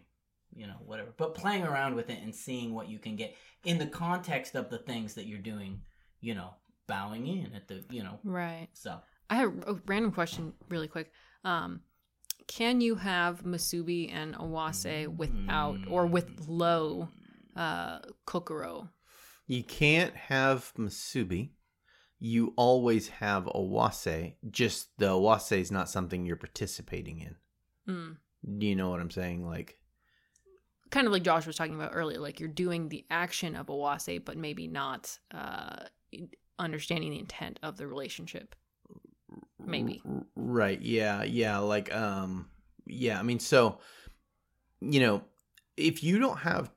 you 0.54 0.66
know 0.66 0.76
whatever 0.84 1.10
but 1.16 1.34
playing 1.34 1.62
around 1.62 1.94
with 1.94 2.10
it 2.10 2.18
and 2.22 2.34
seeing 2.34 2.74
what 2.74 2.88
you 2.88 2.98
can 2.98 3.16
get 3.16 3.34
in 3.64 3.78
the 3.78 3.86
context 3.86 4.54
of 4.54 4.68
the 4.70 4.78
things 4.78 5.14
that 5.14 5.26
you're 5.26 5.38
doing 5.38 5.80
you 6.20 6.34
know 6.34 6.50
bowing 6.86 7.26
in 7.26 7.52
at 7.54 7.68
the 7.68 7.84
you 7.90 8.02
know 8.02 8.18
Right. 8.24 8.68
so 8.72 9.00
I 9.28 9.36
have 9.36 9.52
a 9.64 9.74
random 9.86 10.10
question, 10.10 10.54
really 10.68 10.88
quick. 10.88 11.12
Um, 11.44 11.82
can 12.48 12.80
you 12.80 12.96
have 12.96 13.44
musubi 13.44 14.12
and 14.12 14.34
awase 14.34 15.06
without 15.06 15.78
or 15.88 16.06
with 16.06 16.48
low 16.48 17.08
uh, 17.54 18.00
kokoro? 18.26 18.88
You 19.46 19.62
can't 19.64 20.14
have 20.14 20.72
Musubi. 20.78 21.50
You 22.20 22.52
always 22.56 23.08
have 23.08 23.44
Awase. 23.46 24.34
Just 24.50 24.90
the 24.98 25.08
Awase 25.08 25.60
is 25.60 25.70
not 25.72 25.88
something 25.88 26.24
you're 26.24 26.36
participating 26.36 27.18
in. 27.20 27.36
Mm. 27.88 28.16
Do 28.58 28.66
you 28.66 28.76
know 28.76 28.90
what 28.90 29.00
I'm 29.00 29.10
saying? 29.10 29.44
Like, 29.44 29.79
Kind 30.90 31.06
of 31.06 31.12
like 31.12 31.22
Josh 31.22 31.46
was 31.46 31.56
talking 31.56 31.74
about 31.74 31.92
earlier, 31.94 32.18
like 32.18 32.40
you're 32.40 32.48
doing 32.48 32.88
the 32.88 33.04
action 33.10 33.54
of 33.54 33.68
a 33.68 33.72
Awase, 33.72 34.24
but 34.24 34.36
maybe 34.36 34.66
not 34.66 35.18
uh, 35.32 35.84
understanding 36.58 37.10
the 37.10 37.18
intent 37.20 37.58
of 37.62 37.76
the 37.76 37.86
relationship. 37.86 38.54
Maybe. 39.64 40.02
Right. 40.34 40.80
Yeah. 40.80 41.22
Yeah. 41.22 41.58
Like, 41.58 41.94
um, 41.94 42.50
yeah. 42.86 43.18
I 43.18 43.22
mean, 43.22 43.38
so, 43.38 43.78
you 44.80 45.00
know, 45.00 45.22
if 45.76 46.02
you 46.02 46.18
don't 46.18 46.38
have 46.38 46.70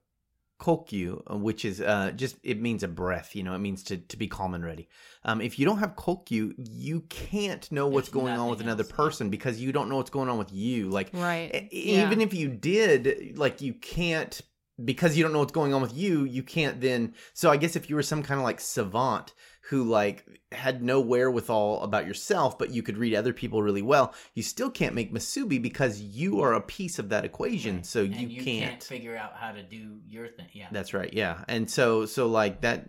kokyu, 0.59 1.21
uh, 1.31 1.38
which 1.38 1.65
is 1.65 1.81
uh, 1.81 2.11
just 2.15 2.38
it 2.43 2.61
means 2.61 2.84
a 2.84 2.88
breath. 2.88 3.35
You 3.35 3.43
know, 3.43 3.53
it 3.53 3.59
means 3.59 3.84
to 3.85 3.97
to 3.97 4.17
be 4.17 4.27
calm 4.27 4.53
and 4.53 4.63
ready. 4.65 4.88
Um, 5.25 5.41
if 5.41 5.57
you 5.59 5.65
don't 5.65 5.80
have 5.80 5.95
kokyu, 5.95 6.53
you 6.57 7.01
can't 7.09 7.69
know 7.71 7.88
what's 7.88 8.09
There's 8.09 8.21
going 8.23 8.38
on 8.38 8.49
with 8.49 8.61
another 8.61 8.84
else, 8.84 8.91
person 8.91 9.30
because 9.30 9.59
you 9.61 9.71
don't 9.71 9.89
know 9.89 9.97
what's 9.97 10.09
going 10.09 10.30
on 10.30 10.38
with 10.38 10.51
you. 10.53 10.89
Like, 10.89 11.09
Right. 11.13 11.67
E- 11.71 11.93
Yeah. 11.93 12.05
even 12.07 12.21
if 12.21 12.34
you 12.34 12.49
did 12.49 13.38
like 13.38 13.61
you 13.61 13.73
can't 13.73 14.41
because 14.83 15.15
you 15.15 15.23
don't 15.23 15.33
know 15.33 15.39
what's 15.39 15.51
going 15.51 15.73
on 15.73 15.81
with 15.81 15.95
you 15.95 16.23
you 16.23 16.41
can't 16.41 16.81
then 16.81 17.13
so 17.33 17.51
i 17.51 17.57
guess 17.57 17.75
if 17.75 17.89
you 17.89 17.95
were 17.95 18.03
some 18.03 18.23
kind 18.23 18.39
of 18.39 18.43
like 18.43 18.59
savant 18.59 19.33
who 19.69 19.83
like 19.83 20.25
had 20.51 20.81
no 20.83 20.99
wherewithal 20.99 21.81
about 21.83 22.07
yourself 22.07 22.57
but 22.57 22.71
you 22.71 22.81
could 22.81 22.97
read 22.97 23.13
other 23.13 23.33
people 23.33 23.61
really 23.61 23.81
well 23.83 24.13
you 24.33 24.41
still 24.41 24.71
can't 24.71 24.95
make 24.95 25.13
musubi 25.13 25.61
because 25.61 26.01
you 26.01 26.41
are 26.41 26.53
a 26.53 26.61
piece 26.61 26.97
of 26.97 27.09
that 27.09 27.23
equation 27.23 27.83
so 27.83 28.01
and 28.01 28.15
you, 28.15 28.27
you 28.27 28.43
can't, 28.43 28.69
can't 28.69 28.83
figure 28.83 29.15
out 29.15 29.33
how 29.35 29.51
to 29.51 29.61
do 29.61 29.99
your 30.07 30.27
thing. 30.27 30.47
Yeah. 30.53 30.67
that's 30.71 30.93
right 30.93 31.13
yeah 31.13 31.43
and 31.47 31.69
so 31.69 32.05
so 32.05 32.27
like 32.27 32.61
that 32.61 32.85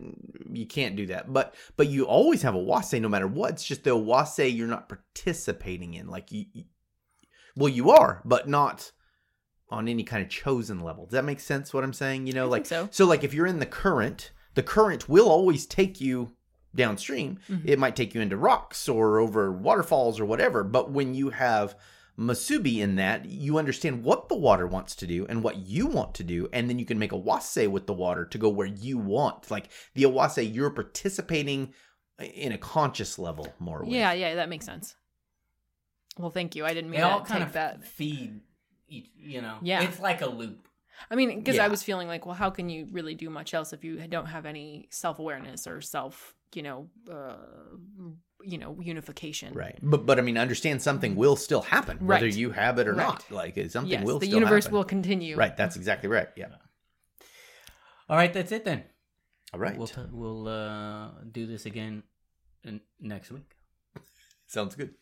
you 0.51 0.67
can't 0.67 0.97
do 0.97 1.07
that 1.07 1.33
but 1.33 1.55
but 1.77 1.89
you 1.89 2.07
always 2.07 2.43
have 2.43 2.55
awase 2.55 2.99
no 3.01 3.09
matter 3.09 3.27
what 3.27 3.51
it's 3.53 3.65
just 3.65 3.85
the 3.85 3.91
wase 3.91 4.55
you're 4.55 4.67
not 4.67 4.89
participating 4.89 5.95
in 5.95 6.09
like 6.09 6.33
you, 6.33 6.47
you 6.53 6.65
well 7.57 7.69
you 7.69 7.91
are 7.91 8.23
but 8.25 8.49
not 8.49 8.91
on 9.71 9.89
any 9.89 10.03
kind 10.05 10.23
of 10.23 10.29
chosen 10.29 10.81
level 10.81 11.05
does 11.07 11.13
that 11.13 11.25
make 11.25 11.41
sense 11.41 11.73
what 11.75 11.85
i'm 11.85 11.93
saying 11.93 12.27
you 12.27 12.33
know 12.33 12.45
I 12.47 12.49
like 12.49 12.67
so. 12.67 12.89
so. 12.91 13.07
like 13.07 13.25
if 13.25 13.33
you're 13.35 13.47
in 13.47 13.59
the 13.61 13.67
current 13.67 14.31
the 14.55 14.63
current 14.63 15.09
will 15.09 15.29
always 15.29 15.67
take 15.67 16.01
you 16.01 16.33
downstream 16.75 17.39
Mhm. 17.49 17.63
it 17.65 17.79
might 17.79 17.97
take 17.97 18.15
you 18.15 18.21
into 18.21 18.37
rocks 18.37 18.89
or 18.89 19.19
over 19.21 19.51
waterfalls 19.53 20.21
or 20.21 20.25
whatever 20.25 20.63
but 20.65 20.91
when 20.91 21.15
you 21.15 21.31
have 21.31 21.75
Musubi 22.17 22.77
in 22.79 22.95
that, 22.95 23.25
you 23.25 23.59
understand 23.59 24.05
what 24.05 24.29
the 24.29 24.37
water 24.37 24.69
wants 24.69 24.95
to 24.95 25.05
do 25.09 25.27
and 25.29 25.43
what 25.43 25.57
you 25.67 25.89
want 25.89 26.15
to 26.15 26.23
do, 26.23 26.49
and 26.53 26.71
then 26.71 26.79
you 26.79 26.85
can 26.87 26.97
make 26.97 27.11
awase 27.11 27.67
with 27.69 27.89
the 27.89 27.93
water 27.93 28.25
to 28.25 28.39
go 28.39 28.49
where 28.49 28.69
you 28.69 28.99
want. 28.99 29.51
Like 29.51 29.69
the 29.95 30.05
awase, 30.05 30.55
you're 30.55 30.71
participating 30.71 31.75
in 32.21 32.53
a 32.53 32.57
conscious 32.59 33.19
level 33.19 33.53
more. 33.59 33.81
With. 33.81 33.89
Yeah, 33.89 34.13
yeah, 34.13 34.37
that 34.37 34.49
makes 34.49 34.65
sense. 34.65 34.95
Well, 36.17 36.31
thank 36.31 36.55
you. 36.55 36.65
I 36.65 36.73
didn't 36.73 36.91
mean 36.91 37.01
They 37.01 37.05
all 37.05 37.23
to 37.23 37.27
kind 37.27 37.41
take 37.41 37.49
of 37.49 37.53
that. 37.55 37.85
feed, 37.85 38.43
you 38.89 39.41
know. 39.43 39.59
Yeah. 39.63 39.83
It's 39.83 40.01
like 40.01 40.21
a 40.23 40.27
loop. 40.29 40.69
I 41.11 41.17
mean, 41.17 41.39
because 41.39 41.59
I 41.59 41.69
was 41.69 41.83
feeling 41.83 42.07
like, 42.07 42.25
well, 42.25 42.35
how 42.37 42.51
can 42.51 42.69
you 42.69 42.87
really 42.93 43.15
do 43.15 43.29
much 43.29 43.53
else 43.53 43.73
if 43.73 43.83
you 43.85 43.97
don't 44.07 44.27
have 44.27 44.47
any 44.47 44.89
self 44.91 45.19
awareness 45.19 45.67
or 45.67 45.81
self, 45.81 46.35
you 46.55 46.63
know, 46.63 46.89
uh, 47.11 47.37
you 48.45 48.59
know, 48.59 48.79
unification? 48.81 49.53
Right, 49.55 49.77
but 49.83 50.07
but 50.07 50.19
I 50.19 50.23
mean, 50.23 50.39
understand 50.39 50.81
something 50.83 51.17
will 51.17 51.35
still 51.37 51.63
happen 51.63 51.99
whether 52.07 52.27
you 52.29 52.53
have 52.53 52.79
it 52.79 52.87
or 52.87 52.95
Right. 52.95 53.07
not. 53.09 53.31
Like 53.31 53.57
it's- 53.57 53.73
something 53.73 53.91
Yes, 53.91 54.05
will. 54.05 54.19
the 54.21 54.27
still 54.27 54.39
universe 54.39 54.65
happen. 54.65 54.77
will 54.77 54.85
continue. 54.85 55.37
Right, 55.37 55.57
that's 55.57 55.75
exactly 55.77 56.09
right. 56.09 56.29
Yeah. 56.37 56.51
All 58.09 58.17
right, 58.17 58.33
that's 58.33 58.53
it 58.53 58.65
then. 58.65 58.85
All 59.53 59.61
right, 59.61 59.77
We'll, 59.79 59.87
t- 59.87 60.01
we'll 60.11 60.49
uh, 60.49 61.11
do 61.31 61.47
this 61.47 61.65
again 61.65 62.03
next 63.01 63.31
week. 63.31 63.57
sounds 64.47 64.75
good. 64.75 64.95